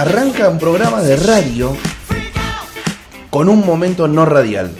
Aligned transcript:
arranca 0.00 0.48
un 0.48 0.58
programa 0.58 1.00
de 1.00 1.16
radio 1.16 1.76
con 3.30 3.48
un 3.48 3.64
momento 3.64 4.06
no 4.08 4.24
radial. 4.26 4.70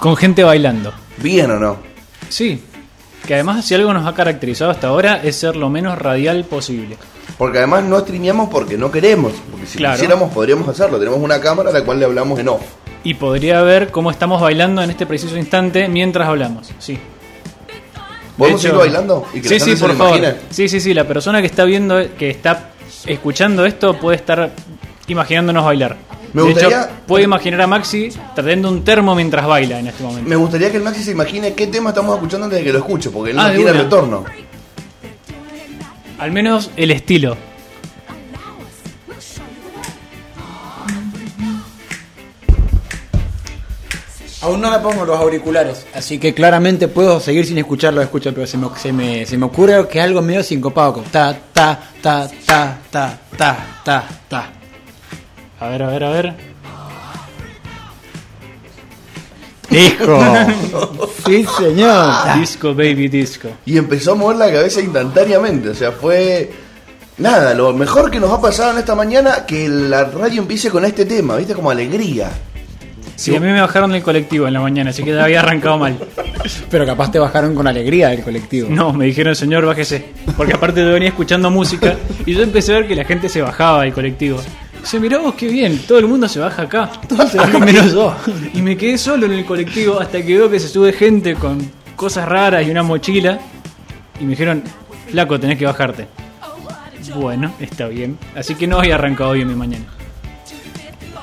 Con 0.00 0.16
gente 0.16 0.44
bailando. 0.44 0.92
¿Bien 1.18 1.50
o 1.50 1.58
no? 1.58 1.78
Sí. 2.28 2.62
Que 3.26 3.34
además, 3.34 3.64
si 3.64 3.74
algo 3.74 3.92
nos 3.92 4.06
ha 4.06 4.14
caracterizado 4.14 4.70
hasta 4.70 4.88
ahora, 4.88 5.20
es 5.22 5.36
ser 5.36 5.56
lo 5.56 5.68
menos 5.68 5.98
radial 5.98 6.44
posible. 6.44 6.96
Porque 7.38 7.58
además 7.58 7.84
no 7.84 7.98
streameamos 8.00 8.48
porque 8.50 8.76
no 8.78 8.90
queremos. 8.90 9.32
Porque 9.50 9.66
si 9.66 9.78
Claro. 9.78 9.94
quisiéramos 9.94 10.32
podríamos 10.32 10.68
hacerlo. 10.68 10.98
Tenemos 10.98 11.18
una 11.20 11.40
cámara 11.40 11.70
a 11.70 11.72
la 11.72 11.82
cual 11.84 11.98
le 11.98 12.04
hablamos 12.04 12.38
en 12.38 12.48
off. 12.48 12.62
Y 13.02 13.14
podría 13.14 13.62
ver 13.62 13.90
cómo 13.90 14.10
estamos 14.10 14.40
bailando 14.40 14.82
en 14.82 14.90
este 14.90 15.06
preciso 15.06 15.36
instante 15.36 15.88
mientras 15.88 16.28
hablamos. 16.28 16.70
Sí. 16.78 16.98
¿Podemos 18.36 18.62
De 18.62 18.68
ir 18.68 18.74
hecho- 18.74 18.78
bailando? 18.80 19.26
Y 19.32 19.40
que 19.40 19.48
sí, 19.48 19.60
sí, 19.60 19.76
por 19.76 19.96
favor. 19.96 20.36
Sí, 20.50 20.68
sí, 20.68 20.78
sí. 20.80 20.92
La 20.94 21.04
persona 21.04 21.40
que 21.40 21.46
está 21.46 21.64
viendo, 21.64 21.96
que 22.16 22.30
está 22.30 22.70
escuchando 23.06 23.64
esto 23.66 23.98
puede 23.98 24.16
estar 24.16 24.50
imaginándonos 25.08 25.64
bailar. 25.64 25.96
Me 26.32 26.42
de 26.42 26.48
gustaría- 26.52 26.80
hecho, 26.82 26.90
puede 27.06 27.24
imaginar 27.24 27.62
a 27.62 27.66
Maxi 27.66 28.10
trayendo 28.34 28.68
un 28.68 28.84
termo 28.84 29.14
mientras 29.14 29.46
baila 29.46 29.78
en 29.78 29.86
este 29.86 30.02
momento. 30.02 30.28
Me 30.28 30.36
gustaría 30.36 30.70
que 30.70 30.76
el 30.76 30.82
Maxi 30.82 31.02
se 31.02 31.12
imagine 31.12 31.54
qué 31.54 31.66
tema 31.68 31.90
estamos 31.90 32.14
escuchando 32.14 32.44
antes 32.44 32.58
de 32.58 32.64
que 32.64 32.72
lo 32.72 32.78
escuche, 32.80 33.10
porque 33.10 33.30
él 33.30 33.38
Ah, 33.38 33.44
no 33.44 33.48
de 33.50 33.56
tiene 33.56 33.72
retorno. 33.72 34.24
Al 36.18 36.32
menos 36.32 36.70
el 36.76 36.90
estilo. 36.90 37.36
Aún 44.46 44.60
no 44.60 44.70
me 44.70 44.78
pongo 44.78 45.04
los 45.04 45.18
auriculares, 45.18 45.86
así 45.92 46.20
que 46.20 46.32
claramente 46.32 46.86
puedo 46.86 47.18
seguir 47.18 47.44
sin 47.44 47.58
escucharlo, 47.58 48.00
escucho, 48.00 48.32
pero 48.32 48.46
se 48.46 48.56
me, 48.56 48.68
se 48.76 48.92
me, 48.92 49.26
se 49.26 49.36
me 49.36 49.46
ocurre 49.46 49.88
que 49.88 49.98
es 49.98 50.04
algo 50.04 50.22
medio 50.22 50.44
sincopado, 50.44 50.92
como 50.92 51.06
ta, 51.08 51.36
ta, 51.52 51.76
ta, 52.00 52.30
ta, 52.46 52.78
ta, 52.88 53.18
ta, 53.36 53.66
ta, 53.84 54.08
ta. 54.28 54.52
A 55.58 55.68
ver, 55.68 55.82
a 55.82 55.88
ver, 55.88 56.04
a 56.04 56.10
ver. 56.10 56.34
¡Hijo! 59.68 60.16
sí, 61.26 61.44
señor. 61.58 62.38
Disco, 62.38 62.68
baby, 62.68 63.08
disco. 63.08 63.48
Y 63.64 63.76
empezó 63.76 64.12
a 64.12 64.14
mover 64.14 64.36
la 64.36 64.52
cabeza 64.52 64.80
instantáneamente. 64.80 65.70
O 65.70 65.74
sea, 65.74 65.90
fue. 65.90 66.52
Nada, 67.18 67.52
lo 67.52 67.72
mejor 67.72 68.12
que 68.12 68.20
nos 68.20 68.30
ha 68.30 68.40
pasado 68.40 68.70
en 68.70 68.78
esta 68.78 68.94
mañana 68.94 69.44
que 69.44 69.68
la 69.68 70.04
radio 70.04 70.40
empiece 70.40 70.70
con 70.70 70.84
este 70.84 71.04
tema, 71.04 71.34
¿viste? 71.34 71.54
Como 71.54 71.68
alegría. 71.68 72.30
Sí, 73.16 73.34
a 73.34 73.40
mí 73.40 73.46
me 73.46 73.60
bajaron 73.60 73.92
del 73.92 74.02
colectivo 74.02 74.46
en 74.46 74.52
la 74.52 74.60
mañana, 74.60 74.90
así 74.90 75.02
que 75.02 75.18
había 75.18 75.40
arrancado 75.40 75.78
mal. 75.78 75.96
Pero 76.70 76.84
capaz 76.84 77.10
te 77.10 77.18
bajaron 77.18 77.54
con 77.54 77.66
alegría 77.66 78.10
del 78.10 78.22
colectivo. 78.22 78.68
No, 78.70 78.92
me 78.92 79.06
dijeron, 79.06 79.34
señor, 79.34 79.64
bájese. 79.64 80.04
Porque 80.36 80.52
aparte 80.52 80.82
yo 80.82 80.92
venía 80.92 81.08
escuchando 81.08 81.50
música 81.50 81.96
y 82.24 82.34
yo 82.34 82.42
empecé 82.42 82.74
a 82.74 82.80
ver 82.80 82.88
que 82.88 82.94
la 82.94 83.04
gente 83.04 83.28
se 83.28 83.40
bajaba 83.40 83.82
del 83.82 83.94
colectivo. 83.94 84.38
Dice, 84.80 85.00
mirá 85.00 85.18
vos 85.18 85.34
qué 85.34 85.48
bien, 85.48 85.78
todo 85.78 85.98
el 85.98 86.06
mundo 86.06 86.28
se 86.28 86.38
baja 86.38 86.62
acá. 86.62 86.90
Todos 87.08 87.30
se 87.30 87.38
bajan 87.38 87.60
menos 87.64 87.92
yo. 87.92 88.14
Y 88.54 88.60
me 88.60 88.76
quedé 88.76 88.98
solo 88.98 89.26
en 89.26 89.32
el 89.32 89.44
colectivo 89.46 89.98
hasta 89.98 90.22
que 90.22 90.36
veo 90.36 90.50
que 90.50 90.60
se 90.60 90.68
sube 90.68 90.92
gente 90.92 91.34
con 91.34 91.58
cosas 91.96 92.28
raras 92.28 92.66
y 92.66 92.70
una 92.70 92.82
mochila. 92.82 93.40
Y 94.20 94.24
me 94.24 94.30
dijeron, 94.30 94.62
flaco, 95.10 95.40
tenés 95.40 95.58
que 95.58 95.64
bajarte. 95.64 96.06
Bueno, 97.14 97.52
está 97.60 97.88
bien. 97.88 98.18
Así 98.34 98.54
que 98.54 98.66
no 98.66 98.78
había 98.78 98.96
arrancado 98.96 99.32
bien 99.32 99.48
mi 99.48 99.54
mañana. 99.54 99.86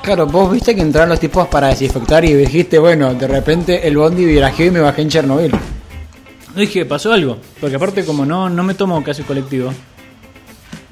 Claro, 0.04 0.26
vos 0.26 0.52
viste 0.52 0.74
que 0.74 0.82
entraron 0.82 1.08
los 1.08 1.18
tipos 1.20 1.48
para 1.48 1.68
desinfectar 1.68 2.24
y 2.26 2.34
dijiste, 2.34 2.78
bueno, 2.78 3.14
de 3.14 3.26
repente 3.26 3.88
el 3.88 3.96
bondi 3.96 4.24
virajeó 4.26 4.66
y 4.66 4.70
me 4.70 4.80
bajé 4.80 5.00
en 5.02 5.08
Chernobyl. 5.08 5.50
No 5.50 6.60
dije, 6.60 6.84
pasó 6.84 7.12
algo. 7.12 7.38
Porque 7.58 7.76
aparte, 7.76 8.04
como 8.04 8.26
no, 8.26 8.50
no 8.50 8.62
me 8.62 8.74
tomo 8.74 9.02
casi 9.02 9.22
colectivo, 9.22 9.72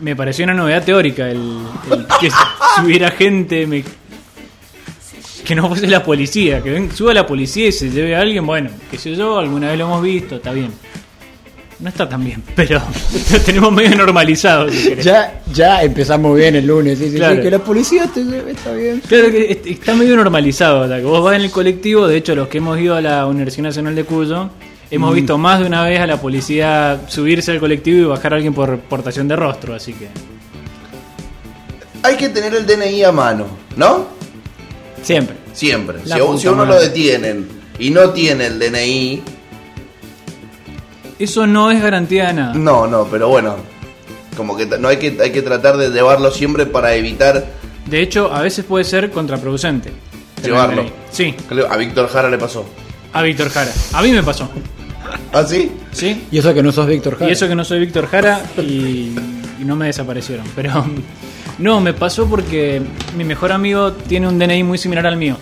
me 0.01 0.17
pareció 0.17 0.45
una 0.45 0.55
novedad 0.55 0.83
teórica 0.83 1.29
el, 1.29 1.59
el 1.91 2.07
que 2.21 2.31
si 2.77 2.85
hubiera 2.87 3.11
gente 3.11 3.67
me- 3.67 3.85
que 5.45 5.55
no 5.55 5.69
fuese 5.69 5.87
la 5.89 6.03
policía, 6.03 6.63
que 6.63 6.71
ven, 6.71 6.91
suba 6.95 7.13
la 7.13 7.27
policía 7.27 7.67
y 7.69 7.73
se 7.73 7.91
lleve 7.91 8.17
a 8.17 8.21
alguien, 8.21 8.47
bueno, 8.47 8.71
qué 8.91 8.97
sé 8.97 9.15
yo, 9.15 9.39
alguna 9.39 9.69
vez 9.69 9.79
lo 9.79 9.85
hemos 9.87 10.03
visto, 10.03 10.37
está 10.37 10.53
bien. 10.53 10.73
No 11.83 11.89
está 11.89 12.09
tan 12.09 12.25
bien, 12.25 12.43
pero 12.55 12.81
lo 13.33 13.41
tenemos 13.41 13.73
medio 13.73 13.97
normalizado, 13.97 14.71
si 14.71 14.89
querés. 14.91 15.05
Ya, 15.05 15.43
ya 15.53 15.83
empezamos 15.83 16.37
bien 16.37 16.55
el 16.55 16.65
lunes, 16.67 16.97
sí, 16.99 17.11
sí, 17.11 17.17
Claro. 17.17 17.37
sí, 17.37 17.43
que 17.43 17.51
la 17.51 17.59
policía 17.59 18.05
está 18.05 18.73
bien. 18.73 19.03
Claro 19.07 19.31
que 19.33 19.51
est- 19.51 19.67
está 19.67 19.95
medio 19.97 20.15
normalizado, 20.17 20.89
que 20.89 21.03
vos 21.03 21.25
vas 21.25 21.35
en 21.37 21.43
el 21.43 21.51
colectivo, 21.51 22.07
de 22.07 22.17
hecho 22.19 22.35
los 22.37 22.47
que 22.47 22.59
hemos 22.59 22.79
ido 22.79 22.95
a 22.95 23.01
la 23.01 23.27
Universidad 23.27 23.65
Nacional 23.65 23.97
de 23.97 24.05
Cuyo, 24.05 24.49
hemos 24.93 25.13
visto 25.13 25.37
más 25.39 25.59
de 25.59 25.67
una 25.67 25.83
vez 25.85 25.99
a 25.99 26.07
la 26.07 26.21
policía 26.21 27.01
subirse 27.09 27.51
al 27.51 27.59
colectivo 27.59 27.99
y 27.99 28.05
bajar 28.05 28.33
a 28.33 28.37
alguien 28.37 28.55
por 28.55 28.79
portación 28.79 29.27
de 29.27 29.35
rostro, 29.35 29.75
así 29.75 29.93
que... 29.93 30.07
Hay 32.05 32.17
que 32.17 32.29
tener 32.29 32.55
el 32.55 32.67
DNI 32.67 33.05
a 33.05 33.13
mano, 33.13 33.47
¿no? 33.77 34.07
Siempre. 35.03 35.37
Siempre. 35.53 35.99
La 36.05 36.17
Si, 36.37 36.47
uno 36.49 36.65
lo 36.65 36.81
detienen 36.81 37.47
y 37.79 37.91
no 37.91 38.11
tiene 38.11 38.47
el 38.47 38.59
DNI, 38.59 39.23
Eso 41.23 41.47
no 41.47 41.71
es 41.71 41.81
garantía 41.83 42.27
de 42.29 42.33
nada. 42.35 42.55
no, 42.55 42.87
no, 42.87 43.05
pero 43.11 43.29
bueno. 43.29 43.57
Como 44.37 44.57
que 44.57 44.65
no 44.67 44.89
hay 44.89 44.97
que, 44.97 45.17
hay 45.23 45.31
que 45.31 45.43
tratar 45.43 45.77
de 45.77 45.91
llevarlo 45.91 46.31
siempre 46.31 46.65
para 46.65 46.95
evitar 46.95 47.45
De 47.87 48.01
hecho, 48.01 48.33
a 48.33 48.41
veces 48.41 48.65
puede 48.65 48.85
ser 48.85 49.11
contraproducente. 49.11 49.93
llevarlo. 50.43 50.87
Sí, 51.11 51.35
A 51.69 51.77
Víctor 51.77 52.09
Jara 52.09 52.31
le 52.31 52.39
pasó. 52.39 52.65
a 53.13 53.21
Víctor 53.23 53.51
Jara. 53.51 53.71
A 53.93 54.01
mí 54.03 54.11
me 54.11 54.23
pasó. 54.23 54.49
¿Ah, 55.35 55.45
sí? 55.45 55.71
¿Sí? 55.93 56.25
Y 56.31 56.39
eso 56.39 56.55
que 56.55 56.63
no 56.63 56.73
sos 56.73 56.87
Víctor 56.87 57.19
Jara. 57.19 57.29
Y 57.29 57.33
eso 57.35 57.47
que 57.47 57.55
no 57.55 57.65
soy 57.65 57.81
Víctor 57.81 58.07
Jara 58.07 58.41
y, 58.57 59.13
y 59.61 59.65
no 59.67 59.77
me 59.77 59.87
desaparecieron. 59.87 60.47
Pero 60.57 60.83
no, 61.59 61.81
me 61.83 61.93
pasó 61.93 62.27
porque 62.27 62.81
mi 63.17 63.25
mejor 63.25 63.53
amigo 63.53 63.93
tiene 63.93 64.29
un 64.29 64.39
DNI 64.39 64.63
muy 64.65 64.79
similar 64.79 65.07
al 65.07 65.17
mío. 65.19 65.37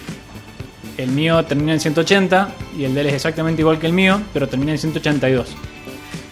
El 0.99 1.11
mío 1.12 1.45
termina 1.45 1.73
en 1.73 1.81
180 1.81 2.49
y 2.77 2.85
el 2.85 2.95
de 2.95 3.03
él 3.03 3.07
es 3.07 3.15
exactamente 3.15 3.62
igual 3.62 3.79
que 3.79 3.87
el 3.87 3.93
mío, 3.93 4.21
pero 4.35 4.49
termina 4.49 4.73
en 4.73 4.79
182. 4.79 5.47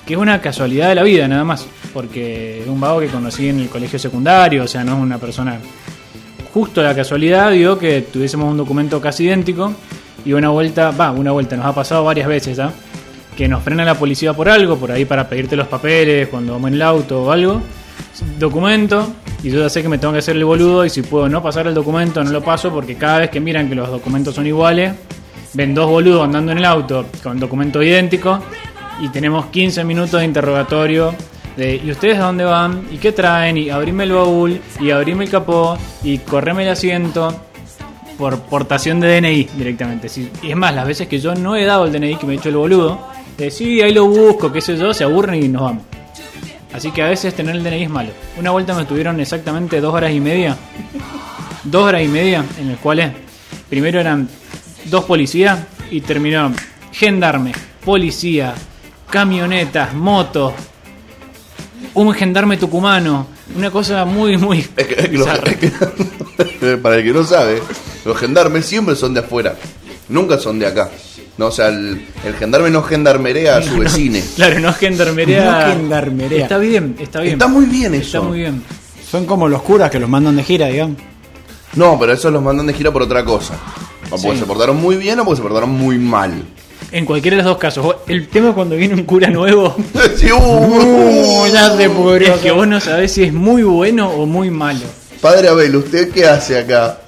Que 0.08 0.14
es 0.14 0.20
una 0.20 0.40
casualidad 0.40 0.88
de 0.88 0.94
la 0.94 1.02
vida 1.02 1.28
nada 1.28 1.44
más, 1.44 1.66
porque 1.92 2.62
es 2.62 2.66
un 2.66 2.80
vago 2.80 2.98
que 3.00 3.08
conocí 3.08 3.50
en 3.50 3.60
el 3.60 3.68
colegio 3.68 3.98
secundario, 3.98 4.64
o 4.64 4.66
sea, 4.66 4.82
no 4.82 4.96
es 4.96 5.02
una 5.02 5.18
persona... 5.18 5.60
Justo 6.54 6.82
la 6.82 6.94
casualidad 6.94 7.52
dio 7.52 7.78
que 7.78 8.00
tuviésemos 8.10 8.50
un 8.50 8.56
documento 8.56 9.02
casi 9.02 9.24
idéntico 9.24 9.70
y 10.24 10.32
una 10.32 10.48
vuelta, 10.48 10.92
va, 10.92 11.10
una 11.10 11.30
vuelta, 11.32 11.56
nos 11.56 11.66
ha 11.66 11.74
pasado 11.74 12.04
varias 12.04 12.26
veces 12.26 12.56
ya, 12.56 12.72
que 13.36 13.48
nos 13.48 13.62
frena 13.62 13.84
la 13.84 13.96
policía 13.96 14.32
por 14.32 14.48
algo, 14.48 14.78
por 14.78 14.90
ahí 14.90 15.04
para 15.04 15.28
pedirte 15.28 15.56
los 15.56 15.68
papeles 15.68 16.28
cuando 16.28 16.54
vamos 16.54 16.68
en 16.68 16.74
el 16.76 16.82
auto 16.82 17.24
o 17.24 17.30
algo. 17.30 17.60
Documento, 18.38 19.12
y 19.42 19.50
yo 19.50 19.60
ya 19.60 19.68
sé 19.68 19.82
que 19.82 19.90
me 19.90 19.98
tengo 19.98 20.14
que 20.14 20.20
hacer 20.20 20.36
el 20.36 20.44
boludo 20.46 20.86
y 20.86 20.90
si 20.90 21.02
puedo 21.02 21.28
no 21.28 21.42
pasar 21.42 21.66
el 21.66 21.74
documento 21.74 22.24
no 22.24 22.30
lo 22.30 22.42
paso 22.42 22.72
porque 22.72 22.94
cada 22.94 23.18
vez 23.18 23.30
que 23.30 23.40
miran 23.40 23.68
que 23.68 23.74
los 23.74 23.90
documentos 23.90 24.34
son 24.34 24.46
iguales, 24.46 24.94
ven 25.52 25.74
dos 25.74 25.90
boludos 25.90 26.24
andando 26.24 26.52
en 26.52 26.58
el 26.58 26.64
auto 26.64 27.04
con 27.22 27.38
documento 27.38 27.82
idéntico 27.82 28.40
y 29.00 29.08
tenemos 29.08 29.46
15 29.46 29.84
minutos 29.84 30.20
de 30.20 30.24
interrogatorio 30.26 31.14
de 31.56 31.76
¿y 31.84 31.90
ustedes 31.90 32.18
a 32.18 32.24
dónde 32.26 32.44
van? 32.44 32.86
¿y 32.90 32.98
qué 32.98 33.12
traen? 33.12 33.56
y 33.56 33.70
abrime 33.70 34.04
el 34.04 34.12
baúl 34.12 34.60
y 34.80 34.90
abrime 34.90 35.24
el 35.24 35.30
capó 35.30 35.76
y 36.02 36.18
correme 36.18 36.62
el 36.64 36.70
asiento 36.70 37.34
por 38.16 38.40
portación 38.42 38.98
de 39.00 39.20
DNI 39.20 39.44
directamente. 39.56 40.08
Si- 40.08 40.30
Y 40.42 40.50
es 40.50 40.56
más, 40.56 40.74
las 40.74 40.86
veces 40.86 41.06
que 41.06 41.20
yo 41.20 41.34
no 41.36 41.54
he 41.54 41.64
dado 41.64 41.84
el 41.84 41.92
DNI, 41.92 42.16
que 42.16 42.26
me 42.26 42.34
he 42.34 42.36
hecho 42.36 42.48
el 42.48 42.56
boludo, 42.56 43.00
de 43.36 43.48
sí, 43.52 43.80
ahí 43.80 43.92
lo 43.92 44.06
busco, 44.06 44.50
qué 44.52 44.60
sé 44.60 44.76
yo, 44.76 44.92
se 44.92 45.04
aburren 45.04 45.40
y 45.42 45.46
nos 45.48 45.62
vamos. 45.62 45.84
Así 46.72 46.90
que 46.90 47.02
a 47.02 47.06
veces 47.08 47.32
tener 47.34 47.54
el 47.54 47.62
DNI 47.62 47.84
es 47.84 47.90
malo. 47.90 48.10
Una 48.36 48.50
vuelta 48.50 48.74
me 48.74 48.84
tuvieron 48.84 49.20
exactamente 49.20 49.80
dos 49.80 49.94
horas 49.94 50.10
y 50.12 50.18
media. 50.20 50.56
Dos 51.62 51.84
horas 51.84 52.02
y 52.02 52.08
media 52.08 52.44
en 52.60 52.70
las 52.72 52.78
cuales 52.78 53.12
primero 53.68 54.00
eran 54.00 54.28
dos 54.86 55.04
policías 55.04 55.60
y 55.90 56.00
terminó 56.00 56.52
gendarme, 56.92 57.52
policía, 57.84 58.52
camionetas, 59.10 59.94
motos, 59.94 60.52
un 61.94 62.12
gendarme 62.14 62.56
tucumano, 62.56 63.26
una 63.56 63.70
cosa 63.70 64.04
muy, 64.04 64.36
muy... 64.36 64.60
Es 64.76 64.86
que- 64.86 64.94
es 64.94 65.08
que 65.08 65.16
los- 65.18 65.26
bizarra. 65.26 65.50
es 65.52 65.56
que- 66.58 66.76
para 66.82 66.96
el 66.96 67.04
que 67.04 67.12
no 67.12 67.24
sabe, 67.24 67.62
los 68.04 68.16
gendarmes 68.16 68.66
siempre 68.66 68.94
son 68.96 69.14
de 69.14 69.20
afuera, 69.20 69.56
nunca 70.08 70.38
son 70.38 70.58
de 70.58 70.66
acá. 70.66 70.90
No, 71.36 71.46
o 71.46 71.50
sea, 71.52 71.68
el, 71.68 72.04
el 72.24 72.34
gendarme 72.34 72.68
no 72.68 72.82
gendarmerea 72.82 73.58
a 73.58 73.62
su 73.62 73.76
vecine. 73.78 74.22
Claro, 74.34 74.58
no 74.58 74.72
gendarmería. 74.72 75.44
No 75.66 75.72
gendarmería. 75.72 76.42
Está 76.42 76.58
bien, 76.58 76.96
está 76.98 77.20
bien. 77.20 77.34
Está 77.34 77.46
muy 77.46 77.66
bien 77.66 77.94
eso. 77.94 78.18
Está 78.18 78.20
muy 78.22 78.38
bien. 78.40 78.62
Son 79.08 79.24
como 79.24 79.46
los 79.48 79.62
curas 79.62 79.88
que 79.90 80.00
los 80.00 80.08
mandan 80.10 80.34
de 80.34 80.42
gira, 80.42 80.66
digamos. 80.66 80.96
No, 81.74 81.96
pero 81.98 82.12
eso 82.12 82.28
los 82.32 82.42
mandan 82.42 82.66
de 82.66 82.74
gira 82.74 82.90
por 82.92 83.02
otra 83.02 83.24
cosa. 83.24 83.54
O 84.10 84.16
porque 84.16 84.32
Sí. 84.32 84.38
se 84.38 84.46
portaron 84.46 84.78
muy 84.80 84.96
bien 84.96 85.20
o 85.20 85.24
porque 85.24 85.36
se 85.36 85.42
portaron 85.42 85.70
muy 85.70 85.96
mal. 85.96 86.42
En 86.90 87.04
cualquiera 87.04 87.36
de 87.36 87.42
los 87.42 87.52
dos 87.52 87.58
casos. 87.58 87.96
El 88.06 88.28
tema 88.28 88.52
cuando 88.54 88.74
viene 88.76 88.94
un 88.94 89.04
cura 89.04 89.28
nuevo 89.28 89.76
Sí, 90.16 90.30
uh, 90.32 90.36
uh, 90.36 91.46
ya 91.52 91.76
se 91.76 91.90
pudrió. 91.90 92.34
es 92.34 92.40
que 92.40 92.50
vos 92.50 92.66
no 92.66 92.80
sabés 92.80 93.12
si 93.12 93.24
es 93.24 93.32
muy 93.32 93.62
bueno 93.62 94.10
o 94.10 94.24
muy 94.26 94.50
malo. 94.50 94.80
Padre 95.20 95.48
Abel, 95.48 95.76
¿usted 95.76 96.10
qué 96.10 96.26
hace 96.26 96.58
acá? 96.58 97.00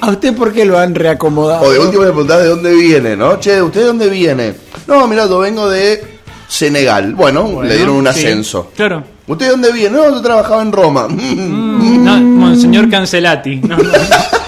¿A 0.00 0.10
usted 0.10 0.34
por 0.34 0.52
qué 0.52 0.64
lo 0.64 0.78
han 0.78 0.94
reacomodado? 0.94 1.64
O 1.66 1.70
de 1.72 1.78
último 1.78 2.02
le 2.02 2.08
preguntás 2.10 2.42
de 2.42 2.48
dónde 2.48 2.72
viene, 2.74 3.16
¿no? 3.16 3.38
Che, 3.38 3.60
¿usted 3.62 3.80
de 3.80 3.86
dónde 3.86 4.08
viene? 4.08 4.54
No, 4.86 5.06
mira, 5.06 5.26
yo 5.28 5.38
vengo 5.40 5.68
de 5.68 6.02
Senegal. 6.48 7.14
Bueno, 7.14 7.42
Bueno, 7.44 7.68
le 7.68 7.76
dieron 7.76 7.96
un 7.96 8.04
sí, 8.04 8.08
ascenso. 8.10 8.70
Claro. 8.74 9.04
¿Usted 9.26 9.50
dónde 9.50 9.72
viene? 9.72 9.96
No, 9.96 10.10
yo 10.10 10.20
trabajaba 10.22 10.62
en 10.62 10.72
Roma. 10.72 11.08
Mm, 11.08 12.04
no, 12.04 12.16
Monseñor 12.20 12.88
Cancelati. 12.90 13.56
No, 13.56 13.76
no. 13.76 13.92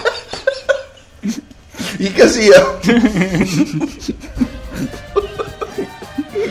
¿Y 1.99 2.09
qué 2.11 2.23
hacía? 2.25 2.55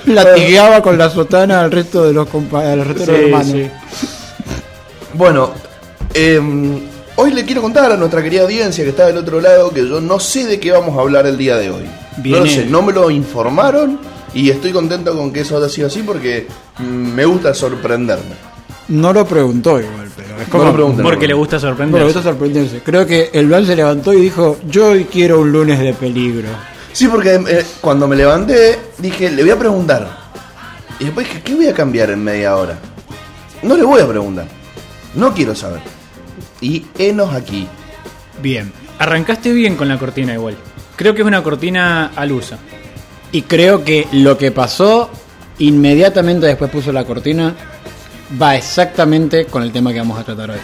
Latigueaba 0.05 0.81
con 0.81 0.97
la 0.97 1.09
sotana 1.09 1.61
al 1.61 1.71
resto 1.71 2.03
de 2.05 2.13
los, 2.13 2.27
al 2.53 2.85
resto 2.85 3.11
de 3.11 3.11
los 3.11 3.17
Sí, 3.17 3.25
hermanos. 3.25 3.47
sí. 3.51 3.69
Bueno, 5.13 5.51
em, 6.13 6.79
hoy 7.15 7.31
le 7.31 7.45
quiero 7.45 7.61
contar 7.61 7.91
a 7.91 7.97
nuestra 7.97 8.21
querida 8.21 8.43
audiencia 8.43 8.83
que 8.83 8.89
está 8.91 9.07
del 9.07 9.17
otro 9.17 9.39
lado 9.41 9.71
que 9.71 9.87
yo 9.87 10.01
no 10.01 10.19
sé 10.19 10.45
de 10.45 10.59
qué 10.59 10.71
vamos 10.71 10.97
a 10.97 11.01
hablar 11.01 11.25
el 11.25 11.37
día 11.37 11.57
de 11.57 11.69
hoy. 11.69 11.85
No 12.23 12.39
lo 12.39 12.45
sé, 12.45 12.65
no 12.65 12.81
me 12.81 12.93
lo 12.93 13.09
informaron 13.09 13.99
y 14.33 14.49
estoy 14.49 14.71
contento 14.71 15.15
con 15.15 15.31
que 15.31 15.41
eso 15.41 15.57
haya 15.57 15.69
sido 15.69 15.87
así 15.87 16.01
porque 16.03 16.47
mm, 16.79 16.83
me 16.83 17.25
gusta 17.25 17.53
sorprenderme. 17.53 18.35
No 18.89 19.11
lo 19.13 19.25
preguntó 19.25 19.79
igual, 19.79 20.04
es 20.41 20.47
No 20.53 20.73
como. 20.73 20.97
Porque 21.03 21.27
le 21.27 21.33
gusta 21.33 21.57
Bueno, 21.57 21.69
sorprender. 21.69 22.07
esto 22.07 22.19
es 22.19 22.25
sorprenderse. 22.25 22.81
Creo 22.83 23.05
que 23.05 23.29
el 23.33 23.47
Blan 23.47 23.65
se 23.65 23.75
levantó 23.75 24.13
y 24.13 24.21
dijo: 24.21 24.57
Yo 24.69 24.87
hoy 24.89 25.05
quiero 25.05 25.39
un 25.41 25.51
lunes 25.51 25.79
de 25.79 25.93
peligro. 25.93 26.49
Sí, 26.91 27.07
porque 27.07 27.35
eh, 27.35 27.65
cuando 27.81 28.07
me 28.07 28.15
levanté 28.15 28.79
dije, 28.97 29.29
le 29.31 29.41
voy 29.43 29.51
a 29.51 29.59
preguntar. 29.59 30.25
Y 30.99 31.05
después 31.05 31.27
dije, 31.27 31.41
¿qué 31.43 31.53
voy 31.55 31.67
a 31.67 31.73
cambiar 31.73 32.09
en 32.09 32.23
media 32.23 32.55
hora? 32.55 32.77
No 33.63 33.75
le 33.75 33.83
voy 33.83 34.01
a 34.01 34.07
preguntar. 34.07 34.47
No 35.13 35.33
quiero 35.33 35.53
saber. 35.53 35.81
Y 36.61 36.85
enos 36.97 37.33
aquí. 37.33 37.67
Bien. 38.41 38.71
Arrancaste 38.97 39.51
bien 39.51 39.75
con 39.75 39.89
la 39.89 39.99
cortina 39.99 40.33
igual. 40.33 40.55
Creo 40.95 41.13
que 41.13 41.21
es 41.21 41.27
una 41.27 41.43
cortina 41.43 42.11
al 42.15 42.31
uso. 42.31 42.55
Y 43.33 43.41
creo 43.41 43.83
que 43.83 44.07
lo 44.13 44.37
que 44.37 44.51
pasó 44.51 45.09
inmediatamente 45.59 46.45
después 46.47 46.71
puso 46.71 46.91
la 46.93 47.03
cortina 47.03 47.53
va 48.41 48.55
exactamente 48.55 49.45
con 49.45 49.63
el 49.63 49.71
tema 49.71 49.91
que 49.93 49.99
vamos 49.99 50.19
a 50.19 50.23
tratar 50.23 50.51
hoy. 50.51 50.59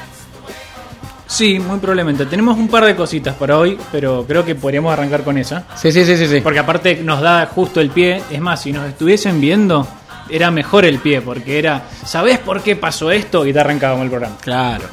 Sí, 1.28 1.60
muy 1.60 1.80
probablemente. 1.80 2.26
Tenemos 2.26 2.58
un 2.58 2.68
par 2.68 2.84
de 2.84 2.96
cositas 2.96 3.36
para 3.36 3.58
hoy, 3.58 3.78
pero 3.92 4.26
creo 4.28 4.44
que 4.44 4.54
podríamos 4.54 4.92
arrancar 4.92 5.24
con 5.24 5.38
esa. 5.38 5.66
Sí, 5.78 5.92
sí, 5.92 6.04
sí, 6.04 6.18
sí. 6.18 6.28
sí. 6.28 6.42
Porque 6.42 6.60
aparte 6.60 7.02
nos 7.04 7.22
da 7.22 7.46
justo 7.46 7.80
el 7.80 7.90
pie. 7.90 8.22
Es 8.30 8.42
más, 8.42 8.62
si 8.62 8.74
nos 8.74 8.88
estuviesen 8.90 9.40
viendo, 9.40 9.88
era 10.30 10.52
mejor 10.52 10.84
el 10.84 11.00
pie, 11.00 11.22
porque 11.22 11.58
era, 11.58 11.84
¿sabés 12.06 12.38
por 12.40 12.62
qué 12.62 12.76
pasó 12.76 13.12
esto? 13.12 13.46
Y 13.46 13.54
te 13.54 13.60
arrancábamos 13.60 14.04
el 14.04 14.10
programa. 14.10 14.36
Claro. 14.42 14.84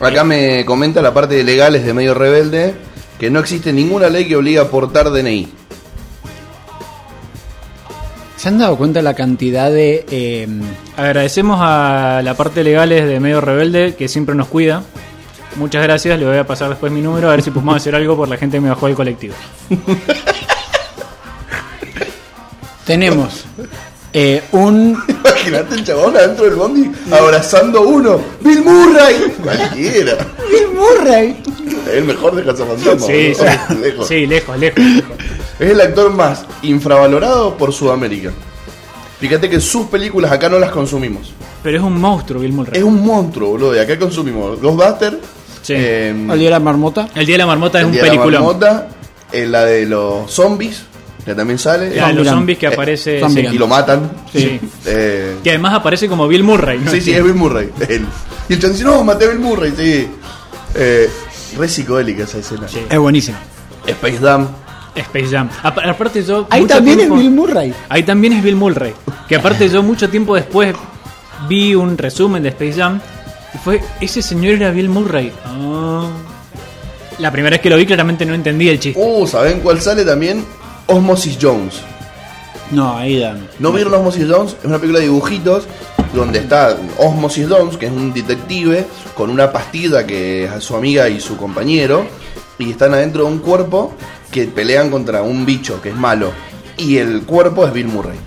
Acá 0.00 0.22
me 0.22 0.64
comenta 0.66 1.00
la 1.00 1.14
parte 1.14 1.34
de 1.36 1.44
legales 1.44 1.84
de 1.84 1.94
medio 1.94 2.12
rebelde 2.12 2.74
que 3.18 3.30
no 3.30 3.40
existe 3.40 3.72
ninguna 3.72 4.08
ley 4.08 4.26
que 4.26 4.36
obliga 4.36 4.62
a 4.62 4.68
portar 4.68 5.10
DNI. 5.10 5.48
¿Se 8.44 8.48
han 8.50 8.58
dado 8.58 8.76
cuenta 8.76 9.00
la 9.00 9.14
cantidad 9.14 9.70
de... 9.70 10.04
eh, 10.10 10.46
Agradecemos 10.98 11.60
a 11.62 12.20
la 12.22 12.34
parte 12.34 12.62
legales 12.62 13.06
de 13.08 13.18
Medio 13.18 13.40
Rebelde 13.40 13.94
que 13.94 14.06
siempre 14.06 14.34
nos 14.34 14.48
cuida. 14.48 14.82
Muchas 15.56 15.82
gracias, 15.82 16.18
le 16.18 16.26
voy 16.26 16.36
a 16.36 16.46
pasar 16.46 16.68
después 16.68 16.92
mi 16.92 17.00
número 17.00 17.28
a 17.28 17.30
ver 17.30 17.40
si 17.42 17.50
podemos 17.50 17.74
hacer 17.76 17.94
algo 17.94 18.14
por 18.18 18.28
la 18.28 18.36
gente 18.36 18.58
que 18.58 18.60
me 18.60 18.68
bajó 18.68 18.86
del 18.86 18.96
colectivo. 18.96 19.32
tenemos 22.86 23.46
eh, 24.12 24.42
un... 24.52 25.02
Imagínate 25.08 25.76
el 25.76 25.84
chabón 25.86 26.14
adentro 26.14 26.44
del 26.44 26.54
bondi 26.56 26.92
abrazando 27.12 27.78
a 27.78 27.82
uno. 27.82 28.20
¡Bill 28.42 28.62
Murray! 28.62 29.34
Cualquiera. 29.42 30.18
Bill 30.50 30.68
Murray. 30.74 31.42
El 31.90 32.04
mejor 32.04 32.34
de 32.34 32.44
Cazafantasmas. 32.44 33.06
Sí, 33.06 33.34
sí, 33.34 33.74
Lejos. 33.80 34.06
sí, 34.06 34.26
lejos, 34.26 34.58
lejos, 34.58 34.78
lejos. 34.84 35.16
Es 35.58 35.70
el 35.70 35.80
actor 35.80 36.12
más 36.12 36.44
infravalorado 36.62 37.56
por 37.56 37.72
Sudamérica. 37.72 38.30
Fíjate 39.20 39.48
que 39.48 39.60
sus 39.60 39.86
películas 39.86 40.32
acá 40.32 40.48
no 40.48 40.58
las 40.58 40.70
consumimos. 40.70 41.32
Pero 41.62 41.78
es 41.78 41.82
un 41.82 41.98
monstruo, 42.00 42.40
Bill 42.42 42.52
Murray. 42.52 42.76
Es 42.78 42.82
un 42.84 43.04
monstruo, 43.04 43.50
boludo. 43.50 43.74
Y 43.74 43.78
acá 43.78 43.98
consumimos 43.98 44.60
Ghostbusters. 44.60 45.16
Sí. 45.62 45.72
eh, 45.76 46.10
¿El 46.10 46.38
día 46.38 46.48
de 46.48 46.50
la 46.50 46.60
marmota? 46.60 47.08
El 47.14 47.24
Día 47.24 47.34
de 47.34 47.38
la 47.38 47.46
Marmota 47.46 47.78
es 47.78 47.82
El 47.82 47.86
un 47.86 47.92
Día 47.92 48.02
de 48.02 48.08
la 48.08 48.86
eh, 49.32 49.46
la 49.46 49.64
de 49.64 49.86
los 49.86 50.30
zombies, 50.30 50.82
que 51.24 51.34
también 51.34 51.58
sale. 51.58 51.96
La 51.96 52.08
de 52.08 52.14
los 52.14 52.28
zombies 52.28 52.58
que 52.58 52.66
Eh, 52.66 52.72
aparece. 52.72 53.22
Sí. 53.28 53.40
Y 53.40 53.56
lo 53.58 53.66
matan. 53.66 54.10
Sí. 54.30 54.60
Eh, 54.84 55.36
Que 55.42 55.50
además 55.50 55.74
aparece 55.74 56.06
como 56.08 56.28
Bill 56.28 56.44
Murray. 56.44 56.78
¿no? 56.80 56.90
sí, 56.90 57.00
sí, 57.00 57.12
es 57.12 57.24
Bill 57.24 57.34
Murray. 57.34 57.70
Él. 57.88 58.04
Y 58.48 58.52
el 58.54 58.58
chan 58.60 58.72
dice, 58.72 58.84
no, 58.84 59.02
maté 59.02 59.24
a 59.24 59.28
Bill 59.28 59.40
Murray, 59.40 59.72
sí. 59.76 60.08
Eh, 60.74 61.08
re 61.56 61.68
psicodélica 61.68 62.24
esa 62.24 62.38
escena. 62.38 62.68
Sí. 62.68 62.80
Es 62.90 62.98
buenísimo. 62.98 63.38
Space 63.86 64.18
Jam. 64.18 64.48
Space 64.94 65.28
Jam. 65.28 65.48
Apa- 65.62 65.82
Aparte 65.88 66.22
yo. 66.22 66.46
Ahí 66.50 66.64
también 66.66 66.98
tiempo- 66.98 67.16
es 67.16 67.20
Bill 67.22 67.30
Murray. 67.30 67.74
Ahí 67.88 68.02
también 68.02 68.32
es 68.34 68.42
Bill 68.42 68.56
Murray. 68.56 68.94
Que 69.28 69.36
aparte 69.36 69.68
yo 69.68 69.82
mucho 69.82 70.08
tiempo 70.10 70.34
después 70.34 70.74
vi 71.48 71.74
un 71.74 71.96
resumen 71.98 72.42
de 72.42 72.50
Space 72.50 72.74
Jam 72.74 73.00
y 73.54 73.58
fue, 73.58 73.80
ese 74.00 74.22
señor 74.22 74.54
era 74.54 74.70
Bill 74.70 74.88
Murray. 74.88 75.32
Ah. 75.44 76.08
La 77.18 77.30
primera 77.30 77.54
vez 77.54 77.60
que 77.60 77.70
lo 77.70 77.76
vi 77.76 77.86
claramente 77.86 78.26
no 78.26 78.34
entendí 78.34 78.68
el 78.68 78.78
chiste. 78.80 79.00
Uh, 79.00 79.26
¿saben 79.26 79.60
cuál 79.60 79.80
sale 79.80 80.04
también? 80.04 80.44
Osmosis 80.86 81.38
Jones. 81.40 81.80
No, 82.70 82.96
ahí 82.96 83.18
dan. 83.20 83.46
¿No 83.58 83.72
vieron 83.72 83.94
Osmosis 83.94 84.26
Jones? 84.28 84.56
Es 84.58 84.64
una 84.64 84.78
película 84.78 84.98
de 85.00 85.06
dibujitos 85.06 85.64
donde 86.12 86.40
está 86.40 86.76
Osmosis 86.98 87.46
Jones, 87.48 87.76
que 87.76 87.86
es 87.86 87.92
un 87.92 88.12
detective, 88.12 88.86
con 89.14 89.30
una 89.30 89.50
pastilla 89.52 90.06
que 90.06 90.44
es 90.44 90.64
su 90.64 90.74
amiga 90.76 91.08
y 91.08 91.20
su 91.20 91.36
compañero, 91.36 92.04
y 92.58 92.70
están 92.70 92.94
adentro 92.94 93.24
de 93.24 93.30
un 93.32 93.38
cuerpo 93.38 93.94
que 94.34 94.46
pelean 94.48 94.90
contra 94.90 95.22
un 95.22 95.46
bicho 95.46 95.80
que 95.80 95.90
es 95.90 95.94
malo. 95.94 96.32
Y 96.76 96.96
el 96.96 97.22
cuerpo 97.22 97.64
es 97.64 97.72
Bill 97.72 97.86
Murray. 97.86 98.18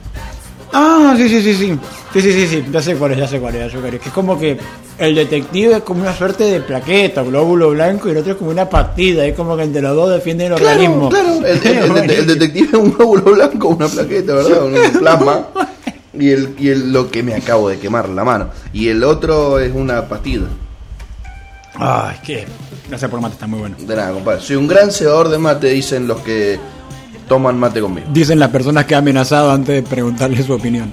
Ah, 0.71 1.13
sí, 1.17 1.27
sí, 1.27 1.41
sí, 1.41 1.53
sí. 1.53 1.77
Sí, 2.13 2.21
sí, 2.21 2.31
sí, 2.31 2.47
sí. 2.47 2.65
Ya 2.71 2.81
sé 2.81 2.95
cuál 2.95 3.11
es, 3.11 3.17
ya 3.17 3.27
sé 3.27 3.39
cuál 3.41 3.55
es, 3.55 3.65
ya 3.65 3.69
sé 3.69 3.77
cuál 3.81 3.93
es. 3.95 3.99
Que 3.99 4.07
es 4.07 4.13
como 4.15 4.39
que 4.39 4.57
el 4.99 5.15
detective 5.15 5.75
es 5.77 5.83
como 5.83 6.01
una 6.01 6.15
suerte 6.15 6.45
de 6.45 6.61
plaqueta, 6.61 7.23
glóbulo 7.23 7.71
blanco, 7.71 8.07
y 8.07 8.11
el 8.11 8.17
otro 8.19 8.31
es 8.31 8.37
como 8.37 8.51
una 8.51 8.69
pastilla. 8.69 9.25
Es 9.25 9.35
como 9.35 9.57
que 9.57 9.63
entre 9.63 9.81
los 9.81 9.93
dos 9.97 10.09
defienden 10.11 10.47
el 10.47 10.53
organismo. 10.53 11.09
Claro, 11.09 11.45
el, 11.45 11.45
el- 11.45 11.77
el 11.77 11.91
dete- 11.93 12.19
el 12.19 12.27
detective 12.27 12.67
es 12.67 12.73
un 12.73 12.93
glóbulo 12.93 13.23
blanco, 13.33 13.67
una 13.67 13.87
plaqueta, 13.89 14.33
¿verdad? 14.33 14.63
Un 14.65 14.91
plasma. 14.99 15.47
Y, 16.17 16.29
el, 16.29 16.55
y 16.57 16.69
el- 16.69 16.93
lo 16.93 17.11
que 17.11 17.21
me 17.21 17.35
acabo 17.35 17.67
de 17.67 17.79
quemar 17.79 18.07
la 18.07 18.23
mano. 18.23 18.49
Y 18.71 18.87
el 18.87 19.03
otro 19.03 19.59
es 19.59 19.73
una 19.75 20.07
pastilla. 20.07 20.47
Ay, 21.79 22.17
qué. 22.23 22.45
Gracias 22.89 23.09
por 23.11 23.21
mate, 23.21 23.33
está 23.33 23.47
muy 23.47 23.59
bueno. 23.59 23.75
De 23.79 23.95
nada, 23.95 24.11
compadre. 24.13 24.41
Soy 24.41 24.55
un 24.55 24.67
gran 24.67 24.91
cebador 24.91 25.29
de 25.29 25.37
mate, 25.37 25.67
dicen 25.67 26.07
los 26.07 26.21
que 26.21 26.59
toman 27.27 27.59
mate 27.59 27.81
conmigo. 27.81 28.07
Dicen 28.11 28.39
las 28.39 28.49
personas 28.49 28.85
que 28.85 28.95
ha 28.95 28.99
amenazado 28.99 29.51
antes 29.51 29.75
de 29.75 29.83
preguntarle 29.83 30.41
su 30.43 30.53
opinión. 30.53 30.91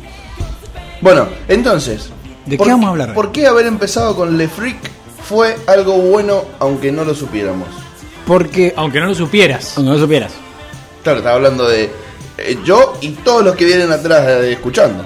Bueno, 1.00 1.28
entonces. 1.48 2.10
¿De 2.46 2.56
¿por 2.56 2.66
qué 2.66 2.72
vamos 2.72 2.86
a 2.86 2.90
hablar? 2.90 3.14
¿Por 3.14 3.32
qué 3.32 3.46
haber 3.46 3.66
empezado 3.66 4.14
con 4.16 4.36
Le 4.36 4.48
Freak 4.48 4.90
fue 5.22 5.56
algo 5.66 5.96
bueno 5.98 6.44
aunque 6.58 6.92
no 6.92 7.04
lo 7.04 7.14
supiéramos? 7.14 7.68
Porque. 8.26 8.74
Aunque 8.76 9.00
no 9.00 9.06
lo 9.06 9.14
supieras. 9.14 9.76
Aunque 9.76 9.90
no 9.90 9.96
lo 9.96 10.02
supieras. 10.02 10.32
Claro, 11.02 11.18
estaba 11.18 11.36
hablando 11.36 11.68
de 11.68 11.90
eh, 12.38 12.58
yo 12.64 12.94
y 13.00 13.10
todos 13.10 13.44
los 13.44 13.54
que 13.54 13.64
vienen 13.64 13.92
atrás 13.92 14.26
eh, 14.26 14.52
escuchando. 14.52 15.04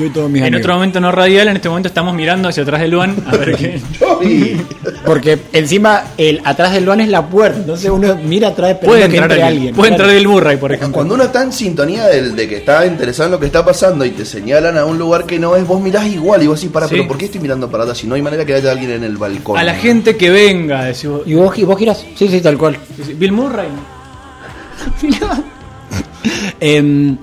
Yo 0.00 0.06
y 0.06 0.10
todos 0.10 0.30
mis 0.30 0.40
En 0.40 0.46
amigos. 0.48 0.62
otro 0.62 0.74
momento 0.74 1.00
no 1.00 1.12
radial, 1.12 1.48
en 1.48 1.56
este 1.56 1.68
momento 1.68 1.88
estamos 1.88 2.14
mirando 2.14 2.48
hacia 2.48 2.62
atrás 2.62 2.80
de 2.80 2.88
Luan 2.88 3.14
a 3.26 3.36
ver 3.36 3.54
qué. 3.56 3.80
Porque 5.04 5.38
encima, 5.52 6.04
el 6.16 6.40
atrás 6.44 6.72
del 6.72 6.84
Luan 6.86 7.00
es 7.00 7.08
la 7.08 7.26
puerta. 7.26 7.58
Entonces 7.58 7.90
uno 7.90 8.16
mira 8.24 8.48
atrás 8.48 8.78
Puede 8.82 9.00
que 9.00 9.04
entrar 9.18 9.24
entre 9.30 9.42
alguien. 9.42 9.58
alguien. 9.58 9.74
Puede 9.74 9.88
Claro. 9.90 10.04
entrar 10.04 10.18
Bill 10.18 10.28
Murray, 10.28 10.56
por 10.56 10.72
ejemplo. 10.72 10.94
Cuando 10.94 11.14
uno 11.16 11.24
está 11.24 11.42
en 11.42 11.52
sintonía 11.52 12.06
del, 12.06 12.34
de 12.34 12.48
que 12.48 12.56
está 12.56 12.86
interesado 12.86 13.26
en 13.26 13.32
lo 13.32 13.40
que 13.40 13.46
está 13.46 13.62
pasando 13.64 14.04
y 14.06 14.10
te 14.10 14.24
señalan 14.24 14.78
a 14.78 14.84
un 14.86 14.98
lugar 14.98 15.24
que 15.26 15.38
no 15.38 15.54
es, 15.56 15.66
vos 15.66 15.80
mirás 15.82 16.06
igual 16.06 16.42
y 16.42 16.46
vos 16.46 16.58
decís, 16.60 16.72
para, 16.72 16.86
Sí. 16.88 16.94
pero 16.96 17.06
¿por 17.08 17.18
qué 17.18 17.26
estoy 17.26 17.40
mirando 17.40 17.70
para 17.70 17.82
atrás 17.84 17.98
si 17.98 18.06
no 18.06 18.14
hay 18.14 18.22
manera 18.22 18.44
que 18.46 18.54
haya 18.54 18.70
alguien 18.70 18.90
en 18.92 19.04
el 19.04 19.16
balcón? 19.18 19.58
A 19.58 19.62
la 19.64 19.74
gente 19.74 20.16
que 20.16 20.30
venga, 20.30 20.84
decís 20.84 21.06
vos. 21.08 21.22
¿Y 21.26 21.34
vos, 21.34 21.58
y 21.58 21.64
vos 21.64 21.78
girás? 21.78 22.06
Sí, 22.16 22.26
sí, 22.28 22.40
tal 22.40 22.56
cual. 22.56 22.78
Bill 23.16 23.32
Murray. 23.32 23.68
Em, 26.60 27.16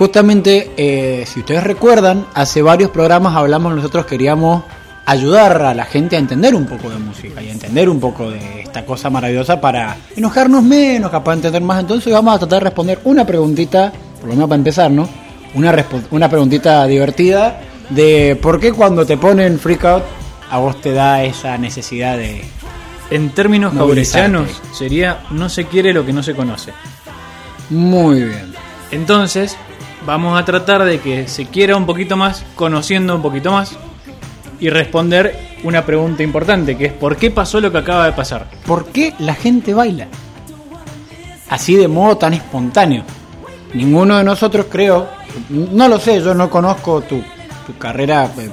justamente, 0.00 0.70
eh, 0.78 1.26
si 1.26 1.40
ustedes 1.40 1.62
recuerdan, 1.62 2.24
hace 2.32 2.62
varios 2.62 2.90
programas 2.90 3.36
hablamos 3.36 3.76
nosotros 3.76 4.06
queríamos 4.06 4.64
ayudar 5.04 5.60
a 5.60 5.74
la 5.74 5.84
gente 5.84 6.16
a 6.16 6.18
entender 6.18 6.54
un 6.54 6.64
poco 6.64 6.88
de 6.88 6.96
música 6.96 7.42
y 7.42 7.50
a 7.50 7.52
entender 7.52 7.86
un 7.86 8.00
poco 8.00 8.30
de 8.30 8.62
esta 8.62 8.86
cosa 8.86 9.10
maravillosa 9.10 9.60
para 9.60 9.98
enojarnos 10.16 10.62
menos, 10.62 11.10
capaz 11.10 11.32
de 11.32 11.36
entender 11.36 11.60
más. 11.60 11.80
Entonces 11.80 12.10
vamos 12.10 12.34
a 12.34 12.38
tratar 12.38 12.60
de 12.60 12.64
responder 12.64 12.98
una 13.04 13.26
preguntita, 13.26 13.92
por 14.18 14.30
lo 14.30 14.36
menos 14.36 14.48
para 14.48 14.56
empezar, 14.56 14.90
¿no? 14.90 15.06
Una, 15.52 15.84
una 16.12 16.30
preguntita 16.30 16.86
divertida 16.86 17.60
de 17.90 18.38
por 18.40 18.58
qué 18.58 18.72
cuando 18.72 19.04
te 19.04 19.18
ponen 19.18 19.58
freak 19.58 19.84
out 19.84 20.04
a 20.50 20.56
vos 20.60 20.80
te 20.80 20.92
da 20.94 21.22
esa 21.24 21.58
necesidad 21.58 22.16
de... 22.16 22.42
En 23.10 23.34
términos 23.34 23.74
jaurecianos, 23.74 24.62
sería 24.72 25.24
no 25.30 25.50
se 25.50 25.66
quiere 25.66 25.92
lo 25.92 26.06
que 26.06 26.14
no 26.14 26.22
se 26.22 26.34
conoce. 26.34 26.72
Muy 27.68 28.22
bien. 28.22 28.54
Entonces, 28.92 29.58
vamos 30.06 30.40
a 30.40 30.44
tratar 30.44 30.84
de 30.84 31.00
que 31.00 31.28
se 31.28 31.46
quiera 31.46 31.76
un 31.76 31.86
poquito 31.86 32.16
más, 32.16 32.44
conociendo 32.54 33.14
un 33.14 33.22
poquito 33.22 33.52
más, 33.52 33.76
y 34.58 34.68
responder 34.68 35.36
una 35.64 35.84
pregunta 35.84 36.22
importante, 36.22 36.76
que 36.76 36.86
es 36.86 36.92
¿por 36.92 37.16
qué 37.16 37.30
pasó 37.30 37.60
lo 37.60 37.72
que 37.72 37.78
acaba 37.78 38.06
de 38.06 38.12
pasar? 38.12 38.48
¿Por 38.66 38.86
qué 38.86 39.14
la 39.18 39.34
gente 39.34 39.74
baila? 39.74 40.08
Así 41.48 41.74
de 41.76 41.88
modo 41.88 42.16
tan 42.16 42.34
espontáneo. 42.34 43.04
Ninguno 43.74 44.18
de 44.18 44.24
nosotros 44.24 44.66
creo, 44.70 45.08
no 45.48 45.88
lo 45.88 45.98
sé, 45.98 46.20
yo 46.20 46.34
no 46.34 46.50
conozco 46.50 47.00
tu, 47.02 47.22
tu 47.66 47.78
carrera 47.78 48.30
eh, 48.38 48.50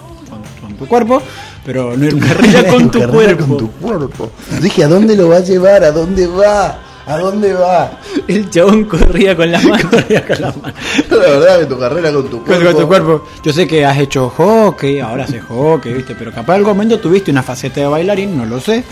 con 0.62 0.75
tu 0.75 0.88
cuerpo, 0.88 1.22
pero 1.66 1.98
no 1.98 2.08
una 2.08 2.27
Carrera 2.27 2.68
con 2.72 2.92
tu 2.92 3.00
Carrera 3.00 3.36
cuerpo. 3.36 3.48
con 3.48 3.58
tu 3.58 3.72
cuerpo. 3.72 4.32
Dije, 4.62 4.84
¿a 4.84 4.88
dónde 4.88 5.16
lo 5.16 5.30
va 5.30 5.38
a 5.38 5.42
llevar? 5.42 5.84
¿A 5.84 5.92
dónde 5.92 6.27
va? 6.27 6.80
¿A 7.08 7.18
dónde 7.18 7.54
va? 7.54 7.92
El 8.28 8.50
chabón 8.50 8.84
corría 8.86 9.36
con 9.36 9.50
la 9.52 9.60
mano. 9.62 9.90
La 11.10 11.18
verdad 11.18 11.60
que 11.60 11.66
tu 11.66 11.80
carrera 11.80 12.12
con 12.12 12.24
tu 12.30 12.44
Con 12.44 12.60
cuerpo. 12.60 12.80
tu 12.82 12.88
cuerpo. 12.88 13.24
Yo 13.44 13.54
sé 13.54 13.66
que 13.66 13.86
has 13.86 13.98
hecho 13.98 14.30
hockey, 14.30 15.00
ahora 15.00 15.24
haces 15.24 15.42
hockey, 15.44 15.94
¿viste? 15.94 16.16
Pero 16.16 16.32
capaz 16.34 16.54
en 16.56 16.60
algún 16.60 16.74
momento 16.74 17.00
tuviste 17.00 17.32
una 17.32 17.44
faceta 17.44 17.80
de 17.80 17.88
bailarín, 17.88 18.38
no 18.38 18.46
lo 18.46 18.60
sé. 18.60 18.84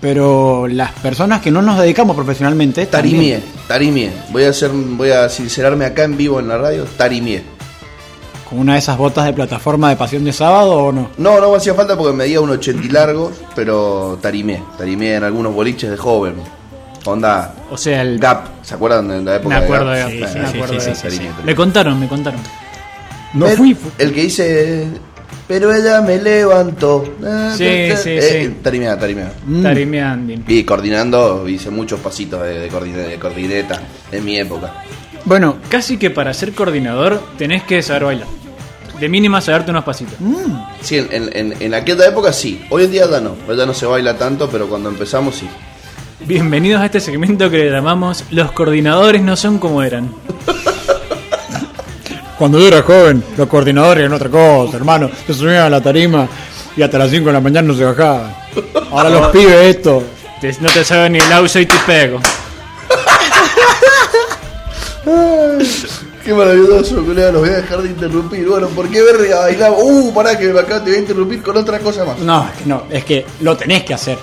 Pero 0.00 0.68
las 0.68 0.92
personas 0.92 1.40
que 1.40 1.50
no 1.50 1.62
nos 1.62 1.78
dedicamos 1.78 2.14
profesionalmente. 2.14 2.86
Tarimié, 2.86 3.40
también, 3.40 3.66
Tarimié. 3.66 4.12
Voy 4.30 4.44
a 4.44 4.50
hacer, 4.50 4.70
voy 4.72 5.10
a 5.10 5.28
sincerarme 5.28 5.86
acá 5.86 6.04
en 6.04 6.16
vivo 6.16 6.38
en 6.38 6.48
la 6.48 6.58
radio. 6.58 6.84
Tarimié. 6.96 7.42
Con 8.48 8.60
una 8.60 8.74
de 8.74 8.78
esas 8.78 8.96
botas 8.96 9.24
de 9.24 9.32
plataforma 9.32 9.88
de 9.88 9.96
pasión 9.96 10.22
de 10.22 10.32
sábado 10.32 10.72
o 10.76 10.92
no. 10.92 11.08
No, 11.18 11.40
no 11.40 11.50
me 11.50 11.56
hacía 11.56 11.74
falta 11.74 11.96
porque 11.98 12.12
medía 12.16 12.40
un 12.40 12.50
80 12.50 12.84
y 12.86 12.88
largos, 12.90 13.32
pero 13.56 14.18
tarimé. 14.20 14.62
Tarimé 14.78 15.14
en 15.16 15.24
algunos 15.24 15.52
boliches 15.52 15.90
de 15.90 15.96
joven. 15.96 16.34
Onda 17.06 17.54
O 17.70 17.76
sea, 17.76 18.02
el. 18.02 18.18
Gap, 18.18 18.46
¿se 18.62 18.74
acuerdan 18.74 19.08
de 19.08 19.22
la 19.22 19.36
época 19.36 19.58
Me 19.58 19.64
acuerdo 19.64 19.90
de 19.90 19.98
Gap? 20.00 20.10
Sí, 20.10 20.38
me 20.38 20.46
acuerdo 20.46 20.74
de 20.74 20.94
Gap, 21.28 21.44
Me 21.44 21.54
contaron, 21.54 22.00
me 22.00 22.08
contaron. 22.08 22.40
No 23.34 23.48
el, 23.48 23.56
fui. 23.56 23.74
fu- 23.74 23.90
El 23.98 24.12
que 24.14 24.22
dice, 24.22 24.86
pero 25.46 25.74
ella 25.74 26.00
me 26.00 26.18
levantó. 26.18 27.04
Sí, 27.56 27.64
sí, 27.96 28.10
eh, 28.10 28.44
sí. 28.48 28.56
Tarimea, 28.62 28.98
tarimea. 28.98 29.32
Mm. 29.46 29.62
Tarime 29.62 30.02
Andin. 30.02 30.44
Y 30.48 30.64
coordinando, 30.64 31.46
hice 31.48 31.70
muchos 31.70 32.00
pasitos 32.00 32.42
de, 32.42 32.60
de, 32.60 32.70
coordine- 32.70 33.08
de 33.08 33.18
coordineta 33.18 33.80
en 34.12 34.24
mi 34.24 34.38
época. 34.38 34.72
Bueno, 35.24 35.56
Casi 35.68 35.96
que 35.98 36.10
para 36.10 36.32
ser 36.32 36.52
coordinador 36.52 37.20
tenés 37.36 37.62
que 37.64 37.82
saber 37.82 38.04
bailar. 38.04 38.28
De 39.00 39.08
mínima 39.10 39.40
saberte 39.42 39.70
unos 39.72 39.84
pasitos. 39.84 40.14
Sí, 40.80 40.96
en, 40.96 41.08
en, 41.10 41.30
en- 41.34 41.54
en 41.62 41.74
aquella 41.74 42.06
época 42.06 42.32
sí. 42.32 42.64
Hoy 42.70 42.84
en 42.84 42.90
día 42.92 43.10
ya 43.10 43.20
no. 43.20 43.36
Hoy 43.46 43.56
ya 43.56 43.66
no 43.66 43.74
se 43.74 43.84
baila 43.84 44.16
tanto, 44.16 44.48
pero 44.48 44.68
cuando 44.68 44.88
empezamos 44.88 45.34
sí. 45.36 45.48
Bienvenidos 46.20 46.80
a 46.80 46.86
este 46.86 47.00
segmento 47.00 47.50
que 47.50 47.58
le 47.58 47.70
llamamos 47.70 48.24
Los 48.30 48.52
coordinadores 48.52 49.22
no 49.22 49.36
son 49.36 49.58
como 49.58 49.82
eran. 49.82 50.12
cuando 52.38 52.58
yo 52.58 52.68
era 52.68 52.82
joven, 52.82 53.22
los 53.36 53.48
coordinadores 53.48 54.00
eran 54.00 54.12
otra 54.14 54.28
cosa, 54.30 54.76
hermano. 54.76 55.10
Se 55.26 55.34
subían 55.34 55.64
a 55.64 55.70
la 55.70 55.80
tarima 55.80 56.26
y 56.76 56.82
hasta 56.82 56.98
las 56.98 57.10
5 57.10 57.26
de 57.26 57.32
la 57.32 57.40
mañana 57.40 57.68
no 57.68 57.74
se 57.74 57.84
bajaban. 57.84 58.34
Ahora 58.90 59.10
los 59.10 59.28
pibes 59.28 59.76
esto. 59.76 60.02
Te- 60.40 60.56
no 60.60 60.68
te 60.70 60.84
saben 60.84 61.12
ni 61.12 61.18
el 61.18 61.32
auso 61.32 61.58
y 61.60 61.66
te 61.66 61.76
pego. 61.86 62.20
Qué 66.24 66.34
maravilloso, 66.34 67.04
colega, 67.04 67.30
los 67.30 67.42
voy 67.42 67.50
a 67.50 67.56
dejar 67.58 67.82
de 67.82 67.88
interrumpir. 67.90 68.48
Bueno, 68.48 68.66
¿por 68.68 68.88
qué 68.88 69.00
verga 69.00 69.40
bailaba? 69.42 69.76
Uh, 69.78 70.12
pará 70.12 70.36
que 70.36 70.50
acá 70.50 70.82
te 70.82 70.90
voy 70.90 70.94
a 70.96 70.98
interrumpir 70.98 71.40
con 71.42 71.56
otra 71.56 71.78
cosa 71.78 72.04
más. 72.04 72.18
No, 72.18 72.48
es 72.52 72.58
que 72.62 72.66
no, 72.68 72.82
es 72.90 73.04
que 73.04 73.26
lo 73.40 73.56
tenés 73.56 73.84
que 73.84 73.94
hacer. 73.94 74.18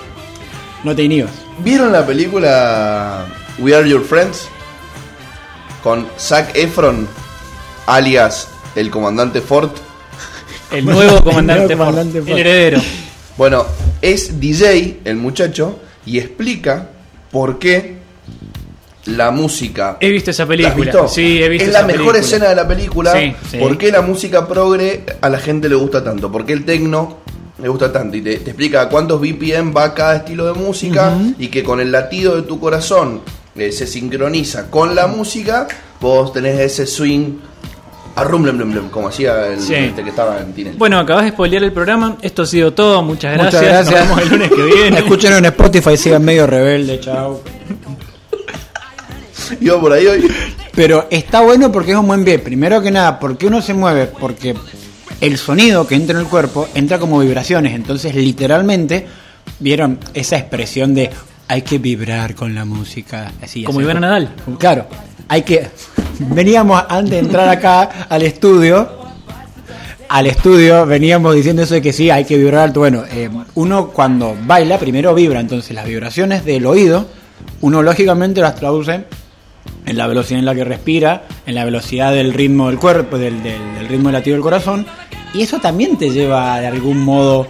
No 0.84 0.94
te 0.94 1.02
inhibas. 1.02 1.32
¿Vieron 1.60 1.92
la 1.92 2.06
película 2.06 3.26
We 3.58 3.74
Are 3.74 3.88
Your 3.88 4.04
Friends? 4.04 4.48
Con 5.82 6.06
Zac 6.18 6.54
Efron, 6.56 7.06
alias 7.86 8.48
el 8.74 8.90
comandante 8.90 9.40
Ford. 9.40 9.70
El 10.70 10.84
nuevo 10.86 11.22
comandante, 11.22 11.72
El 11.72 11.78
nuevo 11.78 11.92
comandante 11.92 12.18
Ford, 12.18 12.28
Ford. 12.28 12.38
el 12.38 12.46
heredero. 12.46 12.80
Bueno, 13.36 13.66
es 14.00 14.38
DJ 14.40 15.00
el 15.04 15.16
muchacho 15.16 15.78
y 16.06 16.18
explica 16.18 16.88
por 17.30 17.58
qué 17.58 17.96
la 19.06 19.30
música. 19.30 19.98
He 20.00 20.08
visto 20.10 20.30
esa 20.30 20.42
¿La 20.42 20.44
has 20.44 20.48
película. 20.48 20.74
visto? 20.84 21.08
Sí, 21.08 21.42
he 21.42 21.48
visto 21.48 21.66
Es 21.66 21.72
la 21.72 21.82
mejor 21.82 21.96
película. 22.12 22.18
escena 22.20 22.48
de 22.48 22.54
la 22.54 22.66
película. 22.68 23.12
Sí, 23.12 23.34
sí. 23.50 23.58
¿Por 23.58 23.76
qué 23.76 23.90
la 23.92 24.00
música 24.02 24.48
progre 24.48 25.04
a 25.20 25.28
la 25.28 25.38
gente 25.38 25.68
le 25.68 25.74
gusta 25.74 26.02
tanto? 26.02 26.30
¿Por 26.32 26.46
qué 26.46 26.54
el 26.54 26.64
tecno 26.64 27.18
le 27.64 27.70
gusta 27.70 27.90
tanto? 27.90 28.14
Y 28.14 28.20
te, 28.20 28.36
te 28.36 28.50
explica 28.50 28.82
a 28.82 28.88
cuántos 28.90 29.18
BPM 29.18 29.74
va 29.74 29.94
cada 29.94 30.16
estilo 30.16 30.44
de 30.44 30.52
música 30.52 31.16
y 31.38 31.48
que 31.48 31.62
con 31.64 31.80
el 31.80 31.90
latido 31.90 32.36
de 32.36 32.42
tu 32.42 32.60
corazón 32.60 33.22
eh, 33.56 33.72
se 33.72 33.86
sincroniza 33.86 34.70
con 34.70 34.94
la 34.94 35.06
música, 35.06 35.66
vos 35.98 36.30
tenés 36.34 36.60
ese 36.60 36.86
swing 36.86 37.38
a 38.16 38.22
rum, 38.22 38.42
blum, 38.42 38.58
blum, 38.58 38.70
blum, 38.70 38.88
como 38.90 39.08
hacía 39.08 39.46
el 39.46 39.60
Sí. 39.60 39.74
este 39.74 40.04
que 40.04 40.10
estaba 40.10 40.40
en 40.40 40.52
Teenage. 40.52 40.76
Bueno, 40.76 40.98
acabas 40.98 41.24
de 41.24 41.30
spoilear 41.30 41.64
el 41.64 41.72
programa. 41.72 42.18
Esto 42.20 42.42
ha 42.42 42.46
sido 42.46 42.74
todo. 42.74 43.02
Muchas 43.02 43.32
gracias. 43.32 43.62
Muchas 43.62 43.72
gracias. 43.88 44.00
Nos 44.00 44.08
vemos 44.18 44.22
el 44.22 44.28
lunes 44.28 44.50
que 44.50 44.62
viene. 44.62 44.98
Escúchenos 45.00 45.38
en 45.38 45.44
Spotify, 45.46 45.96
sigan 45.96 46.22
medio 46.22 46.46
rebelde, 46.46 47.00
chao. 47.00 47.40
Iba 49.60 49.80
por 49.80 49.92
ahí 49.92 50.06
hoy. 50.06 50.30
Pero 50.74 51.06
está 51.10 51.40
bueno 51.40 51.72
porque 51.72 51.92
es 51.92 51.96
un 51.96 52.06
buen 52.06 52.24
pie. 52.26 52.38
Primero 52.38 52.82
que 52.82 52.90
nada, 52.90 53.18
porque 53.18 53.46
uno 53.46 53.62
se 53.62 53.72
mueve, 53.72 54.06
porque 54.06 54.54
el 55.20 55.38
sonido 55.38 55.86
que 55.86 55.94
entra 55.94 56.16
en 56.18 56.24
el 56.24 56.28
cuerpo 56.28 56.68
entra 56.74 56.98
como 56.98 57.18
vibraciones. 57.20 57.74
Entonces, 57.74 58.14
literalmente, 58.14 59.06
vieron 59.60 59.98
esa 60.14 60.36
expresión 60.36 60.94
de 60.94 61.10
hay 61.48 61.62
que 61.62 61.78
vibrar 61.78 62.34
con 62.34 62.54
la 62.54 62.64
música. 62.64 63.32
Así, 63.42 63.64
Como. 63.64 63.80
Iván 63.80 64.00
Nadal. 64.00 64.30
Claro, 64.58 64.86
hay 65.28 65.42
que. 65.42 65.68
Veníamos 66.18 66.82
antes 66.88 67.10
de 67.12 67.18
entrar 67.18 67.48
acá 67.48 68.06
al 68.08 68.22
estudio. 68.22 69.04
Al 70.08 70.26
estudio 70.26 70.86
veníamos 70.86 71.34
diciendo 71.34 71.62
eso 71.62 71.74
de 71.74 71.82
que 71.82 71.92
sí, 71.92 72.10
hay 72.10 72.24
que 72.24 72.36
vibrar 72.36 72.64
alto. 72.64 72.80
Bueno, 72.80 73.02
eh, 73.10 73.28
uno 73.54 73.88
cuando 73.88 74.36
baila 74.46 74.78
primero 74.78 75.14
vibra, 75.14 75.40
entonces 75.40 75.74
las 75.74 75.86
vibraciones 75.86 76.44
del 76.44 76.66
oído, 76.66 77.06
uno 77.62 77.82
lógicamente 77.82 78.40
las 78.40 78.54
traduce 78.54 79.04
en 79.86 79.96
la 79.96 80.06
velocidad 80.06 80.38
en 80.38 80.44
la 80.44 80.54
que 80.54 80.62
respira, 80.64 81.24
en 81.46 81.54
la 81.54 81.64
velocidad 81.64 82.12
del 82.12 82.32
ritmo 82.32 82.68
del 82.68 82.78
cuerpo, 82.78 83.18
del, 83.18 83.42
del- 83.42 83.74
del 83.74 83.88
ritmo 83.88 84.10
latido 84.12 84.34
del 84.34 84.42
corazón, 84.42 84.86
y 85.34 85.42
eso 85.42 85.58
también 85.58 85.98
te 85.98 86.10
lleva 86.10 86.60
de 86.60 86.68
algún 86.68 87.04
modo 87.04 87.46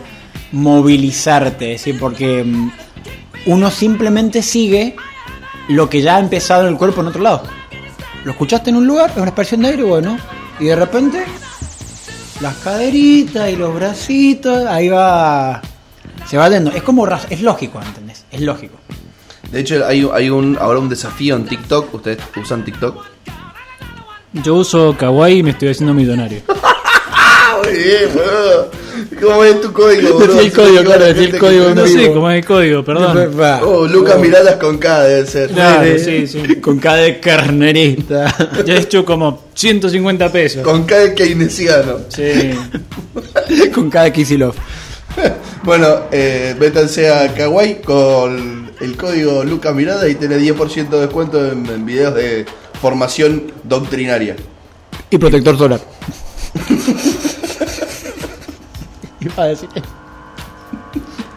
movilizarte, 0.52 1.78
¿sí? 1.78 1.92
porque 1.92 2.42
mm, 2.42 2.70
uno 3.46 3.70
simplemente 3.70 4.42
sigue 4.42 4.96
lo 5.68 5.88
que 5.88 6.00
ya 6.00 6.16
ha 6.16 6.20
empezado 6.20 6.62
en 6.62 6.68
el 6.68 6.76
cuerpo 6.78 7.02
en 7.02 7.08
otro 7.08 7.22
lado. 7.22 7.42
Lo 8.24 8.32
escuchaste 8.32 8.70
en 8.70 8.76
un 8.76 8.86
lugar, 8.86 9.10
es 9.10 9.16
una 9.16 9.26
expresión 9.26 9.62
de 9.62 9.68
aire, 9.68 9.82
bueno, 9.82 10.16
y 10.58 10.64
de 10.64 10.76
repente 10.76 11.24
las 12.40 12.56
caderitas 12.56 13.50
y 13.50 13.56
los 13.56 13.74
bracitos, 13.74 14.66
ahí 14.66 14.88
va, 14.88 15.60
se 16.26 16.36
va 16.36 16.48
yendo. 16.48 16.70
Es 16.70 16.82
como, 16.82 17.06
es 17.06 17.40
lógico, 17.42 17.80
¿entendés? 17.82 18.24
Es 18.30 18.40
lógico. 18.40 18.78
De 19.50 19.60
hecho, 19.60 19.86
hay, 19.86 20.08
hay 20.12 20.30
un, 20.30 20.56
ahora 20.60 20.80
un 20.80 20.88
desafío 20.88 21.36
en 21.36 21.44
TikTok. 21.44 21.94
¿Ustedes 21.94 22.18
usan 22.36 22.64
TikTok? 22.64 23.04
Yo 24.32 24.56
uso 24.56 24.96
Kawaii 24.96 25.38
y 25.38 25.42
me 25.42 25.50
estoy 25.50 25.68
haciendo 25.68 25.94
millonario. 25.94 26.42
¡Ah, 27.64 27.70
muy 27.70 27.78
bien, 27.78 28.10
boludo! 28.14 28.70
¿Cómo 29.20 29.44
es 29.44 29.60
tu 29.60 29.72
código, 29.72 30.12
boludo? 30.18 30.34
Decí 30.34 30.46
el 30.46 30.52
código, 30.52 30.84
claro, 30.84 31.06
el 31.06 31.14
gente 31.16 31.38
código 31.38 31.68
en 31.68 31.74
No 31.74 31.84
vivo. 31.84 32.00
sé 32.00 32.12
cómo 32.12 32.30
es 32.30 32.36
el 32.38 32.44
código, 32.44 32.84
perdón. 32.84 33.62
Oh, 33.62 33.86
Lucas 33.86 34.18
Miradas 34.18 34.56
con 34.56 34.78
K 34.78 35.02
debe 35.04 35.26
ser. 35.26 35.50
Claro, 35.50 35.98
sí, 35.98 36.26
sí. 36.26 36.56
Con 36.60 36.78
cada 36.78 36.96
de 36.98 37.20
carnerista. 37.20 38.34
Ya 38.64 38.74
he 38.74 38.80
hecho 38.80 39.04
como 39.04 39.44
150 39.54 40.30
pesos. 40.32 40.62
Con 40.62 40.84
K 40.84 40.96
de 40.98 41.14
keynesiano. 41.14 41.98
Sí. 42.08 42.50
con 43.74 43.90
cada 43.90 44.12
Kisilov. 44.12 44.54
Bueno, 45.62 46.00
eh, 46.12 46.54
métanse 46.58 47.08
a 47.10 47.32
Kawaii 47.34 47.76
con 47.82 48.70
el 48.80 48.96
código 48.96 49.44
Lucas 49.44 49.74
Mirada 49.74 50.08
y 50.08 50.14
tenés 50.16 50.42
10% 50.42 50.88
de 50.88 51.00
descuento 51.00 51.44
en, 51.52 51.64
en 51.66 51.86
videos 51.86 52.14
de 52.14 52.44
formación 52.80 53.52
doctrinaria. 53.62 54.36
Y 55.10 55.18
protector 55.18 55.56
solar. 55.56 55.80
Iba 59.24 59.42
a 59.42 59.46
decir. 59.46 59.68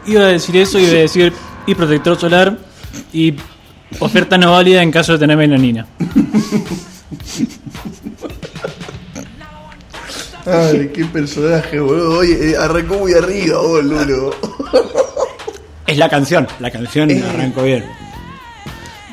Iba 0.06 0.22
a 0.22 0.28
decir 0.28 0.58
eso, 0.58 0.80
iba 0.80 0.90
a 0.92 1.02
decir 1.02 1.34
y 1.66 1.76
protector 1.76 2.18
solar 2.20 2.58
y 3.14 3.36
oferta 4.00 4.38
no 4.38 4.52
válida 4.52 4.82
en 4.82 4.92
caso 4.92 5.14
de 5.14 5.20
tener 5.20 5.38
melanina. 5.38 5.86
Ay, 10.46 10.92
qué 10.94 11.04
personaje, 11.06 11.80
boludo. 11.80 12.20
Oye, 12.20 12.52
eh, 12.52 12.58
arrancó 12.58 13.00
muy 13.00 13.14
arriba, 13.14 13.60
boludo. 13.62 14.34
Es 15.86 15.98
la 15.98 16.10
canción. 16.10 16.48
La 16.60 16.72
canción 16.72 17.12
Eh. 17.12 17.22
arrancó 17.28 17.64
bien. 17.64 17.84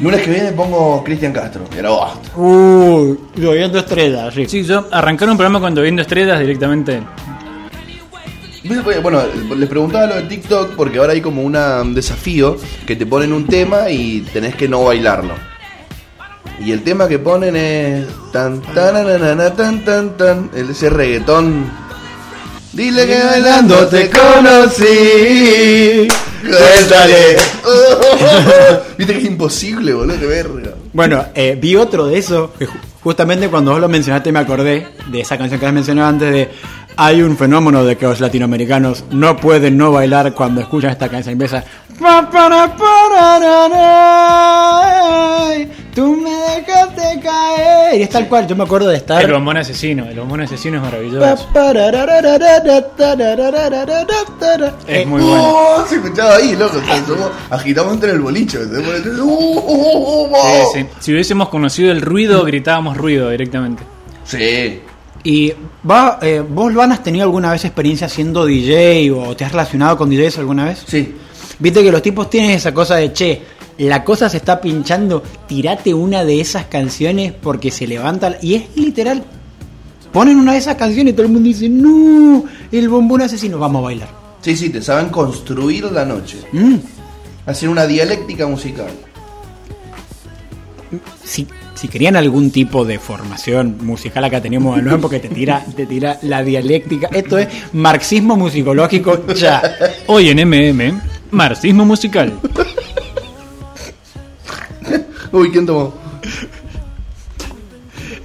Lunes 0.01 0.23
que 0.23 0.31
viene 0.31 0.53
pongo 0.53 1.03
Cristian 1.05 1.33
Castro. 1.33 1.65
Y 1.73 1.77
ahora 1.79 1.91
basta. 1.91 2.37
Uh, 2.39 3.17
lloviendo 3.37 3.79
estrellas, 3.79 4.35
sí. 4.35 4.47
Sí, 4.49 4.65
yo 4.65 4.87
arrancar 4.91 5.29
un 5.29 5.37
programa 5.37 5.61
cuando 5.61 5.83
viendo 5.83 6.03
estrellas 6.03 6.39
directamente. 6.41 7.01
Bueno, 9.03 9.23
les 9.57 9.69
preguntaba 9.69 10.07
lo 10.07 10.15
de 10.17 10.23
TikTok 10.23 10.71
porque 10.75 10.99
ahora 10.99 11.13
hay 11.13 11.21
como 11.21 11.43
una, 11.43 11.83
un 11.83 11.95
desafío 11.95 12.57
que 12.87 12.97
te 12.97 13.05
ponen 13.05 13.33
un 13.35 13.47
tema 13.47 13.91
y 13.91 14.23
tenés 14.33 14.55
que 14.57 14.67
no 14.69 14.85
bailarlo. 14.85 15.35
Y 16.65 16.73
el 16.73 16.83
tema 16.83 17.07
que 17.09 17.19
ponen 17.19 17.57
es 17.57 18.07
tan 18.33 18.63
tan 18.63 18.97
ananana, 18.97 19.51
tan 19.55 19.85
tan 19.85 20.17
tan 20.17 20.51
el- 20.55 20.71
ese 20.71 20.89
reggaetón. 20.89 21.71
Dile 22.73 23.07
que 23.07 23.23
bailando 23.23 23.87
te 23.87 24.09
conocí 24.11 26.09
Cuéntale. 26.43 27.37
Viste 28.99 29.13
que 29.15 29.19
es 29.21 29.25
imposible, 29.27 29.93
boludo, 29.95 30.19
qué 30.19 30.27
verga. 30.27 30.73
Bueno, 30.93 31.25
eh, 31.35 31.57
vi 31.61 31.77
otro 31.77 32.07
de 32.07 32.19
que 32.59 32.67
ju- 32.67 32.79
justamente 33.05 33.49
cuando 33.49 33.71
vos 33.73 33.81
lo 33.81 33.89
mencionaste 33.89 34.33
me 34.33 34.41
acordé 34.41 34.89
de 35.09 35.21
esa 35.21 35.39
canción 35.39 35.61
que 35.61 35.67
has 35.67 35.73
mencionado 35.73 36.09
antes 36.09 36.33
de 36.33 36.51
hay 36.97 37.23
un 37.23 37.37
fenómeno 37.37 37.85
de 37.85 37.97
que 37.97 38.07
los 38.07 38.21
latinoamericanos 38.21 39.05
no 39.11 39.37
pueden 39.37 39.77
no 39.77 39.93
bailar 39.93 40.33
cuando 40.33 40.61
escuchan 40.61 40.91
esta 40.91 41.09
canción. 41.09 41.33
Empieza 41.33 41.63
"Pa, 42.01 42.29
para, 42.31 42.75
pararara, 43.95 45.67
tú 45.95 46.17
me 46.17 46.31
dejaste 46.31 47.21
caer 47.21 47.99
y 47.99 48.03
es 48.03 48.11
tal 48.11 48.29
cual, 48.29 48.47
yo 48.47 48.57
me 48.57 48.65
acuerdo 48.65 48.89
de 48.89 48.97
estar 48.97 49.23
El 49.23 49.33
bombón 49.33 49.57
asesino, 49.57 50.07
el 50.09 50.19
bombón 50.19 50.41
asesino 50.43 50.79
es 50.79 50.83
maravilloso. 50.83 51.25
Es 54.87 55.01
Eh, 55.03 55.07
muy 55.07 55.23
bueno. 55.23 55.43
Oh, 55.43 55.85
se 55.89 55.97
escuchaba 55.97 56.37
ahí, 56.37 56.57
loco. 56.57 56.81
agitamos 57.51 57.95
entre 57.95 58.11
el 58.11 58.21
boliche. 58.21 58.59
¿me 58.59 58.65
entendés? 58.79 59.19
Uh, 59.21 59.25
uh, 59.25 59.63
uh, 59.67 60.27
uh, 60.31 60.37
Sí, 60.73 60.81
sí. 60.81 60.87
Si 61.01 61.13
hubiésemos 61.13 61.49
conocido 61.49 61.91
el 61.93 62.01
ruido, 62.01 62.45
gritábamos 62.45 62.97
ruido 62.97 63.31
directamente. 63.31 63.83
Sí. 64.25 64.81
Y 65.23 65.53
va, 65.89 66.19
eh, 66.21 66.43
vos, 66.47 66.73
Luan, 66.73 66.93
has 66.93 67.03
tenido 67.03 67.25
alguna 67.25 67.51
vez 67.51 67.65
experiencia 67.65 68.09
siendo 68.09 68.45
DJ 68.45 69.11
o 69.13 69.35
te 69.35 69.45
has 69.45 69.53
relacionado 69.53 69.97
con 69.97 70.11
DJs 70.11 70.39
alguna 70.39 70.67
vez? 70.67 70.85
Sí. 70.87 71.15
Viste 71.59 71.83
que 71.83 71.91
los 71.93 72.03
tipos 72.03 72.29
tienen 72.29 72.51
esa 72.51 72.75
cosa 72.75 72.97
de 72.97 73.13
che, 73.13 73.43
la 73.79 74.05
cosa 74.05 74.29
se 74.29 74.37
está 74.37 74.61
pinchando, 74.61 75.23
tirate 75.47 75.95
una 75.95 76.25
de 76.25 76.41
esas 76.41 76.67
canciones 76.67 77.33
porque 77.33 77.71
se 77.71 77.87
levanta. 77.87 78.39
Y 78.41 78.55
es 78.55 78.65
literal. 78.77 79.25
Ponen 80.13 80.39
una 80.39 80.53
de 80.53 80.59
esas 80.59 80.77
canciones 80.77 81.13
y 81.13 81.17
todo 81.17 81.27
el 81.27 81.33
mundo 81.33 81.49
dice, 81.49 81.69
no, 81.69 82.45
el 82.71 82.89
bombón 82.89 83.23
asesino, 83.23 83.59
vamos 83.59 83.81
a 83.81 83.85
bailar. 83.85 84.09
Sí, 84.43 84.57
sí, 84.57 84.71
te 84.71 84.81
saben 84.81 85.09
construir 85.09 85.85
la 85.91 86.05
noche. 86.05 86.39
Mm. 86.53 86.77
Hacen 87.47 87.69
una 87.69 87.87
dialéctica 87.87 88.47
musical. 88.47 88.91
Si, 91.25 91.49
si 91.75 91.89
querían 91.89 92.15
algún 92.15 92.51
tipo 92.53 92.85
de 92.85 92.99
formación 92.99 93.79
musical 93.81 94.23
acá 94.25 94.41
tenemos 94.41 94.79
a 94.79 94.81
Luan 94.81 95.01
porque 95.01 95.19
te 95.19 95.29
tira, 95.29 95.65
te 95.75 95.87
tira 95.87 96.19
la 96.23 96.45
dialéctica. 96.45 97.09
Esto 97.11 97.39
es 97.39 97.49
marxismo 97.73 98.37
musicológico 98.37 99.27
ya. 99.35 99.61
Hoy 100.07 100.29
en 100.29 100.49
MM, 100.49 101.01
marxismo 101.33 101.85
musical. 101.85 102.39
Uy, 105.39 105.51
¿quién 105.51 105.67
tomó? 105.67 105.93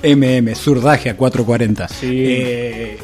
MM, 0.04 0.54
surdaje 0.54 1.10
a 1.10 1.18
440. 1.18 1.88
Sí. 1.88 2.08
Eh, 2.12 2.98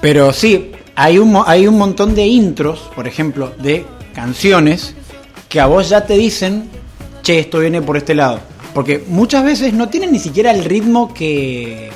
pero 0.00 0.32
sí, 0.32 0.72
hay 0.96 1.18
un, 1.18 1.40
hay 1.46 1.68
un 1.68 1.78
montón 1.78 2.16
de 2.16 2.26
intros, 2.26 2.90
por 2.96 3.06
ejemplo, 3.06 3.52
de 3.62 3.84
canciones 4.12 4.94
que 5.48 5.60
a 5.60 5.66
vos 5.66 5.88
ya 5.88 6.04
te 6.04 6.14
dicen, 6.14 6.68
che, 7.22 7.38
esto 7.38 7.60
viene 7.60 7.80
por 7.82 7.96
este 7.96 8.16
lado. 8.16 8.40
Porque 8.74 9.04
muchas 9.06 9.44
veces 9.44 9.72
no 9.72 9.88
tienen 9.88 10.10
ni 10.10 10.18
siquiera 10.18 10.50
el 10.50 10.64
ritmo 10.64 11.14
que. 11.14 11.90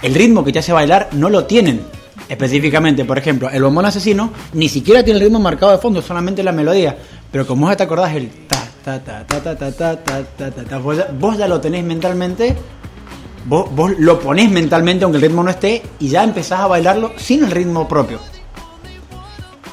El 0.00 0.14
ritmo 0.14 0.44
que 0.44 0.52
te 0.52 0.60
hace 0.60 0.72
bailar 0.72 1.10
no 1.12 1.28
lo 1.28 1.44
tienen. 1.44 1.82
Específicamente, 2.26 3.04
por 3.04 3.18
ejemplo, 3.18 3.50
el 3.50 3.62
bombón 3.62 3.84
asesino 3.84 4.32
ni 4.54 4.68
siquiera 4.68 5.04
tiene 5.04 5.18
el 5.18 5.24
ritmo 5.26 5.40
marcado 5.40 5.72
de 5.72 5.78
fondo, 5.78 6.00
solamente 6.00 6.42
la 6.42 6.52
melodía. 6.52 6.96
Pero 7.30 7.46
como 7.46 7.66
vos 7.66 7.72
ya 7.72 7.76
te 7.76 7.82
acordás 7.82 8.14
el 8.14 8.28
vos 11.18 11.38
ya 11.38 11.48
lo 11.48 11.60
tenés 11.60 11.84
mentalmente 11.84 12.56
Vos, 13.46 13.74
vos 13.74 13.92
lo 13.98 14.20
ponés 14.20 14.50
mentalmente 14.50 15.04
aunque 15.04 15.16
el 15.16 15.22
ritmo 15.22 15.42
no 15.42 15.50
esté 15.50 15.82
y 15.98 16.08
ya 16.08 16.22
empezás 16.22 16.60
a 16.60 16.66
bailarlo 16.66 17.12
sin 17.16 17.44
el 17.44 17.50
ritmo 17.50 17.88
propio. 17.88 18.18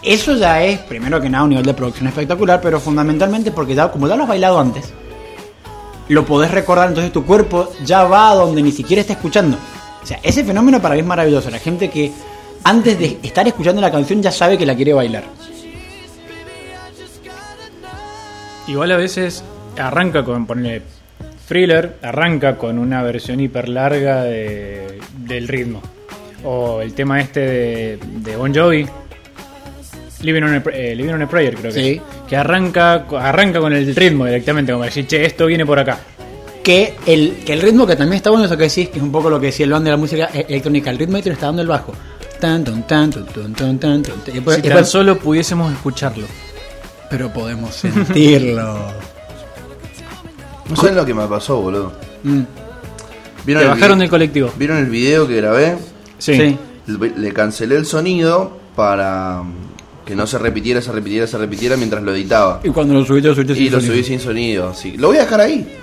Eso 0.01 0.35
ya 0.35 0.63
es, 0.63 0.79
primero 0.79 1.19
que 1.19 1.29
nada, 1.29 1.43
un 1.43 1.49
nivel 1.49 1.65
de 1.65 1.73
producción 1.73 2.07
espectacular, 2.07 2.61
pero 2.61 2.79
fundamentalmente 2.79 3.51
porque 3.51 3.75
ya, 3.75 3.91
como 3.91 4.07
ya 4.07 4.15
lo 4.15 4.23
has 4.23 4.29
bailado 4.29 4.59
antes, 4.59 4.93
lo 6.09 6.25
podés 6.25 6.51
recordar, 6.51 6.89
entonces 6.89 7.11
tu 7.11 7.25
cuerpo 7.25 7.69
ya 7.83 8.03
va 8.03 8.29
a 8.29 8.35
donde 8.35 8.61
ni 8.61 8.71
siquiera 8.71 9.01
está 9.01 9.13
escuchando. 9.13 9.57
O 10.03 10.05
sea, 10.05 10.19
ese 10.21 10.43
fenómeno 10.43 10.79
para 10.79 10.93
mí 10.93 11.01
es 11.01 11.07
maravilloso. 11.07 11.49
La 11.49 11.57
gente 11.57 11.89
que 11.89 12.11
antes 12.63 12.97
de 12.99 13.17
estar 13.23 13.47
escuchando 13.47 13.81
la 13.81 13.91
canción 13.91 14.21
ya 14.21 14.31
sabe 14.31 14.57
que 14.57 14.65
la 14.65 14.75
quiere 14.75 14.93
bailar. 14.93 15.23
Igual 18.67 18.91
a 18.91 18.97
veces 18.97 19.43
arranca 19.77 20.23
con, 20.23 20.45
ponerle 20.47 20.81
thriller, 21.47 21.97
arranca 22.01 22.57
con 22.57 22.79
una 22.79 23.03
versión 23.03 23.39
hiper 23.39 23.69
larga 23.69 24.23
de, 24.23 24.99
del 25.19 25.47
ritmo. 25.47 25.81
O 26.43 26.81
el 26.81 26.93
tema 26.93 27.19
este 27.21 27.39
de, 27.39 27.99
de 28.21 28.35
Bon 28.35 28.53
Jovi, 28.53 28.85
Living 30.21 30.41
on 30.43 30.53
a, 30.55 30.63
eh, 30.73 30.95
Living 30.95 31.13
on 31.13 31.21
a 31.21 31.29
Prayer 31.29 31.55
creo 31.55 31.71
que 31.71 31.79
Sí. 31.83 31.89
es, 31.97 32.01
que 32.27 32.35
arranca, 32.35 33.05
arranca 33.19 33.59
con 33.59 33.73
el 33.73 33.95
ritmo 33.95 34.25
directamente, 34.25 34.71
como 34.71 34.83
decir, 34.85 35.05
che, 35.07 35.23
esto 35.25 35.45
viene 35.45 35.65
por 35.65 35.77
acá. 35.79 35.99
Que 36.63 36.95
el, 37.05 37.43
que 37.45 37.53
el 37.53 37.61
ritmo 37.61 37.85
que 37.85 37.95
también 37.95 38.17
está 38.17 38.31
bueno, 38.31 38.45
eso 38.45 38.57
que 38.57 38.63
decís, 38.63 38.89
que 38.89 38.97
es 38.97 39.03
un 39.03 39.11
poco 39.11 39.29
lo 39.29 39.39
que 39.39 39.47
decía 39.47 39.65
el 39.65 39.71
band 39.71 39.85
de 39.85 39.91
la 39.91 39.97
música 39.97 40.29
e- 40.33 40.45
electrónica, 40.49 40.89
el 40.89 40.97
ritmo 40.97 41.17
que 41.17 41.23
te 41.23 41.29
lo 41.29 41.33
está 41.33 41.45
dando 41.47 41.61
el 41.61 41.67
bajo. 41.67 41.93
Tan, 42.39 42.63
tan, 42.63 42.83
tan, 42.87 43.11
después- 43.11 44.25
Si 44.25 44.31
y 44.31 44.41
tan 44.41 44.63
después- 44.63 44.89
solo 44.89 45.17
pudiésemos 45.19 45.71
escucharlo. 45.71 46.25
Pero 47.15 47.31
podemos 47.31 47.73
sentirlo. 47.73 48.77
No 50.67 50.75
saben 50.75 50.95
lo 50.95 51.05
que 51.05 51.13
me 51.13 51.27
pasó, 51.27 51.61
boludo. 51.61 51.93
Mm, 52.23 52.41
¿Vieron 53.45 53.61
Te 53.61 53.69
el 53.69 53.75
bajaron 53.75 53.99
del 53.99 54.09
colectivo. 54.09 54.51
¿Vieron 54.57 54.77
el 54.79 54.87
video 54.89 55.27
que 55.27 55.35
grabé? 55.35 55.77
Sí. 56.17 56.35
sí. 56.35 56.57
Le 57.17 57.31
cancelé 57.33 57.75
el 57.75 57.85
sonido 57.85 58.57
para 58.75 59.43
que 60.03 60.15
no 60.15 60.25
se 60.25 60.39
repitiera, 60.39 60.81
se 60.81 60.91
repitiera, 60.91 61.27
se 61.27 61.37
repitiera 61.37 61.77
mientras 61.77 62.01
lo 62.01 62.15
editaba. 62.15 62.61
Y 62.63 62.69
cuando 62.69 62.95
lo 62.95 63.05
subiste, 63.05 63.27
lo 63.29 63.35
subiste 63.35 63.53
Y 63.53 63.57
sin 63.57 63.71
lo 63.73 63.79
sonido. 63.79 63.93
subí 63.93 64.03
sin 64.03 64.19
sonido. 64.19 64.69
Así. 64.69 64.97
Lo 64.97 65.09
voy 65.09 65.17
a 65.17 65.21
dejar 65.21 65.41
ahí. 65.41 65.77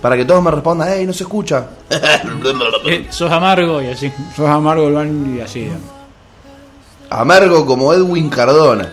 Para 0.00 0.16
que 0.16 0.24
todos 0.24 0.42
me 0.42 0.50
respondan, 0.50 0.88
¡ey, 0.88 1.04
no 1.04 1.12
se 1.12 1.24
escucha! 1.24 1.66
Eh, 2.86 3.08
sos 3.10 3.30
amargo 3.30 3.82
y 3.82 3.88
así. 3.88 4.10
Sos 4.34 4.48
amargo, 4.48 4.90
y 5.36 5.40
así. 5.42 5.68
Amargo 7.10 7.66
como 7.66 7.92
Edwin 7.92 8.30
Cardona. 8.30 8.90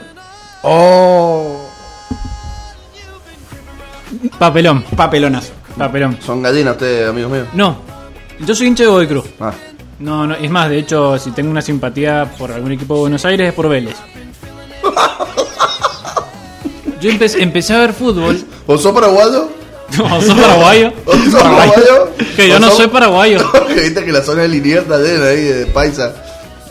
Oh. 0.62 1.55
Papelón, 4.40 4.84
Papelonazo. 4.96 5.52
papelón. 5.78 6.18
Son 6.26 6.42
gallinas 6.42 6.74
ustedes, 6.74 7.10
amigos 7.10 7.32
míos. 7.32 7.48
No, 7.54 7.78
yo 8.40 8.56
soy 8.56 8.68
hincha 8.68 8.84
de 8.84 8.90
Godoy 8.90 9.08
Cruz. 9.08 9.26
Ah. 9.40 9.52
No, 10.00 10.28
no, 10.28 10.36
es 10.36 10.50
más, 10.52 10.70
de 10.70 10.80
hecho, 10.80 11.18
si 11.18 11.32
tengo 11.32 11.50
una 11.52 11.62
simpatía 11.62 12.30
por 12.38 12.52
algún 12.52 12.72
equipo 12.74 12.96
de 12.96 13.00
Buenos 13.02 13.24
Aires 13.26 13.48
es 13.50 13.54
por 13.54 13.70
Vélez. 13.70 13.96
Yo 17.02 17.10
empecé, 17.12 17.42
empecé 17.44 17.74
a 17.74 17.80
ver 17.80 17.94
fútbol. 17.94 18.42
¿O 18.68 18.78
sos 18.78 18.94
paraguayo? 18.94 19.50
No, 19.98 20.20
sos 20.20 20.34
paraguayo. 20.34 20.92
¿O 21.06 21.14
sos 21.14 21.36
paraguayo? 21.36 22.10
Que 22.36 22.50
yo 22.50 22.56
¿O 22.56 22.60
no 22.60 22.68
sos- 22.70 22.78
soy 22.78 22.88
paraguayo. 22.88 23.38
que 23.68 23.76
viste 23.82 24.04
que 24.04 24.12
la 24.12 24.24
zona 24.24 24.42
de 24.42 24.48
Liniers 24.48 24.82
está 24.82 24.98
llena 24.98 25.26
ahí 25.28 25.44
de 25.44 25.66
paisa. 25.68 26.12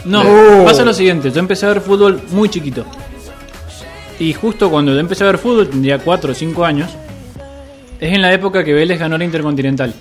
No, 0.05 0.23
Oh. 0.23 0.65
pasa 0.65 0.85
lo 0.85 0.93
siguiente, 0.93 1.31
yo 1.31 1.39
empecé 1.39 1.65
a 1.65 1.69
ver 1.71 1.81
fútbol 1.81 2.21
muy 2.31 2.49
chiquito. 2.49 2.85
Y 4.19 4.33
justo 4.35 4.69
cuando 4.69 4.93
yo 4.93 4.99
empecé 4.99 5.23
a 5.25 5.29
ver 5.29 5.39
fútbol, 5.39 5.69
tendría 5.69 5.99
4 6.01 6.33
o 6.33 6.35
5 6.35 6.65
años, 6.65 6.91
es 8.05 8.13
en 8.15 8.23
la 8.23 8.33
época 8.33 8.65
que 8.65 8.73
Vélez 8.73 8.99
ganó 8.99 9.17
la 9.17 9.25
Intercontinental. 9.25 9.95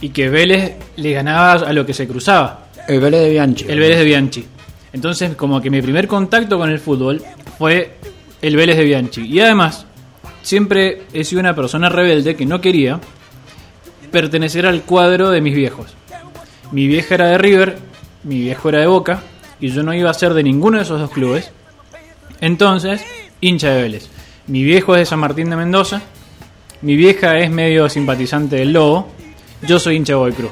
Y 0.00 0.10
que 0.10 0.28
Vélez 0.28 0.76
le 0.96 1.12
ganaba 1.12 1.52
a 1.52 1.72
lo 1.72 1.86
que 1.86 1.94
se 1.94 2.06
cruzaba, 2.06 2.66
El 2.86 3.00
Vélez 3.00 3.20
de 3.22 3.30
Bianchi. 3.30 3.64
el 3.68 3.80
Vélez 3.80 3.98
de 3.98 4.04
Bianchi. 4.04 4.44
Entonces, 4.92 5.34
como 5.34 5.60
que 5.60 5.70
mi 5.70 5.82
primer 5.82 6.06
contacto 6.06 6.58
con 6.58 6.70
el 6.70 6.78
fútbol 6.78 7.22
fue 7.58 7.96
el 8.40 8.56
Vélez 8.56 8.76
de 8.76 8.84
Bianchi. 8.84 9.22
Y 9.22 9.40
además, 9.40 9.86
siempre 10.42 11.02
he 11.12 11.24
sido 11.24 11.40
una 11.40 11.54
persona 11.54 11.88
rebelde 11.88 12.36
que 12.36 12.46
no 12.46 12.60
quería 12.60 13.00
pertenecer 14.12 14.66
al 14.66 14.82
cuadro 14.82 15.30
de 15.30 15.40
mis 15.40 15.54
viejos. 15.54 15.94
Mi 16.70 16.86
vieja 16.86 17.14
era 17.14 17.26
de 17.28 17.38
River, 17.38 17.78
mi 18.22 18.40
viejo 18.40 18.68
era 18.68 18.80
de 18.80 18.86
Boca, 18.86 19.22
y 19.58 19.70
yo 19.70 19.82
no 19.82 19.94
iba 19.94 20.10
a 20.10 20.14
ser 20.14 20.34
de 20.34 20.42
ninguno 20.42 20.76
de 20.76 20.84
esos 20.84 21.00
dos 21.00 21.10
clubes. 21.10 21.50
Entonces, 22.40 23.04
hincha 23.40 23.70
de 23.70 23.82
Vélez. 23.82 24.08
Mi 24.46 24.62
viejo 24.62 24.94
es 24.94 25.00
de 25.00 25.06
San 25.06 25.20
Martín 25.20 25.50
de 25.50 25.56
Mendoza, 25.56 26.02
mi 26.84 26.96
vieja 26.96 27.38
es 27.38 27.50
medio 27.50 27.88
simpatizante 27.88 28.56
del 28.56 28.72
Lobo, 28.72 29.08
yo 29.62 29.78
soy 29.78 29.96
hincha 29.96 30.12
de 30.12 30.18
Boy 30.18 30.32
Cruz. 30.32 30.50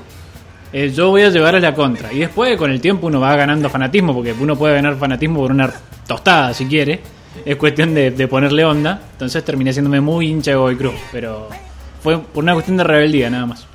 Eh, 0.72 0.90
yo 0.90 1.10
voy 1.10 1.22
a 1.22 1.28
llevar 1.28 1.54
a 1.54 1.60
la 1.60 1.74
contra. 1.74 2.12
Y 2.12 2.20
después, 2.20 2.56
con 2.56 2.70
el 2.70 2.80
tiempo, 2.80 3.06
uno 3.06 3.20
va 3.20 3.36
ganando 3.36 3.68
fanatismo, 3.68 4.14
porque 4.14 4.32
uno 4.40 4.56
puede 4.56 4.74
ganar 4.74 4.96
fanatismo 4.96 5.40
por 5.40 5.50
una 5.50 5.70
tostada, 6.06 6.54
si 6.54 6.64
quiere. 6.66 7.00
Es 7.44 7.56
cuestión 7.56 7.92
de, 7.94 8.10
de 8.10 8.28
ponerle 8.28 8.64
onda. 8.64 9.00
Entonces 9.12 9.44
terminé 9.44 9.70
haciéndome 9.70 10.00
muy 10.00 10.28
hincha 10.28 10.52
de 10.52 10.56
Boy 10.56 10.76
Cruz. 10.76 10.94
Pero 11.12 11.48
fue 12.02 12.18
por 12.18 12.42
una 12.42 12.54
cuestión 12.54 12.78
de 12.78 12.84
rebeldía, 12.84 13.28
nada 13.28 13.44
más. 13.46 13.66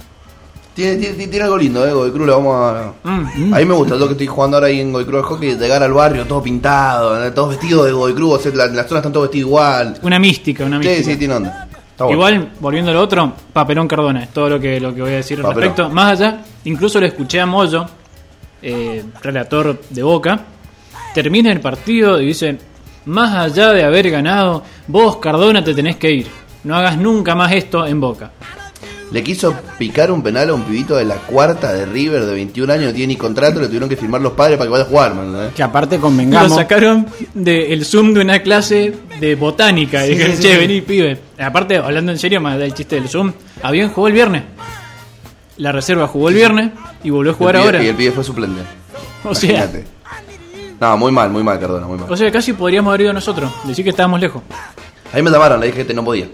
Tiene, 0.73 0.97
tiene, 0.97 1.27
tiene 1.27 1.41
algo 1.43 1.57
lindo, 1.57 1.87
eh, 1.87 1.91
Godoy 1.91 2.11
Cruz, 2.11 2.27
le 2.27 2.33
vamos 2.33 2.55
a... 2.55 2.93
Mm. 3.03 3.51
A 3.51 3.57
mí 3.57 3.65
me 3.65 3.73
gusta 3.73 3.95
lo 3.95 4.05
que 4.05 4.11
estoy 4.11 4.27
jugando 4.27 4.57
ahora 4.57 4.67
ahí 4.67 4.79
en 4.79 4.91
Godoy 4.91 5.05
Cruz, 5.07 5.25
hockey, 5.25 5.55
llegar 5.57 5.81
al 5.81 5.91
barrio 5.91 6.25
todo 6.25 6.43
pintado, 6.43 7.31
todos 7.33 7.49
vestidos 7.49 7.87
de 7.87 7.93
Godoy 7.93 8.13
Cruz, 8.13 8.33
o 8.33 8.39
sea, 8.39 8.51
la- 8.53 8.67
las 8.67 8.85
zonas 8.87 9.01
están 9.01 9.11
todos 9.11 9.25
vestidos 9.27 9.47
igual. 9.47 9.97
Una 10.03 10.19
mística, 10.19 10.65
una 10.65 10.77
mística. 10.77 10.97
Sí, 11.03 11.11
sí, 11.13 11.17
tiene 11.17 11.33
onda. 11.33 11.66
Bueno. 11.97 12.13
Igual, 12.13 12.51
volviendo 12.59 12.91
al 12.91 12.97
otro, 12.97 13.33
Papelón 13.51 13.87
Cardona, 13.87 14.23
es 14.23 14.29
todo 14.29 14.49
lo 14.49 14.59
que, 14.59 14.79
lo 14.79 14.93
que 14.93 15.01
voy 15.01 15.13
a 15.13 15.15
decir 15.15 15.39
al 15.39 15.53
respecto. 15.53 15.89
Más 15.89 16.19
allá, 16.19 16.41
incluso 16.65 16.99
lo 16.99 17.07
escuché 17.07 17.39
a 17.39 17.45
Moyo, 17.45 17.85
eh, 18.61 19.03
relator 19.21 19.81
de 19.89 20.03
Boca, 20.03 20.39
termina 21.13 21.51
el 21.51 21.59
partido 21.59 22.21
y 22.21 22.27
dice, 22.27 22.57
Más 23.05 23.35
allá 23.35 23.73
de 23.73 23.83
haber 23.83 24.11
ganado, 24.11 24.63
vos, 24.87 25.17
Cardona, 25.17 25.63
te 25.63 25.73
tenés 25.73 25.95
que 25.95 26.11
ir. 26.11 26.27
No 26.63 26.75
hagas 26.75 26.97
nunca 26.97 27.33
más 27.33 27.51
esto 27.53 27.85
en 27.85 27.99
Boca. 27.99 28.31
Le 29.11 29.23
quiso 29.23 29.55
picar 29.77 30.11
un 30.11 30.21
penal 30.21 30.49
a 30.49 30.53
un 30.53 30.63
pibito 30.63 30.95
de 30.97 31.05
la 31.05 31.15
cuarta 31.15 31.71
de 31.71 31.85
River 31.85 32.25
de 32.25 32.33
21 32.33 32.73
años, 32.73 32.85
no 32.87 32.91
tiene 32.93 33.13
ni 33.13 33.15
contrato, 33.15 33.61
le 33.61 33.67
tuvieron 33.67 33.87
que 33.87 33.95
firmar 33.95 34.19
los 34.19 34.33
padres 34.33 34.57
para 34.57 34.67
que 34.67 34.71
vaya 34.73 34.83
a 34.83 34.87
jugar, 34.87 35.15
man, 35.15 35.33
¿eh? 35.47 35.49
Que 35.55 35.63
aparte 35.63 35.95
Lo 35.95 36.01
convengamos. 36.01 36.53
sacaron 36.55 37.07
del 37.33 37.85
Zoom 37.85 38.13
de 38.13 38.19
una 38.19 38.39
clase 38.39 38.93
de 39.21 39.35
botánica. 39.35 40.05
y 40.05 40.09
Sí, 40.09 40.13
dijeron, 40.15 40.35
sí, 40.35 40.41
che, 40.43 40.51
sí. 40.53 40.57
vení, 40.59 40.81
pibe. 40.81 41.19
Aparte, 41.39 41.77
hablando 41.77 42.11
en 42.11 42.19
serio, 42.19 42.41
más 42.41 42.57
del 42.59 42.73
chiste 42.73 42.95
del 42.95 43.07
Zoom, 43.07 43.31
Avión 43.63 43.89
jugó 43.91 44.07
el 44.07 44.13
viernes. 44.13 44.43
La 45.55 45.71
reserva 45.71 46.05
jugó 46.07 46.27
el 46.29 46.35
viernes 46.35 46.71
y 47.03 47.09
volvió 47.09 47.31
a 47.31 47.35
jugar 47.35 47.55
El 47.55 47.61
pibe- 47.61 47.65
ahora. 47.65 47.83
Y 47.83 47.87
el 47.87 47.95
pibe 47.95 48.11
fue 48.11 48.23
suplente. 48.25 48.61
O 49.23 49.33
sea. 49.33 49.69
No, 50.79 50.97
muy 50.97 51.11
mal, 51.13 51.29
muy 51.29 51.43
mal, 51.43 51.59
Cardona, 51.59 51.87
muy 51.87 51.97
mal. 51.97 52.11
o 52.11 52.15
sea, 52.17 52.29
casi 52.31 52.53
podríamos 52.53 52.89
haber 52.91 53.01
ido 53.01 53.13
nosotros. 53.13 53.51
Decir 53.63 53.83
que 53.83 53.89
estábamos 53.91 54.19
lejos. 54.19 54.43
A 55.11 55.15
mí 55.15 55.21
me 55.23 55.31
llamaron, 55.31 55.59
le 55.61 55.67
dije 55.67 55.85
que 55.87 55.93
no 55.93 56.03
podía. 56.03 56.27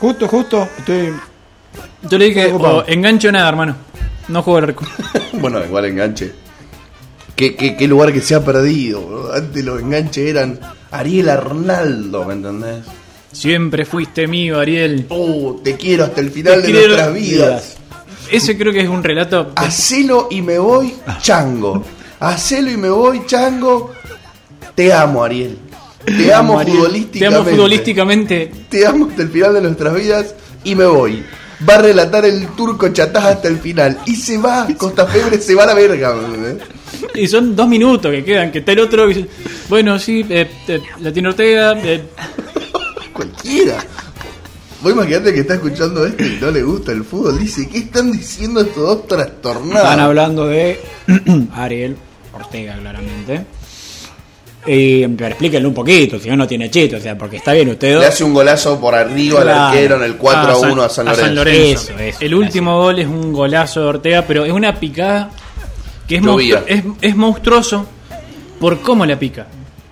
Justo, 0.00 0.28
justo. 0.28 0.68
Estoy. 0.78 1.12
Yo 2.08 2.18
le 2.18 2.26
dije, 2.26 2.40
Estoy 2.40 2.54
ocupado. 2.54 2.78
o 2.78 2.84
enganche 2.86 3.28
o 3.28 3.32
nada, 3.32 3.48
hermano. 3.48 3.76
No 4.28 4.42
juego 4.42 4.58
al 4.58 4.64
arco. 4.64 4.84
bueno, 5.34 5.64
igual 5.64 5.84
enganche. 5.86 6.32
¿Qué, 7.36 7.56
qué, 7.56 7.76
qué 7.76 7.88
lugar 7.88 8.12
que 8.12 8.20
se 8.20 8.34
ha 8.34 8.44
perdido, 8.44 9.02
bro? 9.06 9.32
Antes 9.32 9.64
los 9.64 9.80
enganches 9.80 10.28
eran 10.30 10.60
Ariel 10.92 11.28
Arnaldo, 11.28 12.24
¿me 12.24 12.34
entendés? 12.34 12.84
Siempre 13.32 13.84
fuiste 13.84 14.28
mío, 14.28 14.60
Ariel. 14.60 15.06
Oh, 15.08 15.60
te 15.62 15.76
quiero 15.76 16.04
hasta 16.04 16.20
el 16.20 16.30
final 16.30 16.60
Te 16.60 16.66
de 16.68 16.72
quiero- 16.72 16.86
nuestras 16.94 17.14
vidas. 17.14 17.76
Ese 18.30 18.56
creo 18.56 18.72
que 18.72 18.80
es 18.80 18.88
un 18.88 19.02
relato. 19.02 19.50
Hacelo 19.56 20.28
y 20.30 20.40
me 20.42 20.58
voy, 20.58 20.94
chango. 21.20 21.82
Hacelo 22.20 22.70
y 22.70 22.76
me 22.76 22.88
voy, 22.88 23.22
chango. 23.26 23.92
Te 24.76 24.92
amo, 24.92 25.24
Ariel. 25.24 25.58
Te 26.06 26.32
amo 26.32 26.58
Ariel. 26.58 26.76
futbolísticamente. 26.78 27.18
Te 27.18 27.26
amo 27.36 27.44
futbolísticamente. 27.50 28.52
Te 28.70 28.86
amo 28.86 29.06
hasta 29.10 29.22
el 29.22 29.28
final 29.30 29.54
de 29.54 29.60
nuestras 29.62 29.94
vidas 29.94 30.34
y 30.62 30.74
me 30.76 30.86
voy. 30.86 31.22
Va 31.68 31.76
a 31.76 31.78
relatar 31.78 32.24
el 32.24 32.48
turco 32.48 32.88
chatás 32.88 33.24
hasta 33.24 33.48
el 33.48 33.58
final. 33.58 33.98
Y 34.06 34.16
se 34.16 34.36
va, 34.38 34.66
Costa 34.76 35.06
Febre 35.06 35.40
se 35.40 35.54
va 35.54 35.64
a 35.64 35.66
la 35.66 35.74
verga. 35.74 36.14
Y 37.14 37.26
son 37.28 37.54
dos 37.54 37.68
minutos 37.68 38.10
que 38.10 38.24
quedan, 38.24 38.50
que 38.52 38.58
está 38.58 38.72
el 38.72 38.80
otro. 38.80 39.06
que 39.08 39.14
dice, 39.14 39.28
Bueno, 39.68 39.98
sí, 39.98 40.24
eh, 40.28 40.50
eh, 40.68 40.80
Latino 41.00 41.30
Ortega. 41.30 41.72
eh, 41.82 42.02
Cualquiera. 43.12 43.78
Vos 44.82 44.92
imaginate 44.92 45.32
que 45.32 45.40
está 45.40 45.54
escuchando 45.54 46.04
esto 46.04 46.24
y 46.24 46.38
no 46.40 46.50
le 46.50 46.62
gusta 46.62 46.92
el 46.92 47.04
fútbol. 47.04 47.38
Dice, 47.38 47.66
¿qué 47.68 47.78
están 47.78 48.12
diciendo 48.12 48.60
estos 48.60 48.82
dos 48.82 49.06
trastornados? 49.08 49.76
Están 49.84 50.00
hablando 50.00 50.46
de 50.46 50.78
Ariel 51.54 51.96
Ortega, 52.34 52.76
claramente. 52.78 53.46
Y, 54.66 55.06
pero 55.08 55.28
explíquenlo 55.28 55.68
un 55.68 55.74
poquito, 55.74 56.18
si 56.18 56.28
no, 56.30 56.36
no 56.36 56.46
tiene 56.46 56.70
chiste. 56.70 56.96
O 56.96 57.00
sea, 57.00 57.16
porque 57.18 57.36
está 57.36 57.52
bien, 57.52 57.68
ustedes 57.68 57.98
Le 58.00 58.06
hace 58.06 58.24
un 58.24 58.32
golazo 58.32 58.80
por 58.80 58.94
arriba 58.94 59.42
al 59.42 59.48
arquero 59.50 59.96
en 59.96 60.02
el 60.04 60.16
4 60.16 60.52
a 60.52 60.58
1 60.58 60.82
a 60.82 60.88
San 60.88 61.06
Lorenzo. 61.34 61.92
Eso, 61.92 61.98
eso, 61.98 62.18
el 62.20 62.34
último 62.34 62.78
gol 62.78 62.98
es 62.98 63.06
un 63.06 63.32
golazo 63.32 63.80
de 63.82 63.86
Ortega, 63.86 64.22
pero 64.26 64.44
es 64.44 64.52
una 64.52 64.74
picada 64.80 65.30
que 66.08 66.16
es, 66.16 66.22
Llovía. 66.22 66.60
monstru- 66.60 66.64
es, 66.66 66.84
es 67.10 67.16
monstruoso 67.16 67.86
por 68.60 68.80
cómo 68.80 69.04
la 69.04 69.18
pica. 69.18 69.46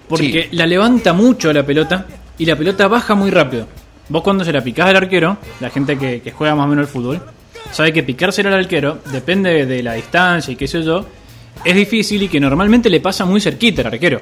Porque 0.09 0.49
Sí. 0.51 0.57
la 0.57 0.67
levanta 0.67 1.13
mucho 1.13 1.53
la 1.53 1.65
pelota 1.65 2.07
y 2.39 2.45
la 2.47 2.57
pelota 2.57 2.89
baja 2.89 3.15
muy 3.15 3.31
rápido. 3.31 3.67
Vos 4.09 4.23
cuando 4.23 4.45
se 4.45 4.53
la 4.53 4.63
picás 4.63 4.89
al 4.89 4.97
arquero, 4.97 5.39
la 5.61 5.71
gente 5.71 5.97
que, 5.99 6.21
que 6.21 6.33
juega 6.33 6.55
más 6.55 6.67
o 6.67 6.69
menos 6.69 6.87
el 6.87 6.93
fútbol, 6.93 7.23
sabe 7.71 7.93
que 7.93 8.03
picársela 8.03 8.51
al 8.51 8.57
arquero 8.61 8.99
depende 9.11 9.65
de 9.65 9.83
la 9.83 9.95
distancia 9.95 10.53
y 10.53 10.57
qué 10.57 10.67
sé 10.69 10.83
yo, 10.83 11.07
es 11.65 11.75
difícil 11.75 12.23
y 12.25 12.29
que 12.29 12.41
normalmente 12.41 12.91
le 12.91 13.01
pasa 13.01 13.25
muy 13.25 13.41
cerquita 13.41 13.81
al 13.83 13.87
arquero. 13.89 14.21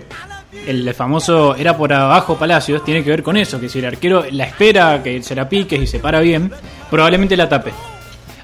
El 0.67 0.93
famoso 0.95 1.55
era 1.55 1.77
por 1.77 1.93
abajo 1.93 2.37
Palacios 2.37 2.85
tiene 2.85 3.05
que 3.05 3.11
ver 3.11 3.23
con 3.23 3.37
eso, 3.37 3.61
que 3.61 3.69
si 3.69 3.79
el 3.79 3.85
arquero 3.87 4.25
la 4.33 4.45
espera 4.45 5.01
que 5.03 5.23
se 5.23 5.35
la 5.35 5.49
pique 5.49 5.77
y 5.77 5.87
se 5.87 5.99
para 6.01 6.21
bien, 6.21 6.51
probablemente 6.91 7.37
la 7.37 7.49
tape. 7.49 7.73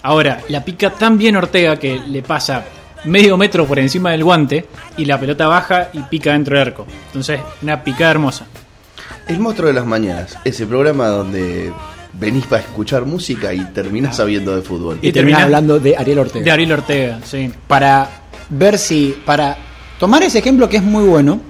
Ahora, 0.03 0.41
la 0.49 0.65
pica 0.65 0.91
tan 0.91 1.19
bien 1.19 1.35
Ortega 1.37 1.77
que 1.77 1.99
le 2.07 2.23
pasa 2.23 2.65
medio 3.05 3.37
metro 3.37 3.67
por 3.67 3.79
encima 3.79 4.13
del 4.13 4.23
guante 4.25 4.67
y 4.97 5.05
la 5.05 5.19
pelota 5.19 5.49
baja 5.49 5.89
y 5.93 5.99
pica 6.03 6.33
dentro 6.33 6.57
del 6.59 6.69
arco. 6.69 6.87
Entonces, 7.07 7.41
una 7.63 7.83
picada 7.83 8.13
hermosa. 8.13 8.47
El 9.27 9.41
monstruo 9.41 9.67
de 9.69 9.75
las 9.75 9.85
mañanas, 9.87 10.39
ese 10.45 10.65
programa 10.67 11.09
donde 11.09 11.73
venís 12.13 12.47
para 12.47 12.63
escuchar 12.63 13.05
música 13.05 13.53
y 13.53 13.65
terminás 13.73 14.17
sabiendo 14.17 14.55
de 14.55 14.63
fútbol. 14.63 15.01
Y, 15.03 15.09
Y 15.09 15.13
termina 15.13 15.39
termina- 15.39 15.45
hablando 15.45 15.81
de 15.81 15.97
Ariel 15.97 16.21
Ortega. 16.21 16.45
De 16.45 16.51
Ariel 16.53 16.73
Ortega, 16.73 17.19
sí. 17.25 17.53
Para 17.67 18.09
ver 18.49 18.79
si. 18.79 19.17
Para 19.27 19.57
tomar 19.99 20.23
ese 20.23 20.39
ejemplo 20.39 20.69
que 20.69 20.77
es 20.77 20.83
muy 20.85 21.05
bueno. 21.05 21.41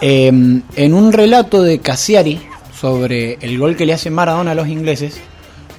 Eh, 0.00 0.28
en 0.28 0.94
un 0.94 1.12
relato 1.12 1.62
de 1.62 1.78
Cassiari 1.80 2.40
sobre 2.78 3.34
el 3.40 3.58
gol 3.58 3.76
que 3.76 3.86
le 3.86 3.92
hace 3.92 4.10
Maradona 4.10 4.52
a 4.52 4.54
los 4.54 4.68
ingleses, 4.68 5.20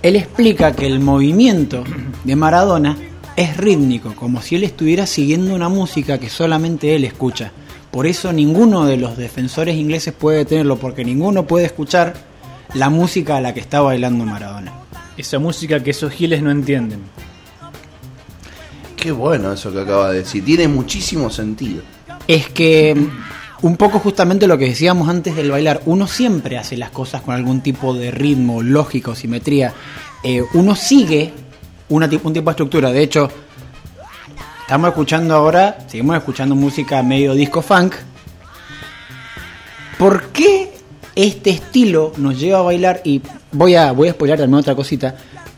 él 0.04 0.16
explica 0.16 0.74
que 0.74 0.88
el 0.88 1.00
movimiento 1.00 1.84
de 2.24 2.36
Maradona 2.36 2.98
es 3.36 3.58
rítmico, 3.58 4.14
como 4.16 4.42
si 4.42 4.56
él 4.56 4.64
estuviera 4.64 5.06
siguiendo 5.06 5.56
una 5.56 5.70
música 5.70 6.20
que 6.20 6.30
solamente 6.30 6.96
él 6.96 7.06
escucha. 7.06 7.52
Por 7.92 8.08
eso 8.08 8.32
ninguno 8.32 8.86
de 8.86 8.98
los 8.98 9.18
defensores 9.18 9.76
ingleses 9.76 10.14
puede 10.14 10.46
tenerlo, 10.46 10.78
porque 10.78 11.04
ninguno 11.04 11.46
puede 11.46 11.66
escuchar 11.66 12.14
la 12.74 12.90
música 12.90 13.38
a 13.38 13.42
la 13.42 13.54
que 13.54 13.60
está 13.60 13.82
bailando 13.82 14.26
Maradona. 14.26 14.74
Esa 15.18 15.40
música 15.40 15.84
que 15.84 15.92
esos 15.92 16.14
giles 16.14 16.42
no 16.42 16.52
entienden. 16.52 17.02
Qué 18.96 19.12
bueno 19.12 19.52
eso 19.52 19.74
que 19.74 19.82
acaba 19.82 20.12
de 20.12 20.20
decir. 20.20 20.46
Tiene 20.46 20.68
muchísimo 20.68 21.30
sentido. 21.30 21.82
Es 22.28 22.48
que 22.50 22.96
un 23.62 23.78
poco 23.78 24.00
justamente 24.00 24.48
lo 24.48 24.58
que 24.58 24.66
decíamos 24.66 25.08
antes 25.08 25.36
del 25.36 25.52
bailar, 25.52 25.82
uno 25.86 26.08
siempre 26.08 26.58
hace 26.58 26.78
las 26.78 26.90
cosas 26.90 27.22
con 27.22 27.36
algún 27.36 27.62
tipo 27.62 27.94
de 27.94 28.10
ritmo, 28.10 28.64
lógica 28.64 29.12
o 29.12 29.16
simetría. 29.16 29.74
Eh, 30.24 30.44
uno 30.54 30.76
sigue 30.76 31.32
una, 31.90 32.10
un 32.24 32.34
tipo 32.34 32.50
de 32.50 32.52
estructura. 32.52 32.92
De 32.92 33.04
hecho, 33.04 33.30
estamos 34.62 34.90
escuchando 34.90 35.36
ahora, 35.36 35.78
seguimos 35.88 36.18
escuchando 36.18 36.56
música 36.56 37.04
medio 37.04 37.34
disco 37.34 37.62
funk. 37.62 37.96
¿Por 40.00 40.30
qué 40.30 40.74
este 41.14 41.52
estilo 41.52 42.14
nos 42.18 42.40
lleva 42.40 42.60
a 42.60 42.64
bailar? 42.64 43.02
Y 43.04 43.22
voy 43.52 43.76
a, 43.76 43.92
voy 43.92 44.08
a 44.08 44.14
spoiler 44.14 44.40
también 44.40 44.60
otra 44.60 44.76
cosita. 44.76 45.16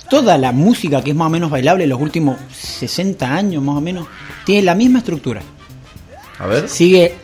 Toda 0.09 0.37
la 0.37 0.51
música 0.51 1.01
que 1.01 1.11
es 1.11 1.15
más 1.15 1.27
o 1.27 1.29
menos 1.29 1.49
bailable 1.49 1.85
en 1.85 1.89
los 1.89 2.01
últimos 2.01 2.37
60 2.51 3.33
años 3.33 3.63
más 3.63 3.77
o 3.77 3.81
menos, 3.81 4.07
tiene 4.45 4.63
la 4.63 4.75
misma 4.75 4.99
estructura. 4.99 5.41
A 6.39 6.47
ver. 6.47 6.67
Sigue 6.67 7.22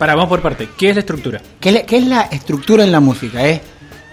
Para, 0.00 0.14
vamos 0.14 0.30
por 0.30 0.40
parte. 0.40 0.66
¿Qué 0.78 0.88
es 0.88 0.96
la 0.96 1.00
estructura? 1.00 1.42
¿Qué 1.60 1.68
es 1.68 1.74
la, 1.74 1.82
qué 1.82 1.98
es 1.98 2.06
la 2.06 2.22
estructura 2.22 2.84
en 2.84 2.90
la 2.90 3.00
música? 3.00 3.46
Es 3.46 3.60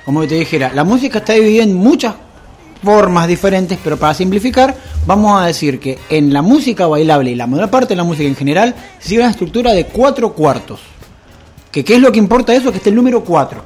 como 0.04 0.20
que 0.20 0.28
te 0.28 0.36
dijera, 0.36 0.74
la 0.74 0.84
música 0.84 1.20
está 1.20 1.32
dividida 1.32 1.64
en 1.64 1.76
muchas 1.76 2.14
formas 2.84 3.26
diferentes, 3.26 3.80
pero 3.82 3.96
para 3.96 4.14
simplificar, 4.14 4.76
vamos 5.06 5.42
a 5.42 5.46
decir 5.46 5.80
que 5.80 5.98
en 6.10 6.34
la 6.34 6.42
música 6.42 6.88
bailable 6.88 7.32
y 7.32 7.36
la 7.36 7.48
mayor 7.48 7.70
parte 7.70 7.94
de 7.94 7.96
la 7.96 8.04
música 8.04 8.28
en 8.28 8.36
general, 8.36 8.76
sigue 9.00 9.22
una 9.22 9.32
estructura 9.32 9.72
de 9.72 9.86
cuatro 9.86 10.34
cuartos. 10.34 10.82
¿Que 11.72 11.86
¿Qué 11.86 11.96
es 11.96 12.02
lo 12.02 12.12
que 12.12 12.20
importa 12.20 12.54
eso? 12.54 12.70
Que 12.70 12.80
esté 12.80 12.90
el 12.90 12.96
número 12.98 13.24
4. 13.24 13.64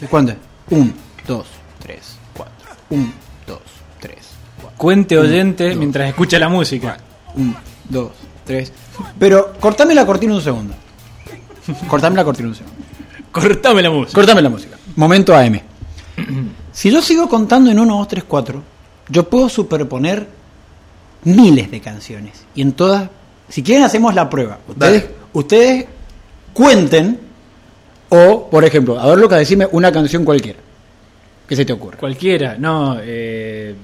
¿De 0.00 0.06
cuándo 0.06 0.32
es? 0.32 0.38
1, 0.68 0.92
2, 1.26 1.46
3, 1.82 1.98
4. 2.36 2.52
1, 2.90 3.12
2, 3.46 3.58
3, 4.00 4.16
4. 4.60 4.76
Cuente 4.76 5.16
oyente 5.16 5.74
mientras 5.74 6.10
escucha 6.10 6.38
la 6.38 6.50
música. 6.50 6.98
1, 7.34 7.54
2, 7.88 8.10
3. 8.44 8.72
Pero 9.18 9.54
cortame 9.58 9.94
la 9.94 10.04
cortina 10.04 10.34
un 10.34 10.42
segundo. 10.42 10.83
Cortame 11.88 12.16
la 12.16 12.24
un 12.24 12.34
segundo. 12.34 12.62
Cortame 13.32 13.82
la 13.82 13.90
música. 13.90 14.14
Cortame 14.14 14.42
la 14.42 14.48
música. 14.48 14.76
Momento 14.96 15.34
AM. 15.34 15.60
Si 16.74 16.90
yo 16.90 17.00
sigo 17.00 17.28
contando 17.28 17.70
en 17.70 17.78
1, 17.78 17.98
2, 17.98 18.08
3, 18.08 18.24
4, 18.24 18.62
yo 19.08 19.30
puedo 19.30 19.48
superponer 19.48 20.26
miles 21.22 21.70
de 21.70 21.80
canciones. 21.80 22.44
Y 22.56 22.62
en 22.62 22.72
todas, 22.72 23.08
si 23.48 23.62
quieren 23.62 23.84
hacemos 23.84 24.12
la 24.12 24.28
prueba. 24.28 24.58
Ustedes, 24.66 25.02
Dale. 25.04 25.14
ustedes 25.34 25.86
cuenten 26.52 27.20
o, 28.08 28.48
por 28.50 28.64
ejemplo, 28.64 28.98
a 28.98 29.06
ver 29.06 29.18
Lucas, 29.18 29.38
decime 29.38 29.68
una 29.70 29.92
canción 29.92 30.24
cualquiera. 30.24 30.58
¿Qué 31.48 31.54
se 31.56 31.64
te 31.64 31.72
ocurre? 31.72 31.98
Cualquiera, 31.98 32.56
no. 32.58 32.96
Eh, 33.00 33.74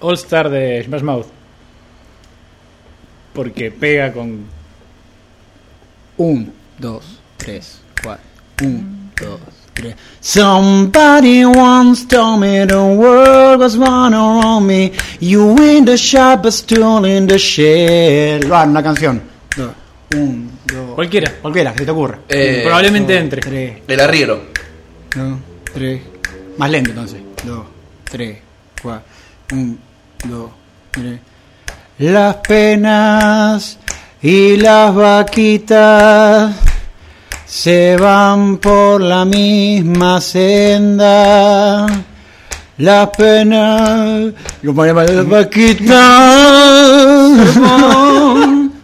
All 0.00 0.14
Star 0.14 0.48
de 0.48 0.82
Smash 0.84 1.02
Mouth. 1.02 1.26
Porque 3.34 3.70
pega 3.70 4.12
con. 4.12 4.44
1, 6.16 6.46
2, 6.80 7.02
3, 7.36 7.80
4. 8.02 8.18
1, 8.62 9.10
2, 9.20 9.38
3. 9.74 9.94
Somebody 10.20 11.44
once 11.44 12.06
told 12.06 12.40
me 12.40 12.64
the 12.66 12.74
world 12.76 13.60
was 13.60 13.76
running 13.76 14.14
around 14.18 14.66
me. 14.66 14.92
You 15.20 15.56
in 15.58 15.84
the 15.84 15.96
shop, 15.96 16.42
but 16.42 16.52
still 16.52 17.04
in 17.04 17.26
the 17.26 17.38
shed. 17.38 18.44
Lo 18.44 18.62
una 18.64 18.82
canción. 18.82 19.20
1, 20.12 20.50
2. 20.66 20.94
Cualquiera. 20.94 21.32
Cualquiera, 21.42 21.72
que 21.72 21.78
se 21.80 21.84
te 21.84 21.90
ocurra. 21.90 22.18
Eh, 22.28 22.62
Probablemente 22.64 23.16
entre. 23.16 23.40
3, 23.40 23.82
El 23.86 24.00
arriero. 24.00 24.40
2, 25.14 25.38
3. 25.74 26.00
Más 26.56 26.70
lento 26.70 26.90
entonces. 26.90 27.20
2, 27.44 27.66
3, 28.10 28.38
4. 28.82 29.02
1, 29.52 29.76
2, 30.24 30.50
3. 30.92 31.20
Las 31.98 32.36
penas 32.36 33.78
y 34.22 34.56
las 34.56 34.94
vaquitas 34.94 36.69
Se 37.50 37.96
van 37.96 38.58
por 38.58 39.00
la 39.00 39.24
misma 39.24 40.20
senda. 40.20 41.84
Las 42.78 43.08
penas, 43.10 44.32
los 44.62 44.78
a 44.78 45.50
quitar. 45.50 45.98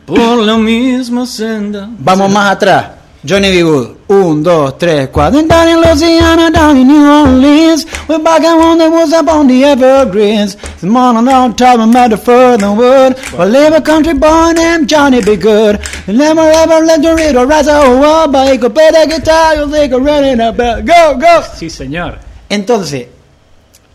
Por 0.05 0.39
la 0.39 0.57
misma 0.57 1.27
senda. 1.27 1.89
Vamos 1.97 2.29
más 2.33 2.55
atrás. 2.55 2.87
Johnny 3.27 3.51
B. 3.51 3.61
Good. 3.63 3.97
Un, 4.09 4.41
dos, 4.41 4.79
tres, 4.79 5.09
cuatro. 5.09 5.43
Down 5.43 5.69
in 5.69 5.81
Louisiana, 5.81 6.49
down 6.49 6.77
in 6.77 6.87
New 6.87 7.11
Orleans. 7.11 7.85
We're 8.07 8.21
back 8.21 8.45
on 8.45 8.79
the 8.79 8.89
woods 8.89 9.13
up 9.13 9.27
on 9.27 9.49
the 9.49 9.65
evergreens. 9.65 10.55
The 10.81 10.87
morning 10.87 11.27
on 11.27 11.57
top 11.57 11.81
of 11.81 11.93
the 11.93 12.17
further 12.17 12.71
wood. 12.71 13.17
Well, 13.37 13.49
live 13.49 13.73
a 13.75 13.81
country 13.81 14.15
boy 14.15 14.53
named 14.53 14.89
Johnny 14.89 15.23
B. 15.23 15.35
Good. 15.35 15.81
Never 16.07 16.41
ever 16.41 16.85
let 16.85 17.03
the 17.03 17.17
riddle 17.17 17.47
rise 17.47 17.67
over. 17.67 18.31
But 18.31 18.53
he 18.53 18.59
could 18.59 18.73
play 18.73 18.93
the 18.93 19.07
guitar, 19.09 19.57
you'll 19.57 19.71
think 19.71 19.93
running 19.93 20.41
up. 20.41 20.57
Go, 20.57 21.19
go. 21.19 21.43
Sí, 21.57 21.69
señor. 21.69 22.21
Entonces, 22.49 23.09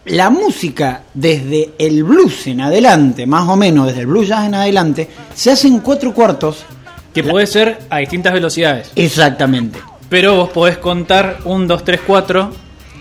la 0.05 0.29
música 0.29 1.03
desde 1.13 1.73
el 1.79 2.03
blues 2.03 2.47
en 2.47 2.59
adelante, 2.59 3.25
más 3.25 3.47
o 3.47 3.55
menos 3.55 3.87
desde 3.87 4.01
el 4.01 4.07
blues 4.07 4.27
jazz 4.27 4.45
en 4.45 4.55
adelante, 4.55 5.09
se 5.33 5.51
hace 5.51 5.69
en 5.69 5.79
cuatro 5.79 6.13
cuartos. 6.13 6.65
Que 7.13 7.23
puede 7.23 7.45
ser 7.47 7.79
a 7.89 7.97
distintas 7.99 8.33
velocidades. 8.33 8.91
Exactamente. 8.95 9.79
Pero 10.09 10.35
vos 10.35 10.49
podés 10.49 10.77
contar 10.77 11.37
un, 11.45 11.67
dos, 11.67 11.83
tres, 11.83 11.99
cuatro. 12.05 12.51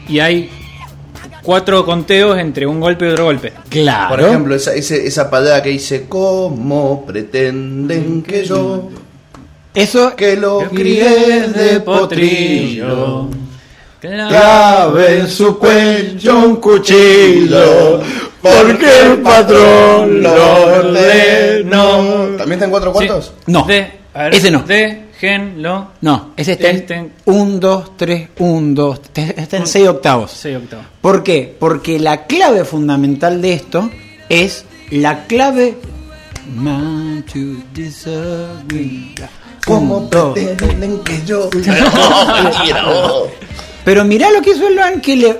Y 0.08 0.18
hay 0.18 0.50
cuatro 1.42 1.84
conteos 1.84 2.38
entre 2.38 2.66
un 2.66 2.80
golpe 2.80 3.06
y 3.06 3.12
otro 3.12 3.24
golpe. 3.24 3.52
Claro. 3.68 4.08
Por 4.10 4.20
ejemplo, 4.20 4.54
esa, 4.54 4.74
ese- 4.74 5.06
esa 5.06 5.30
palabra 5.30 5.62
que 5.62 5.70
dice, 5.70 6.06
¿cómo 6.08 7.04
pretenden 7.06 8.22
que 8.22 8.44
yo, 8.44 8.90
eso 9.74 10.14
que 10.16 10.36
lo 10.36 10.60
Críes 10.68 11.54
de 11.54 11.80
potrillo. 11.80 13.28
clave 14.00 15.20
en 15.20 15.28
su 15.28 15.58
cuello 15.58 16.38
un 16.38 16.56
cuchillo, 16.56 18.00
porque 18.42 18.86
el 19.04 19.18
patrón 19.18 20.22
lo 20.22 20.32
ordenó. 20.78 22.36
¿También 22.36 22.52
está 22.52 22.64
en 22.64 22.70
cuatro 22.70 22.92
cuartos? 22.92 23.32
No, 23.46 23.64
De, 23.64 23.99
a 24.14 24.22
ver, 24.24 24.34
ese 24.34 24.50
no. 24.50 24.60
Déjenlo. 24.62 25.92
No, 26.00 26.32
ese 26.36 26.52
está 26.52 26.68
Este- 26.70 26.94
en 26.94 27.12
1, 27.26 27.58
2, 27.58 27.96
3, 27.96 28.28
1, 28.38 28.74
2, 28.74 29.00
está 29.36 29.56
en 29.56 29.66
6 29.66 29.88
octavos. 29.88 30.30
Seis 30.32 30.56
octavos. 30.56 30.86
¿Por 31.00 31.22
qué? 31.22 31.54
Porque 31.58 31.98
la 31.98 32.26
clave 32.26 32.64
fundamental 32.64 33.40
de 33.42 33.52
esto 33.54 33.90
es 34.28 34.64
la 34.90 35.26
clave 35.26 35.76
Man 36.56 37.24
to 37.32 37.38
disagree. 37.74 39.14
¿Cómo 39.66 40.08
pretenden 40.10 40.98
que 41.04 41.22
yo... 41.24 41.48
Pero 43.84 44.04
mirá 44.04 44.30
lo 44.30 44.42
que 44.42 44.50
hizo 44.50 44.66
el 44.68 44.78
Ángel 44.78 45.36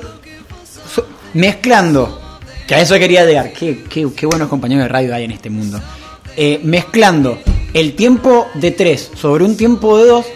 so- 0.95 1.07
mezclando, 1.35 2.21
que 2.67 2.75
a 2.75 2.81
eso 2.81 2.95
quería 2.99 3.25
llegar, 3.25 3.53
qué, 3.53 3.83
qué, 3.89 4.07
qué 4.15 4.27
buenos 4.27 4.49
compañeros 4.49 4.85
de 4.85 4.89
radio 4.89 5.15
hay 5.15 5.25
en 5.25 5.31
este 5.33 5.51
mundo, 5.51 5.81
Eh, 6.37 6.61
mezclando 6.63 7.39
el 7.75 7.95
tiempo 7.95 8.49
de 8.55 8.71
3 8.71 9.13
sobre 9.15 9.45
un 9.45 9.57
tiempo 9.57 9.99
de 9.99 10.07
2, 10.07 10.27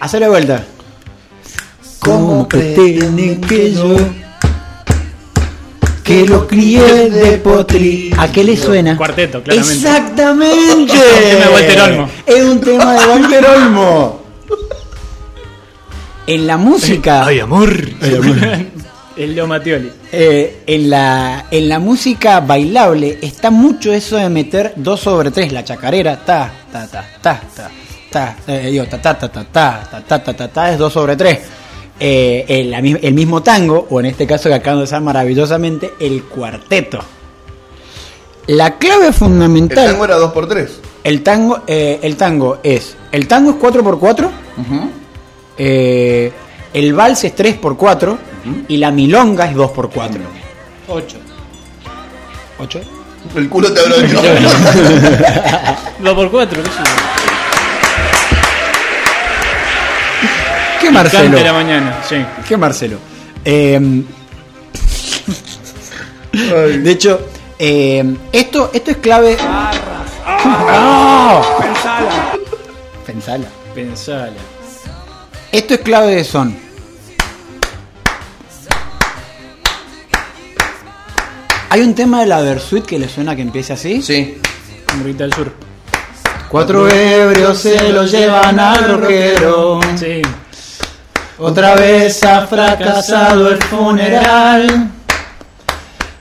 hacer 0.00 0.20
la 0.20 0.28
vuelta. 0.28 0.64
¿Cómo 2.00 2.48
pretenden 2.48 3.40
que 3.40 3.72
yo 3.72 3.96
que 6.08 6.24
lo 6.24 6.46
crié 6.48 7.10
de 7.10 7.36
potri. 7.36 8.10
¿A 8.16 8.32
qué 8.32 8.42
le 8.42 8.56
suena? 8.56 8.96
Cuarteto, 8.96 9.42
claramente. 9.42 9.74
Exactamente. 9.74 10.72
Un 10.80 10.88
tema 11.20 11.44
de 11.44 11.52
Walter 11.52 11.80
Olmo. 11.82 12.10
Es 12.24 12.44
un 12.44 12.60
tema 12.62 12.92
de 12.94 13.06
Walter 13.10 13.46
Olmo. 13.46 14.22
En 16.26 16.46
la 16.46 16.56
música. 16.56 17.26
amor. 17.42 17.76
El 19.18 19.34
Leo 19.34 19.46
Mattioli. 19.48 19.90
Eh, 20.12 20.62
en, 20.66 20.90
la, 20.90 21.46
en 21.50 21.68
la 21.68 21.78
música 21.80 22.40
bailable 22.40 23.18
está 23.20 23.50
mucho 23.50 23.92
eso 23.92 24.16
de 24.16 24.28
meter 24.28 24.72
2 24.76 25.00
sobre 25.00 25.30
3, 25.32 25.52
la 25.52 25.64
chacarera, 25.64 26.24
ta, 26.24 26.52
ta, 26.70 26.86
ta, 26.86 27.04
ta, 27.20 27.42
ta, 27.54 27.70
ta, 28.10 28.36
eh, 28.46 28.68
digo, 28.70 28.84
ta, 28.86 29.02
ta, 29.02 29.18
ta, 29.18 29.28
ta, 29.28 29.44
ta, 29.44 29.88
ta, 29.90 30.04
ta, 30.06 30.22
ta, 30.22 30.34
ta, 30.36 30.48
ta, 30.48 30.72
es 30.72 30.78
2 30.78 30.92
sobre 30.92 31.16
3. 31.16 31.38
Eh, 32.00 32.44
el, 32.46 32.72
el 33.02 33.14
mismo 33.14 33.42
tango, 33.42 33.88
o 33.90 33.98
en 33.98 34.06
este 34.06 34.24
caso 34.24 34.48
que 34.48 34.54
acaban 34.54 34.78
de 34.78 34.84
usar 34.84 35.02
maravillosamente, 35.02 35.90
el 35.98 36.22
cuarteto. 36.24 37.00
La 38.46 38.78
clave 38.78 39.08
El 39.08 39.14
fundamental, 39.14 39.84
tango 39.90 40.04
era 40.04 40.16
2x3. 40.16 40.68
el 41.04 41.22
tango, 41.22 41.62
eh, 41.66 41.98
el 42.02 42.16
tango 42.16 42.60
es, 42.62 42.96
el 43.12 43.26
tango 43.26 43.50
es 43.50 43.56
4x4, 43.56 44.30
eh, 45.58 46.32
el 46.72 46.94
vals 46.94 47.24
es 47.24 47.36
3x4 47.36 48.16
y 48.68 48.76
la 48.76 48.90
milonga 48.90 49.46
es 49.46 49.56
2x4. 49.56 50.18
8. 50.88 51.16
8. 52.58 52.80
El 53.36 53.48
culo 53.48 53.72
te 53.72 53.80
abro 53.80 53.96
2 56.00 56.14
por 56.14 56.30
4, 56.30 56.62
qué. 56.62 56.70
¿Qué 60.80 60.90
Marcelo? 60.90 61.22
Cante 61.24 61.44
la 61.44 61.52
mañana, 61.52 61.98
sí. 62.08 62.16
¿Qué 62.46 62.56
Marcelo? 62.56 62.98
Eh, 63.44 64.02
de 66.32 66.90
hecho, 66.90 67.20
eh, 67.58 68.16
esto, 68.32 68.70
esto 68.72 68.90
es 68.92 68.96
clave. 68.98 69.36
¡Ah! 69.40 69.72
Pensala. 73.06 73.46
Pensala. 73.74 74.32
Esto 75.50 75.74
es 75.74 75.80
clave 75.80 76.14
de 76.14 76.24
son. 76.24 76.67
Hay 81.70 81.82
un 81.82 81.94
tema 81.94 82.20
de 82.20 82.26
la 82.26 82.40
Versuit 82.40 82.84
que 82.84 82.98
le 82.98 83.08
suena 83.08 83.36
que 83.36 83.42
empiece 83.42 83.74
así. 83.74 84.00
Sí. 84.00 84.40
Morrita 84.96 85.24
del 85.24 85.34
Sur. 85.34 85.52
Cuatro 86.48 86.88
ebrios 86.88 87.58
se 87.58 87.92
lo 87.92 88.06
llevan 88.06 88.58
al 88.58 89.00
roquero. 89.00 89.78
Sí. 89.96 90.22
Otra 91.38 91.74
vez 91.74 92.24
ha 92.24 92.46
fracasado 92.46 93.50
el 93.50 93.62
funeral. 93.62 94.90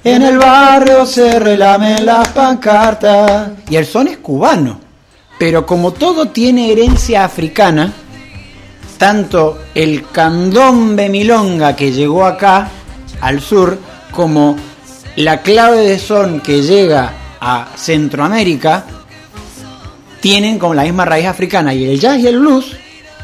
En 0.03 0.21
el 0.21 0.38
barrio 0.38 1.05
se 1.05 1.39
relamen 1.39 2.05
las 2.05 2.27
pancartas. 2.29 3.51
Y 3.69 3.77
el 3.77 3.86
son 3.86 4.10
es 4.10 4.17
cubano. 4.17 4.81
Pero 5.39 5.65
como 5.65 5.93
todo 5.93 6.27
tiene 6.27 6.73
herencia 6.73 7.23
africana, 7.23 7.93
tanto 8.97 9.60
el 9.73 10.10
candombe 10.12 11.07
milonga 11.07 11.73
que 11.73 11.93
llegó 11.93 12.25
acá, 12.25 12.69
al 13.21 13.39
sur, 13.39 13.77
como 14.12 14.57
la 15.17 15.41
clave 15.41 15.77
de 15.80 15.99
son 15.99 16.39
que 16.41 16.62
llega 16.62 17.12
a 17.41 17.67
Centroamérica, 17.75 18.86
tienen 20.21 20.58
como 20.60 20.73
la 20.73 20.84
misma 20.84 21.06
raíz 21.06 21.27
africana. 21.27 21.73
Y 21.73 21.86
el 21.86 21.99
jazz 21.99 22.19
y 22.19 22.27
el 22.27 22.39
blues, 22.39 22.75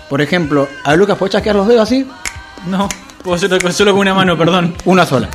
por 0.10 0.21
ejemplo, 0.21 0.67
a 0.84 0.95
Lucas, 0.95 1.17
¿puedes 1.17 1.34
chasquear 1.34 1.56
los 1.56 1.67
dedos 1.67 1.84
así? 1.84 2.08
No, 2.67 2.88
puedo 3.23 3.36
hacerlo 3.36 3.58
con- 3.62 3.73
solo 3.73 3.91
con 3.91 4.01
una 4.01 4.13
mano, 4.13 4.38
perdón. 4.38 4.75
Una 4.86 5.06
sola. 5.06 5.29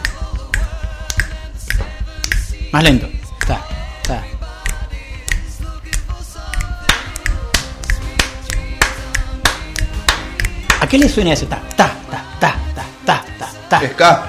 Más 2.72 2.82
lento. 2.84 3.08
Ta, 3.46 3.60
ta. 4.06 4.22
¿A 10.80 10.86
qué 10.86 10.98
le 10.98 11.08
suena 11.08 11.32
ese 11.32 11.46
ta? 11.46 11.60
Ta, 11.76 11.90
ta, 12.10 12.22
ta, 12.40 12.54
ta, 12.74 12.84
ta, 13.04 13.24
ta, 13.38 13.48
ta. 13.68 13.80
Ska. 13.92 14.28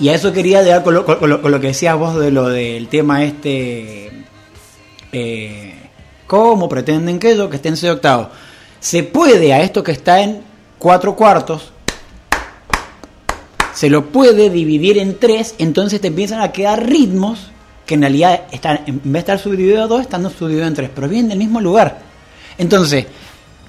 y 0.00 0.08
a 0.08 0.14
eso 0.14 0.32
quería 0.32 0.62
llegar 0.62 0.82
con 0.84 0.94
lo, 0.94 1.04
con 1.04 1.28
lo- 1.50 1.60
que 1.60 1.68
decías 1.68 1.96
vos 1.96 2.18
de 2.18 2.30
lo 2.30 2.48
del 2.48 2.88
tema 2.88 3.24
este 3.24 4.10
eh, 5.12 5.74
¿Cómo 6.26 6.68
pretenden 6.68 7.18
que 7.18 7.36
yo 7.36 7.48
que 7.48 7.56
esté 7.56 7.68
en 7.68 7.76
6 7.76 7.92
octavos? 7.94 8.28
Se 8.80 9.02
puede 9.02 9.52
a 9.54 9.62
esto 9.62 9.82
que 9.82 9.92
está 9.92 10.20
en 10.20 10.42
4 10.78 11.16
cuartos, 11.16 11.72
se 13.74 13.88
lo 13.88 14.06
puede 14.06 14.50
dividir 14.50 14.98
en 14.98 15.18
3, 15.18 15.54
entonces 15.58 16.00
te 16.00 16.08
empiezan 16.08 16.40
a 16.40 16.52
quedar 16.52 16.84
ritmos 16.86 17.50
que 17.86 17.94
en 17.94 18.02
realidad 18.02 18.42
están, 18.52 18.80
en 18.86 18.96
vez 18.96 19.12
de 19.12 19.18
estar 19.20 19.38
subdividido 19.38 19.82
en 19.82 19.88
2, 19.88 20.00
están 20.02 20.22
subdivididos 20.30 20.68
en 20.68 20.74
3, 20.74 20.90
pero 20.94 21.08
vienen 21.08 21.30
del 21.30 21.38
mismo 21.38 21.60
lugar. 21.60 22.00
Entonces, 22.58 23.06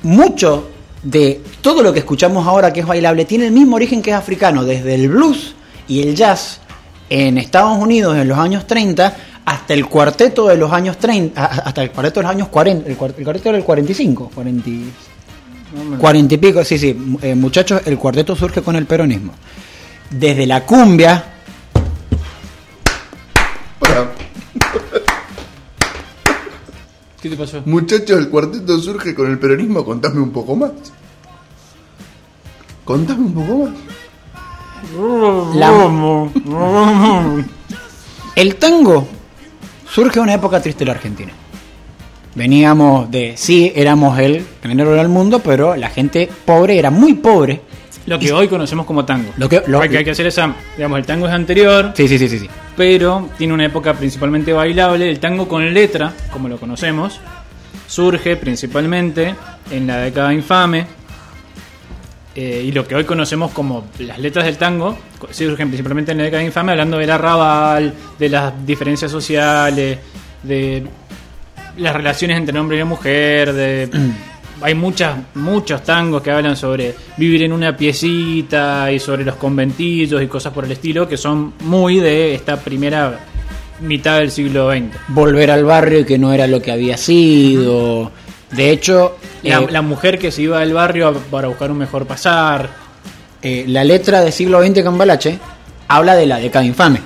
mucho 0.04 0.70
de 1.04 1.42
todo 1.62 1.82
lo 1.82 1.94
que 1.94 2.00
escuchamos 2.00 2.46
ahora 2.46 2.74
que 2.74 2.82
es 2.82 2.86
bailable 2.86 3.24
tiene 3.26 3.46
el 3.46 3.52
mismo 3.54 3.78
origen 3.78 4.02
que 4.02 4.10
es 4.10 4.16
africano, 4.18 4.66
desde 4.66 4.96
el 4.96 5.08
blues 5.08 5.56
y 5.90 6.02
el 6.02 6.16
jazz 6.16 6.62
en 7.10 7.38
Estados 7.38 7.78
Unidos 7.78 8.16
en 8.16 8.28
los 8.30 8.38
años 8.38 8.66
30 8.66 9.16
hasta 9.44 9.74
el 9.74 9.88
cuarteto 9.88 10.48
de 10.48 10.56
los 10.58 10.72
años 10.72 10.98
30, 10.98 11.42
a- 11.44 11.46
hasta 11.48 11.82
el 11.84 11.92
cuarteto 11.92 12.20
de 12.22 12.24
los 12.24 12.32
años 12.32 12.48
40, 12.50 12.88
el, 12.90 12.98
cuar- 12.98 13.14
el 13.18 13.24
cuarteto 13.26 13.52
del 13.52 13.64
45, 13.64 14.32
40, 14.34 14.70
y- 14.70 14.92
40 16.00 16.34
y 16.34 16.38
pico, 16.38 16.64
sí, 16.64 16.78
sí, 16.80 16.96
eh, 17.22 17.36
muchachos, 17.36 17.82
el 17.86 17.98
cuarteto 17.98 18.36
surge 18.36 18.62
con 18.62 18.76
el 18.76 18.86
peronismo. 18.86 19.34
Desde 20.10 20.46
la 20.48 20.66
cumbia, 20.66 21.24
Hola, 23.80 24.10
¿Qué 27.22 27.30
te 27.30 27.36
pasó? 27.36 27.62
muchachos, 27.66 28.18
el 28.20 28.30
cuarteto 28.30 28.80
surge 28.80 29.14
con 29.14 29.30
el 29.30 29.38
peronismo. 29.40 29.84
Contame 29.84 30.22
un 30.22 30.32
poco 30.32 30.56
más. 30.56 30.72
Contame 32.86 33.26
un 33.26 33.34
poco 33.34 33.58
más. 33.66 33.74
La- 35.56 35.70
el 38.36 38.56
tango 38.56 39.08
surge 39.90 40.20
en 40.20 40.24
una 40.24 40.34
época 40.36 40.62
triste 40.62 40.80
de 40.80 40.86
la 40.86 40.92
Argentina. 40.94 41.32
Veníamos 42.36 43.10
de, 43.10 43.34
sí, 43.36 43.72
éramos 43.76 44.18
el 44.20 44.46
género 44.62 44.92
del 44.92 45.10
mundo, 45.10 45.40
pero 45.40 45.76
la 45.76 45.90
gente 45.90 46.30
pobre 46.46 46.78
era 46.78 46.90
muy 46.92 47.16
pobre. 47.16 47.62
Lo 48.06 48.18
que 48.18 48.32
hoy 48.32 48.48
conocemos 48.48 48.86
como 48.86 49.04
tango. 49.06 49.32
Lo 49.38 49.50
que- 49.50 49.64
lo- 49.68 49.82
Hay 49.82 49.90
que, 49.90 49.98
hay 50.00 50.04
que 50.06 50.12
hacer 50.12 50.28
esa. 50.28 50.54
Digamos, 50.78 51.00
el 51.00 51.06
tango 51.06 51.28
es 51.28 51.34
anterior, 51.34 51.92
Sí, 51.96 52.08
sí, 52.08 52.18
sí, 52.18 52.30
sí. 52.30 52.40
sí. 52.40 52.50
pero 52.78 53.30
tiene 53.38 53.54
una 53.54 53.66
época 53.66 53.94
principalmente 53.94 54.54
bailable. 54.54 55.10
El 55.10 55.20
tango 55.20 55.48
con 55.48 55.74
letra, 55.74 56.14
como 56.32 56.48
lo 56.48 56.58
conocemos, 56.58 57.20
surge 57.88 58.36
principalmente 58.38 59.36
en 59.70 59.86
la 59.88 59.98
década 59.98 60.34
infame. 60.34 60.86
Eh, 62.36 62.64
y 62.66 62.72
lo 62.72 62.88
que 62.88 62.96
hoy 62.96 63.06
conocemos 63.06 63.52
como 63.52 63.88
las 64.00 64.20
letras 64.20 64.46
del 64.46 64.58
tango 64.58 64.98
surgen 65.32 65.68
principalmente 65.70 66.12
en 66.12 66.20
la 66.20 66.26
década 66.26 66.44
infame, 66.44 66.72
hablando 66.72 66.98
del 66.98 67.10
arrabal, 67.10 67.94
de 68.18 68.30
las 68.30 68.66
diferencias 68.66 69.12
sociales, 69.12 69.98
de 70.44 70.86
las 71.78 71.96
relaciones 71.96 72.38
entre 72.38 72.58
hombre 72.60 72.80
y 72.80 72.84
mujer, 72.84 73.54
de 73.54 73.90
hay 74.62 74.76
muchas 74.76 75.18
muchos 75.36 75.84
tangos 75.84 76.22
que 76.22 76.32
hablan 76.32 76.56
sobre 76.56 76.94
vivir 77.18 77.44
en 77.44 77.54
una 77.54 77.76
piecita 77.76 78.92
y 78.92 79.00
sobre 79.00 79.24
los 79.24 79.36
conventillos 79.36 80.22
y 80.22 80.28
cosas 80.28 80.54
por 80.54 80.66
el 80.66 80.72
estilo 80.72 81.08
que 81.08 81.18
son 81.18 81.54
muy 81.62 82.00
de 82.00 82.36
esta 82.36 82.58
primera 82.58 83.20
mitad 83.82 84.20
del 84.20 84.32
siglo 84.32 84.72
XX. 84.72 84.96
Volver 85.08 85.52
al 85.52 85.64
barrio 85.64 86.06
que 86.06 86.18
no 86.18 86.34
era 86.34 86.48
lo 86.48 86.62
que 86.62 86.72
había 86.72 86.98
sido. 86.98 88.12
De 88.52 88.72
hecho, 88.72 89.18
La, 89.44 89.60
eh, 89.60 89.68
la 89.70 89.82
mujer 89.82 90.18
que 90.18 90.32
se 90.32 90.42
iba 90.44 90.60
del 90.60 90.74
barrio 90.74 91.14
para 91.32 91.48
buscar 91.48 91.72
un 91.72 91.78
mejor 91.78 92.06
pasar. 92.06 92.70
eh, 93.42 93.64
la 93.68 93.84
letra 93.84 94.22
del 94.22 94.34
siglo 94.34 94.62
XX 94.62 94.84
Cambalache 94.84 95.40
habla 95.88 96.16
de 96.16 96.26
la 96.26 96.38
década 96.40 96.66
infame. 96.66 97.00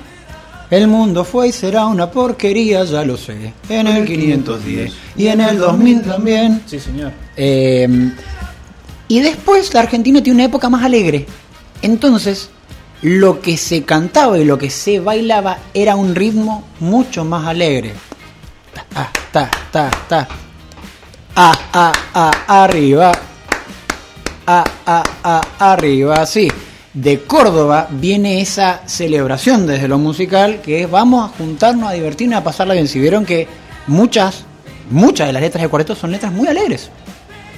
El 0.70 0.88
mundo 0.88 1.24
fue 1.24 1.48
y 1.48 1.52
será 1.52 1.86
una 1.86 2.10
porquería, 2.10 2.84
ya 2.84 3.04
lo 3.04 3.16
sé. 3.16 3.52
En 3.68 3.86
el 3.86 4.04
510 4.06 4.92
y 5.16 5.26
en 5.28 5.40
el 5.42 5.58
2000 5.58 6.02
también. 6.02 6.62
Sí, 6.66 6.80
señor. 6.80 7.12
Eh, 7.36 7.86
y 9.06 9.20
después 9.20 9.72
la 9.74 9.80
Argentina 9.80 10.22
tiene 10.22 10.36
una 10.36 10.44
época 10.46 10.68
más 10.70 10.82
alegre. 10.82 11.26
Entonces, 11.82 12.48
lo 13.02 13.40
que 13.42 13.56
se 13.58 13.82
cantaba 13.84 14.38
y 14.38 14.44
lo 14.44 14.56
que 14.58 14.70
se 14.70 14.98
bailaba 14.98 15.58
era 15.74 15.94
un 15.94 16.14
ritmo 16.14 16.64
mucho 16.80 17.24
más 17.24 17.46
alegre. 17.46 17.92
Ta, 18.94 19.10
ta, 19.30 19.50
ta, 19.70 19.90
ta. 20.08 20.28
Ah, 21.36 21.58
ah, 21.72 21.92
ah, 22.14 22.62
arriba. 22.62 23.10
Ah, 24.46 24.64
ah, 24.86 25.02
ah, 25.24 25.42
arriba, 25.58 26.24
sí. 26.26 26.48
De 26.92 27.22
Córdoba 27.22 27.88
viene 27.90 28.40
esa 28.40 28.82
celebración 28.86 29.66
desde 29.66 29.88
lo 29.88 29.98
musical 29.98 30.60
que 30.62 30.82
es 30.82 30.90
vamos 30.90 31.28
a 31.28 31.36
juntarnos 31.36 31.90
a 31.90 31.92
divertirnos, 31.92 32.38
a 32.38 32.44
pasarla 32.44 32.74
bien. 32.74 32.86
Si 32.86 33.00
vieron 33.00 33.24
que 33.24 33.48
muchas, 33.88 34.44
muchas 34.90 35.26
de 35.26 35.32
las 35.32 35.42
letras 35.42 35.62
de 35.62 35.68
cuarteto 35.68 35.96
son 35.96 36.12
letras 36.12 36.32
muy 36.32 36.46
alegres. 36.46 36.90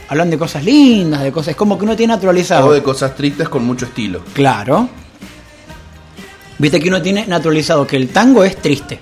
Hablan 0.08 0.30
de 0.30 0.38
cosas 0.38 0.64
lindas, 0.64 1.22
de 1.22 1.30
cosas, 1.30 1.48
es 1.48 1.56
como 1.56 1.76
que 1.76 1.84
uno 1.84 1.96
tiene 1.96 2.14
naturalizado. 2.14 2.62
Hago 2.62 2.72
de 2.72 2.82
cosas 2.82 3.14
tristes 3.14 3.46
con 3.50 3.62
mucho 3.66 3.84
estilo. 3.84 4.22
Claro. 4.32 4.88
Viste 6.56 6.80
que 6.80 6.88
uno 6.88 7.02
tiene 7.02 7.26
naturalizado 7.26 7.86
que 7.86 7.96
el 7.96 8.08
tango 8.08 8.42
es 8.42 8.56
triste. 8.56 8.98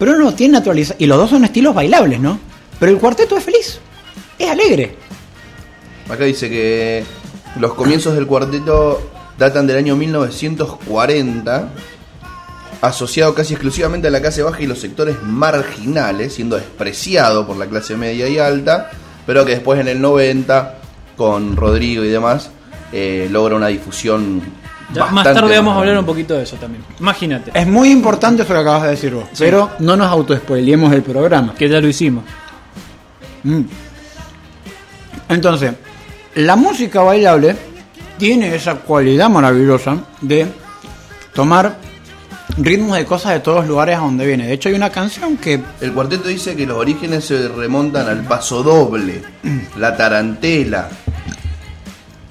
Pero 0.00 0.14
uno 0.14 0.34
tiene 0.34 0.54
naturalizado. 0.54 0.96
Y 0.98 1.06
los 1.06 1.16
dos 1.16 1.30
son 1.30 1.44
estilos 1.44 1.76
bailables, 1.76 2.18
¿no? 2.18 2.40
Pero 2.80 2.90
el 2.90 2.98
cuarteto 2.98 3.36
es 3.36 3.44
feliz. 3.44 3.80
Es 4.40 4.48
alegre. 4.50 4.96
Acá 6.08 6.24
dice 6.24 6.48
que 6.48 7.04
los 7.60 7.74
comienzos 7.74 8.14
del 8.14 8.26
cuarteto 8.26 9.00
datan 9.36 9.66
del 9.66 9.76
año 9.76 9.96
1940, 9.96 11.68
asociado 12.80 13.34
casi 13.34 13.52
exclusivamente 13.52 14.08
a 14.08 14.10
la 14.10 14.20
clase 14.22 14.42
baja 14.42 14.62
y 14.62 14.66
los 14.66 14.78
sectores 14.78 15.22
marginales, 15.22 16.32
siendo 16.32 16.56
despreciado 16.56 17.46
por 17.46 17.58
la 17.58 17.66
clase 17.66 17.96
media 17.96 18.28
y 18.28 18.38
alta, 18.38 18.90
pero 19.26 19.44
que 19.44 19.52
después 19.52 19.78
en 19.78 19.88
el 19.88 20.00
90, 20.00 20.78
con 21.18 21.54
Rodrigo 21.54 22.02
y 22.02 22.08
demás, 22.08 22.50
eh, 22.92 23.28
logra 23.30 23.56
una 23.56 23.66
difusión. 23.66 24.40
Ya 24.94 25.04
más 25.06 25.24
tarde 25.24 25.54
vamos 25.56 25.76
a 25.76 25.80
hablar 25.80 25.98
un 25.98 26.06
poquito 26.06 26.32
de 26.34 26.44
eso 26.44 26.56
también. 26.56 26.82
Imagínate, 26.98 27.52
Es 27.54 27.66
muy 27.66 27.90
importante 27.90 28.42
eso 28.42 28.54
que 28.54 28.58
acabas 28.58 28.84
de 28.84 28.88
decir 28.88 29.12
vos. 29.12 29.24
Pero 29.38 29.72
no 29.80 29.98
nos 29.98 30.08
autoespoilemos 30.08 30.94
el 30.94 31.02
programa. 31.02 31.54
que 31.54 31.68
ya 31.68 31.78
lo 31.78 31.88
hicimos. 31.88 32.24
Mm. 33.44 33.60
Entonces, 35.30 35.72
la 36.34 36.56
música 36.56 37.02
bailable 37.02 37.56
tiene 38.18 38.54
esa 38.54 38.74
cualidad 38.74 39.30
maravillosa 39.30 39.96
de 40.20 40.46
tomar 41.32 41.78
ritmos 42.58 42.96
de 42.96 43.04
cosas 43.04 43.32
de 43.34 43.40
todos 43.40 43.58
los 43.58 43.68
lugares 43.68 43.96
a 43.96 44.00
donde 44.00 44.26
viene. 44.26 44.48
De 44.48 44.52
hecho, 44.52 44.68
hay 44.68 44.74
una 44.74 44.90
canción 44.90 45.36
que 45.36 45.60
El 45.80 45.92
cuarteto 45.92 46.28
dice 46.28 46.56
que 46.56 46.66
los 46.66 46.76
orígenes 46.76 47.24
se 47.24 47.48
remontan 47.48 48.08
al 48.08 48.24
paso 48.24 48.62
doble, 48.64 49.22
la 49.78 49.96
tarantela. 49.96 50.90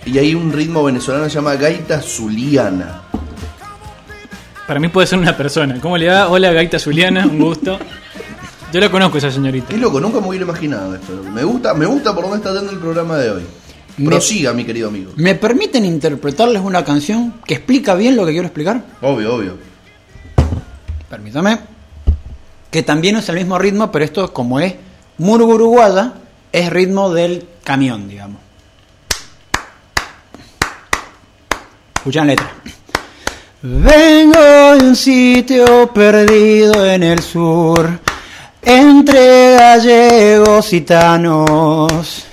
Y 0.05 0.17
hay 0.17 0.35
un 0.35 0.51
ritmo 0.51 0.83
venezolano 0.83 1.23
que 1.23 1.29
se 1.29 1.35
llama 1.35 1.55
gaita 1.55 2.01
zuliana. 2.01 3.03
Para 4.67 4.79
mí 4.79 4.89
puede 4.89 5.07
ser 5.07 5.19
una 5.19 5.35
persona. 5.35 5.79
¿Cómo 5.81 5.97
le 5.97 6.09
va? 6.09 6.27
Hola, 6.27 6.51
Gaita 6.51 6.77
Zuliana, 6.77 7.25
un 7.25 7.39
gusto. 7.39 7.79
Yo 8.71 8.79
la 8.79 8.91
conozco 8.91 9.17
esa 9.17 9.31
señorita. 9.31 9.67
Qué 9.69 9.77
loco, 9.77 9.99
nunca 9.99 10.19
me 10.19 10.27
hubiera 10.27 10.45
imaginado 10.45 10.93
esto. 10.95 11.23
Me 11.33 11.43
gusta, 11.43 11.73
me 11.73 11.85
gusta 11.87 12.13
por 12.13 12.23
dónde 12.25 12.37
está 12.37 12.53
dando 12.53 12.71
el 12.71 12.77
programa 12.77 13.17
de 13.17 13.31
hoy. 13.31 13.43
Me- 13.97 14.05
Prosiga, 14.09 14.53
mi 14.53 14.63
querido 14.63 14.87
amigo. 14.89 15.11
me 15.17 15.35
permiten 15.35 15.83
interpretarles 15.85 16.61
una 16.61 16.83
canción 16.85 17.33
que 17.45 17.55
explica 17.55 17.95
bien 17.95 18.15
lo 18.15 18.25
que 18.25 18.31
quiero 18.31 18.45
explicar. 18.47 18.83
Obvio, 19.01 19.35
obvio. 19.35 19.57
Permítame. 21.09 21.59
Que 22.69 22.83
también 22.83 23.15
es 23.17 23.27
el 23.29 23.35
mismo 23.35 23.57
ritmo, 23.57 23.91
pero 23.91 24.05
esto 24.05 24.31
como 24.31 24.59
es 24.59 24.75
murgo 25.17 25.55
uruguaya, 25.55 26.13
es 26.51 26.69
ritmo 26.69 27.09
del 27.11 27.45
camión, 27.63 28.07
digamos. 28.07 28.39
Escuchan 31.97 32.27
la 32.27 32.33
letra. 32.33 32.51
Vengo 33.61 34.39
de 34.39 34.85
un 34.87 34.95
sitio 34.95 35.91
perdido 35.93 36.85
en 36.85 37.03
el 37.03 37.19
sur, 37.21 37.99
entre 38.61 39.55
gallegos 39.55 40.67
y 40.67 40.77
gitanos. 40.77 42.25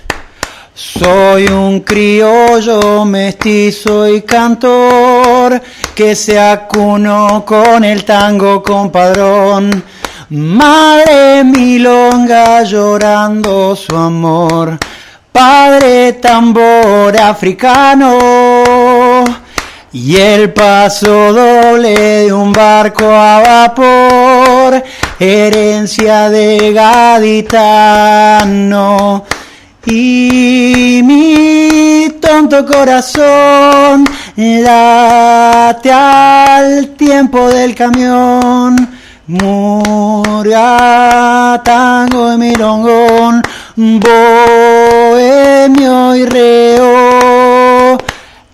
Soy 0.74 1.46
un 1.46 1.80
criollo 1.80 3.04
mestizo 3.06 4.06
y 4.08 4.20
cantor 4.22 5.62
que 5.94 6.14
se 6.14 6.38
acunó 6.38 7.44
con 7.46 7.82
el 7.82 8.04
tango 8.04 8.62
compadrón. 8.62 9.82
Madre 10.28 11.44
milonga 11.44 12.62
llorando 12.64 13.74
su 13.74 13.96
amor. 13.96 14.78
Padre 15.32 16.14
tambor 16.14 17.16
africano. 17.16 18.65
Y 19.98 20.14
el 20.14 20.52
paso 20.52 21.32
doble 21.32 21.98
de 21.98 22.30
un 22.30 22.52
barco 22.52 23.06
a 23.06 23.40
vapor, 23.40 24.84
herencia 25.18 26.28
de 26.28 26.70
gaditano. 26.74 28.04
Y 29.86 31.00
mi 31.02 32.10
tonto 32.20 32.66
corazón 32.66 34.04
late 34.36 35.90
al 35.90 36.88
tiempo 36.88 37.48
del 37.48 37.74
camión. 37.74 38.76
Murga, 39.28 40.62
tango 41.64 42.34
y 42.34 42.36
milongón, 42.36 43.42
bohemio 43.74 45.34
y 46.14 46.26
reo, 46.26 47.55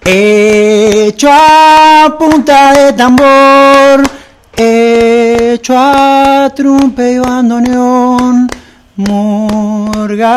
hecho 0.04 1.28
a 1.30 2.16
punta 2.18 2.72
de 2.72 2.92
tambor, 2.92 4.02
hecho 4.56 5.74
a 5.76 6.52
trumpe 6.54 7.12
y 7.12 7.18
bandoneón, 7.18 8.48
murga, 8.96 10.28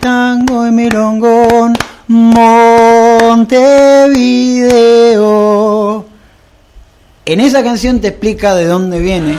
tango 0.00 0.66
y 0.66 0.70
milongón, 0.70 1.74
Montevideo. 2.08 3.60
En 7.24 7.38
esa 7.38 7.62
canción 7.62 8.00
te 8.00 8.08
explica 8.08 8.56
de 8.56 8.64
dónde 8.64 8.98
viene 8.98 9.36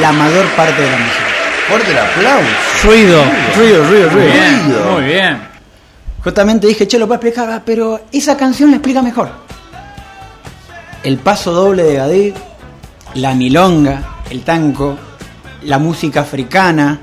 la 0.00 0.12
mayor 0.12 0.46
parte 0.56 0.80
de 0.80 0.90
la 0.90 0.96
música. 0.96 1.26
Fuerte 1.68 1.90
el 1.90 1.98
aplauso. 1.98 2.46
Ruido. 2.84 3.22
Ruido, 3.56 3.84
ruido, 3.84 4.08
ruido. 4.08 4.32
Bien, 4.32 4.64
Ruido. 4.64 4.92
muy 4.92 5.04
bien. 5.04 5.55
Justamente 6.26 6.66
dije, 6.66 6.88
che, 6.88 6.98
lo 6.98 7.06
puedo 7.06 7.20
explicar, 7.20 7.48
ah, 7.52 7.62
pero 7.64 8.00
esa 8.10 8.36
canción 8.36 8.70
la 8.70 8.78
explica 8.78 9.00
mejor. 9.00 9.30
El 11.04 11.18
paso 11.18 11.52
doble 11.52 11.84
de 11.84 11.94
Gadir, 11.94 12.34
la 13.14 13.32
milonga, 13.32 14.22
el 14.28 14.42
tango, 14.42 14.98
la 15.62 15.78
música 15.78 16.22
africana, 16.22 16.98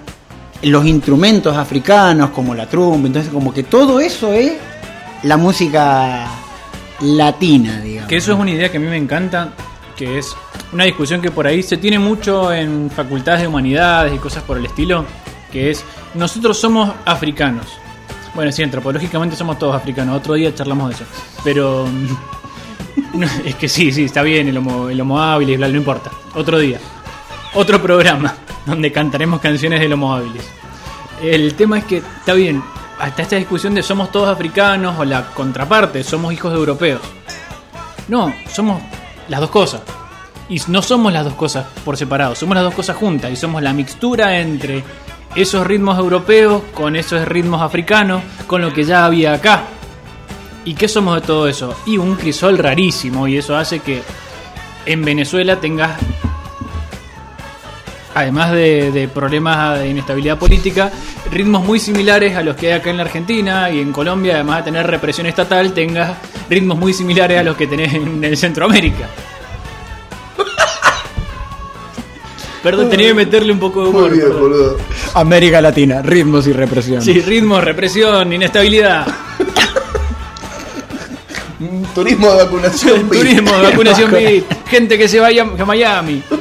los 0.63 0.85
instrumentos 0.85 1.55
africanos 1.55 2.31
como 2.31 2.53
la 2.53 2.67
trumba, 2.67 3.07
entonces 3.07 3.31
como 3.31 3.53
que 3.53 3.63
todo 3.63 4.01
eso 4.01 4.33
es 4.33 4.55
la 5.23 5.37
música 5.37 6.27
latina, 6.99 7.79
digamos. 7.79 8.09
Que 8.09 8.17
eso 8.17 8.33
es 8.33 8.37
una 8.37 8.51
idea 8.51 8.69
que 8.69 8.75
a 8.75 8.81
mí 8.81 8.87
me 8.87 8.97
encanta, 8.97 9.51
que 9.95 10.17
es 10.17 10.35
una 10.73 10.83
discusión 10.83 11.21
que 11.21 11.31
por 11.31 11.47
ahí 11.47 11.63
se 11.63 11.77
tiene 11.77 11.97
mucho 11.97 12.51
en 12.51 12.91
facultades 12.91 13.39
de 13.39 13.47
humanidades 13.47 14.13
y 14.13 14.17
cosas 14.17 14.43
por 14.43 14.57
el 14.57 14.65
estilo, 14.65 15.05
que 15.49 15.71
es 15.71 15.85
nosotros 16.13 16.59
somos 16.59 16.91
africanos. 17.05 17.82
Bueno, 18.35 18.51
sí, 18.51 18.63
antropológicamente 18.63 19.35
somos 19.35 19.59
todos 19.59 19.75
africanos, 19.75 20.17
otro 20.17 20.33
día 20.33 20.53
charlamos 20.55 20.89
de 20.89 20.95
eso. 20.95 21.05
Pero 21.43 21.87
es 23.45 23.55
que 23.55 23.69
sí, 23.69 23.91
sí, 23.91 24.05
está 24.05 24.23
bien 24.23 24.47
el 24.47 24.57
homo, 24.57 24.89
el 24.89 24.99
homo 24.99 25.19
habilis, 25.19 25.57
bla, 25.57 25.67
no 25.67 25.77
importa. 25.77 26.11
Otro 26.35 26.57
día. 26.57 26.79
Otro 27.53 27.81
programa 27.81 28.33
donde 28.65 28.91
cantaremos 28.91 29.39
canciones 29.39 29.79
del 29.79 29.93
homo 29.93 30.13
habilis. 30.13 30.43
El 31.21 31.53
tema 31.53 31.77
es 31.77 31.85
que 31.85 31.97
está 31.97 32.33
bien, 32.33 32.63
hasta 32.99 33.21
esta 33.21 33.35
discusión 33.35 33.75
de 33.75 33.83
somos 33.83 34.11
todos 34.11 34.29
africanos 34.29 34.95
o 34.97 35.05
la 35.05 35.27
contraparte, 35.33 36.03
somos 36.03 36.33
hijos 36.33 36.51
de 36.51 36.57
europeos. 36.57 37.01
No, 38.07 38.33
somos 38.51 38.81
las 39.29 39.39
dos 39.39 39.49
cosas. 39.49 39.81
Y 40.49 40.59
no 40.67 40.81
somos 40.81 41.13
las 41.13 41.23
dos 41.23 41.35
cosas 41.35 41.65
por 41.85 41.97
separado, 41.97 42.35
somos 42.35 42.55
las 42.55 42.65
dos 42.65 42.73
cosas 42.73 42.97
juntas 42.97 43.31
y 43.31 43.35
somos 43.35 43.61
la 43.61 43.73
mixtura 43.73 44.39
entre 44.39 44.83
esos 45.35 45.65
ritmos 45.65 45.97
europeos 45.97 46.61
con 46.73 46.95
esos 46.95 47.27
ritmos 47.27 47.61
africanos, 47.61 48.21
con 48.47 48.61
lo 48.61 48.71
que 48.71 48.83
ya 48.83 49.05
había 49.05 49.33
acá. 49.33 49.63
¿Y 50.65 50.75
qué 50.75 50.87
somos 50.87 51.15
de 51.15 51.27
todo 51.27 51.47
eso? 51.47 51.75
Y 51.85 51.97
un 51.97 52.15
crisol 52.15 52.57
rarísimo 52.57 53.27
y 53.27 53.37
eso 53.37 53.55
hace 53.55 53.79
que 53.79 54.01
en 54.85 55.03
Venezuela 55.03 55.59
tengas, 55.59 55.99
además 58.13 58.51
de, 58.51 59.09
problemas 59.13 59.79
de 59.79 59.89
inestabilidad 59.89 60.37
política, 60.37 60.91
ritmos 61.31 61.65
muy 61.65 61.79
similares 61.79 62.35
a 62.35 62.43
los 62.43 62.55
que 62.55 62.67
hay 62.67 62.79
acá 62.79 62.91
en 62.91 62.97
la 62.97 63.03
Argentina 63.03 63.69
y 63.71 63.79
en 63.79 63.91
Colombia, 63.91 64.35
además 64.35 64.57
de 64.57 64.71
tener 64.71 64.87
represión 64.87 65.27
estatal, 65.27 65.73
tengas 65.73 66.15
ritmos 66.49 66.77
muy 66.77 66.93
similares 66.93 67.39
a 67.39 67.43
los 67.43 67.57
que 67.57 67.67
tenés 67.67 67.93
en 67.93 68.23
el 68.23 68.37
Centroamérica. 68.37 69.09
Perdón, 72.63 72.89
tenía 72.89 73.07
que 73.09 73.13
meterle 73.13 73.51
un 73.51 73.59
poco 73.59 73.83
de 73.83 73.89
humor. 73.89 74.09
Muy 74.09 74.11
bien, 74.17 74.23
perdón. 74.31 74.41
boludo. 74.41 74.77
América 75.13 75.61
Latina, 75.61 76.01
ritmos 76.01 76.47
y 76.47 76.53
represión. 76.53 77.01
Sí, 77.01 77.19
ritmos, 77.19 77.63
represión, 77.63 78.31
inestabilidad, 78.33 79.05
Mm, 81.63 81.83
Turismo 81.93 82.31
de 82.31 82.43
vacunación. 82.43 83.09
Turismo, 83.11 83.51
vacunación, 83.61 84.11
beat, 84.11 84.43
gente 84.67 84.97
que 84.97 85.07
se 85.07 85.19
vaya 85.19 85.43
a 85.43 85.65
Miami, 85.65 86.21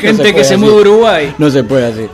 gente 0.00 0.12
No 0.12 0.24
se 0.24 0.34
que 0.34 0.44
se 0.44 0.56
muda 0.56 0.72
a 0.72 0.76
Uruguay. 0.76 1.34
No 1.38 1.50
se 1.50 1.64
puede 1.64 1.86
así. 1.86 2.06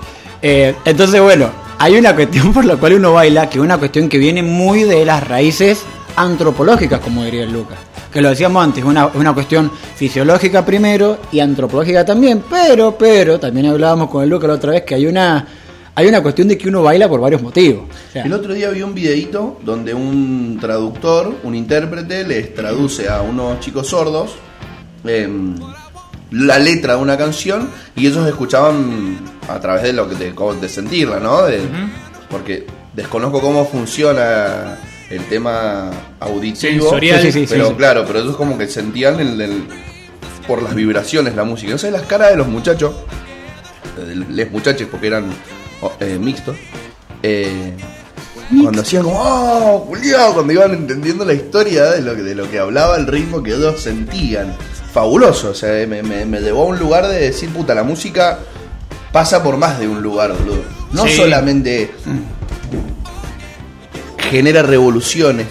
Eh, 0.42 0.74
entonces, 0.84 1.20
bueno, 1.20 1.50
hay 1.78 1.96
una 1.96 2.14
cuestión 2.14 2.52
por 2.54 2.64
la 2.64 2.76
cual 2.76 2.94
uno 2.94 3.12
baila, 3.12 3.48
que 3.48 3.58
es 3.58 3.64
una 3.64 3.78
cuestión 3.78 4.08
que 4.08 4.18
viene 4.18 4.42
muy 4.42 4.82
de 4.82 5.04
las 5.04 5.26
raíces 5.26 5.84
antropológicas, 6.16 7.00
como 7.00 7.24
diría 7.24 7.44
el 7.44 7.52
Lucas. 7.52 7.78
Que 8.12 8.20
lo 8.22 8.28
decíamos 8.30 8.62
antes, 8.62 8.84
una, 8.84 9.06
una 9.08 9.32
cuestión 9.34 9.70
fisiológica 9.96 10.64
primero 10.64 11.18
y 11.32 11.40
antropológica 11.40 12.04
también, 12.04 12.44
pero, 12.48 12.96
pero, 12.96 13.40
también 13.40 13.66
hablábamos 13.66 14.08
con 14.10 14.22
el 14.22 14.28
Lucas 14.30 14.48
la 14.48 14.54
otra 14.54 14.70
vez 14.72 14.82
que 14.82 14.94
hay 14.94 15.06
una, 15.06 15.46
hay 15.96 16.06
una 16.06 16.22
cuestión 16.22 16.46
de 16.48 16.56
que 16.56 16.68
uno 16.68 16.82
baila 16.82 17.08
por 17.08 17.20
varios 17.20 17.42
motivos. 17.42 17.84
O 18.08 18.12
sea, 18.12 18.24
El 18.24 18.32
otro 18.32 18.54
día 18.54 18.70
vi 18.70 18.82
un 18.82 18.94
videíto 18.94 19.58
donde 19.64 19.92
un 19.94 20.58
traductor, 20.60 21.34
un 21.42 21.54
intérprete, 21.54 22.24
les 22.24 22.54
traduce 22.54 23.08
a 23.08 23.20
unos 23.22 23.58
chicos 23.60 23.88
sordos 23.88 24.32
em, 25.04 25.56
la 26.30 26.58
letra 26.58 26.94
de 26.96 27.02
una 27.02 27.16
canción 27.16 27.68
y 27.96 28.06
ellos 28.06 28.26
escuchaban 28.28 29.18
a 29.48 29.58
través 29.60 29.82
de 29.82 29.92
lo 29.92 30.08
que 30.08 30.14
de, 30.14 30.32
de 30.60 30.68
sentirla, 30.68 31.18
¿no? 31.18 31.42
De- 31.42 31.60
Porque 32.30 32.66
desconozco 32.94 33.40
cómo 33.40 33.64
funciona 33.66 34.78
el 35.10 35.24
tema 35.26 35.90
auditivo, 36.20 36.82
Sensorial. 36.84 37.20
Sí, 37.22 37.32
sí, 37.32 37.40
sí, 37.40 37.46
pero 37.48 37.68
sí. 37.68 37.74
claro, 37.74 38.04
pero 38.06 38.20
ellos 38.20 38.36
como 38.36 38.56
que 38.58 38.66
sentían 38.68 39.20
el, 39.20 39.40
el- 39.40 39.64
por 40.46 40.62
las 40.62 40.74
vibraciones 40.74 41.34
la 41.34 41.44
música. 41.44 41.68
Entonces 41.72 41.90
las 41.92 42.02
caras 42.02 42.30
de 42.30 42.36
los 42.36 42.46
muchachos, 42.48 42.94
de 43.96 44.14
les 44.16 44.50
muchachos 44.50 44.88
porque 44.90 45.06
eran 45.06 45.26
eh, 46.00 46.18
mixtos, 46.20 46.56
eh, 47.22 47.72
cuando 48.62 48.82
hacían 48.82 49.04
como, 49.04 49.18
¡oh, 49.18 49.78
Julián! 49.88 50.32
Cuando 50.34 50.52
iban 50.52 50.72
entendiendo 50.74 51.24
la 51.24 51.32
historia 51.32 51.84
de 51.92 52.02
lo, 52.02 52.14
que, 52.14 52.22
de 52.22 52.34
lo 52.34 52.50
que 52.50 52.58
hablaba, 52.58 52.96
el 52.96 53.06
ritmo 53.06 53.42
que 53.42 53.54
ellos 53.54 53.80
sentían. 53.80 54.54
Fabuloso, 54.92 55.50
o 55.50 55.54
sea, 55.54 55.86
me, 55.86 56.02
me- 56.02 56.24
me 56.26 56.40
llevó 56.40 56.62
a 56.64 56.66
un 56.66 56.78
lugar 56.78 57.08
de 57.08 57.18
decir, 57.20 57.48
puta, 57.50 57.74
la 57.74 57.82
música 57.84 58.38
pasa 59.12 59.42
por 59.42 59.56
más 59.56 59.78
de 59.80 59.88
un 59.88 60.02
lugar, 60.02 60.32
boludo. 60.38 60.62
No 60.92 61.04
Sí. 61.06 61.16
solamente 61.16 61.90
genera 64.30 64.62
revoluciones 64.62 65.46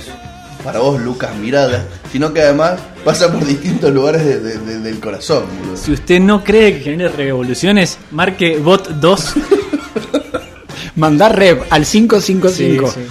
para 0.63 0.79
vos, 0.79 1.01
Lucas 1.01 1.35
Mirada, 1.35 1.85
sino 2.11 2.33
que 2.33 2.41
además 2.41 2.79
pasa 3.03 3.31
por 3.31 3.45
distintos 3.45 3.91
lugares 3.93 4.23
de- 4.23 4.39
de- 4.39 4.57
de- 4.59 4.79
del 4.79 4.99
corazón, 4.99 5.43
boludo. 5.59 5.77
Si 5.77 5.91
usted 5.91 6.19
no 6.21 6.43
cree 6.43 6.75
que 6.77 6.79
genere 6.91 7.09
revoluciones, 7.09 7.97
marque 8.11 8.57
bot 8.57 8.87
2. 8.89 9.33
mandar 10.95 11.35
rep 11.37 11.63
al 11.69 11.85
555. 11.85 12.87
Sí, 12.87 12.93
sí. 12.93 13.07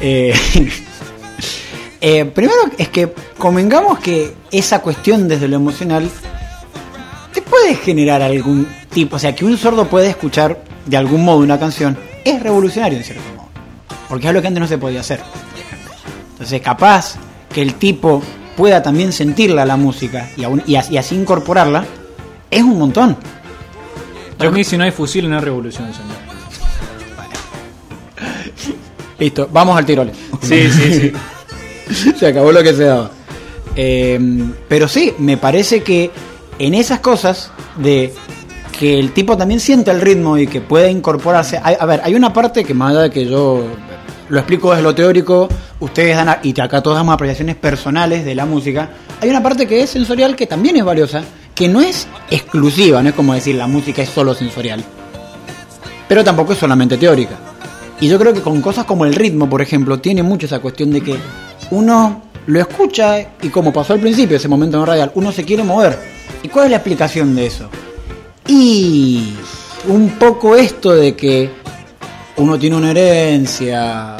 Eh, 0.00 0.34
eh, 2.00 2.24
primero 2.26 2.56
es 2.78 2.88
que 2.88 3.12
convengamos 3.38 3.98
que 3.98 4.32
esa 4.50 4.80
cuestión 4.80 5.28
desde 5.28 5.48
lo 5.48 5.56
emocional 5.56 6.08
te 7.32 7.42
puede 7.42 7.74
generar 7.74 8.22
algún 8.22 8.66
tipo, 8.90 9.16
o 9.16 9.18
sea, 9.18 9.34
que 9.34 9.44
un 9.44 9.56
sordo 9.58 9.86
puede 9.88 10.08
escuchar 10.08 10.62
de 10.86 10.96
algún 10.96 11.24
modo 11.24 11.38
una 11.38 11.58
canción, 11.58 11.96
es 12.24 12.42
revolucionario 12.42 12.98
en 12.98 13.04
cierto 13.04 13.22
modo, 13.36 13.43
porque 14.08 14.26
es 14.26 14.30
algo 14.30 14.42
que 14.42 14.48
antes 14.48 14.60
no 14.60 14.66
se 14.66 14.78
podía 14.78 15.00
hacer. 15.00 15.20
Entonces, 16.32 16.60
capaz 16.60 17.14
que 17.52 17.62
el 17.62 17.74
tipo 17.74 18.22
pueda 18.56 18.82
también 18.82 19.12
sentirla 19.12 19.64
la 19.64 19.76
música 19.76 20.30
y, 20.36 20.44
aún- 20.44 20.62
y 20.66 20.76
as- 20.76 20.90
y 20.90 20.96
así 20.98 21.14
incorporarla, 21.16 21.84
es 22.50 22.62
un 22.62 22.78
montón. 22.78 23.16
Para 24.38 24.50
mí, 24.50 24.64
si 24.64 24.76
no 24.76 24.84
hay 24.84 24.90
fusil, 24.90 25.28
no 25.28 25.36
hay 25.36 25.42
revolución, 25.42 25.92
señor. 25.92 26.24
Listo, 29.18 29.48
vamos 29.52 29.76
al 29.76 29.86
tirole. 29.86 30.12
Sí, 30.42 30.68
sí, 30.70 31.12
sí. 31.88 32.12
se 32.18 32.26
acabó 32.26 32.52
lo 32.52 32.62
que 32.62 32.74
se 32.74 32.84
daba. 32.84 33.10
Eh, 33.76 34.18
pero 34.68 34.88
sí, 34.88 35.14
me 35.18 35.36
parece 35.36 35.82
que 35.82 36.10
en 36.58 36.74
esas 36.74 37.00
cosas 37.00 37.50
de 37.76 38.12
que 38.78 38.98
el 38.98 39.12
tipo 39.12 39.36
también 39.36 39.60
siente 39.60 39.90
el 39.90 40.00
ritmo 40.00 40.36
y 40.36 40.46
que 40.46 40.60
puede 40.60 40.90
incorporarse. 40.90 41.60
hay- 41.62 41.76
a 41.78 41.86
ver, 41.86 42.00
hay 42.04 42.14
una 42.14 42.32
parte 42.32 42.64
que 42.64 42.74
más 42.74 42.90
allá 42.90 43.02
de 43.02 43.10
que 43.10 43.26
yo 43.26 43.64
lo 44.28 44.38
explico 44.38 44.70
desde 44.70 44.82
lo 44.82 44.94
teórico, 44.94 45.48
ustedes 45.80 46.16
dan, 46.16 46.28
a- 46.28 46.40
y 46.42 46.58
acá 46.60 46.82
todos 46.82 46.96
damos 46.96 47.14
apreciaciones 47.14 47.56
personales 47.56 48.24
de 48.24 48.34
la 48.34 48.46
música, 48.46 48.90
hay 49.20 49.28
una 49.30 49.42
parte 49.42 49.66
que 49.66 49.82
es 49.82 49.90
sensorial 49.90 50.34
que 50.36 50.46
también 50.46 50.76
es 50.76 50.84
valiosa, 50.84 51.22
que 51.54 51.68
no 51.68 51.80
es 51.80 52.06
exclusiva, 52.30 53.02
no 53.02 53.10
es 53.10 53.14
como 53.14 53.34
decir 53.34 53.54
la 53.56 53.66
música 53.66 54.02
es 54.02 54.08
solo 54.08 54.34
sensorial, 54.34 54.82
pero 56.08 56.24
tampoco 56.24 56.52
es 56.52 56.58
solamente 56.58 56.96
teórica. 56.96 57.34
Y 58.00 58.08
yo 58.08 58.18
creo 58.18 58.32
que 58.34 58.40
con 58.40 58.60
cosas 58.60 58.84
como 58.86 59.04
el 59.04 59.14
ritmo, 59.14 59.48
por 59.48 59.62
ejemplo, 59.62 59.98
tiene 60.00 60.22
mucho 60.22 60.46
esa 60.46 60.58
cuestión 60.58 60.90
de 60.90 61.00
que 61.00 61.16
uno 61.70 62.22
lo 62.46 62.60
escucha 62.60 63.18
y 63.40 63.48
como 63.48 63.72
pasó 63.72 63.92
al 63.92 64.00
principio, 64.00 64.36
ese 64.36 64.48
momento 64.48 64.78
en 64.80 64.86
radial, 64.86 65.12
uno 65.14 65.30
se 65.32 65.44
quiere 65.44 65.62
mover. 65.62 65.98
¿Y 66.42 66.48
cuál 66.48 66.66
es 66.66 66.70
la 66.72 66.76
explicación 66.78 67.34
de 67.36 67.46
eso? 67.46 67.68
Y 68.48 69.34
un 69.88 70.10
poco 70.18 70.56
esto 70.56 70.92
de 70.92 71.14
que 71.14 71.50
uno 72.36 72.58
tiene 72.58 72.76
una 72.76 72.90
herencia 72.90 74.16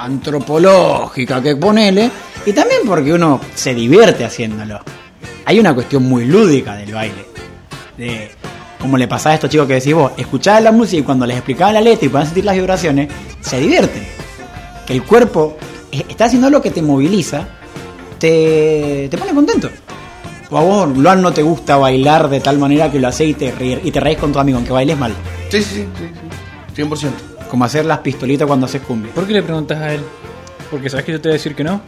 antropológica 0.00 1.42
que 1.42 1.56
ponele, 1.56 2.10
y 2.46 2.52
también 2.52 2.80
porque 2.86 3.12
uno 3.12 3.40
se 3.54 3.74
divierte 3.74 4.24
haciéndolo. 4.24 4.80
Hay 5.44 5.60
una 5.60 5.74
cuestión 5.74 6.04
muy 6.04 6.24
lúdica 6.24 6.74
del 6.74 6.92
baile. 6.92 7.26
De, 7.96 8.30
como 8.80 8.96
le 8.96 9.06
pasaba 9.06 9.32
a 9.32 9.34
estos 9.34 9.50
chicos 9.50 9.66
que 9.66 9.74
decís 9.74 9.94
vos, 9.94 10.12
escuchaban 10.16 10.64
la 10.64 10.72
música 10.72 11.00
y 11.00 11.02
cuando 11.02 11.26
les 11.26 11.36
explicaban 11.36 11.74
la 11.74 11.80
letra 11.80 12.06
y 12.06 12.08
podían 12.08 12.26
sentir 12.26 12.44
las 12.44 12.56
vibraciones, 12.56 13.08
se 13.40 13.60
divierten. 13.60 14.06
Que 14.86 14.94
el 14.94 15.02
cuerpo 15.02 15.56
está 15.92 16.24
haciendo 16.24 16.48
lo 16.48 16.62
que 16.62 16.70
te 16.70 16.80
moviliza, 16.80 17.46
te, 18.18 19.08
te 19.10 19.18
pone 19.18 19.34
contento. 19.34 19.68
O 20.50 20.58
a 20.58 20.62
vos, 20.62 20.96
Luan, 20.96 21.22
no 21.22 21.32
te 21.32 21.42
gusta 21.42 21.76
bailar 21.76 22.28
de 22.28 22.40
tal 22.40 22.58
manera 22.58 22.90
que 22.90 22.98
lo 22.98 23.08
haces 23.08 23.28
y 23.28 23.34
te, 23.34 23.80
y 23.84 23.90
te 23.90 24.00
reís 24.00 24.18
con 24.18 24.32
tu 24.32 24.38
amigo, 24.38 24.56
aunque 24.56 24.72
bailes 24.72 24.98
mal. 24.98 25.12
Sí, 25.50 25.62
sí, 25.62 25.64
sí, 25.74 25.86
sí, 25.98 26.29
100%. 26.74 27.10
Como 27.48 27.64
hacer 27.64 27.84
las 27.84 27.98
pistolitas 27.98 28.46
cuando 28.46 28.66
haces 28.66 28.82
cumbia. 28.82 29.12
¿Por 29.12 29.26
qué 29.26 29.32
le 29.32 29.42
preguntas 29.42 29.78
a 29.78 29.94
él? 29.94 30.00
Porque 30.70 30.88
sabes 30.88 31.04
que 31.04 31.12
yo 31.12 31.20
te 31.20 31.28
voy 31.28 31.34
a 31.34 31.38
decir 31.38 31.54
que 31.54 31.64
no. 31.64 31.80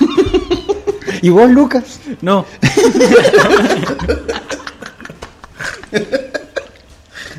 ¿Y 1.22 1.28
vos, 1.30 1.50
Lucas? 1.50 2.00
No. 2.20 2.44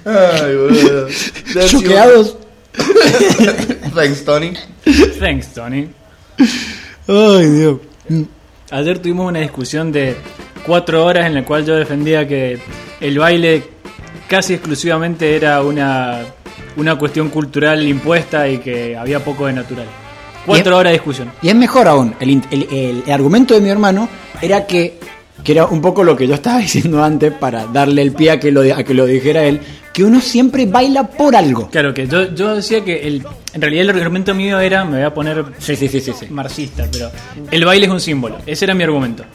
Ay, 0.05 0.55
boludo. 0.55 1.07
Choqueados. 1.67 2.37
Thanks, 3.95 4.23
Tony. 4.25 4.53
Thanks, 5.19 5.53
Tony. 5.53 5.89
Ay, 7.07 7.49
Dios. 7.49 7.79
Ayer 8.71 8.99
tuvimos 8.99 9.27
una 9.27 9.39
discusión 9.39 9.91
de 9.91 10.15
cuatro 10.65 11.05
horas 11.05 11.25
en 11.25 11.35
la 11.35 11.45
cual 11.45 11.65
yo 11.65 11.75
defendía 11.75 12.27
que 12.27 12.59
el 12.99 13.19
baile 13.19 13.63
casi 14.31 14.53
exclusivamente 14.53 15.35
era 15.35 15.61
una, 15.61 16.19
una 16.77 16.95
cuestión 16.97 17.27
cultural 17.27 17.85
impuesta 17.85 18.47
y 18.47 18.59
que 18.59 18.95
había 18.95 19.19
poco 19.23 19.45
de 19.47 19.51
natural. 19.53 19.85
Cuatro 20.45 20.77
horas 20.77 20.91
de 20.91 20.97
discusión. 20.99 21.29
Y 21.41 21.49
es 21.49 21.55
mejor 21.55 21.89
aún, 21.89 22.15
el, 22.21 22.41
el- 22.49 22.67
el- 23.05 23.11
argumento 23.11 23.53
de 23.53 23.59
mi 23.59 23.67
hermano 23.69 24.07
era 24.41 24.65
que, 24.65 24.97
que 25.43 25.51
era 25.51 25.65
un 25.65 25.81
poco 25.81 26.01
lo 26.05 26.15
que 26.15 26.27
yo 26.27 26.33
estaba 26.35 26.59
diciendo 26.67 27.03
antes 27.03 27.33
para 27.33 27.65
darle 27.67 28.01
el 28.03 28.13
pie 28.13 28.31
a 28.31 28.39
que 28.39 28.51
lo, 28.51 28.61
a 28.73 28.83
que 28.83 28.93
lo 28.93 29.05
dijera 29.05 29.43
él, 29.43 29.59
que 29.93 30.05
uno 30.05 30.21
siempre 30.21 30.65
baila 30.65 31.03
por 31.09 31.35
algo. 31.35 31.69
Claro 31.69 31.93
que 31.93 32.07
yo, 32.07 32.33
yo 32.33 32.55
decía 32.55 32.85
que 32.85 33.05
el, 33.05 33.23
en 33.53 33.61
realidad 33.61 33.89
el 33.89 33.99
argumento 34.01 34.33
mío 34.33 34.57
era, 34.61 34.85
me 34.85 34.95
voy 34.95 35.05
a 35.05 35.13
poner 35.13 35.43
Sí, 35.59 35.75
sí, 35.75 35.89
sí, 35.89 35.99
sí. 35.99 36.13
sí. 36.17 36.27
marxista, 36.29 36.87
pero 36.89 37.11
el 37.51 37.65
baile 37.65 37.85
es 37.87 37.91
un 37.91 37.99
símbolo. 37.99 38.37
Ese 38.45 38.63
era 38.63 38.73
mi 38.73 38.83
argumento. 38.85 39.25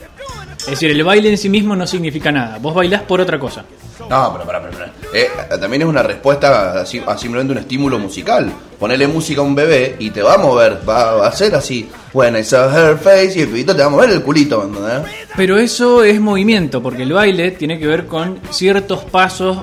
Es 0.61 0.71
decir, 0.71 0.89
el 0.89 1.03
baile 1.03 1.29
en 1.29 1.37
sí 1.37 1.47
mismo 1.49 1.75
no 1.75 1.85
significa 1.85 2.31
nada. 2.31 2.57
Vos 2.57 2.73
bailás 2.73 3.03
por 3.03 3.21
otra 3.21 3.37
cosa. 3.39 3.63
No, 4.09 4.31
pero 4.33 4.45
pará, 4.45 4.61
pará. 4.61 4.91
Eh, 5.13 5.27
también 5.59 5.81
es 5.83 5.87
una 5.87 6.03
respuesta 6.03 6.81
a, 6.81 6.85
si- 6.85 7.03
a 7.05 7.17
simplemente 7.17 7.51
un 7.53 7.59
estímulo 7.59 7.99
musical. 7.99 8.51
Ponele 8.79 9.07
música 9.07 9.41
a 9.41 9.43
un 9.43 9.55
bebé 9.55 9.95
y 9.99 10.09
te 10.11 10.21
va 10.21 10.35
a 10.35 10.37
mover, 10.37 10.79
va, 10.87 11.15
va 11.15 11.27
a 11.27 11.31
ser 11.31 11.53
así. 11.55 11.89
When 12.13 12.35
I 12.37 12.43
saw 12.43 12.69
her 12.69 12.97
face 12.97 13.33
y 13.35 13.41
el 13.41 13.47
pibito 13.49 13.75
te 13.75 13.81
va 13.81 13.87
a 13.87 13.91
mover 13.91 14.09
el 14.11 14.21
culito. 14.21 14.69
Pero 15.35 15.57
eso 15.57 16.03
es 16.03 16.19
movimiento, 16.19 16.81
porque 16.81 17.03
el 17.03 17.13
baile 17.13 17.51
tiene 17.51 17.79
que 17.79 17.87
ver 17.87 18.05
con 18.05 18.39
ciertos 18.51 19.03
pasos 19.05 19.59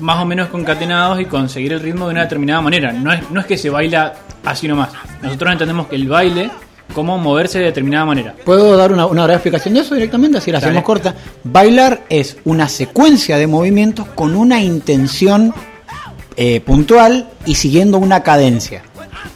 más 0.00 0.20
o 0.20 0.24
menos 0.24 0.48
concatenados 0.48 1.20
y 1.20 1.26
conseguir 1.26 1.72
el 1.72 1.80
ritmo 1.80 2.06
de 2.06 2.12
una 2.12 2.22
determinada 2.22 2.60
manera. 2.60 2.92
No 2.92 3.12
es, 3.12 3.30
no 3.30 3.40
es 3.40 3.46
que 3.46 3.56
se 3.58 3.70
baila 3.70 4.12
así 4.44 4.66
nomás. 4.68 4.90
Nosotros 5.22 5.52
entendemos 5.52 5.86
que 5.88 5.96
el 5.96 6.08
baile 6.08 6.50
como 6.94 7.18
moverse 7.18 7.58
de 7.58 7.66
determinada 7.66 8.04
manera. 8.04 8.34
¿Puedo 8.44 8.76
dar 8.76 8.92
una, 8.92 9.06
una 9.06 9.24
breve 9.24 9.36
explicación 9.36 9.74
de 9.74 9.80
eso 9.80 9.94
directamente? 9.94 10.38
Así 10.38 10.50
la 10.50 10.58
Dale. 10.60 10.70
hacemos 10.70 10.84
corta. 10.84 11.14
Bailar 11.42 12.04
es 12.08 12.36
una 12.44 12.68
secuencia 12.68 13.38
de 13.38 13.46
movimientos 13.46 14.06
con 14.14 14.34
una 14.34 14.60
intención 14.60 15.54
eh, 16.36 16.60
puntual 16.60 17.28
y 17.46 17.54
siguiendo 17.54 17.98
una 17.98 18.22
cadencia. 18.22 18.82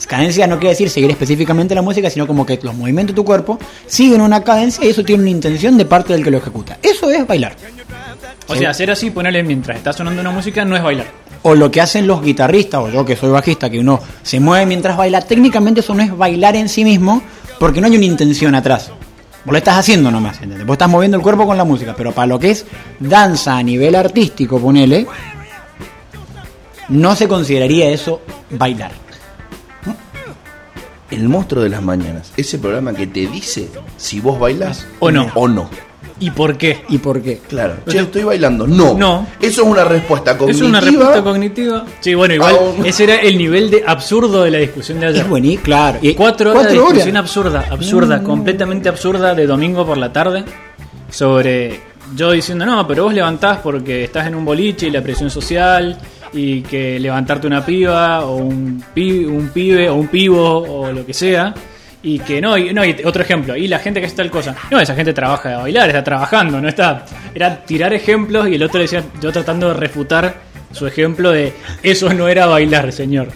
Cadencia 0.07 0.47
no 0.47 0.59
quiere 0.59 0.71
decir 0.71 0.91
seguir 0.91 1.11
específicamente 1.11 1.75
la 1.75 1.83
música, 1.83 2.09
sino 2.09 2.27
como 2.27 2.47
que 2.47 2.59
los 2.63 2.75
movimientos 2.75 3.15
de 3.15 3.17
tu 3.17 3.25
cuerpo 3.25 3.59
siguen 3.87 4.21
una 4.21 4.43
cadencia 4.43 4.85
y 4.85 4.89
eso 4.89 5.05
tiene 5.05 5.23
una 5.23 5.31
intención 5.31 5.77
de 5.77 5.85
parte 5.85 6.13
del 6.13 6.25
que 6.25 6.31
lo 6.31 6.39
ejecuta. 6.39 6.79
Eso 6.83 7.11
es 7.11 7.27
bailar. 7.27 7.55
O 8.47 8.57
sea, 8.57 8.71
hacer 8.71 8.91
así, 8.91 9.11
ponerle 9.11 9.43
mientras 9.43 9.77
está 9.77 9.93
sonando 9.93 10.21
una 10.21 10.31
música, 10.31 10.65
no 10.65 10.77
es 10.77 10.83
bailar. 10.83 11.07
O 11.43 11.55
lo 11.55 11.71
que 11.71 11.81
hacen 11.81 12.07
los 12.07 12.23
guitarristas, 12.23 12.81
o 12.81 12.89
yo 12.89 13.05
que 13.05 13.17
soy 13.17 13.31
bajista, 13.31 13.69
que 13.71 13.79
uno 13.79 14.01
se 14.23 14.41
mueve 14.41 14.67
mientras 14.67 14.97
baila, 14.97 15.21
técnicamente 15.21 15.81
eso 15.81 15.95
no 15.95 16.03
es 16.03 16.17
bailar 16.17 16.57
en 16.57 16.69
sí 16.69 16.85
mismo, 16.85 17.23
porque 17.59 17.81
no 17.81 17.87
hay 17.87 17.97
una 17.97 18.07
intención 18.07 18.55
atrás. 18.55 18.91
Vos 19.45 19.53
lo 19.53 19.59
estás 19.59 19.79
haciendo 19.79 20.11
nomás, 20.11 20.41
¿entendés? 20.43 20.67
Vos 20.67 20.75
estás 20.75 20.91
moviendo 20.91 21.17
el 21.17 21.23
cuerpo 21.23 21.47
con 21.47 21.57
la 21.57 21.65
música, 21.65 21.95
pero 21.97 22.13
para 22.13 22.27
lo 22.27 22.39
que 22.39 22.51
es 22.51 22.67
danza 22.99 23.57
a 23.57 23.63
nivel 23.63 23.95
artístico, 23.95 24.61
ponele, 24.61 25.07
no 26.89 27.17
se 27.17 27.29
consideraría 27.29 27.91
eso 27.91 28.23
bailar. 28.51 28.93
El 31.11 31.29
monstruo 31.29 31.63
de 31.63 31.71
las 31.71 31.83
mañanas. 31.83 32.33
Ese 32.37 32.59
programa 32.59 32.93
que 32.93 33.07
te 33.07 33.27
dice 33.27 33.69
si 33.97 34.21
vos 34.21 34.39
bailás 34.39 34.87
O 35.01 35.11
no. 35.11 35.31
O 35.35 35.49
no. 35.49 35.71
¿Y 36.21 36.31
por 36.31 36.57
qué? 36.59 36.83
¿Y 36.89 36.99
por 36.99 37.23
qué? 37.23 37.39
Claro. 37.49 37.75
Che, 37.89 37.99
estoy 38.01 38.25
bailando. 38.25 38.67
No. 38.67 38.95
No. 38.99 39.27
Eso 39.41 39.63
es 39.63 39.69
una 39.69 39.85
respuesta 39.85 40.33
Es 40.33 40.37
cognitiva. 40.39 40.69
una 40.69 40.81
respuesta 40.81 41.23
cognitiva. 41.23 41.85
Sí, 42.01 42.15
bueno, 42.15 42.35
igual 42.35 42.57
ese 42.85 43.05
era 43.05 43.17
el 43.17 43.39
nivel 43.39 43.71
de 43.71 43.85
absurdo 43.87 44.43
de 44.43 44.51
la 44.51 44.59
discusión 44.59 44.99
de 45.01 45.07
ayer. 45.07 45.23
Es 45.23 45.29
buenísimo, 45.29 45.63
claro. 45.63 45.99
Y 46.03 46.15
Cuatro 46.15 46.51
horas 46.51 46.67
de 46.67 46.73
discusión 46.73 47.17
absurda, 47.17 47.65
absurda, 47.71 48.23
completamente 48.23 48.89
absurda 48.89 49.35
de 49.35 49.47
domingo 49.47 49.87
por 49.87 49.97
la 49.99 50.13
tarde 50.13 50.45
sobre 51.11 51.81
yo 52.17 52.33
diciendo, 52.33 52.65
no, 52.67 52.87
pero 52.87 53.05
vos 53.05 53.15
levantás 53.15 53.59
porque 53.59 54.05
estás 54.05 54.27
en 54.27 54.35
un 54.35 54.45
boliche 54.45 54.87
y 54.87 54.91
la 54.91 55.03
presión 55.03 55.31
social 55.31 55.97
y 56.33 56.63
que 56.63 56.99
levantarte 56.99 57.47
una 57.47 57.65
piba 57.65 58.25
o 58.25 58.37
un, 58.37 58.83
pi- 58.95 59.25
un 59.25 59.49
pibe 59.49 59.89
o 59.89 59.95
un 59.95 60.09
pivo 60.09 60.59
o 60.63 60.91
lo 60.93 61.05
que 61.07 61.15
sea. 61.15 61.55
Y 62.03 62.21
que 62.21 62.41
no, 62.41 62.57
y, 62.57 62.73
no, 62.73 62.85
y 62.85 62.97
otro 63.05 63.23
ejemplo, 63.23 63.57
y 63.57 63.67
la 63.67 63.81
gente 63.81 64.01
que 64.01 64.07
hace 64.07 64.15
tal 64.15 64.31
cosa, 64.31 64.55
no, 64.71 64.79
esa 64.79 64.95
gente 64.95 65.13
trabaja 65.13 65.49
de 65.49 65.57
bailar, 65.57 65.89
está 65.89 66.05
trabajando, 66.05 66.61
no 66.61 66.69
está. 66.69 67.05
Era 67.35 67.65
tirar 67.65 67.93
ejemplos 67.93 68.49
y 68.49 68.55
el 68.55 68.63
otro 68.63 68.81
decía, 68.81 69.03
yo 69.21 69.33
tratando 69.33 69.69
de 69.69 69.75
refutar 69.75 70.49
su 70.73 70.87
ejemplo 70.87 71.31
de 71.31 71.53
eso 71.83 72.13
no 72.13 72.29
era 72.29 72.47
bailar, 72.47 72.93
señor. 72.93 73.29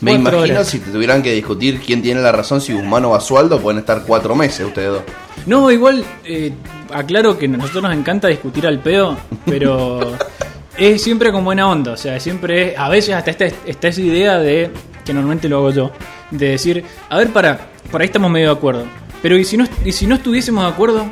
Me 0.00 0.12
imagino 0.12 0.42
horas. 0.42 0.68
si 0.68 0.78
te 0.78 0.90
tuvieran 0.90 1.22
que 1.22 1.32
discutir 1.32 1.80
quién 1.80 2.02
tiene 2.02 2.20
la 2.20 2.32
razón, 2.32 2.60
si 2.60 2.72
Guzmán 2.72 3.04
o 3.06 3.10
Basualdo, 3.10 3.60
pueden 3.60 3.78
estar 3.78 4.02
cuatro 4.04 4.34
meses 4.34 4.66
ustedes 4.66 4.90
dos. 4.90 5.02
No, 5.46 5.70
igual, 5.70 6.04
eh, 6.24 6.52
aclaro 6.92 7.38
que 7.38 7.46
a 7.46 7.48
nosotros 7.48 7.84
nos 7.84 7.94
encanta 7.94 8.28
discutir 8.28 8.66
al 8.66 8.80
pedo, 8.80 9.16
pero 9.46 10.16
es 10.76 11.02
siempre 11.02 11.32
con 11.32 11.44
buena 11.44 11.68
onda. 11.68 11.92
O 11.92 11.96
sea, 11.96 12.18
siempre 12.20 12.72
es, 12.72 12.78
a 12.78 12.88
veces 12.88 13.14
hasta 13.14 13.30
esta, 13.30 13.46
está 13.64 13.88
esa 13.88 14.00
idea 14.00 14.38
de, 14.38 14.70
que 15.04 15.14
normalmente 15.14 15.48
lo 15.48 15.58
hago 15.58 15.70
yo, 15.70 15.92
de 16.30 16.50
decir, 16.50 16.84
a 17.08 17.18
ver, 17.18 17.32
para, 17.32 17.58
por 17.90 18.00
ahí 18.00 18.06
estamos 18.06 18.30
medio 18.30 18.48
de 18.48 18.54
acuerdo. 18.54 18.84
Pero 19.22 19.36
¿y 19.38 19.44
si 19.44 19.56
no, 19.56 19.66
y 19.84 19.92
si 19.92 20.06
no 20.06 20.14
estuviésemos 20.16 20.64
de 20.64 20.70
acuerdo? 20.70 21.06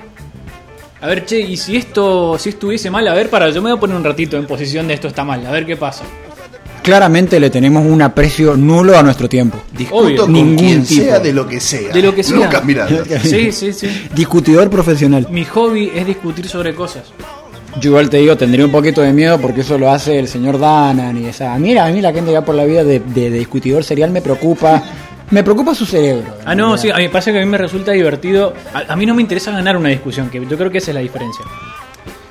A 1.00 1.06
ver, 1.06 1.24
che, 1.26 1.40
y 1.40 1.56
si 1.56 1.76
esto, 1.76 2.38
si 2.38 2.50
estuviese 2.50 2.90
mal, 2.90 3.06
a 3.08 3.14
ver, 3.14 3.28
para, 3.28 3.50
yo 3.50 3.60
me 3.60 3.70
voy 3.70 3.76
a 3.76 3.80
poner 3.80 3.96
un 3.96 4.04
ratito 4.04 4.36
en 4.36 4.46
posición 4.46 4.88
de 4.88 4.94
esto 4.94 5.08
está 5.08 5.22
mal, 5.24 5.44
a 5.46 5.50
ver 5.50 5.66
qué 5.66 5.76
pasa. 5.76 6.04
Claramente 6.82 7.40
le 7.40 7.48
tenemos 7.48 7.84
un 7.86 8.02
aprecio 8.02 8.56
nulo 8.56 8.98
a 8.98 9.02
nuestro 9.02 9.26
tiempo. 9.28 9.58
Discuto 9.72 10.04
Obvio. 10.04 10.22
con 10.22 10.32
Ningún 10.32 10.56
quien 10.56 10.84
tipo. 10.84 11.02
sea 11.02 11.18
de 11.18 11.32
lo 11.32 11.46
que 11.48 11.58
sea. 11.58 11.92
De 11.92 12.02
lo 12.02 12.14
que 12.14 12.22
sea. 12.22 12.36
Lucas 12.36 12.62
Miranda. 12.64 13.04
Sí, 13.22 13.52
sí, 13.52 13.72
sí. 13.72 13.88
Discutidor 14.14 14.68
profesional. 14.68 15.26
Mi 15.30 15.44
hobby 15.46 15.90
es 15.94 16.06
discutir 16.06 16.46
sobre 16.46 16.74
cosas. 16.74 17.04
Yo 17.80 17.90
igual 17.90 18.08
te 18.10 18.18
digo, 18.18 18.36
tendría 18.36 18.66
un 18.66 18.70
poquito 18.70 19.00
de 19.00 19.12
miedo 19.14 19.38
porque 19.40 19.62
eso 19.62 19.78
lo 19.78 19.90
hace 19.90 20.18
el 20.18 20.28
señor 20.28 20.58
Danan 20.58 21.16
y 21.16 21.26
esa. 21.26 21.58
Mira, 21.58 21.86
a 21.86 21.90
mí 21.90 22.02
la 22.02 22.12
gente 22.12 22.30
que 22.30 22.36
va 22.38 22.44
por 22.44 22.54
la 22.54 22.64
vida 22.66 22.84
de, 22.84 23.00
de- 23.00 23.30
de 23.30 23.38
discutidor 23.38 23.82
serial 23.82 24.10
me 24.10 24.20
preocupa. 24.20 24.82
Me 25.34 25.42
preocupa 25.42 25.74
su 25.74 25.84
cerebro. 25.84 26.36
Ah, 26.44 26.54
no, 26.54 26.68
realidad. 26.76 26.82
sí, 26.82 26.90
a 26.90 26.96
mí 26.96 27.02
me 27.02 27.08
pasa 27.10 27.32
que 27.32 27.38
a 27.38 27.40
mí 27.44 27.46
me 27.50 27.58
resulta 27.58 27.92
divertido. 27.92 28.54
A, 28.72 28.92
a 28.92 28.96
mí 28.96 29.04
no 29.04 29.14
me 29.14 29.22
interesa 29.22 29.50
ganar 29.50 29.76
una 29.76 29.88
discusión, 29.88 30.30
que 30.30 30.44
yo 30.46 30.56
creo 30.56 30.70
que 30.70 30.78
esa 30.78 30.92
es 30.92 30.94
la 30.94 31.00
diferencia. 31.00 31.44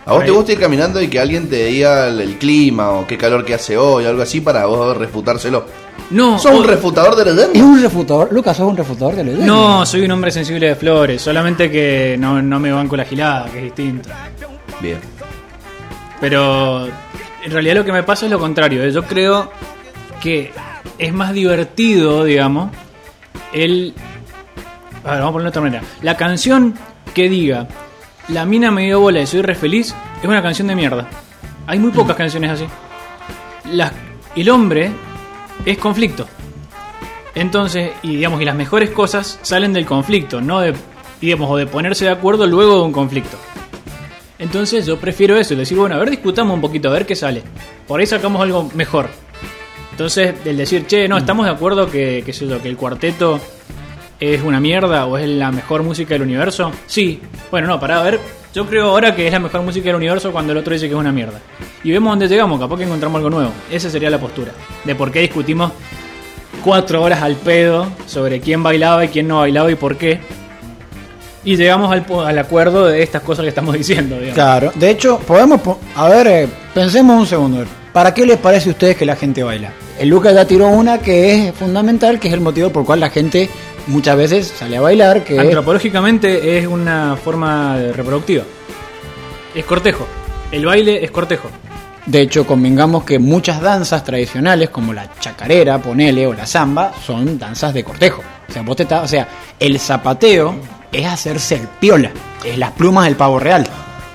¿A 0.06 0.14
vos 0.14 0.24
te 0.24 0.30
Ahí. 0.32 0.36
gusta 0.36 0.52
ir 0.54 0.60
caminando 0.60 1.02
y 1.02 1.08
que 1.08 1.20
alguien 1.20 1.50
te 1.50 1.66
diga 1.66 2.08
el, 2.08 2.20
el 2.22 2.38
clima 2.38 2.92
o 2.92 3.08
qué 3.08 3.18
calor 3.18 3.46
que 3.46 3.54
hace 3.54 3.78
hoy, 3.78 4.06
algo 4.06 4.22
así, 4.22 4.42
para 4.42 4.66
vos 4.66 4.96
refutárselo? 4.98 5.66
No, 6.10 6.38
¿Sos 6.40 6.52
un 6.54 6.64
o- 6.64 6.68
refutador 6.68 7.16
de 7.16 7.30
Es 7.30 7.36
leyenda? 7.36 7.64
un 7.66 7.82
refutador. 7.82 8.32
Lucas, 8.32 8.56
sos 8.58 8.68
un 8.70 8.76
refutador 8.78 9.16
de 9.16 9.24
la 9.26 9.46
no, 9.46 9.86
soy 9.86 10.02
un 10.04 10.12
hombre 10.12 10.32
sensible 10.32 10.68
de 10.68 10.76
flores, 10.76 11.22
solamente 11.22 11.70
que 11.72 12.16
no, 12.20 12.42
no 12.42 12.60
me 12.60 12.72
banco 12.72 12.96
la 12.98 13.06
gilada, 13.06 13.46
que 13.50 13.58
es 13.60 13.64
distinto. 13.66 14.10
Bien. 14.82 15.00
Pero 16.20 16.88
en 16.88 17.52
realidad 17.52 17.76
lo 17.76 17.86
que 17.86 17.92
me 17.92 18.04
pasa 18.04 18.26
es 18.26 18.32
lo 18.32 18.40
contrario. 18.40 18.84
¿eh? 18.84 18.92
Yo 18.92 19.04
creo 19.04 19.52
que 20.22 20.52
es 20.98 21.14
más 21.14 21.34
divertido, 21.34 22.24
digamos, 22.24 22.72
el... 23.54 23.94
A 25.04 25.12
ver, 25.12 25.20
vamos 25.20 25.30
a 25.30 25.32
ponerlo 25.32 25.44
de 25.44 25.50
otra 25.50 25.62
manera. 25.62 25.84
La 26.02 26.18
canción 26.18 26.76
que 27.14 27.30
diga, 27.30 27.68
la 28.30 28.46
mina 28.46 28.72
me 28.72 28.84
dio 28.84 29.00
bola 29.00 29.22
y 29.22 29.28
soy 29.28 29.42
re 29.42 29.56
feliz, 29.56 29.94
es 30.22 30.28
una 30.28 30.42
canción 30.42 30.68
de 30.68 30.76
mierda. 30.76 31.08
Hay 31.68 31.80
muy 31.80 31.92
pocas 31.92 32.16
canciones 32.16 32.52
así. 32.52 32.66
El 34.36 34.50
hombre 34.50 34.92
es 35.66 35.78
conflicto. 35.78 36.28
Entonces, 37.36 37.92
y 38.04 38.16
digamos, 38.16 38.42
y 38.42 38.46
las 38.46 38.56
mejores 38.56 38.92
cosas 38.92 39.40
salen 39.42 39.74
del 39.74 39.86
conflicto, 39.86 40.40
no 40.40 40.60
de, 40.60 40.74
digamos, 41.20 41.50
o 41.50 41.58
de 41.58 41.66
ponerse 41.66 42.06
de 42.06 42.12
acuerdo 42.12 42.46
luego 42.46 42.78
de 42.78 42.84
un 42.84 42.92
conflicto. 42.92 43.38
Entonces 44.40 44.86
yo 44.86 45.00
prefiero 45.00 45.38
eso, 45.38 45.56
decir, 45.56 45.78
bueno, 45.78 45.96
a 45.96 46.00
ver, 46.00 46.10
discutamos 46.10 46.54
un 46.54 46.62
poquito, 46.62 46.90
a 46.90 46.94
ver 46.94 47.06
qué 47.06 47.16
sale. 47.16 47.44
Por 47.88 48.00
ahí 48.00 48.06
sacamos 48.06 48.42
algo 48.42 48.70
mejor. 48.76 49.10
Entonces, 49.94 50.34
el 50.46 50.58
decir, 50.58 50.86
che, 50.88 51.08
no, 51.08 51.18
estamos 51.18 51.46
de 51.46 51.52
acuerdo 51.52 51.90
que, 51.90 52.24
que, 52.26 52.34
sé 52.34 52.48
yo, 52.48 52.62
que 52.62 52.68
el 52.68 52.76
cuarteto 52.78 53.40
es 54.20 54.42
una 54.42 54.60
mierda 54.60 55.06
o 55.06 55.18
es 55.18 55.28
la 55.28 55.52
mejor 55.52 55.84
música 55.84 56.16
del 56.16 56.24
universo. 56.24 56.72
Sí, 56.88 57.22
bueno, 57.52 57.68
no, 57.68 57.80
para 57.80 58.02
ver, 58.02 58.20
yo 58.56 58.66
creo 58.66 58.90
ahora 58.90 59.16
que 59.16 59.28
es 59.28 59.32
la 59.34 59.40
mejor 59.40 59.62
música 59.62 59.86
del 59.88 59.96
universo 59.96 60.32
cuando 60.32 60.52
el 60.52 60.58
otro 60.58 60.74
dice 60.74 60.88
que 60.88 60.94
es 60.94 61.00
una 61.00 61.12
mierda. 61.12 61.40
Y 61.84 61.92
vemos 61.92 62.12
dónde 62.12 62.28
llegamos, 62.28 62.60
capaz 62.60 62.78
que 62.78 62.84
encontramos 62.86 63.18
algo 63.18 63.30
nuevo. 63.30 63.52
Esa 63.72 63.90
sería 63.90 64.10
la 64.10 64.20
postura. 64.20 64.52
De 64.84 64.96
por 64.96 65.12
qué 65.12 65.20
discutimos 65.20 65.72
cuatro 66.64 67.02
horas 67.04 67.22
al 67.22 67.36
pedo 67.36 67.88
sobre 68.08 68.40
quién 68.40 68.64
bailaba 68.64 69.06
y 69.06 69.10
quién 69.10 69.28
no 69.28 69.40
bailaba 69.40 69.70
y 69.72 69.76
por 69.76 69.98
qué. 69.98 70.20
Y 71.46 71.56
llegamos 71.58 71.92
al, 71.92 72.06
al 72.26 72.40
acuerdo 72.40 72.88
de 72.88 73.04
estas 73.04 73.22
cosas 73.22 73.44
que 73.44 73.50
estamos 73.50 73.74
diciendo, 73.78 74.16
digamos. 74.16 74.34
Claro. 74.36 74.72
De 74.76 74.90
hecho, 74.90 75.20
podemos. 75.20 75.62
po- 75.62 75.80
A 75.96 76.08
ver, 76.10 76.28
eh, 76.28 76.48
pensemos 76.74 77.20
un 77.20 77.28
segundo. 77.28 77.64
¿Para 77.92 78.12
qué 78.14 78.26
les 78.26 78.38
parece 78.38 78.70
a 78.70 78.72
ustedes 78.72 78.96
que 78.98 79.06
la 79.06 79.16
gente 79.16 79.44
baila? 79.44 79.72
El 80.00 80.10
Lucas 80.10 80.34
ya 80.34 80.46
tiró 80.46 80.68
una 80.68 81.00
que 81.00 81.48
es 81.50 81.56
fundamental, 81.56 82.20
que 82.20 82.28
es 82.28 82.34
el 82.34 82.42
motivo 82.42 82.70
por 82.70 82.82
el 82.82 82.86
cual 82.88 83.00
la 83.00 83.10
gente 83.10 83.50
muchas 83.88 84.16
veces 84.18 84.54
sale 84.58 84.78
a 84.78 84.82
bailar, 84.82 85.24
que 85.24 85.40
Antropológicamente 85.40 86.58
es 86.58 86.68
una 86.68 87.16
forma 87.22 87.78
reproductiva. 87.96 88.44
Es 89.54 89.66
cortejo. 89.66 90.08
El 90.52 90.66
baile 90.66 91.04
es 91.04 91.12
cortejo. 91.12 91.50
de 92.06 92.20
hecho 92.22 92.46
convengamos 92.46 93.06
que 93.06 93.18
muchas 93.18 93.62
danzas 93.62 94.04
tradicionales, 94.04 94.70
como 94.70 94.92
la 94.94 95.10
chacarera, 95.20 95.78
ponele, 95.80 96.28
o 96.28 96.34
la 96.34 96.46
samba, 96.46 96.92
son 97.06 97.40
danzas 97.40 97.74
de 97.74 97.84
cortejo. 97.84 98.22
O 98.50 98.52
sea, 98.52 98.62
vos 98.62 98.76
te 98.76 98.84
estás- 98.84 99.04
o 99.06 99.08
sea, 99.08 99.28
el 99.60 99.80
zapateo 99.80 100.56
es 100.92 101.06
hacerse 101.08 101.56
el 101.56 101.68
piola, 101.80 102.12
es 102.44 102.58
las 102.58 102.72
plumas 102.72 103.06
del 103.06 103.16
pavo 103.16 103.40
real. 103.40 103.66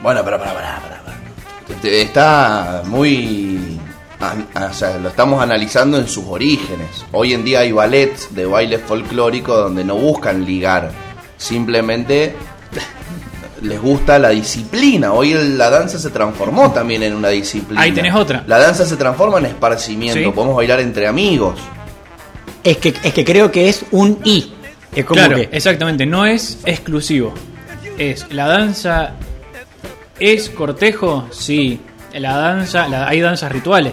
Bueno, 0.02 0.20
pero 0.24 0.38
para, 0.38 0.52
para, 0.54 0.80
para, 0.80 1.02
para. 1.02 1.88
Está 1.90 2.82
muy. 2.86 3.80
An- 4.20 4.48
O 4.70 4.72
sea, 4.74 4.98
lo 4.98 5.08
estamos 5.08 5.42
analizando 5.42 5.98
en 5.98 6.08
sus 6.08 6.24
orígenes. 6.26 7.04
Hoy 7.12 7.32
en 7.34 7.44
día 7.44 7.60
hay 7.60 7.72
ballets 7.72 8.34
de 8.34 8.46
baile 8.46 8.78
folclórico 8.78 9.56
donde 9.56 9.84
no 9.84 9.94
buscan 9.96 10.44
ligar. 10.44 10.90
Simplemente 11.36 12.34
les 13.62 13.80
gusta 13.80 14.18
la 14.18 14.30
disciplina. 14.30 15.12
Hoy 15.12 15.34
la 15.34 15.70
danza 15.70 15.98
se 15.98 16.10
transformó 16.10 16.72
también 16.72 17.02
en 17.02 17.14
una 17.14 17.28
disciplina. 17.28 17.80
Ahí 17.82 17.92
tenés 17.92 18.14
otra. 18.14 18.44
La 18.46 18.58
danza 18.58 18.84
se 18.86 18.96
transforma 18.96 19.38
en 19.38 19.46
esparcimiento. 19.46 20.20
Sí. 20.20 20.30
Podemos 20.34 20.56
bailar 20.56 20.80
entre 20.80 21.06
amigos. 21.06 21.58
Es 22.64 22.76
que, 22.78 22.94
es 23.02 23.12
que 23.14 23.24
creo 23.24 23.50
que 23.50 23.68
es 23.68 23.84
un 23.92 24.18
I. 24.24 24.52
Es 24.94 25.04
como 25.04 25.18
claro, 25.18 25.36
que 25.36 25.48
exactamente. 25.52 26.06
No 26.06 26.26
es 26.26 26.58
exclusivo. 26.64 27.32
Es 27.98 28.26
la 28.32 28.46
danza. 28.46 29.12
¿Es 30.18 30.50
cortejo? 30.50 31.28
Sí. 31.30 31.80
La 32.18 32.36
danza. 32.36 32.88
la- 32.88 33.08
hay 33.08 33.20
danzas 33.20 33.50
rituales. 33.52 33.92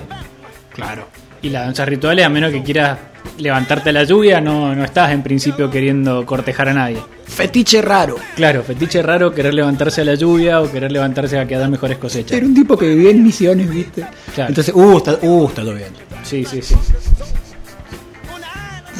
Claro. 0.73 1.07
Y 1.41 1.49
las 1.49 1.65
danzas 1.65 1.87
rituales, 1.87 2.25
a 2.25 2.29
menos 2.29 2.51
que 2.51 2.63
quieras 2.63 2.97
levantarte 3.37 3.89
a 3.89 3.93
la 3.93 4.03
lluvia, 4.03 4.39
no, 4.41 4.73
no 4.75 4.83
estás 4.83 5.11
en 5.11 5.21
principio 5.21 5.69
queriendo 5.69 6.25
cortejar 6.25 6.69
a 6.69 6.73
nadie. 6.73 6.97
Fetiche 7.25 7.81
raro. 7.81 8.15
Claro, 8.35 8.63
fetiche 8.63 9.01
raro 9.01 9.33
querer 9.33 9.53
levantarse 9.53 10.01
a 10.01 10.05
la 10.05 10.15
lluvia 10.15 10.61
o 10.61 10.71
querer 10.71 10.91
levantarse 10.91 11.37
a 11.39 11.45
que 11.45 11.55
dar 11.57 11.69
mejores 11.69 11.97
cosechas. 11.97 12.37
Era 12.37 12.45
un 12.45 12.53
tipo 12.55 12.77
que 12.77 12.87
vivía 12.87 13.11
en 13.11 13.23
misiones, 13.23 13.69
¿viste? 13.69 14.05
Claro. 14.33 14.49
Entonces, 14.49 14.73
uh, 14.75 14.97
está, 14.97 15.17
uh, 15.21 15.47
está 15.47 15.61
todo 15.61 15.73
bien. 15.73 15.89
Sí, 16.23 16.45
sí, 16.45 16.61
sí. 16.61 16.75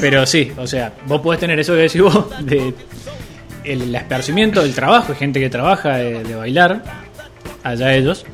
Pero 0.02 0.26
sí, 0.26 0.52
o 0.58 0.68
sea, 0.68 0.92
vos 1.08 1.22
podés 1.22 1.40
tener 1.40 1.58
eso 1.60 1.74
que 1.74 1.80
decís 1.82 2.02
vos, 2.02 2.28
de 2.46 2.74
el 3.64 3.96
esparcimiento, 3.96 4.62
el 4.62 4.76
trabajo, 4.76 5.14
hay 5.14 5.18
gente 5.18 5.40
que 5.40 5.50
trabaja 5.50 5.98
de, 5.98 6.24
de 6.24 6.36
bailar, 6.36 6.84
allá 7.64 7.94
ellos. 7.96 8.26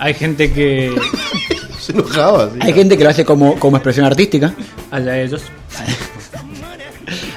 Hay 0.00 0.14
gente 0.14 0.50
que. 0.52 0.94
Se 1.78 1.92
enojaba. 1.92 2.50
sí. 2.52 2.58
Hay 2.60 2.72
gente 2.72 2.96
que 2.98 3.04
lo 3.04 3.10
hace 3.10 3.24
como, 3.24 3.58
como 3.58 3.76
expresión 3.76 4.04
artística. 4.06 4.52
allá 4.90 5.18
ellos. 5.20 5.42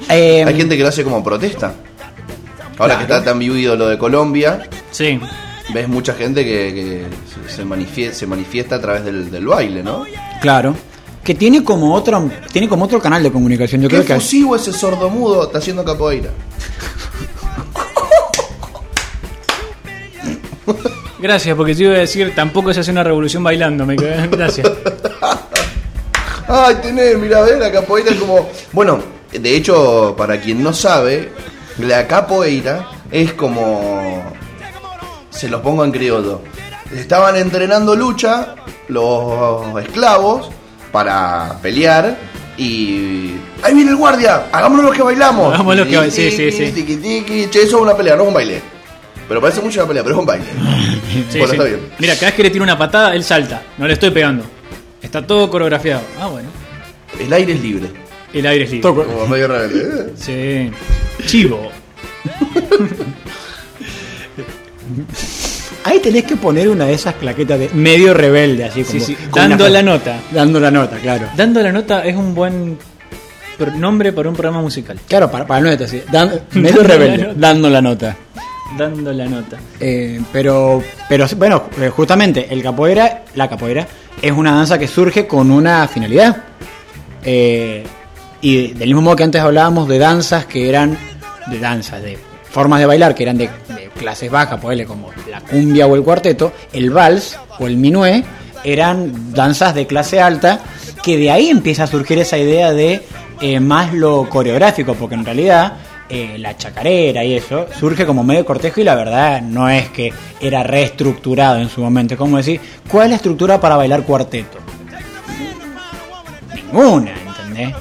Eh, 0.09 0.43
Hay 0.45 0.55
gente 0.55 0.78
que 0.78 0.84
lo 0.84 0.89
hace 0.89 1.03
como 1.03 1.24
protesta. 1.24 1.74
Ahora 2.78 2.97
que 2.97 3.03
está 3.03 3.24
tan 3.24 3.39
vivido 3.39 3.76
lo 3.76 3.88
de 3.88 3.97
Colombia, 3.97 4.70
Sí, 4.91 5.20
ves 5.74 5.88
mucha 5.88 6.14
gente 6.14 6.43
que, 6.43 6.51
que 6.74 7.05
se, 7.49 7.55
se 7.55 7.66
manifiesta, 7.66 8.20
se 8.20 8.28
manifiesta 8.28 8.76
a 8.76 8.82
través 8.82 9.03
del, 9.05 9.32
del 9.32 9.47
baile, 9.47 9.82
¿no? 9.82 10.05
Claro. 10.41 10.76
Que 11.24 11.34
tiene 11.34 11.64
como 11.64 11.95
otro, 11.95 12.30
tiene 12.51 12.68
como 12.70 12.86
otro 12.86 12.99
canal 13.01 13.24
de 13.24 13.32
comunicación. 13.32 13.82
Yo 13.82 13.88
Qué 13.88 13.95
creo 13.95 14.05
que 14.05 14.14
efusivo 14.14 14.55
ese 14.55 14.72
sordomudo 14.74 15.45
está 15.45 15.57
haciendo 15.57 15.84
capoeira. 15.84 16.30
gracias, 21.24 21.55
porque 21.57 21.74
yo 21.74 21.86
iba 21.88 21.95
a 21.95 21.99
decir, 21.99 22.34
tampoco 22.36 22.71
se 22.74 22.82
hace 22.82 22.91
una 22.91 23.03
revolución 23.03 23.43
bailando, 23.43 23.86
me 23.86 23.95
quedé. 23.95 24.28
Gracias. 24.28 24.69
Ay, 26.47 26.76
tenés, 26.82 27.17
mira, 27.17 27.41
ver, 27.41 27.57
la 27.57 27.71
capoeira 27.71 28.11
es 28.11 28.17
como. 28.17 28.49
Bueno, 28.74 28.99
de 29.32 29.55
hecho, 29.55 30.13
para 30.17 30.39
quien 30.39 30.61
no 30.61 30.74
sabe, 30.74 31.32
la 31.80 32.05
capoeira 32.07 32.88
es 33.11 33.34
como. 33.34 34.24
Se 35.30 35.47
los 35.49 35.61
pongo 35.61 35.84
en 35.84 35.91
criollo. 35.91 36.41
Estaban 36.93 37.36
entrenando 37.38 37.95
lucha 37.95 38.55
los 38.89 39.82
esclavos 39.82 40.51
para 40.91 41.57
pelear 41.61 42.15
y. 42.57 43.36
¡Ahí 43.63 43.74
viene 43.74 43.91
el 43.91 43.97
guardia! 43.97 44.47
¡Hagámonos 44.51 44.86
los 44.88 44.95
que 44.95 45.01
bailamos! 45.01 45.53
Hagámonos 45.53 45.80
los 45.80 45.88
que 45.88 45.97
ba- 45.97 46.11
sí, 46.11 46.30
sí, 46.30 46.51
sí. 46.51 46.71
tiqui, 46.71 46.97
tiqui. 46.97 47.47
Che, 47.49 47.63
eso 47.63 47.78
es 47.78 47.82
una 47.82 47.95
pelea, 47.95 48.15
no 48.15 48.24
es 48.24 48.28
un 48.28 48.34
baile. 48.34 48.61
Pero 49.28 49.41
parece 49.41 49.61
mucho 49.61 49.80
una 49.82 49.88
pelea, 49.88 50.03
pero 50.03 50.15
es 50.15 50.19
un 50.19 50.26
baile. 50.26 50.45
Sí, 51.30 51.38
bueno, 51.39 51.47
sí. 51.47 51.51
está 51.53 51.63
bien. 51.63 51.80
Mira, 51.99 52.13
cada 52.15 52.26
vez 52.28 52.34
que 52.36 52.43
le 52.43 52.49
tiro 52.49 52.63
una 52.63 52.78
patada, 52.78 53.15
él 53.15 53.24
salta. 53.24 53.61
No 53.78 53.88
le 53.88 53.93
estoy 53.93 54.11
pegando. 54.11 54.43
Está 55.01 55.26
todo 55.26 55.49
coreografiado. 55.49 56.01
Ah, 56.19 56.28
bueno. 56.28 56.49
El 57.19 57.32
aire 57.32 57.53
es 57.53 57.61
libre. 57.61 57.88
El 58.34 58.45
aire 58.47 58.65
es 58.65 58.71
libre. 58.71 58.89
Toco- 58.89 59.05
Como 59.05 59.28
medio 59.28 59.47
rebelde. 59.47 59.82
¿eh? 59.82 60.13
Sí. 60.15 60.71
Chivo. 61.28 61.71
Ahí 65.86 65.99
tenés 65.99 66.24
que 66.24 66.36
poner 66.38 66.69
una 66.69 66.86
de 66.86 66.93
esas 66.93 67.15
claquetas 67.15 67.59
de 67.59 67.69
medio 67.74 68.13
rebelde, 68.13 68.65
así 68.65 68.84
como. 68.84 68.99
Sí, 68.99 69.05
sí, 69.05 69.17
dando 69.34 69.65
una- 69.65 69.74
la 69.74 69.84
nota. 69.84 70.19
Dando 70.32 70.59
la 70.59 70.71
nota, 70.71 70.97
claro. 70.97 71.28
Dando 71.36 71.61
la 71.61 71.71
nota 71.71 72.05
es 72.05 72.15
un 72.15 72.34
buen 72.34 72.78
nombre 73.78 74.13
para 74.13 74.30
un 74.30 74.36
programa 74.36 74.61
musical. 74.61 74.99
Claro, 75.07 75.30
para, 75.30 75.45
para 75.45 75.61
la 75.61 75.71
nota, 75.71 75.88
sí. 75.88 76.01
Dan- 76.11 76.41
medio 76.53 76.82
la 76.84 76.88
rebelde, 76.88 77.34
dando 77.36 77.69
la 77.69 77.82
nota. 77.82 78.15
Dando 78.78 79.13
la 79.13 79.26
nota. 79.26 79.57
Eh, 79.80 80.21
pero, 80.32 80.84
pero 81.07 81.26
bueno, 81.38 81.63
eh, 81.80 81.89
justamente 81.89 82.47
el 82.49 82.63
capoeira, 82.63 83.24
la 83.36 83.47
capoeira, 83.49 83.88
es 84.21 84.32
una 84.32 84.53
danza 84.53 84.78
que 84.78 84.88
surge 84.88 85.28
con 85.28 85.51
una 85.51 85.88
finalidad. 85.88 86.38
Eh, 87.24 87.84
y 88.41 88.74
del 88.74 88.89
mismo 88.89 89.01
modo 89.01 89.15
que 89.15 89.24
antes 89.24 89.41
hablábamos 89.41 89.88
de 89.88 89.99
danzas 89.99 90.45
que 90.45 90.67
eran 90.67 90.97
de 91.47 91.59
danzas, 91.59 92.01
de 92.01 92.17
formas 92.49 92.80
de 92.80 92.86
bailar 92.86 93.15
que 93.15 93.24
eran 93.24 93.38
de, 93.38 93.49
clases 93.97 94.30
bajas, 94.30 94.59
ponele 94.59 94.86
como 94.86 95.09
la 95.30 95.41
cumbia 95.41 95.88
o 95.88 95.95
el 95.95 96.03
cuarteto, 96.03 96.51
el 96.74 96.89
vals 96.89 97.38
o 97.59 97.67
el 97.67 97.78
minué 97.78 98.24
eran 98.63 99.34
danzas 99.34 99.76
de 99.76 99.88
clase 99.88 100.21
alta, 100.21 100.59
que 101.01 101.17
de 101.17 101.32
ahí 101.32 101.49
empieza 101.49 101.84
a 101.84 101.88
surgir 101.88 102.19
esa 102.19 102.38
idea 102.38 102.71
de 102.71 103.01
eh, 103.41 103.59
más 103.59 103.93
lo 103.93 104.30
coreográfico, 104.30 104.93
porque 104.93 105.15
en 105.15 105.26
realidad 105.26 105.74
eh, 106.14 106.38
la 106.38 106.55
chacarera 106.55 107.24
y 107.24 107.34
eso 107.34 107.66
surge 107.80 108.05
como 108.05 108.24
medio 108.24 108.45
cortejo 108.45 108.80
y 108.82 108.84
la 108.84 108.93
verdad 108.95 109.41
no 109.41 109.68
es 109.70 109.89
que 109.89 110.14
era 110.39 110.61
reestructurado 110.61 111.57
en 111.59 111.70
su 111.70 111.82
momento. 111.82 112.16
Como 112.18 112.38
decir, 112.38 112.61
¿cuál 112.88 113.05
es 113.05 113.09
la 113.11 113.16
estructura 113.18 113.59
para 113.59 113.76
bailar 113.78 114.03
cuarteto? 114.03 114.59
Ninguna, 116.55 117.11
¿entendés? 117.28 117.76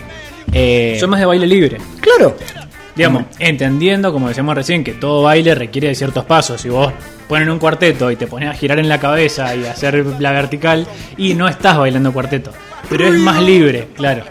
Eh, 0.53 0.97
Son 0.99 1.11
más 1.11 1.21
de 1.21 1.27
baile 1.27 1.47
libre. 1.47 1.79
Claro, 2.01 2.37
Digamos, 2.95 3.25
entendiendo, 3.39 4.13
como 4.13 4.29
decíamos 4.29 4.55
recién, 4.55 4.85
que 4.85 4.93
todo 4.93 5.23
baile 5.23 5.55
requiere 5.55 5.89
de 5.89 5.95
ciertos 5.95 6.27
pasos. 6.27 6.61
Si 6.61 6.69
vos 6.69 6.93
ponen 7.27 7.49
un 7.49 7.59
cuarteto 7.59 8.11
y 8.11 8.17
te 8.17 8.27
pones 8.27 8.51
a 8.51 8.53
girar 8.53 8.79
en 8.79 8.89
la 8.89 9.01
cabeza 9.01 9.55
y 9.57 9.65
a 9.65 9.73
hacer 9.73 10.05
la 10.21 10.31
vertical, 10.33 10.87
y 11.17 11.33
no 11.35 11.49
estás 11.49 11.79
bailando 11.79 12.13
cuarteto. 12.13 12.53
Pero 12.91 13.07
es 13.07 13.15
más 13.15 13.43
libre, 13.43 13.89
claro. 13.95 14.25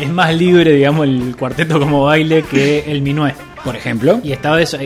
Es 0.00 0.08
más 0.10 0.34
libre, 0.34 0.72
digamos, 0.72 1.06
el 1.06 1.36
cuarteto 1.38 1.78
como 1.78 2.04
baile 2.04 2.42
que 2.42 2.90
el 2.90 3.02
minué. 3.02 3.34
por 3.64 3.76
ejemplo. 3.76 4.20
Y 4.22 4.32
estaba 4.32 4.60
eso. 4.60 4.78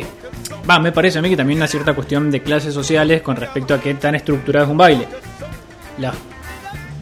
Va, 0.69 0.79
me 0.79 0.93
parece 0.93 1.19
a 1.19 1.23
mí 1.23 1.31
que 1.31 1.37
también 1.37 1.59
una 1.59 1.69
cierta 1.69 1.95
cuestión 1.95 2.31
de 2.31 2.43
clases 2.43 2.75
sociales 2.75 3.23
con 3.23 3.37
respecto 3.37 3.75
a 3.75 3.81
qué 3.81 3.95
tan 3.95 4.15
estructurado 4.15 4.67
es 4.67 4.71
un 4.71 4.77
baile. 4.77 5.07
Los 5.99 6.15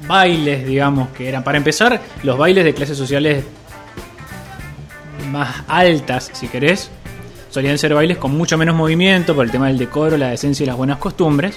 bailes, 0.06 0.66
digamos, 0.66 1.08
que 1.10 1.28
eran. 1.28 1.42
Para 1.42 1.58
empezar, 1.58 2.00
los 2.22 2.36
bailes 2.36 2.64
de 2.64 2.74
clases 2.74 2.98
sociales 2.98 3.44
más 5.30 5.62
altas, 5.66 6.30
si 6.34 6.48
querés, 6.48 6.90
solían 7.48 7.78
ser 7.78 7.94
bailes 7.94 8.18
con 8.18 8.36
mucho 8.36 8.58
menos 8.58 8.74
movimiento 8.74 9.34
por 9.34 9.46
el 9.46 9.50
tema 9.50 9.68
del 9.68 9.78
decoro, 9.78 10.16
la 10.18 10.30
decencia 10.30 10.64
y 10.64 10.66
las 10.66 10.76
buenas 10.76 10.98
costumbres. 10.98 11.56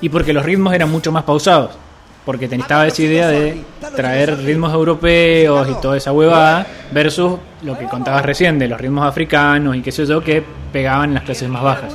Y 0.00 0.08
porque 0.08 0.32
los 0.32 0.44
ritmos 0.44 0.74
eran 0.74 0.90
mucho 0.90 1.10
más 1.10 1.24
pausados. 1.24 1.81
Porque 2.24 2.44
estaba 2.44 2.86
esa 2.86 3.02
idea 3.02 3.28
de 3.28 3.62
traer 3.96 4.38
ritmos 4.44 4.72
europeos 4.72 5.68
y 5.68 5.80
toda 5.80 5.96
esa 5.96 6.12
huevada 6.12 6.66
versus 6.92 7.38
lo 7.62 7.76
que 7.76 7.86
contabas 7.86 8.24
recién 8.24 8.58
de 8.60 8.68
los 8.68 8.80
ritmos 8.80 9.04
africanos 9.06 9.74
y 9.76 9.82
qué 9.82 9.90
sé 9.90 10.06
yo 10.06 10.22
que 10.22 10.42
pegaban 10.72 11.10
en 11.10 11.14
las 11.14 11.24
clases 11.24 11.48
más 11.48 11.62
bajas. 11.62 11.92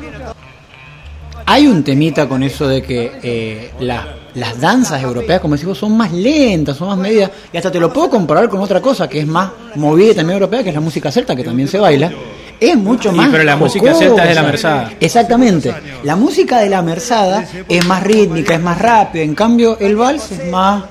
Hay 1.46 1.66
un 1.66 1.82
temita 1.82 2.28
con 2.28 2.44
eso 2.44 2.68
de 2.68 2.82
que 2.84 3.12
eh, 3.24 3.72
la- 3.80 4.16
las 4.36 4.60
danzas 4.60 5.02
europeas, 5.02 5.40
como 5.40 5.56
decimos, 5.56 5.78
son 5.78 5.96
más 5.96 6.12
lentas, 6.12 6.76
son 6.76 6.90
más 6.90 6.98
medidas. 6.98 7.32
Y 7.54 7.58
hasta 7.58 7.72
te 7.72 7.80
lo 7.80 7.92
puedo 7.92 8.10
comparar 8.10 8.50
con 8.50 8.60
otra 8.60 8.82
cosa 8.82 9.08
que 9.08 9.20
es 9.22 9.28
más 9.28 9.50
movida 9.76 10.12
y 10.12 10.16
también 10.16 10.36
europea, 10.36 10.62
que 10.62 10.70
es 10.70 10.76
la 10.76 10.82
música 10.82 11.10
celta, 11.10 11.36
que 11.38 11.44
también 11.46 11.70
se 11.70 11.80
baila. 11.80 12.12
Es 12.60 12.76
mucho 12.76 13.12
Sí, 13.12 13.16
más. 13.18 13.30
pero 13.32 13.44
la 13.44 13.56
música 13.56 13.94
celta 13.94 14.24
es 14.24 14.30
de 14.30 14.36
la 14.36 14.44
merzada. 14.44 14.92
Exactamente. 15.00 15.74
La 16.04 16.16
música 16.16 16.60
de 16.60 16.70
la 16.70 16.82
merzada 16.82 17.46
es 17.70 17.86
más 17.86 18.02
rítmica, 18.04 18.56
es 18.56 18.62
más 18.62 18.80
rápida. 18.80 19.24
En 19.24 19.36
cambio, 19.36 19.78
el 19.80 19.96
vals 19.96 20.32
es 20.32 20.50
más 20.50 20.84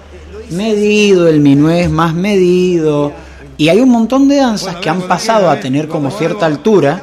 medido, 0.50 1.26
el 1.28 1.40
minué 1.40 1.82
es 1.82 1.90
más 1.90 2.14
medido. 2.14 3.12
Y 3.58 3.68
hay 3.68 3.80
un 3.80 3.88
montón 3.88 4.28
de 4.28 4.36
danzas 4.36 4.76
que 4.76 4.88
han 4.90 5.02
pasado 5.02 5.50
a 5.50 5.58
tener 5.58 5.88
como 5.88 6.10
cierta 6.10 6.46
altura, 6.46 7.02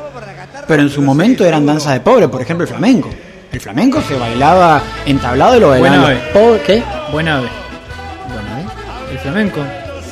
pero 0.68 0.82
en 0.82 0.90
su 0.90 1.02
momento 1.02 1.44
eran 1.46 1.66
danzas 1.66 1.94
de 1.94 2.00
pobre, 2.00 2.28
por 2.30 2.42
ejemplo 2.42 2.64
el 2.64 2.70
flamenco. 2.70 3.10
El 3.52 3.60
flamenco 3.60 4.02
se 4.02 4.16
bailaba 4.16 4.82
entablado 5.06 5.58
y 5.58 5.60
lo 5.60 5.70
bailaban 5.70 6.00
Buena 6.02 6.14
los 6.14 6.22
ave. 6.24 6.32
pobres. 6.34 6.62
¿Qué? 6.66 6.84
Buena 7.12 7.38
ave. 7.38 7.48
Buena 8.34 8.56
ave. 8.56 9.12
El 9.12 9.20
flamenco. 9.20 9.60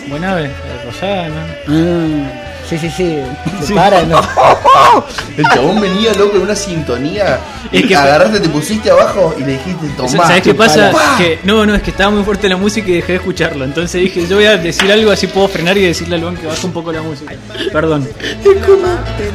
Buena 0.09 0.31
ave, 0.33 0.51
Rosana. 0.85 1.45
Ah, 1.67 2.40
sí, 2.77 2.89
sí, 2.89 2.89
sí. 2.95 3.19
Se 3.61 3.67
Sí. 3.67 3.73
para, 3.73 4.03
¿no? 4.03 4.19
El 5.37 5.45
chabón 5.45 5.79
venía 5.79 6.13
loco 6.13 6.37
en 6.37 6.43
una 6.43 6.55
sintonía. 6.55 7.39
Es 7.71 7.83
y 7.83 7.87
que- 7.87 7.95
agarraste, 7.95 8.39
te 8.39 8.49
pusiste 8.49 8.89
abajo 8.91 9.33
y 9.37 9.41
le 9.41 9.51
dijiste, 9.53 9.87
tomá. 9.95 10.09
¿Sabes 10.27 10.41
qué 10.41 10.53
pasa? 10.53 10.91
No, 11.43 11.65
no, 11.65 11.75
es 11.75 11.81
que 11.83 11.91
estaba 11.91 12.09
muy 12.11 12.23
fuerte 12.23 12.49
la 12.49 12.57
música 12.57 12.89
y 12.89 12.93
dejé 12.95 13.13
de 13.13 13.17
escucharlo. 13.19 13.63
Entonces 13.65 14.01
dije, 14.01 14.25
yo 14.27 14.35
voy 14.37 14.45
a 14.45 14.57
decir 14.57 14.91
algo 14.91 15.11
así 15.11 15.27
puedo 15.27 15.47
frenar 15.47 15.77
y 15.77 15.83
decirle 15.85 16.15
al 16.15 16.21
Luan 16.21 16.35
que 16.37 16.47
baje 16.47 16.65
un 16.65 16.73
poco 16.73 16.91
la 16.91 17.01
música. 17.01 17.33
Perdón. 17.71 18.07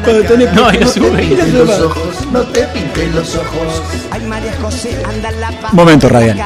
Cuando 0.04 0.22
tenés 0.24 0.52
No, 0.52 0.70
lo 0.72 0.86
sube. 0.88 1.22
No 1.52 1.64
los 1.64 1.80
ojos, 1.80 2.26
no 2.32 2.40
te 2.42 2.62
pintes 2.64 3.14
los 3.14 3.34
ojos. 3.36 3.82
Ay, 4.10 4.22
María 4.22 4.52
José, 4.60 4.96
anda 5.08 5.30
la 5.32 5.52
Momento 5.72 6.08
radial. 6.08 6.36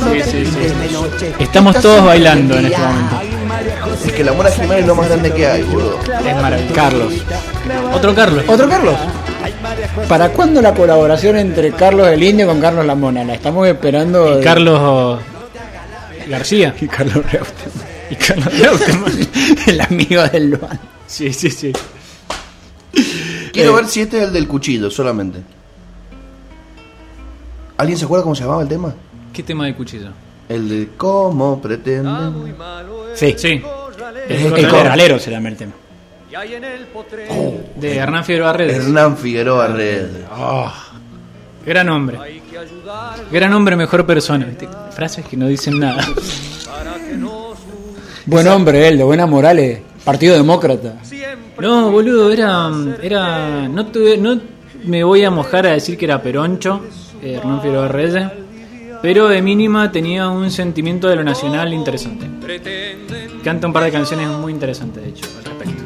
No 0.00 0.12
Sí, 0.12 0.20
sí, 0.30 0.44
sí. 0.46 1.26
Estamos 1.38 1.80
todos 1.80 2.04
bailando 2.04 2.56
en 2.58 2.66
este 2.66 2.78
momento. 2.78 3.39
Es 4.06 4.12
que 4.12 4.24
la 4.24 4.32
Mona 4.32 4.50
Jiménez 4.50 4.78
es 4.80 4.86
lo 4.86 4.94
más 4.94 5.08
grande 5.08 5.32
que 5.32 5.46
hay, 5.46 5.62
boludo. 5.62 5.98
Es 6.02 6.36
maravilloso. 6.36 6.74
Carlos. 6.74 7.12
Otro 7.94 8.14
Carlos. 8.14 8.44
¿Otro 8.48 8.68
Carlos? 8.68 8.94
¿Para 10.08 10.28
cuándo 10.30 10.62
la 10.62 10.74
colaboración 10.74 11.36
entre 11.36 11.72
Carlos 11.72 12.08
el 12.08 12.22
Indio 12.22 12.46
con 12.46 12.60
Carlos 12.60 12.84
la 12.86 12.94
Mona? 12.94 13.24
La 13.24 13.34
estamos 13.34 13.66
esperando. 13.68 14.36
de- 14.36 14.42
Carlos 14.44 15.20
García. 16.28 16.74
y 16.80 16.86
Carlos 16.86 17.16
Reutemann. 17.30 17.90
Y 18.10 18.14
Carlos 18.16 18.58
Reutemann. 18.58 19.28
el 19.66 19.80
amigo 19.80 20.22
del 20.28 20.50
Luan. 20.50 20.80
Sí, 21.06 21.32
sí, 21.32 21.50
sí. 21.50 21.72
Quiero 23.52 23.72
Eh. 23.72 23.74
ver 23.76 23.86
si 23.86 24.00
este 24.02 24.18
es 24.18 24.24
el 24.24 24.32
del 24.32 24.46
cuchillo 24.48 24.90
solamente. 24.90 25.40
¿Alguien 27.78 27.98
se 27.98 28.04
acuerda 28.04 28.22
cómo 28.22 28.34
se 28.34 28.42
llamaba 28.44 28.62
el 28.62 28.68
tema? 28.68 28.94
¿Qué 29.32 29.42
tema 29.42 29.66
de 29.66 29.74
cuchillo? 29.74 30.10
El 30.50 30.68
de 30.68 30.88
cómo 30.96 31.62
pretenden. 31.62 32.54
Sí. 33.14 33.34
Sí. 33.38 33.62
El, 34.28 34.52
El 34.58 34.68
corralero. 34.68 35.18
se 35.18 35.30
llama 35.30 35.48
el 35.48 35.56
tema. 35.56 35.72
De 37.76 37.96
Hernán 37.96 38.24
Figueroa 38.24 38.52
Redes. 38.52 38.76
Hernán 38.76 39.16
Figueroa 39.16 39.66
Red. 39.68 40.06
Gran 41.64 41.88
hombre. 41.88 42.18
Gran 43.30 43.52
hombre, 43.54 43.76
mejor 43.76 44.04
persona. 44.04 44.46
Frases 44.90 45.24
que 45.24 45.36
no 45.36 45.46
dicen 45.46 45.78
nada. 45.78 46.04
Buen 48.26 48.48
hombre, 48.48 48.88
él, 48.88 48.98
de 48.98 49.04
buena 49.04 49.26
morales. 49.26 49.80
Partido 50.04 50.34
Demócrata. 50.36 50.94
No, 51.60 51.90
boludo, 51.90 52.30
era. 52.32 52.70
era 53.02 53.68
no, 53.68 53.86
tuve- 53.86 54.16
no 54.18 54.40
me 54.84 55.04
voy 55.04 55.24
a 55.24 55.30
mojar 55.30 55.66
a 55.66 55.72
decir 55.72 55.98
que 55.98 56.06
era 56.06 56.22
peroncho, 56.22 56.80
eh, 57.22 57.34
Hernán 57.34 57.60
Figueroa 57.60 57.88
Reyes, 57.88 58.24
pero 59.02 59.28
de 59.28 59.40
mínima 59.42 59.90
tenía 59.92 60.28
un 60.28 60.50
sentimiento 60.50 61.08
de 61.08 61.16
lo 61.16 61.24
nacional 61.24 61.72
interesante. 61.72 62.26
Canta 63.42 63.66
un 63.66 63.72
par 63.72 63.84
de 63.84 63.92
canciones 63.92 64.28
muy 64.28 64.52
interesantes, 64.52 65.02
de 65.02 65.08
hecho, 65.10 65.24
al 65.38 65.44
respecto. 65.44 65.82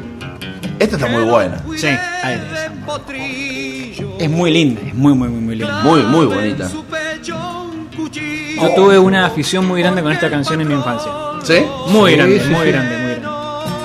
Esta 0.79 0.95
está 0.97 1.07
muy 1.07 1.23
buena. 1.23 1.63
Sí, 1.77 1.87
ahí. 1.87 2.41
Es 4.19 4.29
muy 4.29 4.51
linda, 4.51 4.81
es 4.85 4.93
muy, 4.93 5.13
muy, 5.13 5.29
muy, 5.29 5.41
muy 5.41 5.55
linda. 5.55 5.81
Muy, 5.83 6.01
muy 6.03 6.25
bonita. 6.25 6.69
Yo 8.61 8.73
tuve 8.75 8.97
una 8.99 9.25
afición 9.25 9.65
muy 9.67 9.81
grande 9.81 10.01
con 10.01 10.11
esta 10.11 10.29
canción 10.29 10.61
en 10.61 10.67
mi 10.67 10.73
infancia. 10.73 11.11
¿Sí? 11.43 11.63
Muy 11.89 12.11
Sí, 12.11 12.17
grande, 12.17 12.39
sí, 12.39 12.49
muy 12.49 12.65
sí. 12.65 12.71
grande, 12.71 12.97
muy 12.97 13.05
grande. 13.15 13.25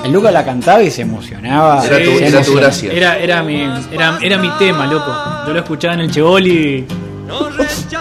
El 0.05 0.11
Lucas 0.13 0.33
la 0.33 0.43
cantaba 0.43 0.81
y 0.81 0.89
se 0.89 1.03
emocionaba. 1.03 1.85
Era 1.85 1.97
tu- 2.03 2.11
era 2.11 2.41
gracia. 2.59 2.91
Era, 2.91 3.17
era, 3.19 3.43
mi, 3.43 3.61
era, 3.91 4.17
era 4.21 4.37
mi 4.37 4.49
tema, 4.57 4.87
loco. 4.87 5.13
Yo 5.47 5.53
lo 5.53 5.59
escuchaba 5.59 5.93
en 5.93 5.99
el 6.01 6.11
Chevoli, 6.11 6.85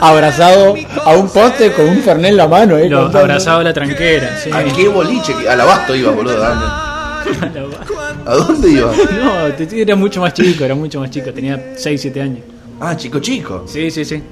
Abrazado 0.00 0.74
a 1.04 1.10
un 1.14 1.28
poste 1.30 1.72
con 1.72 1.88
un 1.88 1.98
fernet 1.98 2.30
en 2.30 2.36
la 2.36 2.48
mano. 2.48 2.76
¿eh? 2.76 2.88
lo 2.88 3.06
abrazaba 3.06 3.60
a 3.60 3.64
la 3.64 3.72
tranquera. 3.72 4.36
Sí. 4.42 4.50
¿A 4.52 4.64
qué 4.64 4.88
boliche? 4.88 5.34
Al 5.48 5.60
abasto 5.60 5.94
iba, 5.94 6.10
boludo. 6.12 6.42
¿A 6.42 6.48
dónde? 6.48 7.60
¿A 8.26 8.34
dónde 8.34 8.70
iba? 8.70 8.92
No, 9.22 9.54
te- 9.54 9.80
era 9.82 9.96
mucho 9.96 10.20
más 10.20 10.32
chico, 10.34 10.64
era 10.64 10.74
mucho 10.74 11.00
más 11.00 11.10
chico, 11.10 11.32
tenía 11.32 11.72
6, 11.76 12.00
7 12.00 12.20
años. 12.22 12.40
Ah, 12.80 12.96
chico, 12.96 13.18
chico. 13.20 13.64
Sí, 13.66 13.90
sí, 13.90 14.04
sí. 14.04 14.22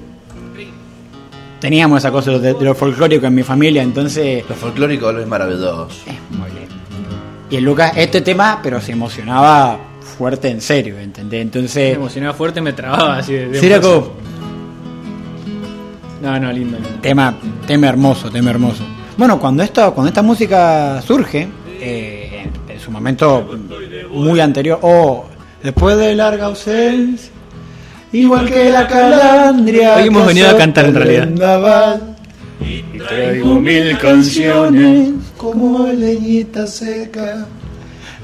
Teníamos 1.59 1.99
esa 1.99 2.11
cosa 2.11 2.31
de, 2.31 2.53
de 2.53 2.63
lo 2.65 2.73
folclórico 2.73 3.25
en 3.27 3.35
mi 3.35 3.43
familia, 3.43 3.83
entonces. 3.83 4.43
Lo 4.47 4.55
folclórico 4.55 5.09
es 5.11 5.27
maravilloso. 5.27 5.87
Muy 6.31 6.49
bien. 6.51 6.67
Y 7.49 7.57
el 7.57 7.63
Lucas, 7.63 7.93
este 7.95 8.21
tema, 8.21 8.59
pero 8.63 8.79
se 8.79 8.93
emocionaba 8.93 9.77
fuerte 10.17 10.49
en 10.49 10.61
serio, 10.61 10.97
¿entendés? 10.99 11.41
Entonces. 11.41 11.95
emocionaba 11.95 12.33
fuerte, 12.33 12.61
me 12.61 12.71
trababa 12.73 13.17
así 13.17 13.33
de. 13.33 13.49
de 13.49 13.59
sí, 13.59 13.65
era 13.65 13.75
emoción. 13.77 14.01
como, 14.03 14.13
No, 16.21 16.39
no, 16.39 16.51
lindo, 16.51 16.77
lindo. 16.77 16.99
Tema, 17.01 17.33
tema 17.65 17.87
hermoso, 17.87 18.29
tema 18.29 18.49
hermoso. 18.49 18.83
Bueno, 19.17 19.39
cuando 19.39 19.63
esta, 19.63 19.91
cuando 19.91 20.09
esta 20.09 20.21
música 20.21 21.01
surge, 21.01 21.47
eh, 21.79 22.45
en, 22.67 22.73
en 22.73 22.79
su 22.79 22.91
momento 22.91 23.47
muy 24.11 24.39
anterior, 24.39 24.79
o 24.81 25.25
después 25.63 25.97
de 25.97 26.15
larga 26.15 26.45
ausencia, 26.45 27.31
igual 28.11 28.49
que 28.49 28.69
la 28.69 28.87
calandria. 28.87 29.95
Hoy 29.95 30.07
hemos 30.07 30.21
que 30.23 30.27
venido 30.29 30.49
a 30.49 30.57
cantar, 30.57 30.85
en 30.85 30.95
realidad. 30.95 31.25
vendaval, 31.25 32.15
Traigo 33.07 33.55
mil 33.55 33.97
canciones. 33.97 35.09
Como 35.37 35.87
leñita 35.87 36.67
seca. 36.67 37.45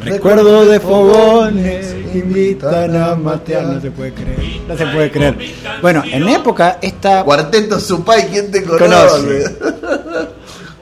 Recuerdo 0.03 0.65
de 0.65 0.79
fogones, 0.79 1.95
invitan 2.13 2.95
a 2.95 3.15
matear. 3.15 3.63
No 3.65 3.81
se 3.81 3.91
puede 3.91 4.13
creer, 4.13 4.39
no 4.67 4.77
se 4.77 4.85
puede 4.87 5.11
creer. 5.11 5.37
Bueno, 5.81 6.03
en 6.05 6.27
época 6.29 6.79
esta. 6.81 7.23
Cuarteto 7.23 7.79
Supay, 7.79 8.23
¿quién 8.27 8.51
te 8.51 8.63
Conoce. 8.63 8.87
conoce? 8.89 9.55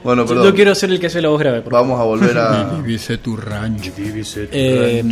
bueno, 0.04 0.26
perdón. 0.26 0.44
Yo 0.46 0.54
quiero 0.54 0.74
ser 0.74 0.90
el 0.90 0.98
que 1.00 1.06
hace 1.06 1.22
la 1.22 1.28
voz 1.28 1.38
grave. 1.40 1.62
por. 1.62 1.72
Vamos 1.72 2.00
a 2.00 2.04
volver 2.04 2.36
a. 2.38 2.64
Vivise 2.84 3.18
tu 3.18 3.36
rancho. 3.36 3.90
Eh, 3.96 5.04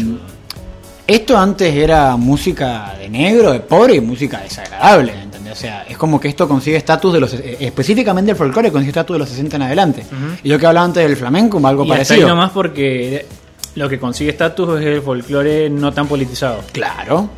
esto 1.07 1.37
antes 1.37 1.75
era 1.75 2.17
música 2.17 2.95
de 2.99 3.09
negro, 3.09 3.53
de 3.53 3.61
pobre 3.61 3.97
y 3.97 4.01
música 4.01 4.41
desagradable, 4.41 5.13
¿entendés? 5.23 5.53
O 5.53 5.57
sea, 5.57 5.85
es 5.89 5.97
como 5.97 6.21
que 6.21 6.29
esto 6.29 6.49
consigue 6.49 6.77
estatus 6.77 7.13
de 7.13 7.21
los. 7.21 7.35
eh, 7.35 7.57
específicamente 7.61 8.33
el 8.33 8.37
folclore 8.37 8.71
consigue 8.71 8.91
estatus 8.91 9.15
de 9.15 9.19
los 9.19 9.29
60 9.29 9.57
en 9.57 9.63
adelante. 9.63 10.05
Y 10.43 10.49
yo 10.49 10.59
que 10.59 10.67
hablaba 10.67 10.87
antes 10.87 11.03
del 11.07 11.17
flamenco, 11.17 11.61
algo 11.67 11.85
Y 11.85 11.91
hasta 11.91 11.95
ahí 12.03 12.07
parecido. 12.21 12.29
nomás 12.29 12.51
porque 12.53 13.27
lo 13.75 13.89
que 13.89 13.99
consigue 13.99 14.31
estatus 14.31 14.81
es 14.81 14.87
el 14.87 15.03
folclore 15.03 15.71
no 15.71 15.93
tan 15.93 16.07
politizado. 16.07 16.63
Claro. 16.73 17.29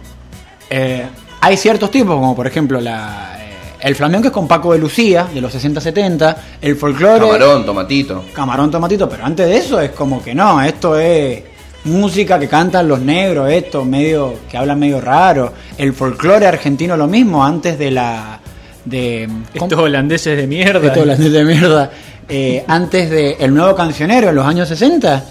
Eh, 0.68 1.06
hay 1.40 1.56
ciertos 1.56 1.90
tipos, 1.90 2.14
como 2.14 2.34
por 2.34 2.46
ejemplo 2.46 2.80
la, 2.80 3.36
eh, 3.38 3.44
el 3.80 3.94
flamenco 3.94 4.28
es 4.28 4.32
con 4.32 4.48
Paco 4.48 4.72
de 4.72 4.78
Lucía, 4.78 5.28
de 5.32 5.40
los 5.40 5.54
60-70, 5.54 6.36
el 6.62 6.76
folclore... 6.76 7.20
Camarón, 7.20 7.66
tomatito. 7.66 8.24
Camarón 8.32 8.70
Tomatito, 8.70 9.08
pero 9.08 9.24
antes 9.24 9.46
de 9.46 9.56
eso 9.58 9.80
es 9.80 9.90
como 9.90 10.22
que 10.22 10.34
no, 10.34 10.62
esto 10.62 10.98
es 10.98 11.42
música 11.84 12.38
que 12.38 12.48
cantan 12.48 12.88
los 12.88 13.00
negros, 13.00 13.50
esto 13.50 13.84
medio 13.84 14.36
que 14.50 14.56
hablan 14.56 14.78
medio 14.78 15.00
raro. 15.00 15.52
El 15.76 15.92
folclore 15.92 16.46
argentino 16.46 16.96
lo 16.96 17.06
mismo, 17.06 17.44
antes 17.44 17.78
de 17.78 17.90
la... 17.90 18.40
de 18.84 19.28
Estos 19.52 19.78
holandeses 19.78 20.36
de 20.36 20.46
mierda. 20.46 20.86
Estos 20.86 21.02
holandeses 21.02 21.32
de 21.32 21.44
mierda. 21.44 21.90
Eh, 22.26 22.64
antes 22.66 23.10
de 23.10 23.36
El 23.38 23.54
Nuevo 23.54 23.74
Cancionero, 23.74 24.30
en 24.30 24.34
los 24.34 24.46
años 24.46 24.66
60, 24.66 25.24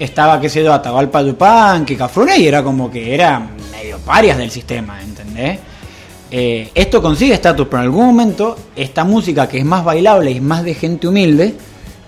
estaba, 0.00 0.40
qué 0.40 0.48
sé 0.48 0.64
yo, 0.64 0.72
Atahualpa 0.72 1.22
Dupán, 1.22 1.84
Kika 1.84 2.08
Frune, 2.08 2.38
y 2.38 2.48
era 2.48 2.62
como 2.62 2.90
que 2.90 3.14
era 3.14 3.38
medio 3.70 3.98
parias 3.98 4.38
del 4.38 4.50
sistema, 4.50 5.00
¿entendés? 5.02 5.58
Eh, 6.30 6.70
esto 6.74 7.02
consigue 7.02 7.34
estatus, 7.34 7.66
pero 7.68 7.82
en 7.82 7.84
algún 7.84 8.06
momento 8.06 8.56
esta 8.74 9.04
música 9.04 9.46
que 9.46 9.58
es 9.58 9.64
más 9.64 9.84
bailable 9.84 10.30
y 10.30 10.36
es 10.36 10.42
más 10.42 10.64
de 10.64 10.74
gente 10.74 11.06
humilde, 11.06 11.54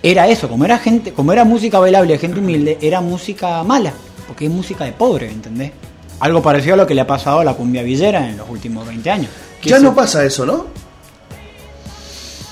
era 0.02 0.26
eso, 0.26 0.48
como 0.48 0.64
era 0.64 0.78
gente, 0.78 1.12
como 1.12 1.32
era 1.32 1.44
música 1.44 1.78
bailable 1.78 2.14
de 2.14 2.18
gente 2.18 2.40
humilde, 2.40 2.78
era 2.80 3.02
música 3.02 3.62
mala, 3.62 3.92
porque 4.26 4.46
es 4.46 4.50
música 4.50 4.84
de 4.84 4.92
pobre, 4.92 5.30
¿entendés? 5.30 5.72
Algo 6.20 6.40
parecido 6.40 6.74
a 6.74 6.76
lo 6.78 6.86
que 6.86 6.94
le 6.94 7.02
ha 7.02 7.06
pasado 7.06 7.40
a 7.40 7.44
la 7.44 7.52
cumbia 7.52 7.82
villera 7.82 8.26
en 8.26 8.38
los 8.38 8.48
últimos 8.48 8.86
20 8.86 9.10
años. 9.10 9.30
Ya 9.62 9.78
no 9.78 9.94
pasa 9.94 10.24
eso, 10.24 10.46
¿no? 10.46 10.66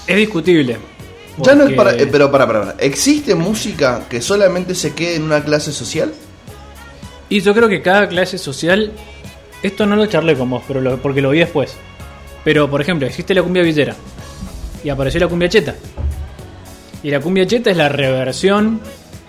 Es 0.06 0.16
discutible. 0.16 0.76
Ya 1.44 1.54
no 1.54 1.64
es 1.64 1.74
para. 1.74 1.92
eh, 1.94 2.06
pero 2.06 2.30
para, 2.30 2.46
para, 2.46 2.60
para. 2.60 2.74
¿Existe 2.78 3.34
música 3.34 4.02
que 4.08 4.20
solamente 4.20 4.74
se 4.74 4.94
quede 4.94 5.16
en 5.16 5.22
una 5.24 5.42
clase 5.44 5.72
social? 5.72 6.12
Y 7.28 7.40
yo 7.40 7.54
creo 7.54 7.68
que 7.68 7.80
cada 7.82 8.08
clase 8.08 8.38
social, 8.38 8.92
esto 9.62 9.86
no 9.86 9.96
lo 9.96 10.06
charlé 10.06 10.36
con 10.36 10.50
vos, 10.50 10.62
pero 10.66 10.80
lo- 10.80 10.96
porque 11.00 11.20
lo 11.20 11.30
vi 11.30 11.38
después. 11.40 11.74
Pero, 12.44 12.68
por 12.70 12.80
ejemplo, 12.80 13.06
existe 13.06 13.34
la 13.34 13.42
cumbia 13.42 13.62
villera 13.62 13.94
y 14.82 14.88
apareció 14.88 15.20
la 15.20 15.28
cumbia 15.28 15.48
cheta. 15.48 15.74
Y 17.02 17.10
la 17.10 17.20
cumbia 17.20 17.46
cheta 17.46 17.70
es 17.70 17.76
la 17.76 17.88
reversión 17.88 18.80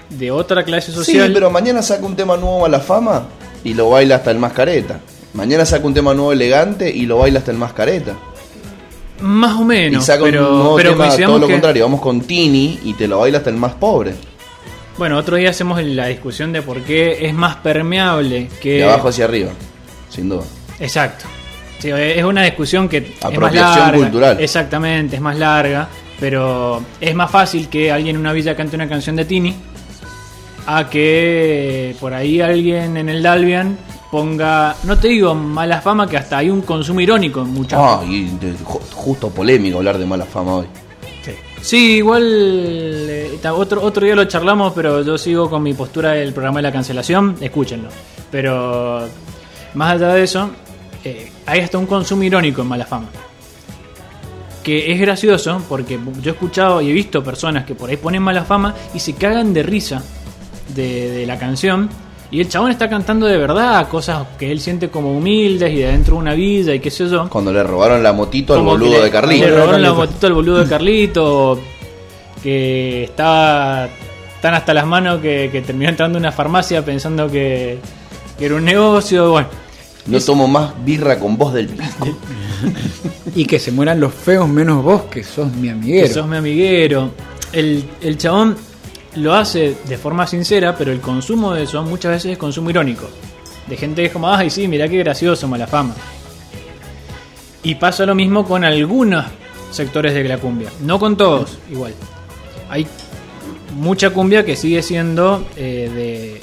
de 0.09 0.31
otra 0.31 0.63
clase 0.65 0.91
social. 0.91 1.27
Sí, 1.27 1.33
pero 1.33 1.49
mañana 1.51 1.81
saca 1.81 2.05
un 2.05 2.15
tema 2.15 2.37
nuevo 2.37 2.65
a 2.65 2.69
la 2.69 2.79
fama 2.79 3.27
y 3.63 3.73
lo 3.73 3.89
baila 3.89 4.15
hasta 4.17 4.31
el 4.31 4.39
mascareta. 4.39 4.99
Mañana 5.33 5.65
saca 5.65 5.85
un 5.87 5.93
tema 5.93 6.13
nuevo 6.13 6.33
elegante 6.33 6.89
y 6.89 7.05
lo 7.05 7.19
baila 7.19 7.39
hasta 7.39 7.51
el 7.51 7.57
mascareta. 7.57 8.13
Más 9.21 9.59
o 9.59 9.63
menos. 9.63 10.03
y 10.03 10.05
saca 10.05 10.23
pero, 10.23 10.49
un 10.51 10.57
nuevo 10.59 10.75
pero 10.75 10.91
tema 10.91 11.09
todo 11.15 11.39
lo 11.39 11.47
que- 11.47 11.53
contrario. 11.53 11.83
Vamos 11.85 12.01
con 12.01 12.21
Tini 12.21 12.79
y 12.83 12.93
te 12.93 13.07
lo 13.07 13.19
baila 13.19 13.37
hasta 13.39 13.49
el 13.49 13.57
más 13.57 13.73
pobre. 13.73 14.13
Bueno, 14.97 15.17
otro 15.17 15.37
día 15.37 15.49
hacemos 15.51 15.81
la 15.83 16.07
discusión 16.07 16.51
de 16.51 16.61
por 16.61 16.81
qué 16.81 17.25
es 17.25 17.33
más 17.33 17.55
permeable 17.57 18.49
que. 18.61 18.73
De 18.77 18.83
abajo 18.83 19.07
hacia 19.07 19.25
arriba, 19.25 19.51
sin 20.09 20.29
duda. 20.29 20.43
Exacto. 20.79 21.25
Sí, 21.79 21.89
es 21.89 22.23
una 22.23 22.43
discusión 22.43 22.87
que 22.87 22.97
es 22.97 23.03
más 23.23 23.33
Apropiación 23.33 23.79
larga. 23.79 23.97
cultural. 23.97 24.37
Exactamente, 24.39 25.15
es 25.15 25.21
más 25.21 25.37
larga. 25.37 25.87
Pero 26.19 26.83
es 26.99 27.15
más 27.15 27.31
fácil 27.31 27.67
que 27.67 27.91
alguien 27.91 28.15
en 28.15 28.19
una 28.21 28.31
villa 28.33 28.55
cante 28.55 28.75
una 28.75 28.87
canción 28.87 29.15
de 29.15 29.25
Tini 29.25 29.55
a 30.67 30.87
que 30.87 31.95
por 31.99 32.13
ahí 32.13 32.39
alguien 32.41 32.95
en 32.97 33.09
el 33.09 33.23
Dalvian 33.23 33.75
ponga, 34.11 34.75
no 34.83 34.97
te 34.99 35.07
digo 35.07 35.33
mala 35.33 35.81
fama, 35.81 36.05
que 36.07 36.17
hasta 36.17 36.37
hay 36.39 36.49
un 36.49 36.61
consumo 36.61 36.99
irónico 36.99 37.41
en 37.41 37.49
muchas 37.53 37.79
Ah, 37.81 38.01
y 38.05 38.25
de- 38.25 38.53
ju- 38.57 38.81
justo 38.93 39.29
polémico 39.29 39.77
hablar 39.77 39.97
de 39.97 40.05
mala 40.05 40.25
fama 40.25 40.55
hoy. 40.57 40.65
Sí, 41.61 41.97
igual 41.97 42.23
eh, 42.25 43.37
ta- 43.41 43.53
otro, 43.53 43.83
otro 43.83 44.03
día 44.03 44.15
lo 44.15 44.25
charlamos, 44.25 44.73
pero 44.73 45.03
yo 45.03 45.15
sigo 45.17 45.47
con 45.47 45.61
mi 45.61 45.75
postura 45.75 46.13
del 46.13 46.33
programa 46.33 46.57
de 46.57 46.63
la 46.63 46.71
cancelación, 46.71 47.35
escúchenlo. 47.39 47.87
Pero 48.31 49.07
más 49.75 49.91
allá 49.93 50.07
de 50.15 50.23
eso, 50.23 50.49
eh, 51.03 51.31
hay 51.45 51.59
hasta 51.59 51.77
un 51.77 51.85
consumo 51.85 52.23
irónico 52.23 52.63
en 52.63 52.67
mala 52.67 52.85
fama. 52.87 53.09
Que 54.63 54.91
es 54.91 54.99
gracioso 54.99 55.61
porque 55.69 55.99
yo 56.21 56.31
he 56.31 56.33
escuchado 56.33 56.81
y 56.81 56.89
he 56.89 56.93
visto 56.93 57.23
personas 57.23 57.63
que 57.65 57.75
por 57.75 57.89
ahí 57.91 57.97
ponen 57.97 58.23
mala 58.23 58.43
fama 58.43 58.73
y 58.95 58.99
se 58.99 59.13
cagan 59.13 59.53
de 59.53 59.61
risa 59.63 60.01
de, 60.75 61.11
de 61.11 61.25
la 61.27 61.37
canción. 61.37 61.89
Y 62.31 62.39
el 62.39 62.47
chabón 62.47 62.71
está 62.71 62.89
cantando 62.89 63.25
de 63.25 63.37
verdad 63.37 63.87
cosas 63.89 64.25
que 64.39 64.51
él 64.51 64.61
siente 64.61 64.89
como 64.89 65.15
humildes 65.17 65.71
y 65.73 65.77
de 65.79 65.87
dentro 65.87 66.15
de 66.15 66.21
una 66.21 66.33
villa 66.33 66.73
y 66.73 66.79
qué 66.79 66.89
sé 66.89 67.09
yo. 67.09 67.27
Cuando 67.29 67.51
le 67.51 67.61
robaron 67.61 68.01
la 68.01 68.13
motito 68.13 68.53
al 68.53 68.59
que 68.61 68.65
boludo 68.65 68.97
le- 68.97 69.03
de 69.03 69.11
Carlito. 69.11 69.45
Le 69.47 69.55
robaron 69.55 69.81
la 69.81 69.93
motito 69.93 70.27
al 70.27 70.33
boludo 70.33 70.59
de 70.63 70.69
Carlito. 70.69 71.59
Que 72.41 73.03
estaba 73.03 73.87
tan 74.41 74.53
hasta 74.55 74.73
las 74.73 74.85
manos 74.87 75.19
que, 75.21 75.49
que 75.51 75.61
terminó 75.61 75.89
entrando 75.89 76.17
a 76.17 76.21
una 76.21 76.31
farmacia 76.31 76.83
pensando 76.83 77.29
que, 77.29 77.77
que 78.39 78.45
era 78.45 78.55
un 78.55 78.65
negocio. 78.65 79.29
Bueno, 79.31 79.47
No 80.07 80.19
tomo 80.21 80.47
más 80.47 80.71
birra 80.83 81.19
con 81.19 81.37
voz 81.37 81.53
del 81.53 81.67
pico. 81.67 82.07
Y 83.35 83.45
que 83.45 83.59
se 83.59 83.71
mueran 83.71 83.99
los 83.99 84.13
feos 84.13 84.47
menos 84.47 84.83
vos, 84.83 85.03
que 85.03 85.23
sos 85.23 85.51
mi 85.53 85.67
que 85.67 85.71
amiguero. 85.71 86.13
sos 86.13 86.27
mi 86.27 86.37
amiguero. 86.37 87.11
El, 87.53 87.83
el 88.01 88.17
chabón 88.17 88.55
lo 89.15 89.33
hace 89.33 89.75
de 89.87 89.97
forma 89.97 90.25
sincera, 90.27 90.75
pero 90.77 90.91
el 90.91 91.01
consumo 91.01 91.53
de 91.53 91.63
eso 91.63 91.81
muchas 91.83 92.11
veces 92.13 92.31
es 92.33 92.37
consumo 92.37 92.69
irónico. 92.69 93.09
De 93.67 93.77
gente 93.77 94.01
que 94.01 94.07
es 94.07 94.13
como, 94.13 94.29
ay, 94.33 94.49
sí, 94.49 94.67
mirá 94.67 94.87
qué 94.87 94.97
gracioso, 94.97 95.47
mala 95.47 95.67
fama. 95.67 95.93
Y 97.63 97.75
pasa 97.75 98.05
lo 98.05 98.15
mismo 98.15 98.45
con 98.45 98.63
algunos 98.63 99.25
sectores 99.71 100.13
de 100.13 100.23
la 100.23 100.37
cumbia. 100.37 100.69
No 100.81 100.99
con 100.99 101.15
todos, 101.15 101.57
igual. 101.69 101.93
Hay 102.69 102.87
mucha 103.75 104.09
cumbia 104.09 104.43
que 104.43 104.55
sigue 104.55 104.81
siendo 104.81 105.45
eh, 105.55 106.41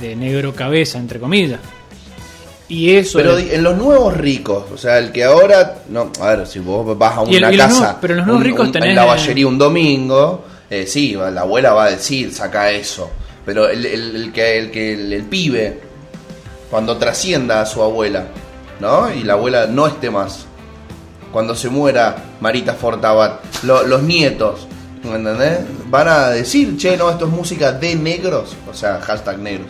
de, 0.00 0.06
de 0.06 0.16
negro 0.16 0.54
cabeza, 0.54 0.98
entre 0.98 1.20
comillas. 1.20 1.60
Y 2.68 2.94
eso. 2.94 3.18
Pero 3.18 3.36
es- 3.36 3.52
en 3.52 3.62
los 3.62 3.76
nuevos 3.76 4.16
ricos, 4.16 4.64
o 4.72 4.78
sea, 4.78 4.98
el 4.98 5.12
que 5.12 5.22
ahora, 5.24 5.82
no, 5.90 6.10
a 6.20 6.28
ver, 6.34 6.46
si 6.46 6.60
vos 6.60 6.96
vas 6.96 7.18
a 7.18 7.22
el- 7.24 7.36
una 7.44 7.54
casa, 7.56 7.78
nuevos- 7.80 7.96
pero 8.00 8.14
los 8.14 8.24
nuevos 8.26 8.40
un- 8.42 8.46
ricos 8.46 8.66
un- 8.68 8.72
tenés- 8.72 8.88
en 8.90 8.94
la 8.96 9.04
ballería 9.04 9.46
un 9.46 9.58
domingo, 9.58 10.44
eh, 10.70 10.86
sí, 10.86 11.14
va- 11.14 11.30
la 11.30 11.42
abuela 11.42 11.72
va 11.72 11.84
a 11.86 11.90
decir, 11.90 12.32
saca 12.32 12.70
eso, 12.70 13.10
pero 13.44 13.68
el, 13.68 13.84
el- 13.86 14.16
el 14.16 14.32
que, 14.32 14.58
el, 14.58 14.70
que 14.70 14.94
el, 14.94 15.12
el 15.12 15.22
pibe, 15.24 15.80
cuando 16.70 16.96
trascienda 16.96 17.60
a 17.60 17.66
su 17.66 17.82
abuela, 17.82 18.24
¿no? 18.80 19.12
Y 19.12 19.22
la 19.22 19.34
abuela 19.34 19.66
no 19.66 19.86
esté 19.86 20.10
más, 20.10 20.46
cuando 21.32 21.54
se 21.54 21.68
muera 21.68 22.16
Marita 22.40 22.74
Fortabat, 22.74 23.40
lo- 23.64 23.82
los 23.86 24.02
nietos, 24.02 24.66
¿me 25.02 25.16
¿entendés? 25.16 25.58
Van 25.90 26.08
a 26.08 26.28
decir, 26.30 26.76
che, 26.76 26.96
no, 26.96 27.10
esto 27.10 27.26
es 27.26 27.30
música 27.32 27.72
de 27.72 27.94
negros, 27.94 28.54
o 28.70 28.74
sea, 28.74 29.00
hashtag 29.00 29.38
negros. 29.38 29.68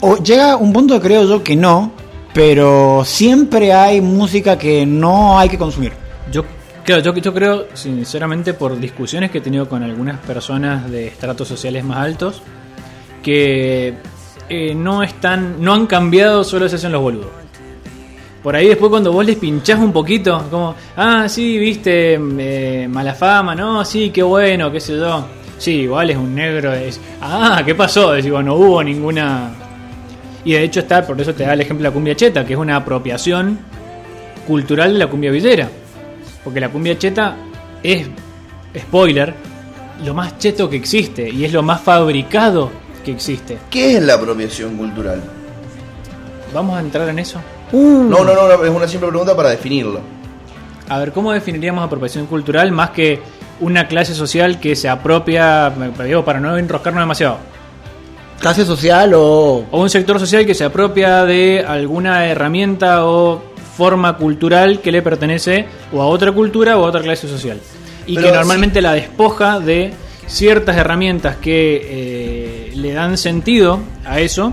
O 0.00 0.16
llega 0.18 0.56
un 0.56 0.72
punto, 0.72 1.00
creo 1.00 1.24
yo, 1.24 1.42
que 1.42 1.56
no, 1.56 1.90
pero 2.34 3.02
siempre 3.04 3.72
hay 3.72 4.00
música 4.02 4.58
que 4.58 4.84
no 4.84 5.38
hay 5.38 5.48
que 5.48 5.56
consumir. 5.58 5.92
Yo, 6.30 6.44
claro, 6.86 7.02
yo, 7.02 7.14
yo 7.14 7.34
creo, 7.34 7.66
sinceramente, 7.74 8.54
por 8.54 8.78
discusiones 8.78 9.30
que 9.30 9.38
he 9.38 9.40
tenido 9.40 9.68
con 9.68 9.82
algunas 9.82 10.18
personas 10.20 10.90
de 10.90 11.08
estratos 11.08 11.48
sociales 11.48 11.84
más 11.84 11.98
altos, 11.98 12.42
que 13.22 13.94
eh, 14.48 14.74
no 14.74 15.02
están, 15.02 15.56
no 15.60 15.74
han 15.74 15.86
cambiado, 15.86 16.44
solo 16.44 16.68
se 16.68 16.76
hacen 16.76 16.92
los 16.92 17.02
boludos. 17.02 17.30
Por 18.42 18.54
ahí 18.54 18.68
después 18.68 18.88
cuando 18.90 19.12
vos 19.12 19.26
les 19.26 19.36
pinchás 19.36 19.80
un 19.80 19.92
poquito, 19.92 20.46
como, 20.48 20.76
ah, 20.96 21.28
sí, 21.28 21.58
viste, 21.58 22.14
eh, 22.14 22.86
mala 22.88 23.14
fama, 23.14 23.56
no, 23.56 23.84
sí, 23.84 24.10
qué 24.10 24.22
bueno, 24.22 24.70
qué 24.70 24.78
sé 24.78 24.96
yo. 24.96 25.26
Sí, 25.58 25.72
igual 25.82 26.10
es 26.10 26.16
un 26.16 26.34
negro, 26.34 26.72
es, 26.72 27.00
ah, 27.20 27.62
¿qué 27.66 27.74
pasó? 27.74 28.14
Es, 28.14 28.24
digo, 28.24 28.40
no 28.42 28.54
hubo 28.54 28.84
ninguna... 28.84 29.50
Y 30.44 30.52
de 30.52 30.62
hecho 30.62 30.80
está, 30.80 31.04
por 31.04 31.20
eso 31.20 31.34
te 31.34 31.42
da 31.42 31.54
el 31.54 31.62
ejemplo 31.62 31.82
de 31.82 31.88
la 31.88 31.92
cumbia 31.92 32.14
cheta, 32.14 32.46
que 32.46 32.52
es 32.52 32.58
una 32.58 32.76
apropiación 32.76 33.58
cultural 34.46 34.92
de 34.92 34.98
la 35.00 35.08
cumbia 35.08 35.32
villera. 35.32 35.68
Porque 36.46 36.60
la 36.60 36.68
cumbia 36.68 36.96
cheta 36.96 37.34
es, 37.82 38.06
spoiler, 38.78 39.34
lo 40.04 40.14
más 40.14 40.38
cheto 40.38 40.70
que 40.70 40.76
existe 40.76 41.28
y 41.28 41.44
es 41.44 41.52
lo 41.52 41.60
más 41.64 41.80
fabricado 41.80 42.70
que 43.04 43.10
existe. 43.10 43.58
¿Qué 43.68 43.96
es 43.96 44.02
la 44.04 44.14
apropiación 44.14 44.76
cultural? 44.76 45.20
¿Vamos 46.54 46.76
a 46.76 46.80
entrar 46.80 47.08
en 47.08 47.18
eso? 47.18 47.40
No, 47.72 48.22
no, 48.22 48.24
no, 48.24 48.46
no, 48.48 48.64
es 48.64 48.70
una 48.70 48.86
simple 48.86 49.08
pregunta 49.08 49.34
para 49.34 49.50
definirlo. 49.50 49.98
A 50.88 51.00
ver, 51.00 51.10
¿cómo 51.10 51.32
definiríamos 51.32 51.84
apropiación 51.84 52.26
cultural 52.26 52.70
más 52.70 52.90
que 52.90 53.18
una 53.58 53.88
clase 53.88 54.14
social 54.14 54.60
que 54.60 54.76
se 54.76 54.88
apropia, 54.88 55.72
me- 55.76 56.04
digo, 56.06 56.24
para 56.24 56.38
no 56.38 56.56
enroscarnos 56.56 57.02
demasiado? 57.02 57.38
Clase 58.38 58.64
social 58.64 59.14
o... 59.14 59.64
O 59.68 59.80
un 59.80 59.90
sector 59.90 60.20
social 60.20 60.46
que 60.46 60.54
se 60.54 60.62
apropia 60.62 61.24
de 61.24 61.64
alguna 61.66 62.26
herramienta 62.26 63.04
o 63.04 63.42
forma 63.76 64.16
cultural 64.16 64.80
que 64.80 64.90
le 64.92 65.02
pertenece 65.02 65.66
o 65.92 66.00
a 66.02 66.06
otra 66.06 66.32
cultura 66.32 66.76
o 66.78 66.84
a 66.84 66.88
otra 66.88 67.02
clase 67.02 67.28
social. 67.28 67.60
Y 68.06 68.14
Pero 68.14 68.28
que 68.28 68.32
normalmente 68.34 68.80
la 68.80 68.92
despoja 68.92 69.58
de 69.60 69.92
ciertas 70.26 70.76
herramientas 70.76 71.36
que 71.36 71.80
eh, 71.84 72.72
le 72.74 72.92
dan 72.92 73.16
sentido 73.18 73.80
a 74.04 74.20
eso 74.20 74.52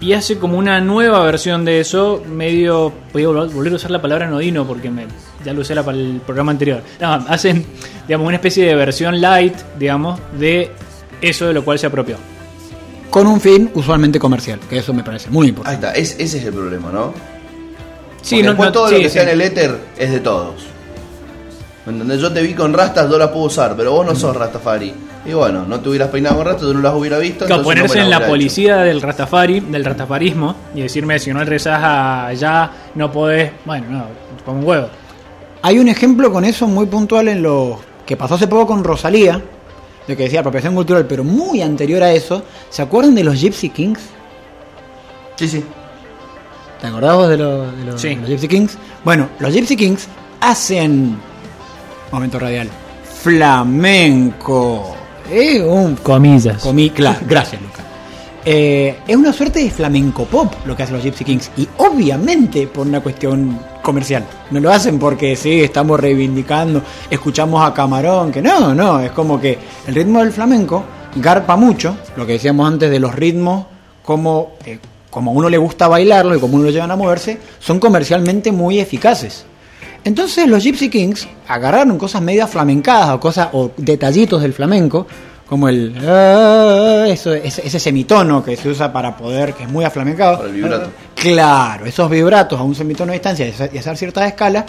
y 0.00 0.12
hace 0.12 0.36
como 0.38 0.58
una 0.58 0.80
nueva 0.80 1.22
versión 1.24 1.64
de 1.64 1.80
eso, 1.80 2.22
medio. 2.28 2.92
Voy 3.12 3.22
a 3.24 3.26
vol- 3.28 3.50
volver 3.52 3.72
a 3.72 3.76
usar 3.76 3.90
la 3.90 4.02
palabra 4.02 4.26
nodino 4.28 4.66
porque 4.66 4.90
me, 4.90 5.06
ya 5.44 5.52
lo 5.54 5.62
usé 5.62 5.74
la- 5.74 5.82
para 5.82 5.96
el 5.96 6.20
programa 6.26 6.52
anterior. 6.52 6.82
No, 7.00 7.12
hacen, 7.28 7.64
digamos, 8.06 8.26
una 8.26 8.36
especie 8.36 8.66
de 8.66 8.74
versión 8.74 9.20
light, 9.20 9.54
digamos, 9.78 10.20
de 10.38 10.70
eso 11.22 11.46
de 11.46 11.54
lo 11.54 11.64
cual 11.64 11.78
se 11.78 11.86
apropió. 11.86 12.16
con 13.10 13.26
un 13.28 13.40
fin 13.40 13.70
usualmente 13.74 14.18
comercial, 14.18 14.58
que 14.68 14.78
eso 14.78 14.92
me 14.92 15.04
parece 15.04 15.30
muy 15.30 15.44
Ahí 15.46 15.50
importante. 15.50 15.86
está, 15.86 15.98
es- 15.98 16.16
ese 16.18 16.38
es 16.38 16.44
el 16.46 16.52
problema, 16.52 16.90
¿no? 16.92 17.14
Sí, 18.24 18.42
no, 18.42 18.48
después 18.48 18.68
no- 18.68 18.72
todo 18.72 18.88
sí, 18.88 18.94
lo 18.94 19.00
que 19.00 19.08
sí. 19.08 19.12
sea 19.14 19.22
en 19.24 19.28
el 19.28 19.40
éter 19.40 19.78
es 19.96 20.10
de 20.10 20.20
todos. 20.20 20.54
¿Me 21.86 21.92
entendés? 21.92 22.18
Yo 22.20 22.32
te 22.32 22.40
vi 22.42 22.54
con 22.54 22.72
rastas, 22.72 23.10
yo 23.10 23.18
las 23.18 23.28
puedo 23.28 23.44
usar, 23.44 23.76
pero 23.76 23.92
vos 23.92 24.06
no 24.06 24.14
sos 24.14 24.34
Rastafari. 24.34 24.94
Y 25.26 25.32
bueno, 25.34 25.64
no 25.66 25.80
te 25.80 25.88
hubieras 25.90 26.08
peinado 26.08 26.36
con 26.36 26.46
rastas, 26.46 26.66
yo 26.68 26.74
no 26.74 26.80
las 26.80 26.94
hubiera 26.94 27.18
visto. 27.18 27.44
Claro, 27.44 27.60
no 27.62 27.68
ponerse 27.68 27.98
en 28.00 28.08
la 28.10 28.26
policía 28.26 28.78
del 28.78 29.02
Rastafari, 29.02 29.60
del 29.60 29.84
Rastafarismo, 29.84 30.56
y 30.74 30.80
decirme 30.80 31.18
si 31.18 31.32
no 31.32 31.44
rezás 31.44 31.82
allá, 31.84 32.70
no 32.94 33.12
podés. 33.12 33.52
Bueno, 33.66 33.86
no, 33.90 34.06
con 34.44 34.56
un 34.56 34.64
huevo. 34.64 34.88
Hay 35.60 35.78
un 35.78 35.88
ejemplo 35.88 36.32
con 36.32 36.44
eso 36.44 36.66
muy 36.66 36.86
puntual 36.86 37.28
en 37.28 37.42
lo 37.42 37.78
que 38.06 38.16
pasó 38.16 38.34
hace 38.34 38.48
poco 38.48 38.66
con 38.68 38.82
Rosalía, 38.84 39.40
de 40.06 40.16
que 40.16 40.24
decía 40.24 40.40
apropiación 40.40 40.74
cultural, 40.74 41.06
pero 41.06 41.24
muy 41.24 41.60
anterior 41.62 42.02
a 42.02 42.12
eso. 42.12 42.42
¿Se 42.70 42.80
acuerdan 42.82 43.14
de 43.14 43.24
los 43.24 43.38
Gypsy 43.40 43.68
Kings? 43.70 44.00
Sí, 45.36 45.48
sí. 45.48 45.64
¿Te 46.84 46.88
acordás 46.88 47.16
vos 47.16 47.28
de, 47.30 47.36
lo- 47.38 47.72
de 47.72 47.84
los, 47.86 47.98
Sí. 47.98 48.08
de 48.10 48.16
los 48.16 48.28
Gypsy 48.28 48.46
Kings? 48.46 48.76
Bueno, 49.06 49.30
los 49.38 49.54
Gypsy 49.54 49.74
Kings 49.74 50.06
hacen. 50.42 51.16
Momento 52.12 52.38
radial. 52.38 52.68
Flamenco. 53.22 54.94
Es 55.32 55.62
un. 55.62 55.96
Comillas. 55.96 56.62
Comí, 56.62 56.90
claro, 56.90 57.20
gracias, 57.26 57.62
Luca. 57.62 57.80
Eh, 58.44 58.98
es 59.08 59.16
una 59.16 59.32
suerte 59.32 59.60
de 59.64 59.70
flamenco 59.70 60.26
pop 60.26 60.52
lo 60.66 60.76
que 60.76 60.82
hacen 60.82 60.96
los 60.96 61.02
Gypsy 61.02 61.24
Kings. 61.24 61.50
Y 61.56 61.66
obviamente 61.78 62.66
por 62.66 62.86
una 62.86 63.00
cuestión 63.00 63.58
comercial. 63.80 64.22
No 64.50 64.60
lo 64.60 64.70
hacen 64.70 64.98
porque 64.98 65.36
sí, 65.36 65.62
estamos 65.62 65.98
reivindicando, 65.98 66.82
escuchamos 67.08 67.64
a 67.66 67.72
Camarón, 67.72 68.30
que 68.30 68.42
no, 68.42 68.74
no, 68.74 69.00
es 69.00 69.10
como 69.12 69.40
que 69.40 69.58
el 69.86 69.94
ritmo 69.94 70.18
del 70.20 70.32
flamenco 70.32 70.84
garpa 71.16 71.56
mucho, 71.56 71.96
lo 72.18 72.26
que 72.26 72.32
decíamos 72.32 72.68
antes 72.70 72.90
de 72.90 73.00
los 73.00 73.14
ritmos, 73.14 73.64
como, 74.04 74.52
eh, 74.66 74.78
como 75.14 75.30
a 75.30 75.34
uno 75.34 75.48
le 75.48 75.56
gusta 75.58 75.86
bailarlo 75.86 76.34
y 76.34 76.40
como 76.40 76.56
uno 76.56 76.64
lo 76.64 76.70
llevan 76.70 76.90
a 76.90 76.96
moverse, 76.96 77.38
son 77.60 77.78
comercialmente 77.78 78.50
muy 78.50 78.80
eficaces. 78.80 79.44
Entonces 80.02 80.48
los 80.48 80.62
Gypsy 80.64 80.90
Kings 80.90 81.28
agarraron 81.46 81.96
cosas 81.98 82.20
medias 82.20 82.50
flamencadas 82.50 83.10
o 83.10 83.20
cosas 83.20 83.48
o 83.52 83.70
detallitos 83.76 84.42
del 84.42 84.52
flamenco, 84.52 85.06
como 85.48 85.68
el 85.68 85.94
ah, 86.04 87.04
eso, 87.08 87.32
ese, 87.32 87.64
ese 87.66 87.78
semitono 87.78 88.44
que 88.44 88.56
se 88.56 88.68
usa 88.68 88.92
para 88.92 89.16
poder, 89.16 89.54
que 89.54 89.62
es 89.62 89.68
muy 89.70 89.84
aflamencado. 89.84 90.38
Para 90.38 90.48
el 90.48 90.54
vibrato. 90.56 90.90
Claro, 91.14 91.86
esos 91.86 92.10
vibratos 92.10 92.58
a 92.58 92.62
un 92.64 92.74
semitono 92.74 93.12
de 93.12 93.18
distancia 93.18 93.46
y 93.46 93.50
hacer- 93.50 93.70
y 93.72 93.78
hacer 93.78 93.96
ciertas 93.96 94.26
escalas, 94.26 94.64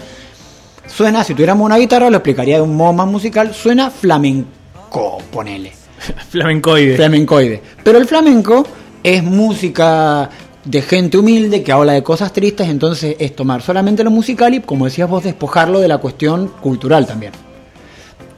suena, 0.88 1.24
si 1.24 1.34
tuviéramos 1.34 1.66
una 1.66 1.78
guitarra, 1.78 2.10
lo 2.10 2.18
explicaría 2.18 2.58
de 2.58 2.62
un 2.62 2.76
modo 2.76 2.94
más 2.94 3.08
musical, 3.08 3.52
suena 3.54 3.90
flamenco, 3.90 5.18
ponele 5.32 5.72
Flamencoide. 6.30 6.96
flamencoide. 6.96 7.62
Pero 7.84 7.98
el 7.98 8.06
flamenco 8.06 8.66
es 9.06 9.24
música 9.24 10.30
de 10.64 10.82
gente 10.82 11.18
humilde 11.20 11.62
que 11.62 11.72
habla 11.72 11.94
de 11.94 12.02
cosas 12.02 12.34
tristes, 12.34 12.68
entonces 12.68 13.16
es 13.20 13.36
tomar 13.36 13.62
solamente 13.62 14.04
lo 14.04 14.10
musical 14.10 14.52
y, 14.56 14.62
como 14.62 14.86
decías 14.86 15.08
vos, 15.08 15.24
despojarlo 15.24 15.80
de 15.80 15.88
la 15.88 16.00
cuestión 16.00 16.48
cultural 16.60 17.06
también. 17.06 17.32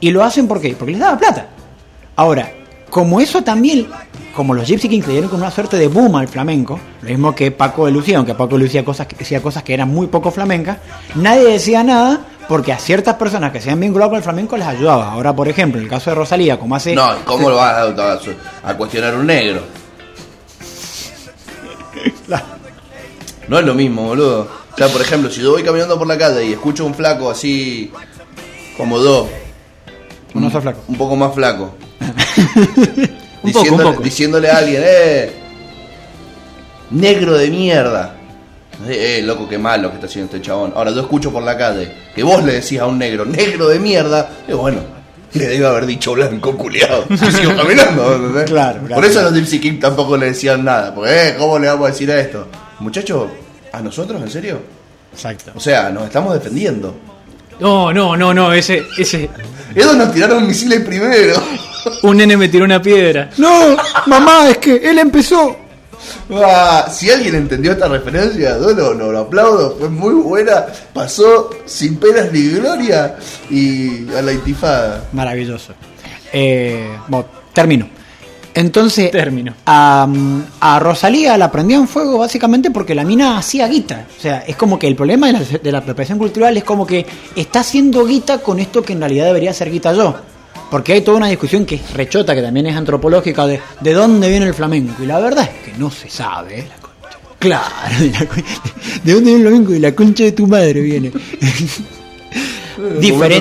Y 0.00 0.10
lo 0.10 0.22
hacen 0.22 0.46
¿por 0.46 0.60
qué? 0.60 0.74
Porque 0.78 0.92
les 0.92 1.00
daba 1.00 1.16
plata. 1.18 1.46
Ahora, 2.16 2.52
como 2.90 3.18
eso 3.20 3.42
también, 3.42 3.86
como 4.36 4.52
los 4.52 4.66
Gypsy 4.68 4.90
Kings 4.90 5.06
le 5.06 5.12
dieron 5.14 5.30
con 5.30 5.40
una 5.40 5.50
suerte 5.50 5.78
de 5.78 5.88
boom 5.88 6.16
al 6.16 6.28
flamenco, 6.28 6.78
lo 7.00 7.08
mismo 7.08 7.34
que 7.34 7.50
Paco 7.50 7.86
de 7.86 7.92
Lucía, 7.92 8.18
aunque 8.18 8.34
Paco 8.34 8.58
de 8.58 8.64
Lucía 8.64 8.84
cosas, 8.84 9.06
que- 9.06 9.16
decía 9.16 9.40
cosas 9.40 9.62
que 9.62 9.72
eran 9.72 9.88
muy 9.88 10.08
poco 10.08 10.30
flamencas, 10.30 10.76
nadie 11.14 11.44
decía 11.44 11.82
nada 11.82 12.20
porque 12.46 12.72
a 12.74 12.78
ciertas 12.78 13.14
personas 13.14 13.52
que 13.52 13.60
se 13.62 13.70
han 13.70 13.80
vinculado 13.80 14.10
con 14.10 14.18
el 14.18 14.22
flamenco 14.22 14.56
les 14.58 14.66
ayudaba. 14.66 15.12
Ahora, 15.12 15.34
por 15.34 15.48
ejemplo, 15.48 15.78
en 15.80 15.84
el 15.84 15.90
caso 15.90 16.10
de 16.10 16.16
Rosalía, 16.16 16.58
como 16.58 16.76
hace... 16.76 16.94
No, 16.94 17.08
¿cómo 17.24 17.48
lo 17.48 17.56
vas 17.56 17.72
a, 17.74 18.12
a- 18.12 18.70
a 18.70 18.76
cuestionar 18.76 19.14
un 19.16 19.26
negro? 19.26 19.62
No 23.48 23.58
es 23.58 23.64
lo 23.64 23.74
mismo, 23.74 24.04
boludo. 24.04 24.48
O 24.72 24.76
sea, 24.76 24.88
por 24.88 25.00
ejemplo, 25.00 25.30
si 25.30 25.40
yo 25.40 25.52
voy 25.52 25.62
caminando 25.62 25.98
por 25.98 26.06
la 26.06 26.18
calle 26.18 26.44
y 26.44 26.52
escucho 26.52 26.84
un 26.84 26.94
flaco 26.94 27.30
así 27.30 27.90
como 28.76 28.98
dos, 28.98 29.28
Un 30.34 30.44
oso 30.44 30.60
flaco. 30.60 30.80
un 30.88 30.96
poco 30.96 31.16
más 31.16 31.34
flaco, 31.34 31.74
Un 32.00 32.12
poco, 32.44 33.06
un 33.42 33.52
diciéndole, 33.52 33.90
poco. 33.90 34.02
diciéndole 34.02 34.50
a 34.50 34.58
alguien, 34.58 34.82
eh, 34.84 35.32
negro 36.90 37.36
de 37.36 37.50
mierda. 37.50 38.14
Eh, 38.86 39.18
eh, 39.18 39.22
loco, 39.22 39.48
qué 39.48 39.58
malo 39.58 39.88
que 39.90 39.96
está 39.96 40.06
haciendo 40.06 40.32
este 40.34 40.46
chabón. 40.46 40.72
Ahora 40.76 40.92
yo 40.92 41.00
escucho 41.00 41.32
por 41.32 41.42
la 41.42 41.56
calle 41.56 41.90
que 42.14 42.22
vos 42.22 42.44
le 42.44 42.52
decís 42.54 42.78
a 42.78 42.86
un 42.86 42.98
negro, 42.98 43.24
negro 43.24 43.68
de 43.68 43.78
mierda, 43.80 44.30
y 44.46 44.52
bueno, 44.52 44.80
le 45.34 45.46
debe 45.46 45.66
haber 45.66 45.86
dicho 45.86 46.12
blanco, 46.14 46.56
culiado. 46.56 47.04
Y 47.10 47.16
sigo 47.32 47.54
caminando. 47.56 48.14
¿entendés? 48.14 48.44
Claro, 48.44 48.80
claro. 48.80 48.94
Por 48.94 49.04
eso 49.04 49.22
los 49.22 49.34
Gypsy 49.34 49.60
King 49.60 49.78
tampoco 49.80 50.16
le 50.16 50.26
decían 50.26 50.64
nada. 50.64 50.94
Porque, 50.94 51.28
eh, 51.28 51.34
¿cómo 51.38 51.58
le 51.58 51.68
vamos 51.68 51.88
a 51.88 51.90
decir 51.90 52.10
a 52.10 52.20
esto? 52.20 52.48
Muchacho, 52.80 53.30
¿a 53.72 53.80
nosotros, 53.80 54.20
en 54.22 54.30
serio? 54.30 54.60
Exacto. 55.12 55.52
O 55.54 55.60
sea, 55.60 55.90
nos 55.90 56.04
estamos 56.04 56.34
defendiendo. 56.34 56.94
No, 57.60 57.92
no, 57.92 58.16
no, 58.16 58.32
no, 58.32 58.52
ese, 58.52 58.84
ese. 58.96 59.28
Ellos 59.74 59.96
nos 59.96 60.12
tiraron 60.12 60.46
misiles 60.46 60.80
primero. 60.80 61.34
Un 62.02 62.16
nene 62.16 62.36
me 62.36 62.48
tiró 62.48 62.64
una 62.64 62.80
piedra. 62.80 63.30
No, 63.38 63.76
mamá, 64.06 64.50
es 64.50 64.58
que 64.58 64.76
él 64.76 64.98
empezó. 64.98 65.56
Ah, 66.32 66.88
si 66.90 67.10
alguien 67.10 67.34
entendió 67.34 67.72
esta 67.72 67.88
referencia, 67.88 68.56
yo 68.58 68.70
lo, 68.72 68.94
lo- 68.94 69.12
lo 69.12 69.18
aplaudo, 69.20 69.76
fue 69.78 69.88
muy 69.88 70.14
buena, 70.14 70.66
pasó 70.92 71.50
sin 71.64 71.96
penas 71.96 72.32
ni 72.32 72.48
gloria 72.50 73.16
y 73.50 74.08
a 74.14 74.22
la 74.22 74.32
intifada. 74.32 75.04
Maravilloso. 75.12 75.72
Eh, 76.32 76.88
bueno, 77.08 77.26
termino. 77.52 77.88
Entonces, 78.54 79.10
Término. 79.12 79.54
A, 79.66 80.08
a 80.60 80.78
Rosalía 80.80 81.38
la 81.38 81.50
prendió 81.52 81.78
en 81.78 81.86
fuego 81.86 82.18
básicamente 82.18 82.70
porque 82.72 82.94
la 82.94 83.04
mina 83.04 83.38
hacía 83.38 83.68
guita. 83.68 84.06
O 84.18 84.20
sea, 84.20 84.38
es 84.46 84.56
como 84.56 84.78
que 84.78 84.88
el 84.88 84.96
problema 84.96 85.28
de 85.28 85.34
la, 85.34 85.40
de 85.40 85.72
la 85.72 85.78
apropiación 85.78 86.18
cultural 86.18 86.56
es 86.56 86.64
como 86.64 86.84
que 86.84 87.06
está 87.36 87.60
haciendo 87.60 88.04
guita 88.04 88.38
con 88.38 88.58
esto 88.58 88.82
que 88.82 88.94
en 88.94 89.00
realidad 89.00 89.26
debería 89.26 89.52
ser 89.54 89.70
guita 89.70 89.92
yo. 89.92 90.16
Porque 90.70 90.92
hay 90.92 91.00
toda 91.00 91.16
una 91.16 91.28
discusión 91.28 91.64
que 91.64 91.76
es 91.76 91.92
rechota, 91.94 92.34
que 92.34 92.42
también 92.42 92.66
es 92.66 92.76
antropológica, 92.76 93.46
de, 93.46 93.60
de 93.80 93.92
dónde 93.92 94.28
viene 94.28 94.46
el 94.46 94.54
flamenco. 94.54 95.02
Y 95.02 95.06
la 95.06 95.18
verdad 95.18 95.44
es 95.44 95.72
que 95.72 95.78
no 95.78 95.90
se 95.90 96.10
sabe. 96.10 96.66
Claro, 97.38 97.64
de, 98.00 98.10
la 98.10 98.26
cu- 98.26 98.42
de 99.04 99.12
dónde 99.14 99.30
viene 99.30 99.36
el 99.36 99.48
flamenco 99.48 99.72
y 99.74 99.78
la 99.78 99.94
concha 99.94 100.24
de 100.24 100.32
tu 100.32 100.46
madre 100.46 100.80
viene. 100.80 101.12
Diferente, 103.00 103.38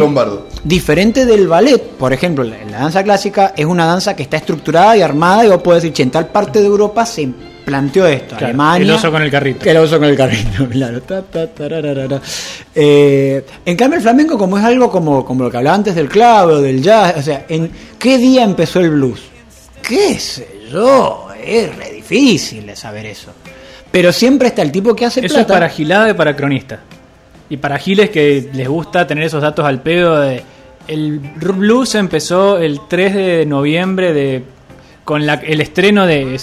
diferente 0.63 1.25
del 1.27 1.47
ballet, 1.47 1.79
por 1.79 2.11
ejemplo, 2.11 2.43
la, 2.43 2.57
la 2.71 2.79
danza 2.79 3.03
clásica 3.03 3.53
es 3.55 3.65
una 3.67 3.85
danza 3.85 4.15
que 4.15 4.23
está 4.23 4.37
estructurada 4.37 4.97
y 4.97 5.01
armada 5.01 5.45
y 5.45 5.49
vos 5.49 5.61
podés 5.61 5.83
decir, 5.83 5.93
che, 5.93 6.03
en 6.03 6.09
tal 6.09 6.29
parte 6.29 6.59
de 6.59 6.65
Europa 6.65 7.05
se 7.05 7.29
planteó 7.67 8.07
esto, 8.07 8.29
Claro, 8.37 8.45
Alemania... 8.45 8.85
el 8.85 8.91
oso 8.91 9.11
con 9.11 9.21
el 9.21 9.29
carrito. 9.29 9.69
El 9.69 9.75
oso 9.77 9.99
con 9.99 10.07
el 10.07 10.15
carrito, 10.15 10.67
claro. 10.71 11.01
Ta, 11.01 11.21
ta, 11.21 11.47
tararara. 11.47 12.21
Eh, 12.73 13.45
en 13.65 13.75
cambio 13.75 13.97
el 13.97 14.01
flamenco 14.03 14.37
como 14.37 14.57
es 14.57 14.63
algo 14.63 14.89
como, 14.89 15.25
como 15.25 15.43
lo 15.43 15.51
que 15.51 15.57
hablaba 15.57 15.75
antes 15.75 15.93
del 15.93 16.07
clave 16.07 16.53
o 16.53 16.61
del 16.61 16.81
jazz, 16.81 17.15
o 17.17 17.21
sea, 17.21 17.45
¿en 17.49 17.69
qué 17.99 18.17
día 18.17 18.45
empezó 18.45 18.79
el 18.79 18.91
blues? 18.91 19.19
¿Qué 19.85 20.17
sé 20.17 20.47
yo? 20.71 21.27
Es 21.43 21.75
re 21.75 21.91
difícil 21.91 22.65
de 22.65 22.75
saber 22.77 23.05
eso. 23.05 23.31
Pero 23.91 24.13
siempre 24.13 24.47
está 24.47 24.61
el 24.61 24.71
tipo 24.71 24.95
que 24.95 25.05
hace 25.05 25.19
Eso 25.25 25.35
plata. 25.35 25.41
es 25.53 25.59
para 25.59 25.69
gilada 25.69 26.09
y 26.09 26.13
para 26.13 26.35
cronista. 26.37 26.79
Y 27.49 27.57
para 27.57 27.77
giles 27.77 28.09
que 28.09 28.49
les 28.53 28.67
gusta 28.67 29.05
tener 29.05 29.25
esos 29.25 29.41
datos 29.41 29.65
al 29.65 29.81
pedo 29.81 30.19
de... 30.21 30.41
El 30.87 31.19
blues 31.19 31.95
empezó 31.95 32.57
el 32.59 32.79
3 32.87 33.13
de 33.13 33.45
noviembre 33.45 34.13
de 34.13 34.43
con 35.03 35.25
la- 35.25 35.33
el 35.35 35.59
estreno 35.59 36.05
de... 36.07 36.39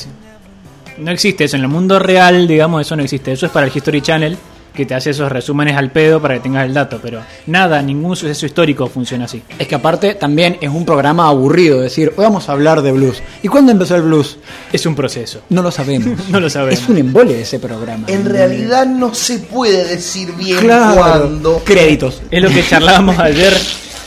No 0.98 1.10
existe 1.10 1.44
eso, 1.44 1.56
en 1.56 1.62
el 1.62 1.68
mundo 1.68 1.98
real, 1.98 2.46
digamos, 2.46 2.82
eso 2.82 2.96
no 2.96 3.02
existe. 3.02 3.32
Eso 3.32 3.46
es 3.46 3.52
para 3.52 3.66
el 3.66 3.72
History 3.74 4.00
Channel, 4.00 4.36
que 4.74 4.86
te 4.86 4.94
hace 4.94 5.10
esos 5.10 5.30
resúmenes 5.30 5.76
al 5.76 5.90
pedo 5.92 6.20
para 6.20 6.34
que 6.34 6.40
tengas 6.40 6.66
el 6.66 6.74
dato. 6.74 6.98
Pero 7.02 7.20
nada, 7.46 7.80
ningún 7.82 8.16
suceso 8.16 8.46
histórico 8.46 8.86
funciona 8.88 9.24
así. 9.26 9.42
Es 9.58 9.66
que 9.68 9.74
aparte 9.74 10.14
también 10.14 10.56
es 10.60 10.68
un 10.70 10.84
programa 10.84 11.28
aburrido, 11.28 11.80
decir, 11.80 12.12
hoy 12.16 12.24
vamos 12.24 12.48
a 12.48 12.52
hablar 12.52 12.82
de 12.82 12.92
blues. 12.92 13.22
¿Y 13.42 13.48
cuándo 13.48 13.72
empezó 13.72 13.96
el 13.96 14.02
blues? 14.02 14.38
Es 14.72 14.84
un 14.86 14.94
proceso. 14.94 15.42
No 15.48 15.62
lo 15.62 15.70
sabemos. 15.70 16.18
No 16.30 16.40
lo 16.40 16.48
sabemos. 16.50 16.80
Es 16.80 16.88
un 16.88 16.98
embole 16.98 17.40
ese 17.40 17.58
programa. 17.58 18.06
En 18.08 18.24
realidad 18.24 18.86
no 18.86 19.14
se 19.14 19.38
puede 19.38 19.84
decir 19.84 20.32
bien 20.34 20.58
Claro. 20.58 20.96
cuándo. 20.96 21.62
Créditos. 21.64 22.22
Es 22.30 22.42
lo 22.42 22.48
que 22.50 22.64
charlábamos 22.68 23.18
ayer, 23.18 23.52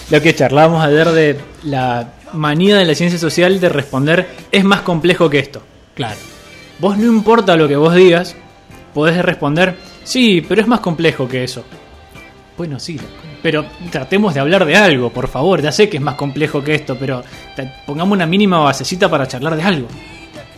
lo 0.10 0.22
que 0.22 0.36
charlábamos 0.36 0.84
ayer 0.86 1.10
de 1.12 1.38
la 1.64 2.14
manía 2.34 2.76
de 2.78 2.86
la 2.86 2.94
ciencia 2.96 3.18
social 3.20 3.60
de 3.62 3.70
responder 3.70 4.28
es 4.52 4.64
más 4.66 4.82
complejo 4.82 5.30
que 5.30 5.40
esto. 5.40 5.62
Claro. 5.96 6.18
Vos 6.80 6.98
no 6.98 7.06
importa 7.06 7.56
lo 7.56 7.68
que 7.68 7.76
vos 7.76 7.96
digas, 7.96 8.36
podés 8.94 9.24
responder, 9.24 9.76
sí, 10.04 10.46
pero 10.48 10.62
es 10.62 10.68
más 10.68 10.80
complejo 10.80 11.28
que 11.28 11.44
eso. 11.44 11.64
Bueno, 12.58 12.80
sí, 12.80 13.00
pero 13.42 13.66
tratemos 13.92 14.34
de 14.34 14.40
hablar 14.40 14.66
de 14.66 14.76
algo, 14.76 15.12
por 15.12 15.28
favor. 15.28 15.62
Ya 15.62 15.72
sé 15.72 15.90
que 15.90 15.98
es 15.98 16.04
más 16.04 16.16
complejo 16.16 16.64
que 16.64 16.76
esto, 16.76 16.98
pero 17.00 17.24
pongamos 17.86 18.16
una 18.16 18.26
mínima 18.26 18.60
basecita 18.60 19.10
para 19.10 19.28
charlar 19.28 19.56
de 19.56 19.64
algo. 19.64 19.88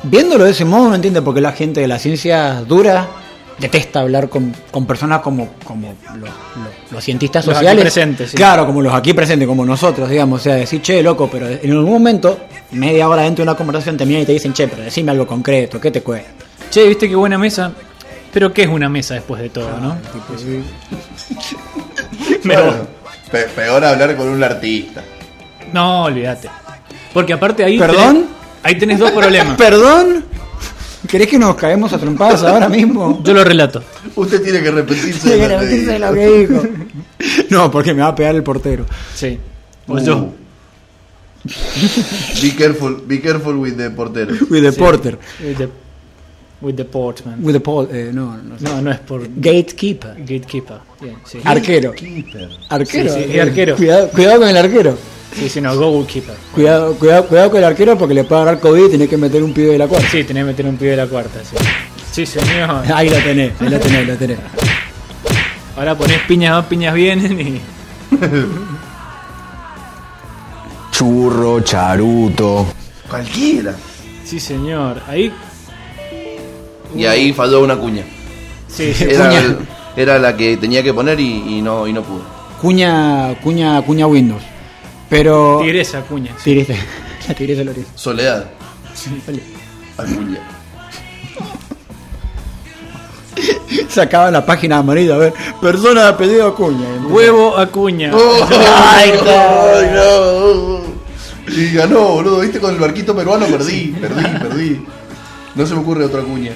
Viéndolo 0.03 0.45
de 0.45 0.51
ese 0.51 0.63
modo, 0.63 0.89
no 0.89 0.95
entiende 0.95 1.21
por 1.21 1.35
qué 1.35 1.41
la 1.41 1.51
gente 1.51 1.81
de 1.81 1.87
la 1.87 1.99
ciencia 1.99 2.61
dura 2.61 3.07
detesta 3.59 3.99
hablar 4.01 4.29
con, 4.29 4.53
con 4.71 4.85
personas 4.85 5.21
como, 5.21 5.49
como 5.63 5.95
los, 6.15 6.29
los- 6.29 6.91
los 6.91 7.03
cientistas 7.03 7.45
Los 7.45 7.55
aquí 7.57 7.65
sociales. 7.65 7.83
presentes, 7.83 8.31
sí. 8.31 8.37
Claro, 8.37 8.65
como 8.65 8.81
los 8.81 8.93
aquí 8.93 9.13
presentes, 9.13 9.47
como 9.47 9.65
nosotros, 9.65 10.09
digamos. 10.09 10.41
O 10.41 10.43
sea, 10.43 10.55
decir, 10.55 10.81
che, 10.81 11.01
loco, 11.03 11.29
pero 11.31 11.47
en 11.47 11.71
algún 11.71 11.91
momento, 11.91 12.39
media 12.71 13.07
hora 13.09 13.23
dentro 13.23 13.43
de 13.43 13.49
una 13.51 13.57
conversación, 13.57 13.97
termina 13.97 14.19
y 14.21 14.25
te 14.25 14.31
dicen, 14.33 14.53
che, 14.53 14.67
pero 14.67 14.83
decime 14.83 15.11
algo 15.11 15.27
concreto, 15.27 15.79
¿qué 15.79 15.91
te 15.91 16.01
cuesta? 16.01 16.29
Che, 16.69 16.87
viste 16.87 17.07
qué 17.09 17.15
buena 17.15 17.37
mesa. 17.37 17.71
Pero 18.31 18.53
¿qué 18.53 18.61
es 18.61 18.67
una 18.69 18.89
mesa 18.89 19.15
después 19.15 19.41
de 19.41 19.49
todo, 19.49 19.71
no? 19.81 19.97
Pero- 22.43 22.63
Bueno, 22.63 22.87
pe- 23.31 23.47
peor 23.55 23.83
hablar 23.83 24.15
con 24.15 24.27
un 24.29 24.43
artista. 24.43 25.01
No, 25.73 26.03
olvídate. 26.03 26.47
Porque 27.13 27.33
aparte 27.33 27.63
ahí. 27.63 27.77
¿Perdón? 27.79 28.17
tenés- 28.17 28.25
ahí 28.63 28.75
tenés 28.77 28.99
dos 28.99 29.11
problemas. 29.11 29.57
¿Perdón? 29.57 30.25
¿Querés 31.07 31.27
que 31.27 31.39
nos 31.39 31.55
caemos 31.55 31.93
a 31.93 31.97
trompadas 31.97 32.43
ahora 32.43 32.67
mismo? 32.69 33.21
Yo 33.23 33.33
lo 33.33 33.43
relato. 33.43 33.81
Usted 34.15 34.41
tiene 34.43 34.61
que 34.61 34.69
repetirse. 34.71 35.19
Tiene 35.29 35.37
que 35.37 35.41
lo 35.43 35.47
que 35.47 35.57
repetirse 35.57 35.93
dijo. 35.93 36.05
lo 36.05 36.13
que 36.13 36.27
dijo. 36.27 36.63
No, 37.49 37.71
porque 37.71 37.93
me 37.93 38.01
va 38.01 38.09
a 38.09 38.15
pegar 38.15 38.35
el 38.35 38.43
portero. 38.43 38.85
Sí. 39.15 39.37
O 39.87 39.93
Uh. 39.93 39.99
yo. 39.99 40.33
Be 42.41 42.55
careful, 42.55 43.01
be 43.07 43.19
careful 43.21 43.55
with 43.55 43.75
the 43.77 43.89
portero. 43.91 44.33
With 44.49 44.61
the 44.61 44.71
Sí. 44.71 44.79
porter. 44.79 45.17
With 45.41 45.57
the, 45.57 45.69
with 46.61 46.75
the 46.75 46.85
portman. 46.85 47.43
With 47.43 47.53
the 47.53 47.59
pol 47.61 47.87
eh, 47.91 48.11
no, 48.13 48.37
no 48.37 48.57
sé. 48.57 48.63
No, 48.65 48.81
no 48.81 48.91
es 48.91 48.99
por 48.99 49.21
Gatekeeper. 49.35 50.15
gatekeeper. 50.19 50.77
Bien, 51.01 51.15
sí. 51.25 51.39
Arquero. 51.43 51.93
Arquero. 52.69 53.13
Sí, 53.15 53.39
arquero. 53.39 53.75
Cuidado, 53.77 54.09
cuidado 54.09 54.39
con 54.39 54.49
el 54.49 54.57
arquero. 54.57 54.97
Sí, 55.35 55.47
sí, 55.49 55.61
no, 55.61 55.75
goalkeeper. 55.75 56.35
Cuidado, 56.53 56.93
cuidado, 56.95 57.27
cuidado 57.27 57.49
con 57.51 57.59
el 57.59 57.63
arquero 57.65 57.97
porque 57.97 58.13
le 58.13 58.23
puede 58.23 58.41
agarrar 58.41 58.59
COVID 58.61 58.85
y 58.85 58.89
tenés 58.89 59.09
que 59.09 59.17
meter 59.17 59.43
un 59.43 59.53
pibe 59.53 59.71
de 59.73 59.77
la 59.77 59.87
cuarta. 59.87 60.07
Sí, 60.09 60.23
tenés 60.23 60.43
que 60.43 60.47
meter 60.47 60.65
un 60.65 60.77
pibe 60.77 60.91
de 60.91 60.97
la 60.97 61.07
cuarta, 61.07 61.39
sí. 61.43 61.55
Sí, 62.11 62.25
señor. 62.25 62.83
Ahí 62.93 63.09
lo 63.09 63.17
tenés, 63.17 63.53
ahí 63.61 63.69
lo 63.69 63.79
tenés, 63.79 63.97
ahí 63.99 64.05
lo 64.05 64.15
tenés. 64.17 64.39
Ahora 65.77 65.95
ponés 65.95 66.19
piñas 66.27 66.53
van, 66.53 66.65
piñas 66.65 66.93
vienen 66.93 67.39
y. 67.39 67.61
Churro, 70.91 71.61
charuto. 71.61 72.65
Cualquiera. 73.09 73.75
Sí, 74.25 74.39
señor. 74.39 75.01
Ahí. 75.07 75.31
Y 76.95 77.05
ahí 77.05 77.31
falló 77.33 77.61
una 77.63 77.77
cuña. 77.77 78.03
Sí, 78.67 78.93
sí. 78.97 79.05
Era, 79.09 79.29
Cuña. 79.29 79.57
era 79.95 80.19
la 80.19 80.35
que 80.35 80.57
tenía 80.57 80.83
que 80.83 80.93
poner 80.93 81.19
y, 81.19 81.57
y 81.57 81.61
no, 81.61 81.87
y 81.87 81.93
no 81.93 82.01
pudo. 82.03 82.23
Cuña, 82.61 83.35
cuña, 83.41 83.81
cuña 83.83 84.07
Windows. 84.07 84.41
Pero. 85.09 85.59
Tigresa, 85.61 86.01
cuña. 86.01 86.33
sí. 86.37 86.55
Tigresa. 86.55 86.73
La 87.27 87.33
tigresa 87.35 87.63
lo 87.63 87.71
origen. 87.71 87.91
Soledad. 87.95 88.49
Acuña. 89.97 90.39
Sacaba 93.89 94.31
la 94.31 94.45
página 94.45 94.77
amarilla, 94.77 95.15
a 95.15 95.17
ver. 95.17 95.33
Persona 95.61 96.03
de 96.03 96.07
apellido 96.09 96.47
Acuña. 96.47 96.87
Huevo 97.07 97.57
a 97.57 97.67
cuña. 97.67 98.11
¡Ay, 98.83 99.13
no! 99.93 100.79
Y 101.53 101.73
ganó, 101.73 101.99
boludo. 102.13 102.39
¿Viste? 102.39 102.59
Con 102.59 102.73
el 102.73 102.79
barquito 102.79 103.15
peruano 103.15 103.45
perdí, 103.47 103.95
perdí, 103.99 104.23
perdí. 104.39 104.85
No 105.55 105.65
se 105.65 105.73
me 105.75 105.81
ocurre 105.81 106.05
otra 106.05 106.21
cuña. 106.21 106.53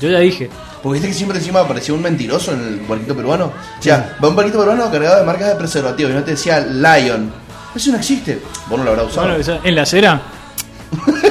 Yo 0.00 0.10
ya 0.10 0.18
dije. 0.20 0.50
Porque 0.82 0.94
viste 0.98 1.08
que 1.08 1.14
siempre 1.14 1.38
encima 1.38 1.60
aparecía 1.60 1.94
un 1.94 2.02
mentiroso 2.02 2.52
en 2.52 2.60
el 2.60 2.80
barquito 2.80 3.14
peruano. 3.16 3.46
O 3.78 3.82
sea, 3.82 4.16
va 4.22 4.28
un 4.28 4.36
barquito 4.36 4.58
peruano 4.58 4.90
cargado 4.90 5.18
de 5.18 5.24
marcas 5.24 5.48
de 5.48 5.54
preservativo 5.56 6.10
y 6.10 6.12
no 6.12 6.22
te 6.22 6.32
decía 6.32 6.60
Lion. 6.60 7.32
Eso 7.74 7.90
no 7.90 7.98
existe. 7.98 8.40
Vos 8.68 8.78
no 8.78 8.84
lo 8.84 8.90
habrás 8.92 9.06
usado. 9.06 9.28
Bueno, 9.36 9.60
en 9.62 9.74
la 9.74 9.82
acera. 9.82 10.22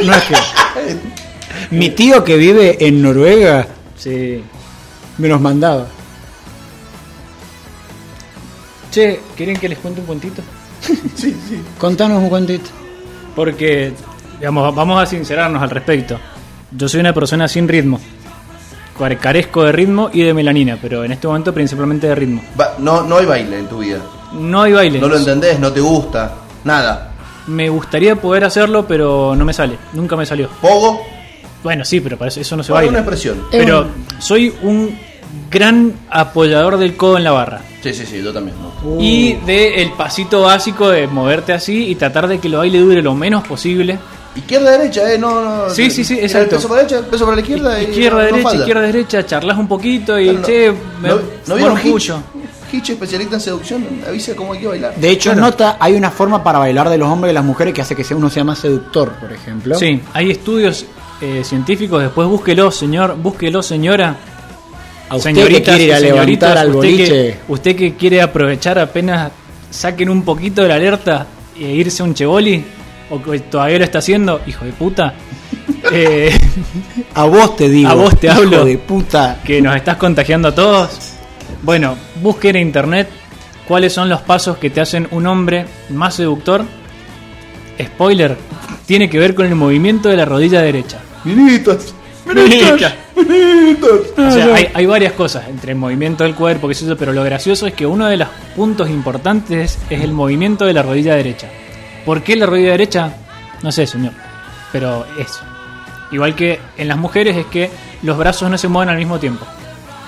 No 0.04 0.14
es 0.14 0.24
que. 0.24 0.36
Mi 1.76 1.90
tío 1.92 2.24
que 2.24 2.36
vive 2.36 2.78
en 2.86 3.02
Noruega 3.02 3.66
Sí. 3.98 4.44
me 5.18 5.28
los 5.30 5.40
mandaba. 5.40 5.88
Che, 8.92 9.20
¿quieren 9.36 9.58
que 9.58 9.70
les 9.70 9.78
cuente 9.80 10.02
un 10.02 10.08
cuentito? 10.08 10.42
sí, 11.16 11.36
sí. 11.48 11.62
Contanos 11.78 12.22
un 12.22 12.30
cuentito. 12.30 12.70
Porque, 13.36 13.94
digamos, 14.40 14.74
vamos 14.76 15.02
a 15.02 15.06
sincerarnos 15.06 15.62
al 15.62 15.70
respecto. 15.70 16.20
Yo 16.72 16.88
soy 16.88 17.00
una 17.02 17.14
persona 17.14 17.48
sin 17.48 17.68
ritmo. 17.68 18.00
Care- 18.98 19.18
Carezco 19.18 19.64
de 19.64 19.72
ritmo 19.72 20.10
y 20.14 20.22
de 20.24 20.34
melanina, 20.34 20.78
pero 20.82 21.04
en 21.04 21.12
este 21.12 21.28
momento 21.28 21.54
principalmente 21.54 22.08
de 22.08 22.16
ritmo. 22.16 22.42
Va- 22.60 22.76
no, 22.80 23.04
no 23.04 23.18
hay 23.18 23.26
baile 23.26 23.60
en 23.60 23.68
tu 23.68 23.80
vida. 23.80 24.00
No 24.34 24.62
hay 24.64 24.74
baile. 24.74 25.00
No 25.00 25.08
lo 25.08 25.18
entendés, 25.18 25.60
no 25.60 25.72
te 25.72 25.80
gusta. 25.82 26.34
Nada. 26.64 27.12
Me 27.48 27.70
gustaría 27.70 28.16
poder 28.16 28.44
hacerlo, 28.46 28.86
pero 28.88 29.36
no 29.36 29.46
me 29.46 29.54
sale. 29.54 29.78
Nunca 29.94 30.16
me 30.16 30.26
salió. 30.26 30.50
Pogo, 30.62 31.02
Bueno, 31.64 31.84
sí, 31.84 32.00
pero 32.00 32.18
para 32.18 32.30
eso, 32.30 32.56
no 32.56 32.64
se 32.64 32.72
Bueno, 32.72 32.90
una 32.90 33.00
baila. 33.00 33.00
expresión. 33.00 33.44
Pero 33.52 33.88
soy 34.20 34.54
un 34.62 34.98
gran 35.52 35.94
apoyador 36.10 36.78
del 36.78 36.96
codo 36.96 37.18
en 37.18 37.24
la 37.24 37.32
barra. 37.32 37.62
Sí, 37.82 37.94
sí, 37.94 38.06
sí, 38.06 38.22
yo 38.24 38.32
también. 38.34 38.56
¿no? 38.84 39.00
Y 39.02 39.34
de 39.46 39.82
el 39.82 39.92
pasito 39.94 40.42
básico 40.44 40.90
de 40.90 41.08
moverte 41.08 41.54
así 41.54 41.88
y 41.90 41.96
tratar 41.96 42.28
de 42.28 42.40
que 42.40 42.48
el 42.48 42.56
baile 42.56 42.80
dure 42.80 43.02
lo 43.02 43.14
menos 43.16 43.48
posible. 43.48 43.98
Izquierda, 44.36 44.72
derecha, 44.78 45.14
eh, 45.14 45.18
no, 45.18 45.66
no. 45.68 45.70
Sí, 45.70 45.90
sí, 45.90 46.04
sí, 46.04 46.20
exacto. 46.20 46.58
Peso 46.58 46.68
para 46.68 46.82
la 46.82 46.88
derecha, 46.88 47.10
peso 47.10 47.24
para 47.26 47.36
la 47.36 47.42
izquierda. 47.42 47.82
y 47.82 47.86
izquierda, 47.86 48.24
derecha, 48.24 48.56
izquierda, 48.56 48.82
derecha, 48.82 49.26
charlas 49.26 49.58
un 49.58 49.68
poquito 49.68 50.20
y 50.20 50.26
Claro, 50.26 50.40
no- 50.40 50.46
che, 50.46 50.72
me 51.02 51.10
¿No, 51.10 51.20
¿no 51.48 51.56
vieron 51.56 51.80
Hitch? 52.74 52.90
especialista 52.90 53.36
en 53.36 53.42
seducción, 53.42 53.88
avisa 54.06 54.36
cómo 54.36 54.52
hay 54.52 54.60
que 54.60 54.68
bailar. 54.68 54.96
De 54.98 55.10
hecho, 55.10 55.32
Claro. 55.32 55.46
nota, 55.48 55.78
hay 55.80 55.94
una 55.96 56.12
forma 56.12 56.44
para 56.44 56.60
bailar 56.60 56.90
de 56.90 56.98
los 56.98 57.08
hombres 57.08 57.32
y 57.32 57.34
las 57.34 57.46
mujeres 57.46 57.74
que 57.74 57.82
hace 57.82 57.96
que 57.96 58.04
sea- 58.04 58.18
uno 58.18 58.30
sea 58.30 58.44
más 58.44 58.60
seductor, 58.60 59.14
por 59.14 59.32
ejemplo. 59.32 59.76
Sí, 59.76 60.02
hay 60.14 60.32
estudios 60.32 60.86
eh, 61.22 61.44
científicos, 61.46 62.02
después 62.04 62.28
búsquelo, 62.28 62.70
señor, 62.72 63.16
búsquelo, 63.16 63.64
señora. 63.64 64.18
A 65.08 65.16
usted 65.16 65.30
Señoritas 65.30 65.62
que 65.62 65.64
quiere 65.64 65.84
ir 65.86 65.94
a 65.94 66.00
levantar 66.02 66.58
al 66.58 66.76
usted 66.76 66.82
que- 66.82 66.96
boliche. 66.98 67.40
usted 67.48 67.76
que 67.78 67.94
quiere 67.96 68.22
aprovechar 68.22 68.78
apenas 68.80 69.32
saquen 69.70 70.10
un 70.10 70.24
poquito 70.24 70.62
de 70.64 70.68
la 70.68 70.76
alerta 70.76 71.26
e 71.58 71.72
irse 71.72 72.02
a 72.02 72.06
un 72.06 72.14
cheboli, 72.14 72.66
o 73.10 73.22
que 73.22 73.40
todavía 73.40 73.80
lo 73.80 73.84
está 73.84 74.00
haciendo, 74.00 74.42
hijo 74.48 74.66
de 74.66 74.72
puta, 74.72 75.14
eh, 75.92 76.32
A 77.14 77.26
vos 77.26 77.56
te 77.56 77.70
digo. 77.70 77.90
A 77.90 77.94
vos 77.94 78.20
te 78.20 78.28
hijo 78.28 78.38
hablo. 78.38 78.66
de 78.66 78.78
puta. 78.78 79.40
que 79.44 79.62
nos 79.62 79.76
estás 79.76 79.98
contagiando 79.98 80.50
a 80.50 80.56
todos. 80.56 81.14
Bueno, 81.62 81.96
busque 82.22 82.50
en 82.50 82.58
internet 82.58 83.10
cuáles 83.68 83.94
son 83.94 84.10
los 84.10 84.22
pasos 84.22 84.58
que 84.58 84.70
te 84.70 84.82
hacen 84.82 85.08
un 85.12 85.28
hombre 85.28 85.66
más 85.90 86.16
seductor. 86.16 86.64
Spoiler, 87.82 88.38
tiene 88.86 89.10
que 89.10 89.20
ver 89.20 89.36
con 89.36 89.46
el 89.46 89.56
movimiento 89.56 90.10
de 90.10 90.18
la 90.18 90.26
rodilla 90.26 90.62
derecha. 90.62 91.00
Minitas, 91.24 91.94
Minitas, 92.26 92.94
minitas. 93.16 93.90
O 94.18 94.32
sea, 94.32 94.56
hay, 94.56 94.68
hay 94.74 94.86
varias 94.86 95.14
cosas 95.14 95.48
entre 95.48 95.74
el 95.74 95.78
movimiento 95.78 96.24
del 96.24 96.34
cuerpo, 96.34 96.68
qué 96.68 96.74
sé 96.74 96.86
yo, 96.86 96.98
pero 96.98 97.14
lo 97.14 97.24
gracioso 97.24 97.68
es 97.68 97.74
que 97.74 97.86
uno 97.86 98.08
de 98.08 98.18
los 98.18 98.28
puntos 98.56 98.90
importantes 98.90 99.78
es 99.90 100.02
el 100.02 100.12
movimiento 100.12 100.66
de 100.66 100.74
la 100.74 100.82
rodilla 100.82 101.16
derecha. 101.16 101.50
¿Por 102.06 102.22
qué 102.22 102.36
la 102.36 102.46
rodilla 102.46 102.72
derecha? 102.72 103.12
No 103.64 103.72
sé, 103.72 103.88
señor, 103.88 104.14
pero 104.72 105.06
eso. 105.18 105.42
Igual 106.12 106.36
que 106.36 106.60
en 106.78 106.88
las 106.88 106.98
mujeres 106.98 107.36
es 107.36 107.46
que 107.48 107.72
los 108.04 108.18
brazos 108.18 108.50
no 108.50 108.58
se 108.58 108.68
mueven 108.68 108.90
al 108.90 108.98
mismo 108.98 109.20
tiempo. 109.20 109.46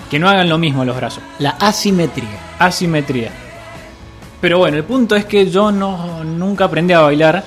Que 0.09 0.19
no 0.19 0.29
hagan 0.29 0.47
lo 0.47 0.57
mismo 0.57 0.85
los 0.85 0.95
brazos. 0.95 1.23
La 1.39 1.51
asimetría. 1.51 2.39
Asimetría. 2.59 3.31
Pero 4.39 4.59
bueno, 4.59 4.77
el 4.77 4.83
punto 4.83 5.15
es 5.15 5.25
que 5.25 5.49
yo 5.49 5.71
no 5.71 6.23
nunca 6.23 6.65
aprendí 6.65 6.93
a 6.93 7.01
bailar 7.01 7.43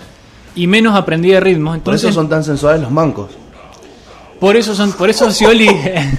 y 0.55 0.67
menos 0.67 0.95
aprendí 0.95 1.31
de 1.31 1.41
ritmos. 1.41 1.71
Por 1.71 1.79
Entonces, 1.79 2.11
eso 2.11 2.21
son 2.21 2.29
tan 2.29 2.43
sensuales 2.43 2.83
los 2.83 2.91
mancos. 2.91 3.31
Por 4.41 4.57
eso 4.57 4.75
son, 4.75 4.93
por 4.93 5.09
eso 5.11 5.31
Scioli, 5.31 5.69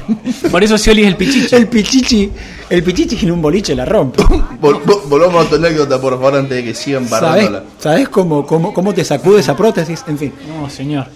por 0.51 0.63
eso 0.63 0.77
Scioli 0.77 1.01
es 1.01 1.07
el 1.07 1.15
pichichi. 1.17 1.55
El 1.55 1.67
pichichi, 1.67 2.31
el 2.69 2.83
pichichi 2.83 3.25
en 3.25 3.31
un 3.31 3.41
boliche 3.41 3.75
la 3.75 3.83
rompe. 3.85 4.23
Vol- 4.61 4.81
vol- 4.85 5.01
volvamos 5.09 5.45
a 5.45 5.49
tu 5.49 5.55
anécdota, 5.55 5.99
por 5.99 6.13
favor, 6.13 6.35
antes 6.35 6.55
de 6.57 6.63
que 6.63 6.73
sigan 6.75 7.07
¿Sabes, 7.07 7.21
barrándola. 7.21 7.63
¿Sabes 7.79 8.09
cómo, 8.09 8.45
cómo, 8.45 8.73
cómo 8.73 8.93
te 8.93 9.03
sacude 9.03 9.39
esa 9.39 9.55
prótesis? 9.55 10.03
En 10.07 10.17
fin. 10.19 10.33
No, 10.47 10.69
señor. 10.69 11.07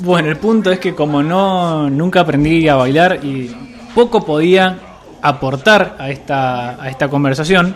Bueno, 0.00 0.28
el 0.28 0.36
punto 0.36 0.70
es 0.72 0.78
que 0.78 0.94
como 0.94 1.22
no 1.22 1.88
nunca 1.90 2.20
aprendí 2.20 2.66
a 2.68 2.74
bailar 2.76 3.20
y 3.24 3.54
poco 3.94 4.24
podía 4.24 4.78
aportar 5.20 5.96
a 5.98 6.10
esta, 6.10 6.82
a 6.82 6.88
esta 6.88 7.08
conversación, 7.08 7.74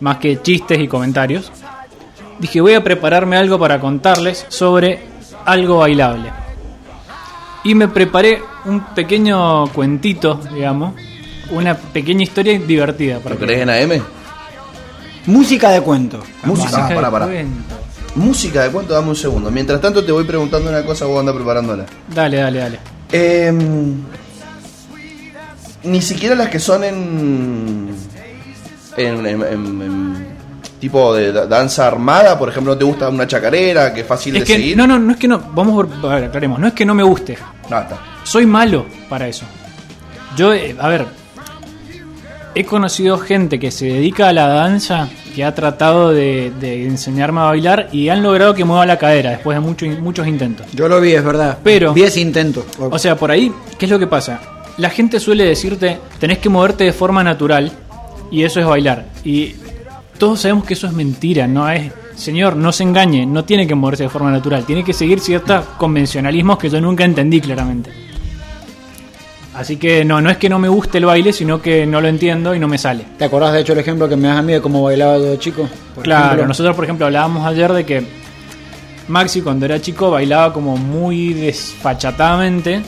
más 0.00 0.18
que 0.18 0.40
chistes 0.42 0.78
y 0.80 0.88
comentarios, 0.88 1.50
dije 2.38 2.60
voy 2.60 2.74
a 2.74 2.84
prepararme 2.84 3.36
algo 3.36 3.58
para 3.58 3.80
contarles 3.80 4.44
sobre 4.48 5.00
algo 5.46 5.78
bailable. 5.78 6.32
Y 7.64 7.74
me 7.74 7.88
preparé 7.88 8.42
un 8.66 8.80
pequeño 8.94 9.66
cuentito, 9.68 10.40
digamos, 10.52 10.94
una 11.50 11.74
pequeña 11.76 12.22
historia 12.22 12.58
divertida. 12.58 13.18
para 13.20 13.34
¿Lo 13.34 13.40
que- 13.40 13.46
querés 13.46 13.62
en 13.62 13.70
AM? 13.70 14.02
Música 15.26 15.70
de 15.70 15.80
cuento. 15.80 16.18
Música. 16.42 16.46
Música 16.68 16.84
Ah, 16.84 16.88
de 16.88 16.94
pará, 16.94 17.10
pará. 17.10 17.26
cuento. 17.26 17.74
Música 18.16 18.62
de 18.62 18.70
cuánto, 18.70 18.92
dame 18.94 19.08
un 19.08 19.16
segundo. 19.16 19.50
Mientras 19.50 19.80
tanto 19.80 20.04
te 20.04 20.12
voy 20.12 20.24
preguntando 20.24 20.68
una 20.70 20.84
cosa, 20.84 21.06
vos 21.06 21.18
anda 21.18 21.34
preparándola. 21.34 21.86
Dale, 22.14 22.36
dale, 22.36 22.58
dale. 22.58 22.78
Em, 23.10 23.94
ni 25.84 26.00
siquiera 26.02 26.34
las 26.34 26.48
que 26.48 26.58
son 26.60 26.84
en, 26.84 27.94
en, 28.96 29.26
en- 29.26 29.42
en- 29.42 29.82
en 29.82 30.33
tipo 30.84 31.14
de 31.14 31.32
da- 31.32 31.46
danza 31.46 31.86
armada, 31.86 32.38
por 32.38 32.48
ejemplo, 32.48 32.72
no 32.74 32.78
te 32.78 32.84
gusta 32.84 33.08
una 33.08 33.26
chacarera, 33.26 33.92
que 33.94 34.00
es 34.02 34.06
fácil 34.06 34.36
Es 34.36 34.42
de 34.42 34.46
que, 34.46 34.54
seguir. 34.56 34.76
no, 34.76 34.86
no, 34.86 34.98
no 34.98 35.12
es 35.12 35.18
que 35.18 35.26
no, 35.28 35.38
vamos 35.54 35.74
por, 35.74 36.10
a 36.10 36.14
ver, 36.16 36.24
aclaremos, 36.24 36.58
no 36.58 36.66
es 36.68 36.72
que 36.74 36.84
no 36.84 36.94
me 36.94 37.02
guste, 37.02 37.36
No, 37.70 37.78
está. 37.80 37.98
soy 38.24 38.46
malo 38.46 38.86
para 39.08 39.26
eso. 39.28 39.44
Yo, 40.36 40.52
eh, 40.52 40.74
a 40.78 40.88
ver, 40.88 41.06
he 42.54 42.64
conocido 42.64 43.18
gente 43.18 43.58
que 43.58 43.70
se 43.70 43.86
dedica 43.86 44.28
a 44.28 44.32
la 44.32 44.46
danza, 44.48 45.08
que 45.34 45.44
ha 45.44 45.54
tratado 45.54 46.10
de, 46.12 46.52
de 46.60 46.84
enseñarme 46.86 47.40
a 47.40 47.44
bailar 47.44 47.88
y 47.90 48.08
han 48.08 48.22
logrado 48.22 48.54
que 48.54 48.64
mueva 48.64 48.86
la 48.86 48.98
cadera 48.98 49.30
después 49.30 49.56
de 49.56 49.60
mucho- 49.60 49.86
muchos 50.00 50.26
intentos. 50.28 50.66
Yo 50.72 50.88
lo 50.88 51.00
vi, 51.00 51.12
es 51.12 51.24
verdad. 51.24 51.58
Pero- 51.64 51.92
Vi 51.92 52.02
ese 52.04 52.20
intento. 52.20 52.64
O 52.78 52.98
sea, 52.98 53.16
por 53.16 53.30
ahí, 53.30 53.52
¿qué 53.78 53.86
es 53.86 53.90
lo 53.90 53.98
que 53.98 54.06
pasa? 54.06 54.40
La 54.76 54.90
gente 54.90 55.18
suele 55.18 55.44
decirte, 55.44 55.98
tenés 56.20 56.38
que 56.38 56.48
moverte 56.48 56.84
de 56.84 56.92
forma 56.92 57.24
natural 57.24 57.72
y 58.30 58.42
eso 58.44 58.60
es 58.60 58.66
bailar. 58.66 59.06
Y 59.24 59.54
todos 60.18 60.40
sabemos 60.40 60.64
que 60.64 60.74
eso 60.74 60.86
es 60.86 60.92
mentira, 60.92 61.46
no 61.46 61.68
es... 61.70 61.92
Señor, 62.14 62.54
no 62.56 62.70
se 62.70 62.84
engañe, 62.84 63.26
no 63.26 63.44
tiene 63.44 63.66
que 63.66 63.74
moverse 63.74 64.04
de 64.04 64.08
forma 64.08 64.30
natural, 64.30 64.64
tiene 64.64 64.84
que 64.84 64.92
seguir 64.92 65.18
ciertos 65.18 65.64
convencionalismos 65.78 66.58
que 66.58 66.70
yo 66.70 66.80
nunca 66.80 67.04
entendí 67.04 67.40
claramente. 67.40 67.90
Así 69.54 69.76
que 69.76 70.04
no, 70.04 70.20
no 70.20 70.30
es 70.30 70.36
que 70.36 70.48
no 70.48 70.58
me 70.58 70.68
guste 70.68 70.98
el 70.98 71.06
baile, 71.06 71.32
sino 71.32 71.60
que 71.62 71.86
no 71.86 72.00
lo 72.00 72.08
entiendo 72.08 72.54
y 72.54 72.58
no 72.60 72.66
me 72.68 72.78
sale. 72.78 73.04
¿Te 73.18 73.24
acordás 73.24 73.52
de 73.52 73.60
hecho 73.60 73.72
el 73.72 73.78
ejemplo 73.80 74.08
que 74.08 74.16
me 74.16 74.28
das 74.28 74.38
a 74.38 74.42
mí 74.42 74.52
de 74.52 74.60
cómo 74.60 74.82
bailaba 74.82 75.16
todo 75.16 75.36
chico? 75.36 75.68
Por 75.94 76.04
Claro, 76.04 76.24
ejemplo? 76.26 76.46
nosotros 76.48 76.74
por 76.76 76.84
ejemplo 76.84 77.06
hablábamos 77.06 77.46
ayer 77.46 77.72
de 77.72 77.84
que 77.84 78.04
Maxi 79.08 79.42
cuando 79.42 79.64
era 79.66 79.80
chico 79.80 80.10
bailaba 80.10 80.52
como 80.52 80.76
muy 80.76 81.34
desfachatadamente 81.34 82.82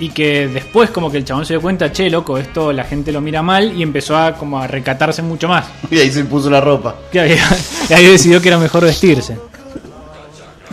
y 0.00 0.08
que 0.08 0.48
después 0.48 0.90
como 0.90 1.10
que 1.10 1.18
el 1.18 1.24
chabón 1.24 1.44
se 1.44 1.52
dio 1.52 1.60
cuenta, 1.60 1.92
che, 1.92 2.08
loco, 2.08 2.38
esto 2.38 2.72
la 2.72 2.84
gente 2.84 3.12
lo 3.12 3.20
mira 3.20 3.42
mal 3.42 3.76
y 3.76 3.82
empezó 3.82 4.16
a 4.16 4.34
como 4.34 4.58
a 4.58 4.66
recatarse 4.66 5.22
mucho 5.22 5.46
más. 5.46 5.66
Y 5.90 5.98
ahí 5.98 6.10
se 6.10 6.24
puso 6.24 6.48
la 6.50 6.60
ropa. 6.60 6.96
Y 7.12 7.18
ahí 7.18 8.06
decidió 8.06 8.40
que 8.40 8.48
era 8.48 8.58
mejor 8.58 8.84
vestirse. 8.84 9.38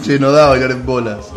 Che, 0.04 0.18
no 0.18 0.32
da 0.32 0.48
bailar 0.48 0.72
en 0.72 0.86
bolas. 0.86 1.32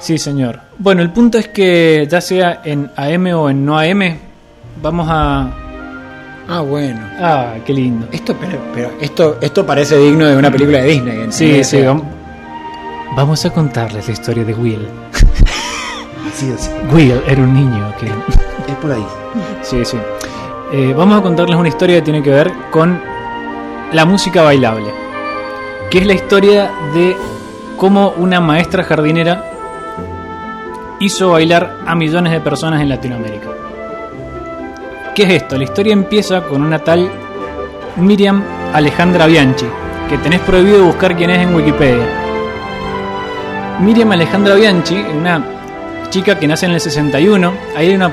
Sí, 0.00 0.18
señor. 0.18 0.60
Bueno, 0.78 1.02
el 1.02 1.10
punto 1.10 1.38
es 1.38 1.48
que 1.48 2.06
ya 2.10 2.20
sea 2.20 2.60
en 2.64 2.90
AM 2.96 3.26
o 3.28 3.48
en 3.48 3.64
no 3.64 3.78
AM, 3.78 4.18
vamos 4.82 5.06
a... 5.10 5.50
Ah, 6.48 6.60
bueno. 6.62 7.00
Ah, 7.20 7.54
qué 7.64 7.72
lindo. 7.72 8.08
Esto, 8.10 8.34
pero, 8.38 8.58
pero 8.74 8.90
esto, 9.00 9.38
esto 9.40 9.64
parece 9.64 9.96
digno 9.96 10.26
de 10.26 10.36
una 10.36 10.50
película 10.50 10.78
de 10.78 10.88
Disney. 10.88 11.12
¿entendés? 11.12 11.36
Sí, 11.36 11.64
sí, 11.64 11.84
vamos 13.14 13.44
a 13.44 13.50
contarles 13.50 14.06
la 14.06 14.12
historia 14.12 14.44
de 14.44 14.54
Will. 14.54 14.88
Sí, 16.32 16.54
era 17.26 17.42
un 17.42 17.54
niño 17.54 17.92
que 17.98 18.06
Es 18.06 18.76
por 18.80 18.92
ahí. 18.92 19.06
Sí, 19.62 19.84
sí. 19.84 19.98
Eh, 20.72 20.94
vamos 20.96 21.18
a 21.18 21.22
contarles 21.22 21.56
una 21.56 21.68
historia 21.68 21.96
que 21.96 22.02
tiene 22.02 22.22
que 22.22 22.30
ver 22.30 22.52
con 22.70 23.00
la 23.92 24.04
música 24.04 24.42
bailable. 24.42 24.86
Que 25.90 25.98
es 25.98 26.06
la 26.06 26.14
historia 26.14 26.70
de 26.94 27.16
cómo 27.76 28.14
una 28.16 28.40
maestra 28.40 28.84
jardinera 28.84 29.44
hizo 31.00 31.30
bailar 31.30 31.78
a 31.86 31.94
millones 31.94 32.32
de 32.32 32.40
personas 32.40 32.80
en 32.80 32.88
Latinoamérica. 32.88 33.48
¿Qué 35.14 35.24
es 35.24 35.42
esto? 35.42 35.56
La 35.56 35.64
historia 35.64 35.92
empieza 35.92 36.42
con 36.42 36.62
una 36.62 36.78
tal 36.78 37.10
Miriam 37.96 38.42
Alejandra 38.72 39.26
Bianchi, 39.26 39.66
que 40.08 40.18
tenés 40.18 40.40
prohibido 40.40 40.84
buscar 40.84 41.16
quién 41.16 41.30
es 41.30 41.38
en 41.40 41.54
Wikipedia. 41.54 42.29
Miriam 43.80 44.12
Alejandra 44.12 44.56
Bianchi, 44.56 44.94
una 44.94 45.42
chica 46.10 46.38
que 46.38 46.46
nace 46.46 46.66
en 46.66 46.72
el 46.72 46.80
61. 46.80 47.52
Ahí 47.74 47.88
hay 47.88 47.94
una. 47.94 48.12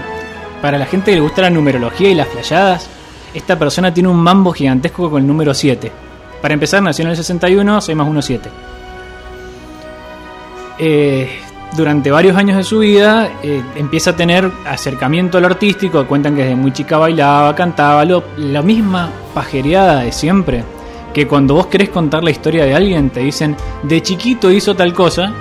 Para 0.61 0.77
la 0.77 0.85
gente 0.85 1.11
que 1.11 1.17
le 1.17 1.21
gusta 1.21 1.41
la 1.41 1.49
numerología 1.49 2.09
y 2.09 2.15
las 2.15 2.29
flayadas, 2.29 2.89
esta 3.33 3.59
persona 3.59 3.93
tiene 3.93 4.07
un 4.07 4.17
mambo 4.17 4.53
gigantesco 4.53 5.09
con 5.09 5.21
el 5.21 5.27
número 5.27 5.53
7. 5.53 5.91
Para 6.41 6.53
empezar, 6.53 6.81
nació 6.81 7.03
en 7.03 7.11
el 7.11 7.17
61, 7.17 7.81
6 7.81 7.97
más 7.97 8.07
1, 8.07 8.21
7. 8.21 8.49
Eh, 10.79 11.39
durante 11.75 12.11
varios 12.11 12.37
años 12.37 12.55
de 12.55 12.63
su 12.63 12.79
vida 12.79 13.29
eh, 13.43 13.61
empieza 13.75 14.11
a 14.11 14.15
tener 14.15 14.49
acercamiento 14.65 15.37
al 15.37 15.45
artístico. 15.45 16.07
Cuentan 16.07 16.33
que 16.35 16.43
desde 16.43 16.55
muy 16.55 16.71
chica 16.71 16.97
bailaba, 16.97 17.53
cantaba, 17.53 18.05
lo, 18.05 18.23
la 18.37 18.61
misma 18.61 19.09
pajereada 19.33 19.99
de 19.99 20.13
siempre. 20.13 20.63
Que 21.13 21.27
cuando 21.27 21.55
vos 21.55 21.67
querés 21.67 21.89
contar 21.89 22.23
la 22.23 22.31
historia 22.31 22.63
de 22.63 22.73
alguien, 22.73 23.09
te 23.09 23.19
dicen 23.19 23.57
de 23.83 24.01
chiquito 24.01 24.49
hizo 24.49 24.73
tal 24.75 24.93
cosa. 24.93 25.33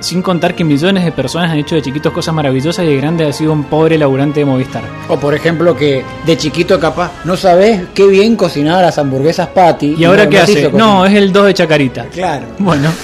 Sin 0.00 0.22
contar 0.22 0.54
que 0.54 0.64
millones 0.64 1.04
de 1.04 1.12
personas 1.12 1.50
han 1.50 1.58
hecho 1.58 1.74
de 1.74 1.82
chiquitos 1.82 2.12
cosas 2.12 2.34
maravillosas 2.34 2.84
y 2.84 2.88
de 2.88 2.96
grande 2.96 3.26
ha 3.26 3.32
sido 3.32 3.52
un 3.52 3.64
pobre 3.64 3.98
laburante 3.98 4.40
de 4.40 4.46
Movistar. 4.46 4.82
O 5.08 5.18
por 5.18 5.34
ejemplo 5.34 5.76
que 5.76 6.02
de 6.26 6.36
chiquito 6.36 6.80
capaz 6.80 7.12
no 7.24 7.36
sabes 7.36 7.82
qué 7.94 8.06
bien 8.06 8.34
cocinaba 8.34 8.80
las 8.82 8.98
hamburguesas 8.98 9.48
Patty. 9.48 9.94
¿Y 9.98 10.04
ahora 10.04 10.24
no 10.24 10.30
qué 10.30 10.38
hace? 10.38 10.52
cocinar. 10.54 10.74
No, 10.74 11.04
es 11.06 11.14
el 11.14 11.32
2 11.32 11.46
de 11.46 11.54
Chacarita. 11.54 12.04
Claro. 12.06 12.46
Bueno, 12.58 12.90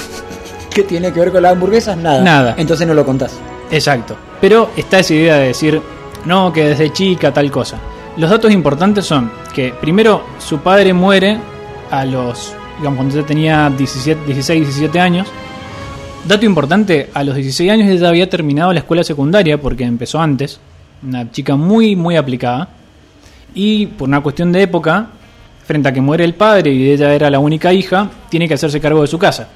¿Qué 0.77 0.83
tiene 0.83 1.11
que 1.11 1.21
ver 1.21 1.33
con 1.33 1.43
las 1.43 1.53
hamburguesas? 1.53 1.97
Nada. 1.97 2.23
Nada. 2.23 2.55
Entonces 2.59 2.87
no 2.87 2.93
lo 2.93 3.03
contás. 3.03 3.39
Exacto. 3.71 4.15
Pero 4.43 4.73
está 4.77 4.99
esa 4.99 5.15
idea 5.15 5.37
de 5.37 5.47
decir, 5.49 5.81
no, 6.27 6.53
que 6.53 6.65
desde 6.65 6.93
chica 6.93 7.33
tal 7.33 7.51
cosa. 7.51 7.79
Los 8.19 8.29
datos 8.29 8.53
importantes 8.53 9.07
son 9.07 9.31
que 9.55 9.73
primero 9.81 10.25
su 10.39 10.59
padre 10.59 10.93
muere 10.93 11.39
a 11.91 12.05
los, 12.05 12.53
digamos, 12.77 12.99
cuando 12.99 13.17
ella 13.17 13.27
tenía 13.27 13.71
17, 13.75 14.27
16, 14.27 14.61
17 14.67 15.01
años. 15.01 15.29
Dato 16.27 16.45
importante, 16.45 17.09
a 17.15 17.23
los 17.23 17.37
16 17.37 17.71
años 17.71 17.89
ella 17.89 18.09
había 18.09 18.29
terminado 18.29 18.73
la 18.73 18.81
escuela 18.81 19.05
secundaria 19.05 19.61
porque 19.61 19.85
empezó 19.85 20.21
antes. 20.21 20.59
Una 21.07 21.31
chica 21.31 21.55
muy, 21.55 21.95
muy 21.95 22.17
aplicada. 22.17 22.69
Y 23.55 23.87
por 23.87 24.09
una 24.09 24.21
cuestión 24.21 24.51
de 24.51 24.63
época, 24.63 25.07
frente 25.65 25.89
a 25.89 25.93
que 25.93 26.01
muere 26.01 26.25
el 26.25 26.35
padre 26.35 26.73
y 26.73 26.91
ella 26.91 27.15
era 27.15 27.31
la 27.31 27.39
única 27.39 27.73
hija, 27.73 28.11
tiene 28.29 28.49
que 28.49 28.55
hacerse 28.55 28.81
cargo 28.81 29.03
de 29.03 29.07
su 29.07 29.21
casa. 29.21 29.51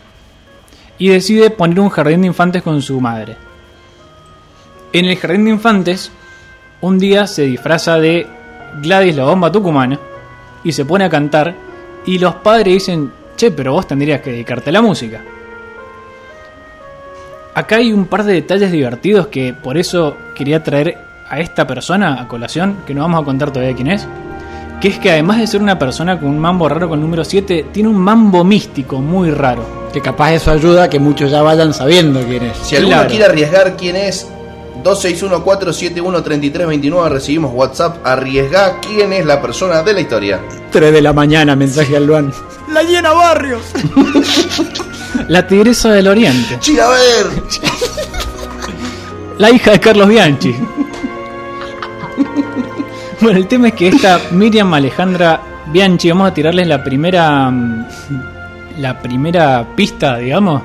Y 0.96 1.08
decide 1.08 1.50
poner 1.50 1.80
un 1.80 1.88
jardín 1.88 2.20
de 2.20 2.28
infantes 2.28 2.62
con 2.62 2.80
su 2.82 3.00
madre. 3.00 3.34
En 4.92 5.06
el 5.06 5.16
jardín 5.16 5.46
de 5.46 5.50
infantes, 5.50 6.12
un 6.82 7.00
día 7.00 7.26
se 7.26 7.46
disfraza 7.46 7.98
de 7.98 8.28
Gladys 8.80 9.16
la 9.16 9.24
bomba 9.24 9.50
tucumana 9.50 9.98
y 10.62 10.70
se 10.70 10.84
pone 10.84 11.04
a 11.04 11.10
cantar. 11.10 11.52
Y 12.06 12.20
los 12.20 12.36
padres 12.36 12.74
dicen: 12.74 13.10
Che, 13.36 13.50
pero 13.50 13.72
vos 13.72 13.88
tendrías 13.88 14.20
que 14.20 14.30
dedicarte 14.30 14.70
a 14.70 14.74
la 14.74 14.82
música. 14.82 15.20
Acá 17.54 17.76
hay 17.76 17.92
un 17.92 18.06
par 18.06 18.24
de 18.24 18.34
detalles 18.34 18.70
divertidos 18.72 19.26
que 19.28 19.52
por 19.54 19.76
eso 19.76 20.16
quería 20.34 20.62
traer 20.62 20.98
a 21.28 21.40
esta 21.40 21.66
persona 21.66 22.20
a 22.20 22.28
colación, 22.28 22.76
que 22.86 22.94
no 22.94 23.02
vamos 23.02 23.22
a 23.22 23.24
contar 23.24 23.50
todavía 23.52 23.74
quién 23.74 23.88
es. 23.88 24.06
Que 24.80 24.88
es 24.88 24.98
que 24.98 25.10
además 25.10 25.38
de 25.38 25.46
ser 25.46 25.60
una 25.60 25.78
persona 25.78 26.18
con 26.18 26.28
un 26.30 26.38
mambo 26.38 26.68
raro 26.68 26.88
con 26.88 26.98
el 26.98 27.04
número 27.04 27.24
7, 27.24 27.66
tiene 27.72 27.88
un 27.88 27.98
mambo 27.98 28.44
místico 28.44 29.00
muy 29.00 29.30
raro. 29.30 29.62
Que 29.92 30.00
capaz 30.00 30.32
eso 30.32 30.50
ayuda 30.52 30.84
a 30.84 30.90
que 30.90 30.98
muchos 30.98 31.30
ya 31.30 31.42
vayan 31.42 31.74
sabiendo 31.74 32.20
quién 32.22 32.44
es. 32.44 32.56
Si 32.58 32.76
alguno 32.76 32.94
Claro. 32.96 33.10
quiere 33.10 33.24
arriesgar 33.26 33.76
quién 33.76 33.96
es, 33.96 34.26
261-471-3329, 34.84 37.08
recibimos 37.10 37.52
WhatsApp. 37.54 37.98
Arriesgá 38.06 38.78
quién 38.80 39.12
es 39.12 39.26
la 39.26 39.42
persona 39.42 39.82
de 39.82 39.92
la 39.92 40.00
historia. 40.00 40.40
3 40.70 40.92
de 40.92 41.02
la 41.02 41.12
mañana, 41.12 41.54
mensaje 41.56 41.96
al 41.96 42.06
Luan. 42.06 42.32
La 42.82 42.86
llena 42.88 43.12
barrios. 43.12 43.62
La 45.28 45.46
tigresa 45.46 45.90
del 45.90 46.08
oriente. 46.08 46.58
La 49.36 49.50
hija 49.50 49.72
de 49.72 49.80
Carlos 49.80 50.08
Bianchi. 50.08 50.56
Bueno, 53.20 53.38
el 53.38 53.46
tema 53.48 53.68
es 53.68 53.74
que 53.74 53.88
esta 53.88 54.18
Miriam 54.30 54.72
Alejandra 54.72 55.42
Bianchi, 55.66 56.08
vamos 56.08 56.30
a 56.30 56.34
tirarles 56.34 56.66
la 56.66 56.82
primera 56.82 57.50
mm, 57.50 57.84
la 58.78 58.98
primera 58.98 59.66
pista, 59.76 60.16
digamos. 60.16 60.62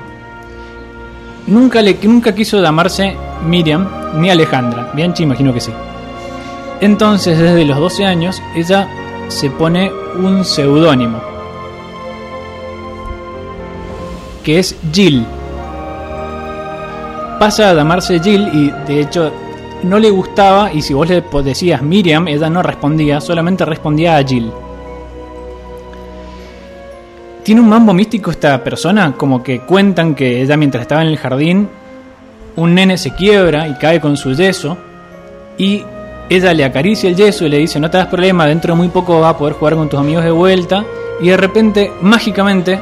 Nunca 1.48 1.82
le 1.82 1.98
nunca 2.02 2.34
quiso 2.34 2.62
llamarse 2.62 3.14
Miriam 3.46 3.86
ni 4.14 4.30
Alejandra. 4.30 4.90
Bianchi 4.94 5.24
imagino 5.24 5.52
que 5.52 5.60
sí. 5.60 5.72
Entonces, 6.80 7.38
desde 7.38 7.66
los 7.66 7.76
12 7.78 8.06
años, 8.06 8.42
ella 8.54 8.88
se 9.28 9.50
pone 9.50 9.92
un 10.16 10.46
seudónimo. 10.46 11.35
Que 14.46 14.60
es 14.60 14.74
Jill 14.92 15.26
pasa 17.38 17.70
a 17.70 17.74
llamarse 17.74 18.18
Jill 18.20 18.48
y 18.52 18.70
de 18.86 19.00
hecho 19.00 19.30
no 19.82 19.98
le 19.98 20.10
gustaba 20.10 20.72
y 20.72 20.82
si 20.82 20.94
vos 20.94 21.08
le 21.08 21.22
decías 21.44 21.82
Miriam, 21.82 22.28
ella 22.28 22.48
no 22.48 22.62
respondía, 22.62 23.20
solamente 23.20 23.64
respondía 23.64 24.16
a 24.16 24.24
Jill. 24.24 24.50
Tiene 27.42 27.60
un 27.60 27.68
mambo 27.68 27.92
místico 27.92 28.30
esta 28.30 28.64
persona, 28.64 29.14
como 29.16 29.42
que 29.42 29.60
cuentan 29.60 30.14
que 30.14 30.42
ella 30.42 30.56
mientras 30.56 30.82
estaba 30.82 31.02
en 31.02 31.08
el 31.08 31.18
jardín, 31.18 31.68
un 32.56 32.74
nene 32.74 32.98
se 32.98 33.14
quiebra 33.14 33.68
y 33.68 33.74
cae 33.74 34.00
con 34.00 34.16
su 34.16 34.32
yeso 34.32 34.76
y 35.58 35.84
ella 36.28 36.52
le 36.52 36.64
acaricia 36.64 37.08
el 37.08 37.14
yeso 37.14 37.44
y 37.44 37.50
le 37.50 37.58
dice 37.58 37.78
no 37.78 37.90
te 37.90 37.98
das 37.98 38.08
problema, 38.08 38.46
dentro 38.46 38.74
de 38.74 38.78
muy 38.78 38.88
poco 38.88 39.20
vas 39.20 39.34
a 39.34 39.38
poder 39.38 39.54
jugar 39.54 39.76
con 39.76 39.88
tus 39.88 40.00
amigos 40.00 40.24
de 40.24 40.30
vuelta 40.30 40.84
y 41.20 41.28
de 41.28 41.36
repente, 41.36 41.92
mágicamente, 42.00 42.80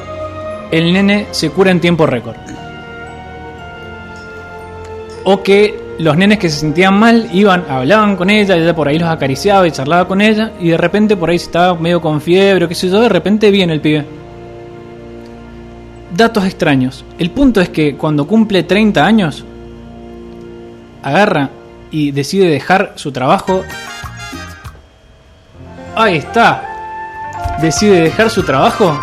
el 0.70 0.92
nene 0.92 1.26
se 1.30 1.50
cura 1.50 1.70
en 1.70 1.80
tiempo 1.80 2.06
récord 2.06 2.36
o 5.24 5.42
que 5.42 5.82
los 5.98 6.16
nenes 6.16 6.38
que 6.38 6.50
se 6.50 6.60
sentían 6.60 6.94
mal 6.98 7.28
iban, 7.32 7.64
hablaban 7.68 8.16
con 8.16 8.30
ella, 8.30 8.56
ella 8.56 8.74
por 8.74 8.88
ahí 8.88 8.98
los 8.98 9.08
acariciaba 9.08 9.66
y 9.66 9.72
charlaba 9.72 10.06
con 10.06 10.20
ella, 10.20 10.52
y 10.60 10.68
de 10.68 10.76
repente 10.76 11.16
por 11.16 11.30
ahí 11.30 11.36
estaba 11.36 11.74
medio 11.74 12.00
con 12.00 12.20
fiebre 12.20 12.64
o 12.64 12.68
qué 12.68 12.74
sé 12.74 12.88
yo, 12.88 13.00
de 13.00 13.08
repente 13.08 13.50
viene 13.50 13.72
el 13.72 13.80
pibe. 13.80 14.04
Datos 16.14 16.44
extraños. 16.44 17.04
El 17.18 17.30
punto 17.30 17.60
es 17.60 17.70
que 17.70 17.96
cuando 17.96 18.26
cumple 18.26 18.62
30 18.62 19.04
años, 19.04 19.44
agarra 21.02 21.50
y 21.90 22.12
decide 22.12 22.48
dejar 22.48 22.92
su 22.96 23.10
trabajo. 23.10 23.62
Ahí 25.96 26.16
está. 26.16 26.62
Decide 27.60 28.00
dejar 28.00 28.30
su 28.30 28.42
trabajo 28.42 28.98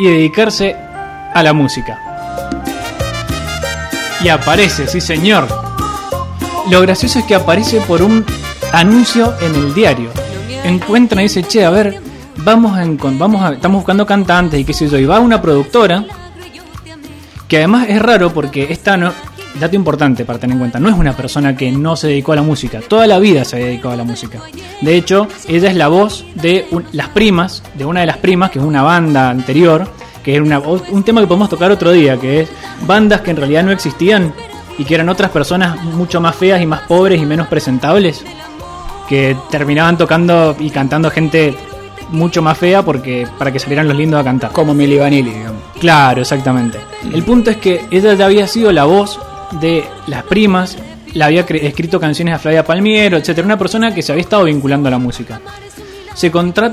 y 0.00 0.06
dedicarse 0.06 0.74
a 1.34 1.42
la 1.42 1.52
música. 1.52 1.98
Y 4.24 4.28
aparece, 4.28 4.86
sí 4.86 5.00
señor. 5.00 5.46
Lo 6.70 6.80
gracioso 6.80 7.18
es 7.18 7.26
que 7.26 7.34
aparece 7.34 7.80
por 7.82 8.00
un 8.00 8.24
anuncio 8.72 9.34
en 9.42 9.54
el 9.54 9.74
diario. 9.74 10.10
Encuentra 10.64 11.20
y 11.20 11.24
dice, 11.24 11.42
che, 11.42 11.66
a 11.66 11.70
ver, 11.70 12.00
vamos 12.38 12.78
a, 12.78 12.84
vamos 13.18 13.52
estamos 13.52 13.78
buscando 13.78 14.06
cantantes 14.06 14.58
y 14.58 14.64
qué 14.64 14.72
sé 14.72 14.88
yo. 14.88 14.96
Y 14.96 15.04
va 15.04 15.20
una 15.20 15.42
productora, 15.42 16.04
que 17.46 17.58
además 17.58 17.86
es 17.88 18.00
raro 18.00 18.32
porque 18.32 18.68
esta 18.70 18.96
no, 18.96 19.12
dato 19.58 19.74
importante 19.76 20.24
para 20.24 20.38
tener 20.38 20.54
en 20.54 20.58
cuenta, 20.60 20.78
no 20.78 20.88
es 20.88 20.94
una 20.96 21.16
persona 21.16 21.56
que 21.56 21.72
no 21.72 21.96
se 21.96 22.06
dedicó 22.08 22.32
a 22.32 22.36
la 22.36 22.42
música, 22.42 22.80
toda 22.86 23.06
la 23.06 23.18
vida 23.18 23.44
se 23.44 23.56
dedicó 23.56 23.90
a 23.90 23.96
la 23.96 24.04
música. 24.04 24.38
De 24.80 24.94
hecho, 24.96 25.26
ella 25.48 25.70
es 25.70 25.76
la 25.76 25.88
voz 25.88 26.24
de 26.34 26.66
un- 26.70 26.84
las 26.92 27.08
primas, 27.08 27.62
de 27.74 27.84
una 27.84 28.00
de 28.00 28.06
las 28.06 28.18
primas, 28.18 28.50
que 28.50 28.58
es 28.60 28.64
una 28.64 28.82
banda 28.82 29.28
anterior, 29.30 29.88
que 30.22 30.34
es 30.36 30.40
una, 30.40 30.58
un 30.60 31.02
tema 31.02 31.20
que 31.20 31.26
podemos 31.26 31.48
tocar 31.48 31.70
otro 31.70 31.90
día, 31.92 32.16
que 32.18 32.42
es 32.42 32.48
bandas 32.86 33.22
que 33.22 33.30
en 33.32 33.36
realidad 33.38 33.64
no 33.64 33.72
existían 33.72 34.32
y 34.78 34.84
que 34.84 34.94
eran 34.94 35.08
otras 35.08 35.30
personas 35.30 35.82
mucho 35.82 36.20
más 36.20 36.36
feas 36.36 36.62
y 36.62 36.66
más 36.66 36.82
pobres 36.82 37.20
y 37.20 37.26
menos 37.26 37.48
presentables, 37.48 38.22
que 39.08 39.36
terminaban 39.50 39.98
tocando 39.98 40.54
y 40.58 40.70
cantando 40.70 41.10
gente 41.10 41.54
mucho 42.10 42.42
más 42.42 42.56
fea 42.58 42.82
porque 42.84 43.26
para 43.38 43.52
que 43.52 43.58
salieran 43.58 43.88
los 43.88 43.96
lindos 43.96 44.20
a 44.20 44.24
cantar. 44.24 44.52
Como 44.52 44.74
Milli 44.74 44.98
Vanilli, 44.98 45.30
digamos. 45.30 45.62
Claro, 45.80 46.20
exactamente. 46.20 46.78
El 47.12 47.22
punto 47.24 47.50
es 47.50 47.56
que 47.56 47.84
ella 47.90 48.14
ya 48.14 48.26
había 48.26 48.46
sido 48.46 48.72
la 48.72 48.84
voz 48.84 49.18
de 49.52 49.84
las 50.06 50.22
primas, 50.24 50.76
le 51.12 51.24
había 51.24 51.40
escrito 51.40 51.98
canciones 51.98 52.34
a 52.34 52.38
Flavia 52.38 52.64
Palmiero, 52.64 53.16
etcétera, 53.16 53.44
una 53.44 53.58
persona 53.58 53.94
que 53.94 54.02
se 54.02 54.12
había 54.12 54.22
estado 54.22 54.44
vinculando 54.44 54.88
a 54.88 54.90
la 54.90 54.98
música. 54.98 55.40
Se, 56.14 56.30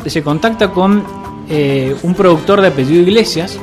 se 0.07 0.23
contacta 0.23 0.71
con 0.71 1.03
eh, 1.49 1.95
un 2.03 2.13
productor 2.13 2.61
de 2.61 2.67
apellido 2.67 3.01
Iglesias 3.01 3.59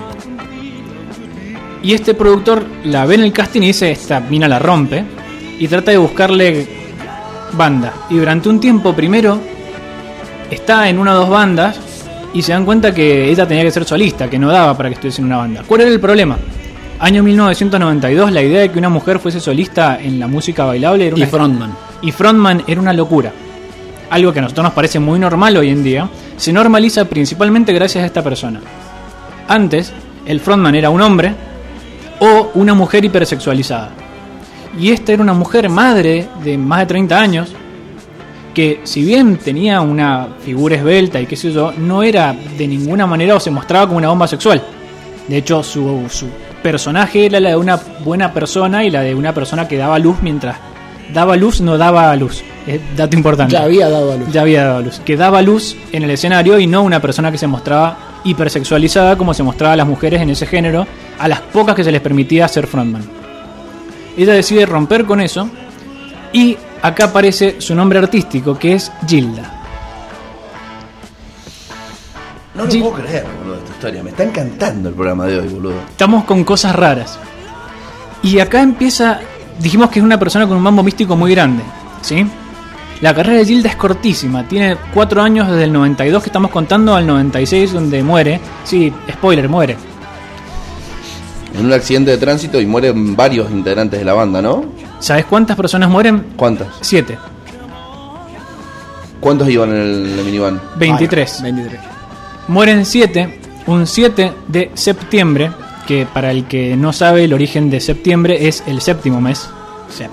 y 1.82 1.92
este 1.92 2.14
productor 2.14 2.64
la 2.84 3.04
ve 3.04 3.16
en 3.16 3.22
el 3.22 3.32
casting 3.32 3.62
y 3.62 3.66
dice, 3.66 3.90
esta 3.90 4.20
mina 4.20 4.48
la 4.48 4.58
rompe 4.58 5.04
y 5.58 5.68
trata 5.68 5.90
de 5.90 5.98
buscarle 5.98 6.66
banda. 7.52 7.92
Y 8.10 8.16
durante 8.16 8.48
un 8.48 8.58
tiempo 8.58 8.94
primero 8.94 9.38
está 10.50 10.88
en 10.88 10.98
una 10.98 11.14
o 11.14 11.20
dos 11.20 11.30
bandas 11.30 11.78
y 12.32 12.42
se 12.42 12.52
dan 12.52 12.64
cuenta 12.64 12.92
que 12.92 13.30
ella 13.30 13.46
tenía 13.46 13.62
que 13.62 13.70
ser 13.70 13.84
solista, 13.84 14.28
que 14.28 14.38
no 14.38 14.50
daba 14.50 14.76
para 14.76 14.88
que 14.88 14.94
estuviese 14.94 15.20
en 15.20 15.26
una 15.26 15.36
banda. 15.36 15.62
¿Cuál 15.66 15.82
era 15.82 15.90
el 15.90 16.00
problema? 16.00 16.36
Año 17.00 17.22
1992, 17.22 18.32
la 18.32 18.42
idea 18.42 18.60
de 18.60 18.70
que 18.70 18.78
una 18.78 18.88
mujer 18.88 19.18
fuese 19.18 19.40
solista 19.40 19.98
en 20.00 20.18
la 20.20 20.26
música 20.26 20.64
bailable 20.64 21.08
era 21.08 21.16
Y 21.18 21.22
una 21.22 21.30
frontman. 21.30 21.74
y 22.02 22.12
frontman 22.12 22.62
era 22.66 22.80
una 22.80 22.92
locura. 22.92 23.32
Algo 24.10 24.32
que 24.32 24.38
a 24.38 24.42
nosotros 24.42 24.64
nos 24.64 24.72
parece 24.74 24.98
muy 25.00 25.18
normal 25.18 25.56
hoy 25.56 25.70
en 25.70 25.82
día, 25.82 26.08
se 26.36 26.52
normaliza 26.52 27.04
principalmente 27.06 27.72
gracias 27.72 28.04
a 28.04 28.06
esta 28.06 28.22
persona. 28.22 28.60
Antes, 29.48 29.92
el 30.24 30.40
frontman 30.40 30.74
era 30.74 30.90
un 30.90 31.00
hombre 31.02 31.34
o 32.20 32.52
una 32.54 32.74
mujer 32.74 33.04
hipersexualizada. 33.04 33.90
Y 34.78 34.90
esta 34.90 35.12
era 35.12 35.22
una 35.22 35.34
mujer 35.34 35.68
madre 35.68 36.28
de 36.42 36.56
más 36.56 36.80
de 36.80 36.86
30 36.86 37.20
años 37.20 37.52
que 38.54 38.80
si 38.84 39.02
bien 39.04 39.36
tenía 39.36 39.80
una 39.80 40.28
figura 40.44 40.76
esbelta 40.76 41.20
y 41.20 41.26
qué 41.26 41.34
sé 41.36 41.50
yo, 41.50 41.72
no 41.76 42.04
era 42.04 42.34
de 42.56 42.68
ninguna 42.68 43.04
manera 43.04 43.34
o 43.34 43.40
se 43.40 43.50
mostraba 43.50 43.86
como 43.86 43.98
una 43.98 44.08
bomba 44.08 44.28
sexual. 44.28 44.62
De 45.26 45.38
hecho, 45.38 45.62
su, 45.62 46.04
su 46.08 46.26
personaje 46.64 47.26
era 47.26 47.40
la 47.40 47.50
de 47.50 47.56
una 47.56 47.78
buena 48.02 48.32
persona 48.32 48.84
y 48.84 48.90
la 48.90 49.02
de 49.02 49.14
una 49.14 49.34
persona 49.34 49.68
que 49.68 49.76
daba 49.76 49.98
luz 49.98 50.16
mientras 50.22 50.56
daba 51.12 51.36
luz, 51.36 51.60
no 51.60 51.76
daba 51.76 52.16
luz. 52.16 52.42
Es 52.66 52.80
dato 52.96 53.14
importante. 53.14 53.52
Ya 53.52 53.64
había 53.64 53.90
dado 53.90 54.12
a 54.12 54.16
luz. 54.16 54.32
Ya 54.32 54.40
había 54.40 54.64
dado 54.64 54.80
luz. 54.80 54.98
Que 55.04 55.14
daba 55.14 55.42
luz 55.42 55.76
en 55.92 56.02
el 56.02 56.10
escenario 56.10 56.58
y 56.58 56.66
no 56.66 56.82
una 56.82 57.00
persona 57.00 57.30
que 57.30 57.36
se 57.36 57.46
mostraba 57.46 57.98
hipersexualizada 58.24 59.18
como 59.18 59.34
se 59.34 59.42
mostraba 59.42 59.74
a 59.74 59.76
las 59.76 59.86
mujeres 59.86 60.22
en 60.22 60.30
ese 60.30 60.46
género, 60.46 60.86
a 61.18 61.28
las 61.28 61.42
pocas 61.42 61.74
que 61.74 61.84
se 61.84 61.92
les 61.92 62.00
permitía 62.00 62.48
ser 62.48 62.66
frontman. 62.66 63.02
Ella 64.16 64.32
decide 64.32 64.64
romper 64.64 65.04
con 65.04 65.20
eso 65.20 65.50
y 66.32 66.56
acá 66.80 67.04
aparece 67.06 67.56
su 67.60 67.74
nombre 67.74 67.98
artístico 67.98 68.58
que 68.58 68.72
es 68.72 68.90
Gilda. 69.06 69.53
No 72.54 72.64
lo 72.64 72.70
Sí. 72.70 72.78
puedo 72.80 72.94
creer, 72.94 73.24
boludo, 73.40 73.56
esta 73.58 73.72
historia. 73.72 74.02
Me 74.02 74.10
está 74.10 74.22
encantando 74.22 74.88
el 74.88 74.94
programa 74.94 75.26
de 75.26 75.40
hoy, 75.40 75.48
boludo. 75.48 75.74
Estamos 75.90 76.24
con 76.24 76.44
cosas 76.44 76.74
raras. 76.74 77.18
Y 78.22 78.38
acá 78.38 78.62
empieza, 78.62 79.18
dijimos 79.58 79.90
que 79.90 79.98
es 79.98 80.04
una 80.04 80.18
persona 80.18 80.46
con 80.46 80.56
un 80.56 80.62
mambo 80.62 80.82
místico 80.82 81.16
muy 81.16 81.32
grande, 81.34 81.62
¿sí? 82.00 82.24
La 83.00 83.12
carrera 83.14 83.38
de 83.38 83.44
Gilda 83.44 83.68
es 83.68 83.76
cortísima, 83.76 84.46
tiene 84.48 84.76
cuatro 84.94 85.20
años 85.20 85.48
desde 85.48 85.64
el 85.64 85.72
92 85.72 86.22
que 86.22 86.28
estamos 86.28 86.50
contando 86.50 86.94
al 86.94 87.06
96 87.06 87.72
donde 87.72 88.02
muere. 88.02 88.40
Sí, 88.62 88.92
spoiler, 89.12 89.48
muere. 89.48 89.76
En 91.58 91.66
un 91.66 91.72
accidente 91.72 92.12
de 92.12 92.18
tránsito 92.18 92.60
y 92.60 92.66
mueren 92.66 93.14
varios 93.14 93.50
integrantes 93.50 93.98
de 93.98 94.04
la 94.04 94.14
banda, 94.14 94.40
¿no? 94.40 94.64
¿Sabes 95.00 95.24
cuántas 95.26 95.56
personas 95.56 95.90
mueren? 95.90 96.28
¿Cuántas? 96.36 96.68
Siete. 96.80 97.18
¿Cuántos 99.20 99.48
iban 99.48 99.70
en 99.70 99.76
el, 99.76 100.06
en 100.12 100.18
el 100.18 100.24
minivan? 100.24 100.60
23. 100.76 101.42
23. 101.42 101.80
Mueren 102.48 102.84
7, 102.84 103.38
un 103.66 103.86
7 103.86 104.32
de 104.48 104.70
septiembre, 104.74 105.50
que 105.86 106.06
para 106.06 106.30
el 106.30 106.44
que 106.46 106.76
no 106.76 106.92
sabe 106.92 107.24
el 107.24 107.32
origen 107.32 107.70
de 107.70 107.80
septiembre 107.80 108.46
es 108.48 108.62
el 108.66 108.80
séptimo 108.80 109.20
mes. 109.20 109.48
Sept. 109.90 110.12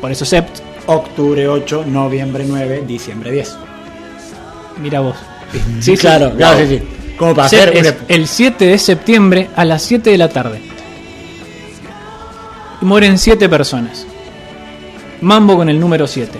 Por 0.00 0.10
eso 0.10 0.24
sept, 0.24 0.60
Octubre 0.86 1.48
8, 1.48 1.84
noviembre 1.86 2.44
9, 2.46 2.84
diciembre 2.86 3.32
10. 3.32 3.56
mira 4.82 5.00
vos. 5.00 5.16
Sí, 5.80 5.96
claro, 5.96 6.32
claro, 6.36 6.58
sí, 6.58 6.78
sí. 6.78 6.82
Como 7.16 7.32
para 7.34 7.46
hacer 7.46 7.70
una- 7.78 7.94
el 8.08 8.26
7 8.26 8.66
de 8.66 8.76
septiembre 8.78 9.48
a 9.54 9.64
las 9.64 9.82
7 9.82 10.10
de 10.10 10.18
la 10.18 10.28
tarde. 10.28 10.60
Mueren 12.80 13.18
7 13.18 13.48
personas. 13.48 14.04
Mambo 15.20 15.56
con 15.56 15.68
el 15.68 15.78
número 15.78 16.06
7. 16.08 16.38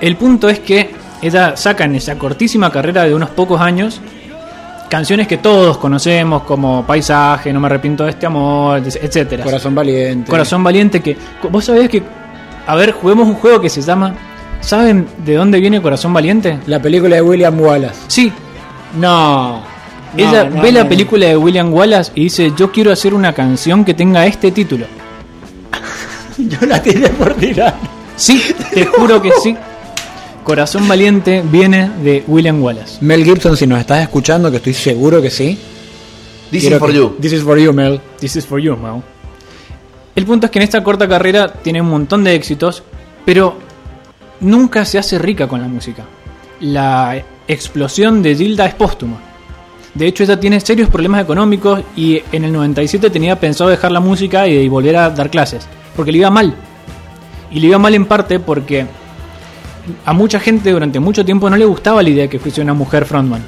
El 0.00 0.16
punto 0.16 0.48
es 0.48 0.58
que 0.58 0.90
ella 1.26 1.56
saca 1.56 1.84
en 1.84 1.96
esa 1.96 2.16
cortísima 2.16 2.70
carrera 2.70 3.04
de 3.04 3.14
unos 3.14 3.30
pocos 3.30 3.60
años 3.60 4.00
canciones 4.88 5.26
que 5.26 5.38
todos 5.38 5.78
conocemos 5.78 6.42
como 6.44 6.84
Paisaje, 6.86 7.52
No 7.52 7.58
me 7.58 7.66
arrepiento 7.66 8.04
de 8.04 8.10
este 8.10 8.26
amor, 8.26 8.80
etcétera. 8.84 9.42
Corazón 9.42 9.74
valiente. 9.74 10.30
Corazón 10.30 10.62
valiente 10.62 11.00
que 11.00 11.16
vos 11.50 11.64
sabés 11.64 11.88
que 11.88 12.02
a 12.66 12.76
ver, 12.76 12.92
juguemos 12.92 13.26
un 13.26 13.34
juego 13.34 13.60
que 13.60 13.68
se 13.68 13.82
llama 13.82 14.14
¿Saben 14.60 15.06
de 15.24 15.34
dónde 15.34 15.60
viene 15.60 15.82
Corazón 15.82 16.12
valiente? 16.12 16.58
La 16.66 16.80
película 16.80 17.16
de 17.16 17.22
William 17.22 17.60
Wallace. 17.60 18.00
Sí, 18.06 18.32
No. 18.98 19.62
ella 20.16 20.44
No, 20.44 20.56
no, 20.56 20.62
ve 20.62 20.72
la 20.72 20.88
película 20.88 21.26
de 21.26 21.36
William 21.36 21.72
Wallace 21.72 22.12
y 22.14 22.24
dice, 22.24 22.52
yo 22.56 22.70
quiero 22.72 22.92
hacer 22.92 23.12
una 23.14 23.32
canción 23.32 23.84
que 23.84 23.94
tenga 23.94 24.24
este 24.26 24.52
título. 24.52 24.86
Yo 26.38 26.66
la 26.66 26.80
tiré 26.82 27.08
por 27.10 27.34
tirar. 27.34 27.74
Sí, 28.16 28.42
te 28.72 28.86
juro 28.86 29.20
que 29.20 29.30
sí. 29.42 29.56
Corazón 30.44 30.86
Valiente 30.86 31.42
viene 31.50 31.90
de 32.02 32.22
William 32.26 32.62
Wallace. 32.62 32.98
Mel 33.00 33.24
Gibson, 33.24 33.56
si 33.56 33.66
nos 33.66 33.80
estás 33.80 34.02
escuchando, 34.02 34.50
que 34.50 34.58
estoy 34.58 34.74
seguro 34.74 35.20
que 35.22 35.30
sí. 35.30 35.58
This 36.50 36.60
quiero 36.62 36.76
is 36.76 36.80
for 36.80 36.90
que- 36.90 36.96
you. 36.96 37.16
This 37.20 37.32
is 37.32 37.42
for 37.42 37.58
you, 37.58 37.72
Mel. 37.72 38.00
This 38.20 38.36
is 38.36 38.46
for 38.46 38.60
you, 38.60 38.76
Mau. 38.76 39.02
El 40.14 40.24
punto 40.26 40.46
es 40.46 40.50
que 40.52 40.58
en 40.58 40.62
esta 40.64 40.84
corta 40.84 41.08
carrera 41.08 41.52
tiene 41.52 41.80
un 41.80 41.88
montón 41.88 42.22
de 42.22 42.34
éxitos, 42.34 42.82
pero 43.24 43.56
nunca 44.40 44.84
se 44.84 44.98
hace 44.98 45.18
rica 45.18 45.48
con 45.48 45.60
la 45.60 45.66
música. 45.68 46.04
La 46.60 47.20
explosión 47.48 48.22
de 48.22 48.36
Gilda 48.36 48.66
es 48.66 48.74
póstuma. 48.74 49.16
De 49.94 50.06
hecho, 50.06 50.24
ella 50.24 50.38
tiene 50.38 50.60
serios 50.60 50.88
problemas 50.90 51.22
económicos 51.22 51.80
y 51.96 52.20
en 52.32 52.44
el 52.44 52.52
97 52.52 53.10
tenía 53.10 53.38
pensado 53.40 53.70
dejar 53.70 53.92
la 53.92 54.00
música 54.00 54.46
y 54.46 54.68
volver 54.68 54.96
a 54.96 55.10
dar 55.10 55.30
clases, 55.30 55.66
porque 55.96 56.12
le 56.12 56.18
iba 56.18 56.30
mal. 56.30 56.54
Y 57.50 57.60
le 57.60 57.68
iba 57.68 57.78
mal 57.78 57.94
en 57.94 58.04
parte 58.06 58.40
porque 58.40 58.86
a 60.04 60.12
mucha 60.12 60.40
gente 60.40 60.70
durante 60.70 61.00
mucho 61.00 61.24
tiempo 61.24 61.48
no 61.50 61.56
le 61.56 61.64
gustaba 61.64 62.02
la 62.02 62.08
idea 62.08 62.22
de 62.24 62.28
que 62.28 62.38
fuese 62.38 62.60
una 62.60 62.74
mujer 62.74 63.04
frontman. 63.04 63.42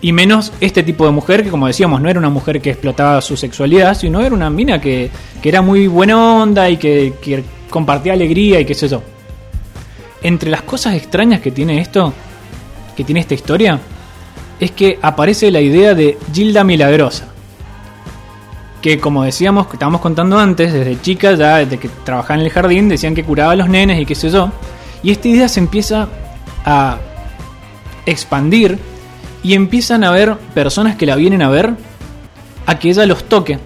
Y 0.00 0.12
menos 0.12 0.52
este 0.60 0.82
tipo 0.82 1.04
de 1.06 1.10
mujer 1.10 1.42
que, 1.42 1.50
como 1.50 1.66
decíamos, 1.66 2.00
no 2.00 2.08
era 2.08 2.18
una 2.20 2.30
mujer 2.30 2.60
que 2.60 2.70
explotaba 2.70 3.20
su 3.20 3.36
sexualidad, 3.36 3.96
sino 3.96 4.20
era 4.20 4.34
una 4.34 4.48
mina 4.48 4.80
que, 4.80 5.10
que 5.42 5.48
era 5.48 5.60
muy 5.60 5.88
buena 5.88 6.42
onda 6.42 6.70
y 6.70 6.76
que, 6.76 7.14
que 7.20 7.42
compartía 7.68 8.12
alegría 8.12 8.60
y 8.60 8.64
qué 8.64 8.74
sé 8.74 8.88
yo. 8.88 9.02
Entre 10.22 10.50
las 10.50 10.62
cosas 10.62 10.94
extrañas 10.94 11.40
que 11.40 11.50
tiene 11.50 11.80
esto, 11.80 12.12
que 12.96 13.02
tiene 13.02 13.20
esta 13.20 13.34
historia, 13.34 13.80
es 14.60 14.70
que 14.70 14.98
aparece 15.02 15.50
la 15.50 15.60
idea 15.60 15.94
de 15.94 16.16
Gilda 16.32 16.62
Milagrosa. 16.62 17.28
Que 18.80 19.00
como 19.00 19.24
decíamos, 19.24 19.66
que 19.66 19.74
estábamos 19.74 20.00
contando 20.00 20.38
antes, 20.38 20.72
desde 20.72 21.00
chica, 21.00 21.34
ya 21.34 21.58
desde 21.58 21.78
que 21.78 21.88
trabajaba 22.04 22.38
en 22.38 22.46
el 22.46 22.52
jardín, 22.52 22.88
decían 22.88 23.14
que 23.16 23.24
curaba 23.24 23.52
a 23.52 23.56
los 23.56 23.68
nenes 23.68 24.00
y 24.00 24.06
qué 24.06 24.14
sé 24.14 24.30
yo. 24.30 24.52
Y 25.02 25.10
esta 25.10 25.28
idea 25.28 25.48
se 25.48 25.60
empieza 25.60 26.08
a 26.64 26.98
expandir 28.06 28.78
y 29.42 29.54
empiezan 29.54 30.04
a 30.04 30.10
ver 30.10 30.36
personas 30.54 30.96
que 30.96 31.06
la 31.06 31.16
vienen 31.16 31.42
a 31.42 31.48
ver 31.48 31.74
a 32.66 32.78
que 32.78 32.90
ella 32.90 33.06
los 33.06 33.24
toque. 33.24 33.58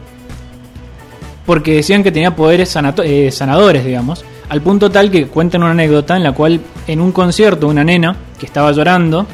Porque 1.46 1.74
decían 1.74 2.02
que 2.02 2.12
tenía 2.12 2.36
poderes 2.36 2.76
eh, 3.04 3.30
sanadores, 3.32 3.84
digamos. 3.84 4.24
Al 4.48 4.60
punto 4.60 4.90
tal 4.90 5.10
que 5.10 5.26
cuentan 5.26 5.62
una 5.62 5.72
anécdota 5.72 6.16
en 6.16 6.22
la 6.22 6.32
cual 6.32 6.60
en 6.86 7.00
un 7.00 7.10
concierto 7.10 7.66
una 7.68 7.82
nena 7.82 8.14
que 8.38 8.46
estaba 8.46 8.70
llorando, 8.72 9.26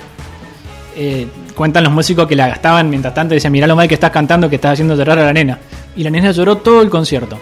eh, 0.97 1.27
cuentan 1.55 1.85
los 1.85 1.93
músicos 1.93 2.27
que 2.27 2.37
la 2.37 2.49
gastaban 2.49 2.89
mientras 2.89 3.15
tanto, 3.15 3.35
decían, 3.35 3.53
mirá 3.53 3.66
lo 3.66 3.77
mal 3.77 3.89
que 3.89 3.95
estás 3.95 4.11
cantando 4.11 4.49
que 4.49 4.57
estás 4.57 4.75
haciendo 4.75 4.95
llorar 4.95 5.19
a 5.19 5.25
la 5.25 5.33
nena. 5.33 5.59
Y 5.97 6.05
la 6.05 6.11
nena 6.11 6.31
lloró 6.31 6.59
todo 6.59 6.81
el 6.81 6.89
concierto. 6.89 7.39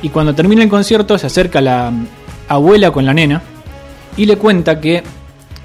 Y 0.00 0.08
cuando 0.08 0.34
termina 0.34 0.62
el 0.62 0.68
concierto 0.68 1.18
se 1.18 1.26
acerca 1.26 1.60
la 1.60 1.90
mm, 1.90 2.06
abuela 2.48 2.90
con 2.90 3.04
la 3.04 3.14
nena 3.14 3.42
y 4.16 4.26
le 4.26 4.36
cuenta 4.36 4.80
que 4.80 5.02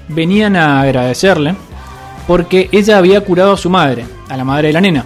venían 0.08 0.56
a 0.56 0.80
agradecerle 0.80 1.54
porque 2.26 2.68
ella 2.72 2.98
había 2.98 3.20
curado 3.22 3.52
a 3.52 3.56
su 3.56 3.70
madre, 3.70 4.04
a 4.28 4.36
la 4.36 4.44
madre 4.44 4.68
de 4.68 4.74
la 4.74 4.80
nena, 4.80 5.04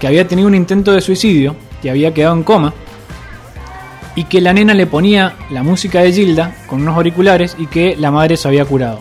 que 0.00 0.06
había 0.06 0.26
tenido 0.26 0.48
un 0.48 0.54
intento 0.54 0.92
de 0.92 1.00
suicidio, 1.00 1.56
que 1.80 1.90
había 1.90 2.12
quedado 2.12 2.34
en 2.34 2.42
coma, 2.42 2.74
y 4.16 4.24
que 4.24 4.40
la 4.40 4.52
nena 4.52 4.74
le 4.74 4.86
ponía 4.86 5.34
la 5.50 5.62
música 5.62 6.00
de 6.00 6.12
Gilda 6.12 6.54
con 6.66 6.82
unos 6.82 6.96
auriculares 6.96 7.56
y 7.58 7.66
que 7.66 7.96
la 7.96 8.10
madre 8.10 8.36
se 8.36 8.48
había 8.48 8.64
curado. 8.64 9.00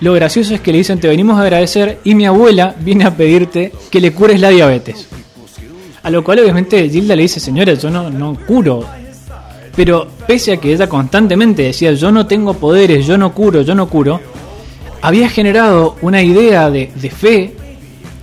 Lo 0.00 0.12
gracioso 0.12 0.54
es 0.54 0.60
que 0.60 0.72
le 0.72 0.78
dicen 0.78 1.00
te 1.00 1.08
venimos 1.08 1.38
a 1.38 1.42
agradecer 1.42 2.00
y 2.04 2.14
mi 2.14 2.26
abuela 2.26 2.74
viene 2.78 3.04
a 3.04 3.16
pedirte 3.16 3.72
que 3.90 4.00
le 4.00 4.12
cures 4.12 4.40
la 4.40 4.50
diabetes. 4.50 5.08
A 6.02 6.10
lo 6.10 6.22
cual 6.22 6.40
obviamente 6.40 6.88
Gilda 6.88 7.16
le 7.16 7.22
dice, 7.22 7.40
señora, 7.40 7.74
yo 7.74 7.90
no, 7.90 8.10
no 8.10 8.36
curo. 8.46 8.84
Pero 9.76 10.06
pese 10.26 10.54
a 10.54 10.56
que 10.56 10.72
ella 10.72 10.88
constantemente 10.88 11.62
decía, 11.62 11.92
yo 11.92 12.10
no 12.10 12.26
tengo 12.26 12.54
poderes, 12.54 13.06
yo 13.06 13.18
no 13.18 13.32
curo, 13.32 13.60
yo 13.60 13.74
no 13.74 13.88
curo, 13.88 14.20
había 15.02 15.28
generado 15.28 15.96
una 16.00 16.22
idea 16.22 16.70
de, 16.70 16.88
fe 17.14 17.54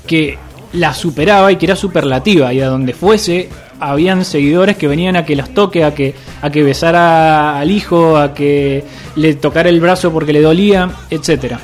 que 0.07 0.37
la 0.73 0.93
superaba 0.93 1.51
y 1.51 1.57
que 1.57 1.67
era 1.67 1.75
superlativa 1.75 2.51
y 2.53 2.59
a 2.59 2.67
donde 2.67 2.93
fuese 2.93 3.47
habían 3.79 4.25
seguidores 4.25 4.77
que 4.77 4.87
venían 4.87 5.15
a 5.15 5.25
que 5.25 5.35
los 5.35 5.53
toque, 5.53 5.83
a 5.83 5.93
que, 5.93 6.15
a 6.41 6.49
que 6.49 6.63
besara 6.63 7.59
al 7.59 7.69
hijo, 7.69 8.17
a 8.17 8.33
que 8.33 8.83
le 9.15 9.35
tocara 9.35 9.69
el 9.69 9.79
brazo 9.79 10.11
porque 10.11 10.33
le 10.33 10.41
dolía, 10.41 10.89
etcétera. 11.09 11.59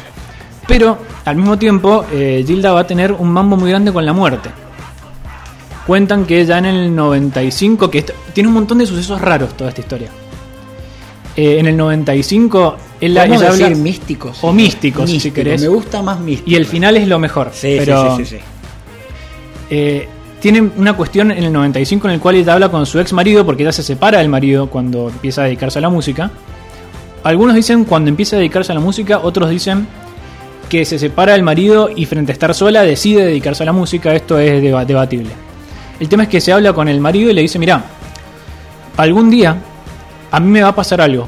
Pero 0.68 1.00
al 1.26 1.36
mismo 1.36 1.58
tiempo 1.58 2.06
eh, 2.14 2.44
Gilda 2.46 2.72
va 2.74 2.82
a 2.82 2.88
tener 2.88 3.12
un 3.12 3.32
mambo 3.32 3.58
muy 3.58 3.72
grande 3.72 3.92
con 3.92 4.06
la 4.06 4.14
muerte. 4.14 4.50
Cuentan 5.90 6.26
que 6.26 6.46
ya 6.46 6.60
en 6.60 6.66
el 6.66 6.96
95, 6.96 7.90
que 7.90 8.06
tiene 8.34 8.48
un 8.48 8.54
montón 8.54 8.78
de 8.78 8.86
sucesos 8.86 9.20
raros 9.20 9.58
toda 9.58 9.72
esta 9.72 9.82
historia. 9.82 10.10
Eh, 11.36 11.58
en 11.58 11.66
el 11.66 11.76
95 11.76 12.76
él, 13.02 13.18
ella 13.18 13.26
decir 13.26 13.66
habla- 13.66 13.70
místicos. 13.76 14.38
o 14.44 14.54
místicos, 14.54 15.10
si 15.10 15.32
querés. 15.32 15.60
Me 15.62 15.68
gusta 15.68 16.04
más 16.04 16.20
místico. 16.20 16.48
y 16.48 16.54
el 16.54 16.68
final 16.68 16.96
es 16.96 17.08
lo 17.08 17.18
mejor. 17.18 17.50
Sí, 17.54 17.76
pero 17.80 18.18
sí, 18.18 18.24
sí, 18.24 18.30
sí, 18.30 18.36
sí. 18.38 18.44
eh, 19.72 20.08
tiene 20.40 20.62
una 20.78 20.94
cuestión 20.94 21.32
en 21.32 21.44
el 21.44 21.52
95 21.52 22.08
en 22.08 22.14
el 22.14 22.20
cual 22.20 22.36
ella 22.36 22.54
habla 22.54 22.70
con 22.70 22.86
su 22.86 23.00
ex 23.00 23.12
marido 23.12 23.44
porque 23.44 23.64
ella 23.64 23.72
se 23.72 23.82
separa 23.82 24.20
del 24.20 24.30
marido 24.30 24.70
cuando 24.70 25.10
empieza 25.10 25.42
a 25.42 25.46
dedicarse 25.46 25.80
a 25.80 25.82
la 25.82 25.90
música. 25.90 26.30
Algunos 27.24 27.56
dicen 27.56 27.84
cuando 27.84 28.10
empieza 28.12 28.36
a 28.36 28.40
dedicarse 28.40 28.72
a 28.74 28.76
la 28.76 28.82
música, 28.82 29.22
otros 29.24 29.50
dicen 29.50 29.88
que 30.70 30.86
se 30.86 31.00
separa 31.00 31.34
del 31.34 31.42
marido 31.42 31.90
y 31.94 32.06
frente 32.06 32.32
a 32.32 32.34
estar 32.34 32.54
sola 32.54 32.84
decide 32.84 33.26
dedicarse 33.26 33.64
a 33.64 33.66
la 33.66 33.74
música. 33.74 34.14
Esto 34.14 34.38
es 34.38 34.62
deba- 34.62 34.86
debatible. 34.86 35.32
El 36.00 36.08
tema 36.08 36.24
es 36.24 36.30
que 36.30 36.42
se 36.42 36.54
habla 36.54 36.74
con 36.74 36.88
el 36.88 37.02
marido 37.02 37.30
y 37.30 37.34
le 37.34 37.42
dice, 37.42 37.60
mira, 37.60 37.84
algún 38.96 39.30
día 39.30 39.58
a 40.32 40.40
mí 40.40 40.48
me 40.48 40.62
va 40.62 40.70
a 40.70 40.76
pasar 40.76 41.02
algo. 41.02 41.28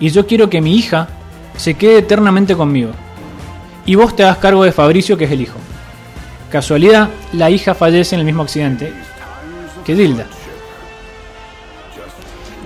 Y 0.00 0.10
yo 0.10 0.26
quiero 0.26 0.48
que 0.48 0.60
mi 0.60 0.76
hija 0.76 1.08
se 1.56 1.74
quede 1.74 1.98
eternamente 1.98 2.54
conmigo. 2.54 2.92
Y 3.84 3.94
vos 3.94 4.14
te 4.14 4.22
hagas 4.22 4.38
cargo 4.38 4.62
de 4.62 4.72
Fabricio, 4.72 5.16
que 5.16 5.24
es 5.24 5.30
el 5.32 5.40
hijo. 5.40 5.58
Casualidad, 6.50 7.08
la 7.32 7.50
hija 7.50 7.74
fallece 7.74 8.14
en 8.14 8.20
el 8.20 8.26
mismo 8.26 8.42
accidente 8.42 8.92
que 9.84 9.94
Dilda. 9.94 10.26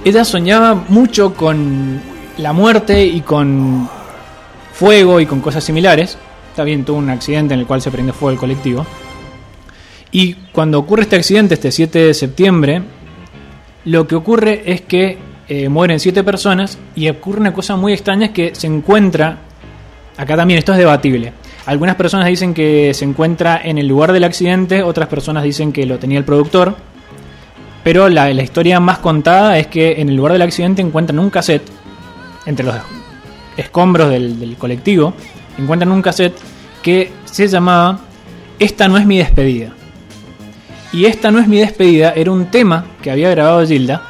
Ella 0.05 0.25
soñaba 0.25 0.75
mucho 0.89 1.35
con 1.35 2.01
la 2.39 2.53
muerte 2.53 3.05
y 3.05 3.21
con 3.21 3.89
fuego 4.73 5.21
y 5.21 5.27
con 5.27 5.41
cosas 5.41 5.65
similares. 5.65 6.19
Está 6.51 6.65
bien, 6.65 6.85
tuvo 6.85 6.99
un 6.99 7.09
accidente 7.09 7.55
en 7.55 7.61
el 7.61 7.67
cual 7.67 7.81
se 7.81 7.91
prende 7.91 8.13
fuego 8.13 8.33
el 8.33 8.39
colectivo. 8.39 8.85
Y 10.13 10.35
cuando 10.53 10.79
ocurre 10.79 11.03
este 11.03 11.17
accidente, 11.17 11.55
este 11.55 11.73
7 11.73 11.99
de 11.99 12.15
septiembre, 12.15 12.83
lo 13.85 14.07
que 14.07 14.15
ocurre 14.15 14.63
es 14.67 14.83
que 14.83 15.19
eh, 15.49 15.69
mueren 15.69 15.99
siete 15.99 16.23
personas 16.23 16.79
y 16.95 17.09
ocurre 17.09 17.41
una 17.41 17.53
cosa 17.53 17.75
muy 17.77 17.93
extraña 17.93 18.27
es 18.27 18.33
que 18.33 18.55
se 18.55 18.69
encuentra, 18.69 19.39
acá 20.17 20.37
también 20.37 20.59
esto 20.59 20.73
es 20.73 20.79
debatible, 20.79 21.33
algunas 21.67 21.97
personas 21.97 22.29
dicen 22.29 22.55
que 22.55 22.95
se 22.95 23.05
encuentra 23.05 23.61
en 23.63 23.79
el 23.79 23.89
lugar 23.89 24.13
del 24.13 24.25
accidente, 24.25 24.83
otras 24.83 25.09
personas 25.09 25.43
dicen 25.43 25.73
que 25.73 25.85
lo 25.85 25.99
tenía 25.99 26.19
el 26.19 26.25
productor, 26.25 26.77
pero 27.83 28.09
la, 28.09 28.33
la 28.33 28.43
historia 28.43 28.79
más 28.79 28.99
contada 28.99 29.59
es 29.59 29.67
que 29.67 30.01
en 30.01 30.09
el 30.09 30.17
lugar 30.17 30.33
del 30.33 30.43
accidente 30.43 30.81
encuentran 30.81 31.19
un 31.19 31.31
cassette, 31.31 31.69
entre 32.47 32.65
los 32.65 32.77
escombros 33.57 34.11
del, 34.11 34.39
del 34.39 34.57
colectivo, 34.57 35.13
encuentran 35.59 35.91
un 35.91 36.03
cassette 36.03 36.37
que 36.83 37.11
se 37.25 37.49
llamaba 37.49 37.99
Esta 38.59 38.89
no 38.89 38.97
es 38.97 39.07
mi 39.07 39.19
despedida. 39.19 39.73
Y 40.93 41.07
esta 41.07 41.31
no 41.31 41.39
es 41.39 41.49
mi 41.49 41.59
despedida 41.59 42.13
era 42.15 42.31
un 42.31 42.47
tema 42.47 42.85
que 43.01 43.11
había 43.11 43.31
grabado 43.31 43.67
Gilda, 43.67 44.03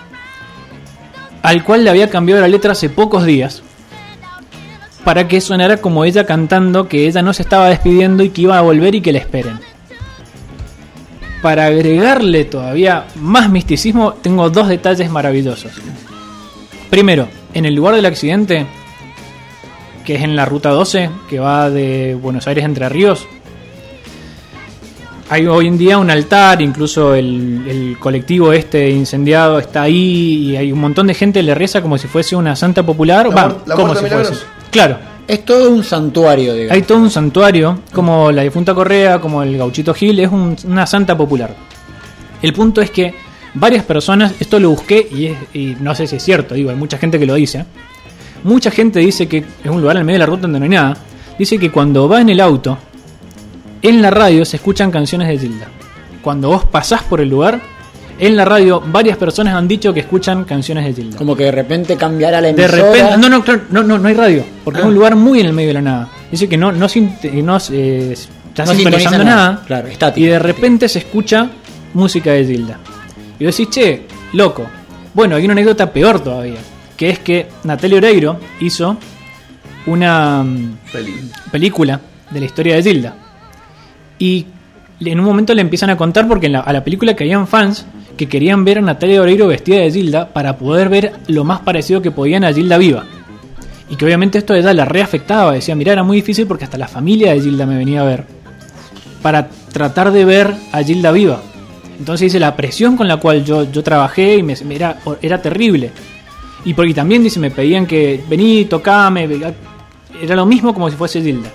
al 1.43 1.63
cual 1.65 1.85
le 1.85 1.91
había 1.91 2.11
cambiado 2.11 2.41
la 2.41 2.49
letra 2.49 2.73
hace 2.73 2.89
pocos 2.89 3.25
días, 3.25 3.63
para 5.05 5.29
que 5.29 5.41
sonara 5.41 5.77
como 5.77 6.05
ella 6.05 6.27
cantando 6.27 6.89
que 6.89 7.07
ella 7.07 7.23
no 7.23 7.33
se 7.33 7.43
estaba 7.43 7.69
despidiendo 7.69 8.23
y 8.23 8.31
que 8.31 8.43
iba 8.43 8.59
a 8.59 8.63
volver 8.63 8.95
y 8.95 9.01
que 9.01 9.13
la 9.13 9.19
esperen. 9.19 9.61
Para 11.41 11.67
agregarle 11.67 12.45
todavía 12.45 13.07
más 13.17 13.51
misticismo, 13.51 14.15
tengo 14.15 14.51
dos 14.51 14.69
detalles 14.69 15.11
maravillosos. 15.11 15.73
Primero, 16.89 17.29
en 17.55 17.65
el 17.65 17.75
lugar 17.75 17.97
del 17.97 18.07
accidente, 18.07 18.67
que 20.05 20.17
es 20.17 20.23
en 20.23 20.37
la 20.37 20.45
ruta 20.45 20.71
12, 20.71 21.11
que 21.29 21.41
va 21.41 21.71
de 21.71 22.17
Buenos 22.21 22.47
Aires 22.47 22.65
Entre 22.65 22.89
Ríos, 22.89 23.27
hay 25.33 25.47
hoy 25.47 25.67
en 25.67 25.79
día 25.79 25.99
un 25.99 26.11
altar, 26.11 26.61
incluso 26.61 27.15
el, 27.15 27.65
el 27.67 27.97
colectivo 27.99 28.53
este 28.53 28.91
incendiado 28.91 29.59
está 29.59 29.83
ahí 29.83 30.51
y 30.51 30.57
hay 30.57 30.71
un 30.73 30.81
montón 30.81 31.07
de 31.07 31.15
gente 31.15 31.41
que 31.41 31.45
le 31.45 31.55
reza 31.55 31.81
como 31.81 31.97
si 31.99 32.07
fuese 32.09 32.37
una 32.37 32.55
santa 32.55 32.83
popular. 32.85 33.29
La 33.29 33.35
Va, 33.35 33.57
la 33.67 33.75
como 33.75 33.89
muerte 33.95 34.09
si 34.09 34.15
fuese. 34.15 34.45
Claro, 34.71 34.99
Es 35.29 35.45
todo 35.45 35.71
un 35.71 35.85
santuario, 35.85 36.53
digamos. 36.55 36.73
hay 36.75 36.83
todo 36.83 36.99
un 36.99 37.11
santuario, 37.11 37.79
como 37.93 38.31
la 38.33 38.43
difunta 38.43 38.75
Correa, 38.75 39.21
como 39.21 39.43
el 39.43 39.57
gauchito 39.57 39.95
Gil, 39.95 40.19
es 40.21 40.31
un- 40.31 40.57
una 40.67 40.87
santa 40.87 41.17
popular. 41.17 41.55
El 42.43 42.53
punto 42.53 42.81
es 42.83 42.91
que 42.91 43.15
varias 43.55 43.85
personas, 43.85 44.35
esto 44.41 44.59
lo 44.61 44.71
busqué 44.71 45.09
y, 45.15 45.27
es- 45.27 45.39
y 45.55 45.77
no 45.81 45.95
sé 45.95 46.07
si 46.07 46.17
es 46.17 46.23
cierto, 46.23 46.55
digo, 46.55 46.71
hay 46.71 46.77
mucha 46.77 46.99
gente 46.99 47.19
que 47.19 47.27
lo 47.27 47.35
dice. 47.35 47.65
Mucha 48.45 48.71
gente 48.71 48.99
dice 48.99 49.29
que 49.29 49.39
es 49.39 49.71
un 49.71 49.81
lugar 49.81 49.97
en 49.97 50.01
el 50.01 50.05
medio 50.07 50.17
de 50.17 50.21
la 50.21 50.27
ruta 50.27 50.43
donde 50.43 50.59
no 50.59 50.65
hay 50.65 50.71
nada. 50.71 50.97
Dice 51.39 51.59
que 51.59 51.71
cuando 51.71 52.09
va 52.09 52.21
en 52.21 52.29
el 52.29 52.41
auto, 52.41 52.77
en 53.83 54.01
la 54.03 54.11
radio 54.11 54.45
se 54.45 54.57
escuchan 54.57 54.91
canciones 54.91 55.29
de 55.29 55.39
Gilda. 55.39 55.67
Cuando 56.23 56.49
vos 56.49 56.65
pasás 56.65 57.03
por 57.03 57.21
el 57.21 57.29
lugar, 57.29 57.61
en 58.19 58.37
la 58.37 58.45
radio 58.45 58.81
varias 58.87 59.17
personas 59.17 59.55
han 59.55 59.67
dicho 59.67 59.93
que 59.93 60.01
escuchan 60.01 60.45
canciones 60.45 60.85
de 60.85 60.95
Gilda. 60.95 61.19
Como 61.19 61.35
que 61.37 61.45
de 61.45 61.51
repente 61.53 61.97
cambiará 61.97 62.41
la 62.41 62.53
De 62.53 62.63
emisora. 62.65 62.83
repente, 62.93 63.17
no, 63.19 63.29
no, 63.29 63.43
claro, 63.45 63.63
no, 63.71 63.83
no, 63.83 63.99
no 63.99 64.09
hay 64.09 64.15
radio, 64.15 64.45
porque 64.65 64.79
Ah. 64.79 64.83
es 64.83 64.89
un 64.89 64.95
lugar 64.95 65.17
muy 65.17 65.41
en 65.41 65.47
el 65.47 65.53
medio 65.53 65.69
de 65.69 65.75
la 65.75 65.83
nada. 65.83 66.09
Dice 66.31 66.49
que 66.49 66.57
no, 66.57 66.71
no, 66.71 66.79
no 66.79 66.87
eh, 66.87 66.89
está 68.13 68.65
No 68.65 68.73
sintonizando 68.73 68.75
sintoniza 68.75 69.11
nada, 69.19 69.25
nada. 69.25 69.63
Claro, 69.67 69.89
estático. 69.89 70.25
y 70.27 70.29
de 70.31 70.39
repente 70.39 70.89
se 70.89 71.01
escucha 71.01 71.51
música 71.95 72.31
de 72.33 72.45
Gilda. 72.47 72.79
Y 73.39 73.45
vos 73.47 73.57
decís, 73.57 73.75
che, 73.75 74.07
loco. 74.35 74.65
Bueno, 75.15 75.37
hay 75.37 75.45
una 75.45 75.53
anécdota 75.53 75.93
peor 75.93 76.21
todavía, 76.21 76.61
que 76.97 77.11
es 77.11 77.19
que 77.19 77.49
Natalia 77.65 77.97
Oreiro 77.99 78.39
hizo 78.61 78.97
una 79.87 80.43
mm, 80.45 80.77
película 81.51 82.01
de 82.31 82.41
la 82.41 82.47
historia 82.47 82.77
de 82.77 82.83
Gilda. 82.83 83.17
Y 84.25 84.47
en 85.11 85.19
un 85.19 85.27
momento 85.27 85.53
le 85.53 85.63
empiezan 85.63 85.91
a 85.91 85.97
contar 85.97 86.29
porque 86.29 86.47
en 86.47 86.53
la- 86.53 86.61
a 86.61 86.73
la 86.73 86.85
película 86.85 87.17
caían 87.17 87.49
fans 87.49 87.85
que 88.17 88.29
querían 88.29 88.65
ver 88.65 88.79
a 88.79 88.83
Natalia 88.83 89.21
Oreiro 89.21 89.49
vestida 89.49 89.79
de 89.81 89.91
Gilda 89.91 90.29
para 90.29 90.57
poder 90.59 90.89
ver 90.89 91.13
lo 91.27 91.43
más 91.43 91.61
parecido 91.61 92.01
que 92.03 92.11
podían 92.13 92.45
a 92.45 92.53
Gilda 92.53 92.79
viva. 92.79 93.05
Y 93.91 93.97
que 93.97 94.05
obviamente 94.05 94.39
esto 94.39 94.53
a 94.53 94.59
ella 94.59 94.73
la 94.73 94.85
reafectaba. 94.85 95.53
Decía, 95.53 95.75
mira, 95.75 95.93
era 95.93 96.03
muy 96.05 96.19
difícil 96.19 96.47
porque 96.47 96.65
hasta 96.65 96.79
la 96.79 96.87
familia 96.89 97.33
de 97.33 97.41
Gilda 97.41 97.67
me 97.67 97.77
venía 97.77 98.03
a 98.03 98.05
ver. 98.05 98.25
Para 99.23 99.49
tratar 99.73 100.13
de 100.13 100.25
ver 100.25 100.55
a 100.73 100.83
Gilda 100.85 101.11
viva. 101.11 101.43
Entonces 101.99 102.27
dice, 102.27 102.39
la 102.41 102.55
presión 102.57 102.97
con 102.97 103.09
la 103.09 103.17
cual 103.17 103.45
yo, 103.45 103.71
yo 103.71 103.83
trabajé 103.83 104.37
y 104.37 104.43
me, 104.43 104.55
era, 104.71 104.99
era 105.21 105.43
terrible. 105.43 105.91
Y 106.65 106.75
porque 106.75 106.95
también 106.95 107.23
dice, 107.25 107.41
me 107.41 107.51
pedían 107.51 107.87
que 107.87 108.23
vení, 108.29 108.67
tocame. 108.67 109.29
Era 110.23 110.37
lo 110.37 110.47
mismo 110.47 110.73
como 110.73 110.89
si 110.91 110.97
fuese 110.97 111.21
Gilda. 111.23 111.51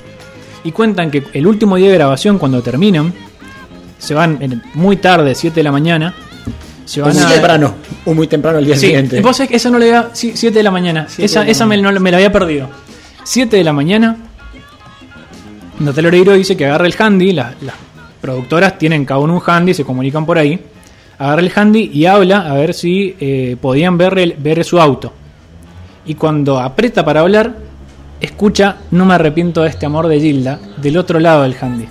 Y 0.68 0.73
cuentan 0.73 1.10
que 1.10 1.23
el 1.31 1.48
último 1.48 1.77
día 1.77 1.88
de 1.88 1.94
grabación, 1.94 2.38
cuando 2.38 2.61
terminan, 2.61 3.14
se 3.98 4.14
van 4.14 4.38
en- 4.41 4.61
muy 4.73 4.98
tarde, 4.98 5.34
7 5.34 5.56
de 5.56 5.64
la 5.64 5.72
mañana. 5.72 6.14
Se 6.84 7.02
O 7.02 7.06
van 7.06 7.14
muy 7.15 7.23
a. 7.23 7.30
temprano. 7.30 7.76
O 8.03 8.14
muy 8.14 8.27
temprano 8.27 8.60
el 8.60 8.65
día 8.65 8.76
Sí, 8.76 8.88
siguiente. 8.88 9.22
vos 9.22 9.38
sabés 9.38 9.49
que 9.52 9.56
esa 9.56 9.69
no 9.69 9.80
le 9.80 9.88
da. 9.88 10.10
7 10.14 10.52
de 10.52 10.64
la 10.64 10.72
mañana. 10.72 11.06
Siete 11.07 11.23
esa 11.26 11.39
de 11.39 11.45
la 11.45 11.52
esa 11.53 11.65
me, 11.65 11.77
no- 11.77 11.98
me 12.02 12.11
la 12.11 12.18
había 12.18 12.34
perdido. 12.34 12.68
7 13.23 13.56
de 13.56 13.64
la 13.64 13.72
mañana. 13.72 14.18
Natalia 15.80 16.10
Oreiro 16.10 16.34
dice 16.34 16.57
que 16.57 16.65
agarra 16.65 16.85
el 16.88 16.95
handy. 16.99 17.31
Las, 17.31 17.61
las 17.61 17.76
productoras 18.19 18.77
tienen 18.77 19.06
cada 19.06 19.22
uno 19.22 19.35
un 19.35 19.41
handy, 19.45 19.73
se 19.73 19.85
comunican 19.85 20.26
por 20.26 20.38
ahí. 20.38 20.60
Agarra 21.18 21.39
el 21.41 21.52
handy 21.56 21.91
y 21.94 22.06
habla 22.07 22.39
a 22.41 22.53
ver 22.56 22.73
si 22.73 23.15
eh, 23.22 23.56
podían 23.61 23.98
ver, 23.98 24.19
el- 24.19 24.35
ver 24.38 24.65
su 24.65 24.81
auto. 24.81 25.14
Y 26.06 26.15
cuando 26.15 26.60
aprieta 26.60 27.06
para 27.06 27.22
hablar, 27.22 27.56
escucha 28.22 28.77
No 28.91 29.06
me 29.06 29.15
arrepiento 29.15 29.61
de 29.61 29.69
este 29.69 29.85
amor 29.85 30.07
de 30.07 30.19
Gilda 30.19 30.60
del 30.77 30.98
otro 30.98 31.19
lado 31.19 31.44
del 31.44 31.56
handy. 31.60 31.88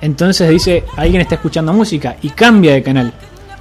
Entonces 0.00 0.50
dice, 0.50 0.84
alguien 0.96 1.22
está 1.22 1.36
escuchando 1.36 1.72
música 1.72 2.16
y 2.22 2.30
cambia 2.30 2.72
de 2.72 2.82
canal. 2.82 3.12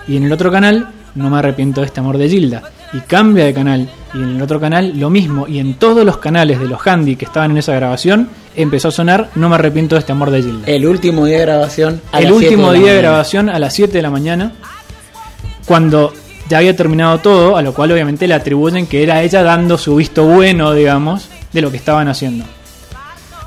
Y 0.08 0.18
en 0.18 0.24
el 0.24 0.32
otro 0.32 0.52
canal, 0.52 0.90
no 1.14 1.30
me 1.30 1.38
arrepiento 1.38 1.82
de 1.82 1.88
este 1.88 2.00
amor 2.00 2.18
de 2.18 2.30
Gilda. 2.30 2.64
Y 2.94 3.00
cambia 3.02 3.46
de 3.46 3.54
canal. 3.54 3.88
Y 4.14 4.18
en 4.18 4.36
el 4.36 4.42
otro 4.42 4.60
canal, 4.60 5.00
lo 5.00 5.10
mismo. 5.10 5.48
Y 5.48 5.60
en 5.60 5.76
todos 5.76 6.04
los 6.04 6.18
canales 6.18 6.60
de 6.60 6.68
los 6.68 6.86
handy 6.86 7.16
que 7.16 7.26
estaban 7.26 7.52
en 7.52 7.58
esa 7.58 7.76
grabación, 7.76 8.30
empezó 8.56 8.88
a 8.88 8.92
sonar 8.92 9.30
No 9.36 9.50
me 9.50 9.56
arrepiento 9.56 9.96
de 9.96 10.00
este 10.00 10.12
amor 10.12 10.32
de 10.32 10.42
Gilda. 10.42 10.68
El 10.68 10.88
último 10.88 11.26
día 11.26 11.38
de 11.38 11.46
grabación. 11.46 12.02
a 12.12 12.18
el 12.18 12.26
las 12.26 12.34
último 12.34 12.74
día 12.74 12.94
de 12.94 12.98
grabación 12.98 13.50
a 13.50 13.60
las 13.60 13.74
7 13.74 13.94
de 13.94 14.02
la 14.02 14.10
mañana. 14.10 14.54
Cuando 15.66 16.12
ya 16.50 16.58
había 16.58 16.76
terminado 16.76 17.20
todo, 17.20 17.56
a 17.56 17.62
lo 17.62 17.74
cual 17.74 17.92
obviamente 17.92 18.28
le 18.28 18.34
atribuyen 18.34 18.88
que 18.88 19.04
era 19.04 19.22
ella 19.22 19.44
dando 19.44 19.78
su 19.78 19.96
visto 19.96 20.26
bueno, 20.26 20.74
digamos, 20.74 21.30
de 21.52 21.62
lo 21.62 21.72
que 21.72 21.78
estaban 21.78 22.08
haciendo. 22.08 22.46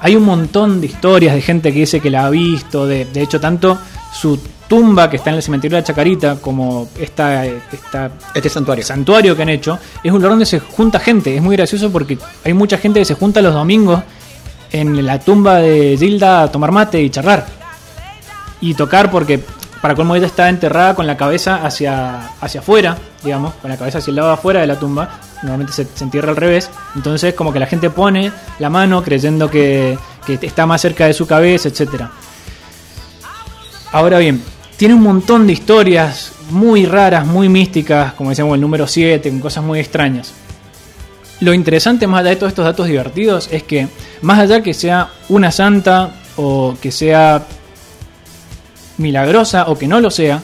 Hay 0.00 0.16
un 0.16 0.24
montón 0.24 0.80
de 0.80 0.86
historias 0.86 1.34
de 1.34 1.40
gente 1.40 1.72
que 1.72 1.80
dice 1.80 2.00
que 2.00 2.10
la 2.10 2.26
ha 2.26 2.30
visto, 2.30 2.86
de, 2.86 3.06
de 3.06 3.22
hecho 3.22 3.40
tanto 3.40 3.78
su 4.12 4.38
tumba 4.68 5.10
que 5.10 5.16
está 5.16 5.30
en 5.30 5.36
el 5.36 5.42
cementerio 5.42 5.76
de 5.76 5.82
la 5.82 5.86
Chacarita 5.86 6.36
como 6.36 6.88
esta, 6.98 7.44
esta 7.46 8.10
Este 8.34 8.48
santuario. 8.48 8.84
santuario 8.84 9.36
que 9.36 9.42
han 9.42 9.48
hecho, 9.48 9.78
es 10.02 10.10
un 10.10 10.18
lugar 10.18 10.30
donde 10.30 10.46
se 10.46 10.60
junta 10.60 10.98
gente. 10.98 11.34
Es 11.36 11.42
muy 11.42 11.56
gracioso 11.56 11.90
porque 11.90 12.18
hay 12.44 12.52
mucha 12.54 12.78
gente 12.78 12.98
que 13.00 13.04
se 13.04 13.14
junta 13.14 13.40
los 13.42 13.54
domingos 13.54 14.02
en 14.72 15.04
la 15.06 15.18
tumba 15.20 15.56
de 15.58 15.96
Gilda 15.98 16.42
a 16.42 16.50
tomar 16.50 16.72
mate 16.72 17.00
y 17.00 17.10
charlar. 17.10 17.46
Y 18.60 18.74
tocar 18.74 19.10
porque, 19.10 19.40
para 19.84 19.94
colmo, 19.94 20.16
ella 20.16 20.28
está 20.28 20.48
enterrada 20.48 20.94
con 20.94 21.06
la 21.06 21.14
cabeza 21.14 21.56
hacia, 21.56 22.30
hacia 22.40 22.60
afuera, 22.60 22.96
digamos, 23.22 23.52
con 23.56 23.70
la 23.70 23.76
cabeza 23.76 23.98
hacia 23.98 24.12
el 24.12 24.16
lado 24.16 24.30
afuera 24.30 24.62
de 24.62 24.66
la 24.66 24.78
tumba. 24.78 25.20
Normalmente 25.42 25.74
se, 25.74 25.86
entierra 26.02 26.30
al 26.30 26.36
revés. 26.36 26.70
Entonces, 26.96 27.34
como 27.34 27.52
que 27.52 27.58
la 27.58 27.66
gente 27.66 27.90
pone 27.90 28.32
la 28.60 28.70
mano 28.70 29.02
creyendo 29.02 29.50
que, 29.50 29.98
que 30.24 30.38
está 30.40 30.64
más 30.64 30.80
cerca 30.80 31.06
de 31.06 31.12
su 31.12 31.26
cabeza, 31.26 31.68
etcétera. 31.68 32.10
Ahora 33.92 34.16
bien, 34.20 34.42
tiene 34.78 34.94
un 34.94 35.02
montón 35.02 35.46
de 35.46 35.52
historias 35.52 36.32
muy 36.48 36.86
raras, 36.86 37.26
muy 37.26 37.50
místicas, 37.50 38.14
como 38.14 38.30
decíamos 38.30 38.54
el 38.54 38.62
número 38.62 38.86
7, 38.86 39.28
con 39.28 39.40
cosas 39.40 39.64
muy 39.64 39.80
extrañas. 39.80 40.32
Lo 41.40 41.52
interesante 41.52 42.06
más 42.06 42.20
allá 42.20 42.30
de 42.30 42.36
todos 42.36 42.52
estos 42.52 42.64
datos 42.64 42.86
divertidos 42.86 43.50
es 43.52 43.64
que 43.64 43.88
más 44.22 44.38
allá 44.38 44.62
que 44.62 44.72
sea 44.72 45.10
una 45.28 45.52
santa 45.52 46.14
o 46.36 46.74
que 46.80 46.90
sea 46.90 47.42
milagrosa 48.98 49.64
o 49.68 49.78
que 49.78 49.88
no 49.88 50.00
lo 50.00 50.10
sea, 50.10 50.42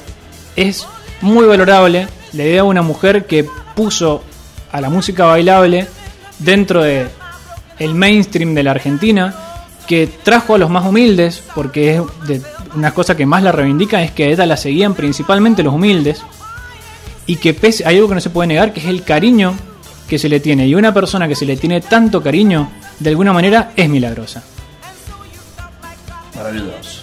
es 0.57 0.87
muy 1.21 1.47
valorable 1.47 2.09
la 2.33 2.45
idea 2.45 2.63
de 2.63 2.69
una 2.69 2.83
mujer 2.83 3.27
que 3.27 3.47
puso 3.75 4.23
a 4.73 4.81
la 4.81 4.91
música 4.91 5.25
bailable 5.25 5.87
dentro 6.39 6.83
de 6.83 7.09
el 7.79 7.95
mainstream 7.95 8.55
de 8.55 8.63
la 8.63 8.73
Argentina, 8.73 9.35
que 9.87 10.07
trajo 10.07 10.55
a 10.55 10.59
los 10.59 10.71
más 10.71 10.87
humildes, 10.87 11.43
porque 11.55 11.97
es 11.97 12.03
de 12.27 12.43
una 12.75 12.93
cosa 12.93 13.17
que 13.17 13.27
más 13.27 13.43
la 13.43 13.53
reivindica, 13.53 14.03
es 14.03 14.13
que 14.13 14.25
a 14.25 14.27
ella 14.29 14.47
la 14.47 14.57
seguían 14.57 14.95
principalmente 14.95 15.63
los 15.63 15.75
humildes, 15.75 16.23
y 17.27 17.37
que 17.37 17.55
pese, 17.55 17.87
hay 17.87 17.97
algo 17.97 18.09
que 18.09 18.15
no 18.15 18.21
se 18.21 18.31
puede 18.31 18.49
negar, 18.49 18.73
que 18.73 18.81
es 18.81 18.87
el 18.87 19.03
cariño 19.03 19.55
que 20.09 20.19
se 20.19 20.29
le 20.29 20.41
tiene, 20.41 20.67
y 20.67 20.75
una 20.75 20.93
persona 20.93 21.27
que 21.27 21.35
se 21.35 21.47
le 21.47 21.57
tiene 21.57 21.81
tanto 21.81 22.23
cariño, 22.23 22.71
de 22.99 23.11
alguna 23.11 23.33
manera 23.33 23.73
es 23.75 23.89
milagrosa. 23.89 24.43
Maravilloso. 26.37 27.01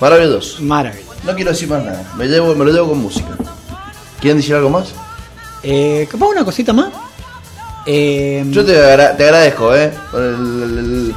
Maravilloso. 0.00 0.62
Maravilloso. 0.62 1.12
No 1.24 1.34
quiero 1.34 1.50
decir 1.50 1.68
más 1.68 1.84
nada. 1.84 2.02
Me, 2.16 2.26
llevo, 2.26 2.54
me 2.54 2.64
lo 2.64 2.72
llevo 2.72 2.88
con 2.90 2.98
música. 2.98 3.28
¿Quieren 4.20 4.38
decir 4.38 4.54
algo 4.54 4.70
más? 4.70 4.92
Eh, 5.62 6.08
capaz 6.10 6.26
una 6.26 6.44
cosita 6.44 6.72
más. 6.72 6.88
Eh, 7.86 8.44
Yo 8.48 8.64
te, 8.64 8.76
agra- 8.78 9.16
te 9.16 9.24
agradezco, 9.24 9.74
¿eh? 9.74 9.92
Por 10.10 10.22
el- 10.22 10.34
el- 10.34 10.78
el- 10.78 11.14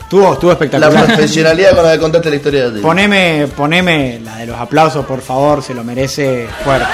Estuvo, 0.00 0.32
estuvo 0.32 0.50
la 0.50 0.54
espectacular. 0.54 1.06
profesionalidad 1.06 1.74
con 1.74 1.84
la 1.84 1.92
que 1.92 1.98
contaste 2.00 2.30
la 2.30 2.36
historia 2.36 2.64
de 2.68 2.76
ti. 2.76 2.80
Poneme, 2.82 3.46
poneme 3.56 4.20
la 4.24 4.36
de 4.38 4.46
los 4.46 4.58
aplausos, 4.58 5.04
por 5.06 5.20
favor, 5.20 5.62
se 5.62 5.72
lo 5.72 5.84
merece 5.84 6.48
fuerte. 6.64 6.88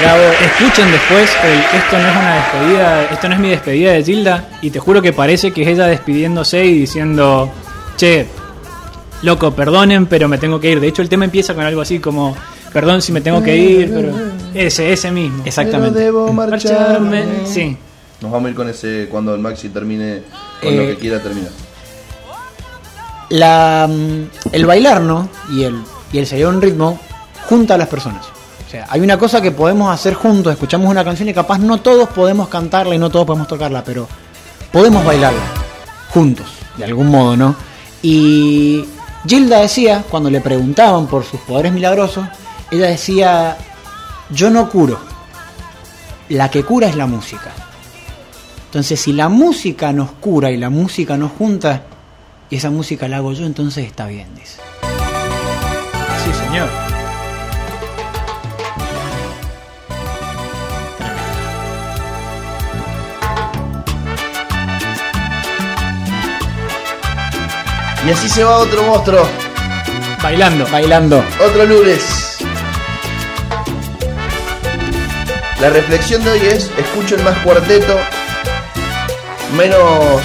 Bravo. 0.00 0.22
Escuchen 0.44 0.90
después 0.92 1.30
el 1.44 1.78
esto 1.78 1.98
no 1.98 2.08
es 2.08 2.16
una 2.16 2.34
despedida, 2.36 3.02
esto 3.12 3.28
no 3.28 3.34
es 3.34 3.40
mi 3.40 3.48
despedida 3.50 3.92
de 3.92 4.04
Gilda 4.04 4.44
y 4.60 4.70
te 4.70 4.78
juro 4.78 5.00
que 5.00 5.12
parece 5.14 5.52
que 5.52 5.62
es 5.62 5.68
ella 5.68 5.86
despidiéndose 5.86 6.64
y 6.64 6.80
diciendo, 6.80 7.50
"Che, 7.96 8.26
loco, 9.22 9.52
perdonen, 9.52 10.06
pero 10.06 10.28
me 10.28 10.38
tengo 10.38 10.60
que 10.60 10.70
ir." 10.70 10.80
De 10.80 10.88
hecho, 10.88 11.02
el 11.02 11.08
tema 11.08 11.24
empieza 11.24 11.54
con 11.54 11.64
algo 11.64 11.80
así 11.80 11.98
como, 11.98 12.36
"Perdón 12.72 13.02
si 13.02 13.12
me 13.12 13.20
tengo 13.20 13.42
que 13.42 13.56
ir", 13.56 13.92
pero 13.92 14.12
ese 14.54 14.92
ese 14.92 15.10
mismo. 15.10 15.42
Exactamente. 15.44 15.98
Pero 15.98 16.04
debo 16.04 16.32
marcharme. 16.32 17.24
Sí. 17.46 17.76
Nos 18.20 18.32
vamos 18.32 18.46
a 18.46 18.50
ir 18.50 18.56
con 18.56 18.68
ese 18.68 19.08
cuando 19.10 19.34
el 19.34 19.40
Maxi 19.40 19.68
termine 19.68 20.22
con 20.62 20.72
Eh, 20.72 20.76
lo 20.76 20.86
que 20.86 20.96
quiera 20.96 21.22
terminar. 21.22 21.50
La, 23.28 23.88
mm, 23.90 24.52
el 24.52 24.66
bailar, 24.66 25.00
¿no? 25.02 25.28
Y 25.50 25.64
el, 25.64 25.76
y 26.12 26.18
el 26.18 26.26
seguir 26.26 26.46
un 26.46 26.62
ritmo 26.62 26.98
junta 27.48 27.74
a 27.74 27.78
las 27.78 27.88
personas. 27.88 28.24
O 28.66 28.70
sea, 28.70 28.86
hay 28.88 29.00
una 29.00 29.18
cosa 29.18 29.40
que 29.40 29.50
podemos 29.50 29.92
hacer 29.92 30.14
juntos, 30.14 30.52
escuchamos 30.52 30.90
una 30.90 31.04
canción 31.04 31.28
y 31.28 31.34
capaz 31.34 31.58
no 31.58 31.78
todos 31.80 32.08
podemos 32.08 32.48
cantarla 32.48 32.94
y 32.94 32.98
no 32.98 33.10
todos 33.10 33.26
podemos 33.26 33.48
tocarla, 33.48 33.84
pero 33.84 34.08
podemos 34.72 35.04
bailarla 35.04 35.42
juntos, 36.10 36.46
de 36.76 36.84
algún 36.84 37.08
modo, 37.08 37.36
¿no? 37.36 37.54
Y 38.02 38.84
Gilda 39.26 39.60
decía, 39.60 40.04
cuando 40.08 40.30
le 40.30 40.40
preguntaban 40.40 41.06
por 41.06 41.24
sus 41.24 41.40
poderes 41.40 41.72
milagrosos, 41.72 42.26
ella 42.70 42.86
decía, 42.86 43.56
yo 44.30 44.50
no 44.50 44.68
curo, 44.68 44.98
la 46.28 46.50
que 46.50 46.64
cura 46.64 46.88
es 46.88 46.96
la 46.96 47.06
música. 47.06 47.52
Entonces, 48.66 49.00
si 49.00 49.12
la 49.12 49.28
música 49.28 49.92
nos 49.92 50.12
cura 50.12 50.50
y 50.50 50.56
la 50.56 50.70
música 50.70 51.16
nos 51.16 51.32
junta, 51.32 51.84
y 52.50 52.56
esa 52.56 52.70
música 52.70 53.08
la 53.08 53.18
hago 53.18 53.32
yo, 53.32 53.46
entonces 53.46 53.86
está 53.86 54.06
bien, 54.06 54.28
dice. 54.34 54.60
Sí, 56.24 56.32
señor. 56.46 56.95
Y 68.06 68.10
así 68.10 68.28
se 68.28 68.44
va 68.44 68.58
otro 68.58 68.82
monstruo, 68.84 69.26
Bailando. 70.22 70.66
Bailando. 70.70 71.24
otro 71.44 71.64
lunes. 71.66 72.38
La 75.60 75.70
reflexión 75.70 76.22
de 76.22 76.30
hoy 76.30 76.40
es, 76.40 76.70
escuchen 76.78 77.22
más 77.24 77.36
cuarteto, 77.38 77.96
menos, 79.56 80.22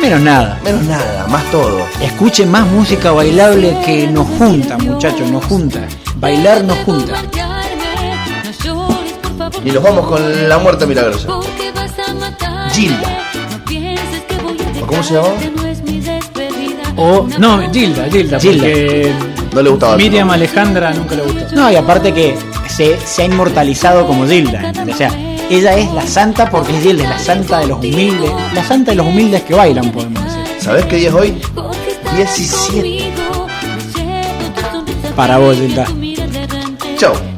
Menos 0.00 0.20
nada. 0.22 0.58
menos 0.64 0.82
nada, 0.84 1.26
más 1.28 1.44
todo. 1.50 1.86
Escuchen 2.00 2.50
más 2.50 2.66
música 2.66 3.12
bailable 3.12 3.76
que 3.84 4.06
nos 4.06 4.26
junta, 4.26 4.78
muchachos, 4.78 5.30
nos 5.30 5.44
junta. 5.44 5.80
Bailar 6.16 6.64
nos 6.64 6.78
junta. 6.78 7.14
Y 9.64 9.70
nos 9.70 9.82
vamos 9.82 10.06
con 10.08 10.48
la 10.48 10.58
muerte 10.58 10.86
milagrosa. 10.86 11.28
Gilda. 12.72 13.29
¿O 14.90 14.92
cómo 14.92 15.02
se 15.04 15.14
llamaba? 15.14 15.34
O 16.96 17.28
no, 17.38 17.72
Gilda, 17.72 18.08
Gilda, 18.10 18.40
Gilda. 18.40 18.64
porque 18.64 19.12
No 19.54 19.62
le 19.62 19.70
gustaba. 19.70 19.96
Miriam 19.96 20.26
nombre. 20.26 20.46
Alejandra 20.46 20.92
nunca 20.92 21.14
le 21.14 21.22
gustó. 21.22 21.54
No, 21.54 21.70
y 21.70 21.76
aparte 21.76 22.12
que 22.12 22.36
se, 22.68 22.98
se 22.98 23.22
ha 23.22 23.24
inmortalizado 23.26 24.04
como 24.06 24.26
Gilda. 24.26 24.68
¿entendés? 24.68 24.96
O 24.96 24.98
sea, 24.98 25.12
ella 25.48 25.76
es 25.76 25.92
la 25.92 26.04
santa 26.06 26.50
porque 26.50 26.76
es 26.76 26.82
Gilda, 26.82 27.04
es 27.04 27.10
la 27.10 27.18
santa 27.20 27.60
de 27.60 27.68
los 27.68 27.78
humildes. 27.78 28.32
La 28.52 28.64
santa 28.64 28.90
de 28.90 28.96
los 28.96 29.06
humildes 29.06 29.42
que 29.42 29.54
bailan, 29.54 29.92
podemos 29.92 30.24
decir. 30.24 30.40
¿Sabés 30.58 30.84
qué 30.86 30.96
día 30.96 31.08
es 31.10 31.14
hoy? 31.14 31.40
17. 32.16 33.12
Para 35.14 35.38
vos, 35.38 35.56
Gilda. 35.56 35.86
Chao. 36.96 37.29